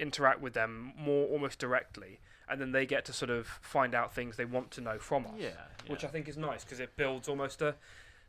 interact 0.00 0.40
with 0.40 0.54
them 0.54 0.92
more 0.96 1.26
almost 1.28 1.58
directly, 1.58 2.20
and 2.48 2.60
then 2.60 2.72
they 2.72 2.86
get 2.86 3.04
to 3.06 3.12
sort 3.12 3.30
of 3.30 3.46
find 3.46 3.94
out 3.94 4.14
things 4.14 4.36
they 4.36 4.44
want 4.44 4.70
to 4.72 4.80
know 4.80 4.98
from 4.98 5.26
us. 5.26 5.32
Yeah. 5.38 5.50
which. 5.86 6.04
I 6.04 6.08
think 6.08 6.28
is 6.28 6.36
nice 6.36 6.64
because 6.64 6.80
it 6.80 6.96
builds 6.96 7.28
almost 7.28 7.62
a, 7.62 7.74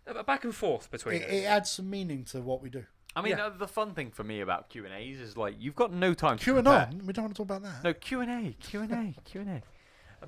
a 0.06 0.23
back 0.23 0.43
and 0.43 0.53
forth 0.53 0.91
between 0.91 1.22
It, 1.22 1.30
it 1.30 1.45
adds 1.45 1.72
some 1.72 1.89
meaning 1.89 2.23
to 2.26 2.41
what 2.41 2.61
we 2.61 2.69
do. 2.69 2.85
I 3.15 3.22
mean, 3.22 3.38
yeah. 3.38 3.48
uh, 3.48 3.49
the 3.49 3.68
fun 3.68 3.93
thing 3.93 4.11
for 4.11 4.23
me 4.23 4.39
about 4.39 4.69
Q 4.69 4.85
and 4.85 4.93
A's 4.93 5.19
is 5.19 5.35
like 5.35 5.56
you've 5.60 5.76
got 5.76 5.91
no 5.91 6.14
time 6.14 6.38
to 6.38 6.53
prepare. 6.53 6.89
QAnon, 6.89 7.03
we 7.03 7.14
don't 7.14 7.26
want 7.26 7.35
to 7.35 7.39
talk 7.39 7.45
about 7.45 7.64
that. 7.64 7.84
No 7.84 7.93
Q 7.93 8.22
and 8.22 8.31
A, 8.31 8.53
Q 8.53 8.81
and 8.81 8.91
A, 8.93 9.22
Q 9.26 9.41
and 9.41 9.49
A. 9.49 9.61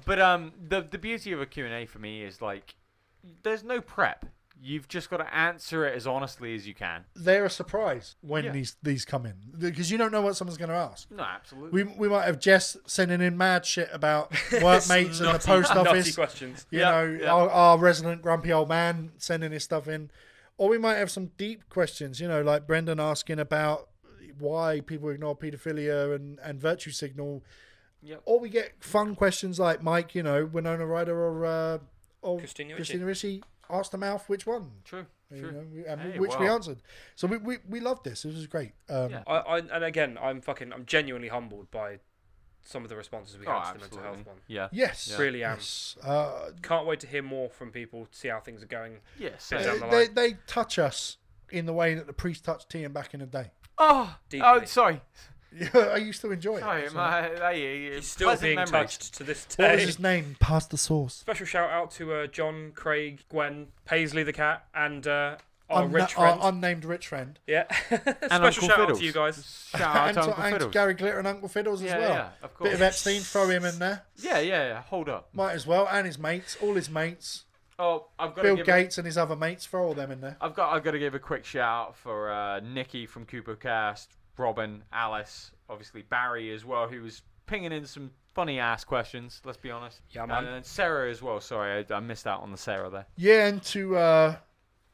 But 0.06 0.20
um, 0.20 0.52
the 0.68 0.82
the 0.82 0.98
beauty 0.98 1.32
of 1.32 1.40
a 1.40 1.46
Q 1.46 1.66
and 1.66 1.74
A 1.74 1.86
for 1.86 2.00
me 2.00 2.24
is 2.24 2.42
like, 2.42 2.76
there's 3.44 3.64
no 3.64 3.80
prep. 3.80 4.26
You've 4.62 4.88
just 4.88 5.10
got 5.10 5.18
to 5.18 5.36
answer 5.36 5.86
it 5.86 5.94
as 5.94 6.08
honestly 6.08 6.56
as 6.56 6.66
you 6.66 6.74
can. 6.74 7.04
They're 7.16 7.44
a 7.46 7.50
surprise 7.50 8.16
when 8.22 8.46
Yeah. 8.46 8.52
these 8.52 8.78
these 8.82 9.04
come 9.04 9.26
in 9.26 9.36
because 9.58 9.92
you 9.92 9.98
don't 9.98 10.12
know 10.12 10.22
what 10.22 10.38
someone's 10.38 10.58
going 10.58 10.70
to 10.70 10.76
ask. 10.76 11.12
No, 11.12 11.24
absolutely. 11.24 11.84
We, 11.84 11.94
we 11.98 12.08
might 12.08 12.26
have 12.26 12.40
Jess 12.40 12.78
sending 12.86 13.20
in 13.20 13.38
mad 13.38 13.66
shit 13.66 13.90
about 13.92 14.32
workmates 14.62 15.20
and 15.20 15.28
the 15.28 15.34
Nutty- 15.34 15.46
post 15.48 15.76
nutty 15.76 15.90
office. 15.90 16.16
questions. 16.16 16.66
You 16.72 16.80
Yeah, 16.80 16.92
know, 16.92 17.18
yeah. 17.22 17.32
Our, 17.34 17.50
our 17.50 17.78
resident 17.78 18.22
grumpy 18.22 18.54
old 18.54 18.70
man 18.70 19.12
sending 19.18 19.52
his 19.52 19.64
stuff 19.66 19.88
in. 19.90 20.10
Or 20.58 20.70
we 20.70 20.78
might 20.78 20.96
have 20.96 21.12
some 21.12 21.32
deep 21.38 21.68
questions, 21.68 22.22
you 22.22 22.28
know, 22.30 22.42
like 22.42 22.66
Brendan 22.66 23.00
asking 23.02 23.40
about 23.40 23.90
why 24.40 24.80
people 24.82 25.10
ignore 25.10 25.36
paedophilia 25.36 26.16
and, 26.16 26.40
and 26.42 26.62
virtue 26.62 26.92
signal. 26.92 27.44
Yep. 28.02 28.22
Or 28.26 28.40
we 28.40 28.50
get 28.50 28.82
fun 28.84 29.16
questions 29.16 29.60
like 29.60 29.82
Mike, 29.84 30.14
you 30.16 30.24
know, 30.24 30.46
Winona 30.46 30.86
Ryder 30.86 31.18
or 31.20 31.46
uh, 31.46 31.78
or 32.22 32.38
Christina 32.38 32.70
Ricci. 32.76 32.78
Christina 32.78 33.06
Ricci 33.06 33.44
asked 33.70 33.92
the 33.92 33.98
mouth 33.98 34.28
which 34.30 34.46
one. 34.46 34.72
True. 34.84 35.06
you 35.32 35.42
True. 35.42 35.52
know, 35.52 35.64
we, 35.74 35.86
and 35.86 36.02
Hey, 36.02 36.20
which 36.20 36.38
we 36.40 36.48
answered. 36.48 36.78
So 37.16 37.28
we, 37.28 37.38
we, 37.38 37.58
we 37.68 37.80
loved 37.80 38.04
this. 38.04 38.24
This 38.24 38.36
was 38.36 38.48
great. 38.48 38.74
Um, 38.90 39.10
Yeah. 39.12 39.24
I, 39.28 39.34
I 39.38 39.58
and 39.60 39.84
again, 39.84 40.18
I'm 40.22 40.42
fucking, 40.42 40.72
I'm 40.74 40.86
genuinely 40.86 41.30
humbled 41.30 41.72
by 41.72 42.00
some 42.66 42.84
of 42.84 42.90
the 42.90 42.96
responses 42.96 43.38
we 43.38 43.46
Oh, 43.46 43.52
had 43.52 43.74
to 43.74 43.74
the 43.74 43.80
mental 43.80 44.00
health 44.02 44.26
one. 44.26 44.36
Yeah. 44.48 44.70
Yes, 44.72 45.10
Yeah. 45.12 45.18
Really 45.18 45.44
am. 45.44 45.56
yes. 45.58 45.98
Uh, 46.04 46.52
Can't 46.62 46.86
wait 46.88 47.00
to 47.02 47.08
hear 47.08 47.22
more 47.24 47.50
from 47.50 47.72
people, 47.72 48.08
see 48.12 48.28
how 48.30 48.40
things 48.40 48.64
are 48.64 48.68
going. 48.68 48.98
Yes. 49.20 49.50
Bit 49.50 49.64
same. 49.64 49.80
down 49.80 49.90
the 49.90 49.96
they, 49.96 50.08
they 50.08 50.38
touch 50.48 50.80
us 50.80 51.18
in 51.52 51.66
the 51.66 51.74
way 51.74 51.94
that 51.96 52.08
the 52.08 52.14
priest 52.14 52.46
touched 52.46 52.70
Tian 52.70 52.92
back 52.94 53.14
in 53.14 53.20
the 53.20 53.26
day. 53.26 53.52
Oh, 53.78 54.16
oh, 54.42 54.64
sorry. 54.66 55.02
I 55.74 55.98
used 55.98 56.22
to 56.22 56.32
enjoy 56.32 56.60
Sorry, 56.60 56.84
it. 56.84 56.90
so- 56.92 56.96
my, 56.96 57.22
hey, 57.22 57.94
He's 57.96 58.08
still 58.08 58.36
being 58.38 58.56
memories. 58.56 58.72
touched 58.72 59.14
to 59.16 59.24
this 59.24 59.46
day. 59.46 59.64
What 59.64 59.76
was 59.76 59.84
his 59.84 60.00
name? 60.00 60.36
Pass 60.40 60.66
the 60.68 60.78
sauce. 60.78 61.14
Special 61.16 61.46
shout 61.46 61.70
out 61.70 61.92
to 61.92 62.14
uh, 62.14 62.28
John, 62.28 62.72
Craig, 62.76 63.22
Gwen, 63.30 63.68
Paisley 63.86 64.24
the 64.24 64.34
cat, 64.34 64.66
and 64.74 65.06
uh, 65.08 65.38
our 65.70 65.84
Unna- 65.84 65.94
rich 65.94 66.14
friend. 66.14 66.42
our 66.42 66.50
unnamed 66.50 66.86
rich 66.86 67.08
friend. 67.08 67.40
yeah. 67.48 67.66
And 67.90 68.02
Special 68.04 68.44
Uncle 68.46 68.68
shout 68.68 68.80
out 68.92 68.98
to 68.98 69.04
you 69.04 69.12
guys. 69.14 69.68
Shout 69.76 69.96
out 69.96 70.08
and 70.10 70.16
to 70.16 70.22
to, 70.24 70.28
Uncle 70.30 70.44
and 70.44 70.54
Fiddles. 70.56 70.72
Gary 70.72 70.94
Glitter 70.94 71.20
and 71.20 71.28
Uncle 71.28 71.50
Fiddles 71.50 71.82
as 71.82 71.88
yeah, 71.92 71.98
well. 72.00 72.10
yeah, 72.10 72.30
of 72.42 72.54
course. 72.56 72.68
Bit 72.70 72.74
of 72.76 72.82
Epstein, 72.82 73.22
throw 73.22 73.48
him 73.50 73.66
in 73.66 73.80
there. 73.80 74.04
yeah, 74.18 74.40
yeah, 74.40 74.68
yeah. 74.68 74.82
Hold 74.84 75.10
up. 75.10 75.30
Might 75.34 75.54
as 75.54 75.66
well, 75.68 75.88
and 75.92 76.06
his 76.06 76.18
mates, 76.18 76.58
all 76.62 76.74
his 76.74 76.90
mates. 76.90 77.46
Oh, 77.80 78.06
I've 78.20 78.36
got 78.36 78.44
Bill 78.44 78.54
to 78.56 78.58
give 78.58 78.66
Gates 78.68 78.98
and 79.00 79.06
his 79.08 79.18
other 79.18 79.36
mates, 79.36 79.66
throw 79.66 79.84
all 79.88 79.94
them 79.96 80.12
in 80.12 80.22
there. 80.22 80.38
A, 80.40 80.46
I've 80.46 80.54
got. 80.54 80.74
I've 80.74 80.84
got 80.84 80.92
to 80.92 81.00
give 81.00 81.16
a 81.16 81.20
quick 81.20 81.44
shout 81.44 81.88
out 81.90 81.96
for 81.98 82.32
uh, 82.32 82.60
Nikki 82.60 83.08
from 83.08 83.26
Cooper 83.26 83.56
Cast, 83.56 84.12
Robin, 84.38 84.84
Alice, 84.92 85.52
obviously 85.70 86.02
Barry 86.04 86.52
as 86.54 86.66
well, 86.66 86.88
who 86.88 87.02
was 87.02 87.22
pinging 87.46 87.72
in 87.72 87.86
some 87.86 88.12
funny 88.34 88.60
ass 88.60 88.84
questions. 88.84 89.42
Let's 89.46 89.58
be 89.58 89.72
honest. 89.72 90.02
Yeah, 90.12 90.26
man. 90.26 90.46
And 90.46 90.48
then 90.56 90.64
Sarah 90.64 91.10
as 91.10 91.22
well. 91.22 91.40
Sorry, 91.40 91.86
I, 91.90 91.94
I 91.94 92.00
missed 92.00 92.28
out 92.28 92.42
on 92.42 92.52
the 92.52 92.58
Sarah 92.58 92.90
there. 92.90 93.06
Yeah, 93.16 93.48
and 93.48 93.62
to 93.64 93.96
uh, 93.98 94.36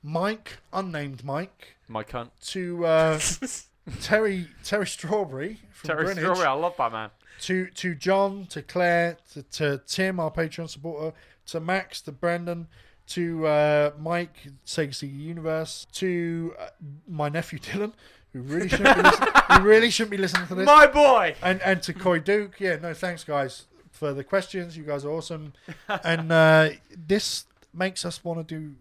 Mike, 0.03 0.57
unnamed 0.73 1.23
Mike, 1.23 1.75
My 1.87 2.03
cunt. 2.03 2.29
to 2.51 2.85
uh, 2.85 3.19
Terry 4.01 4.47
Terry 4.63 4.87
Strawberry 4.87 5.59
from 5.71 5.87
Terry 5.89 6.03
Greenwich, 6.05 6.23
Strawberry. 6.23 6.47
I 6.47 6.53
love 6.53 6.75
that 6.77 6.91
man. 6.91 7.09
to 7.41 7.67
to 7.67 7.95
John, 7.95 8.45
to 8.47 8.61
Claire, 8.61 9.17
to, 9.33 9.43
to 9.43 9.81
Tim, 9.87 10.19
our 10.19 10.31
Patreon 10.31 10.69
supporter, 10.69 11.15
to 11.47 11.59
Max, 11.59 12.01
to 12.01 12.11
Brandon, 12.11 12.67
to 13.07 13.47
uh, 13.47 13.91
Mike, 13.97 14.37
Sega 14.65 15.11
Universe, 15.11 15.87
to 15.93 16.53
uh, 16.59 16.67
my 17.07 17.29
nephew 17.29 17.59
Dylan, 17.59 17.93
who 18.33 18.41
really 18.41 18.69
shouldn't 18.69 18.95
be 18.95 19.01
listening, 19.03 19.29
who 19.51 19.59
really 19.61 19.89
shouldn't 19.89 20.11
be 20.11 20.17
listening 20.17 20.47
to 20.47 20.55
this, 20.55 20.65
My 20.65 20.87
boy. 20.87 21.35
and 21.41 21.61
and 21.61 21.81
to 21.83 21.93
Coy 21.93 22.19
Duke. 22.19 22.59
Yeah, 22.59 22.75
no, 22.77 22.93
thanks 22.93 23.23
guys 23.23 23.65
for 23.91 24.13
the 24.13 24.23
questions. 24.23 24.77
You 24.77 24.83
guys 24.83 25.03
are 25.05 25.09
awesome, 25.11 25.53
and 26.03 26.31
uh, 26.31 26.69
this 26.95 27.45
makes 27.73 28.05
us 28.05 28.23
want 28.23 28.47
to 28.47 28.59
do 28.59 28.75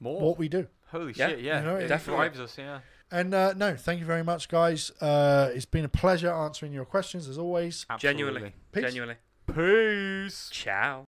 More. 0.00 0.20
what 0.20 0.38
we 0.38 0.48
do. 0.48 0.66
Holy 0.90 1.12
Yeah, 1.16 1.28
shit! 1.28 1.40
Yeah, 1.40 1.60
you 1.60 1.64
know, 1.66 1.76
it 1.76 1.88
definitely. 1.88 2.20
drives 2.28 2.40
us. 2.40 2.56
Yeah. 2.58 2.80
And 3.10 3.32
uh, 3.32 3.54
no, 3.54 3.74
thank 3.74 4.00
you 4.00 4.06
very 4.06 4.22
much, 4.22 4.48
guys. 4.48 4.90
Uh, 5.00 5.50
it's 5.54 5.64
been 5.64 5.84
a 5.84 5.88
pleasure 5.88 6.30
answering 6.30 6.72
your 6.74 6.84
questions 6.84 7.26
as 7.26 7.38
always. 7.38 7.86
Absolutely. 7.88 8.22
Genuinely. 8.22 8.52
Peace. 8.72 8.84
Genuinely. 8.84 9.16
Peace. 9.46 10.50
Ciao. 10.52 11.04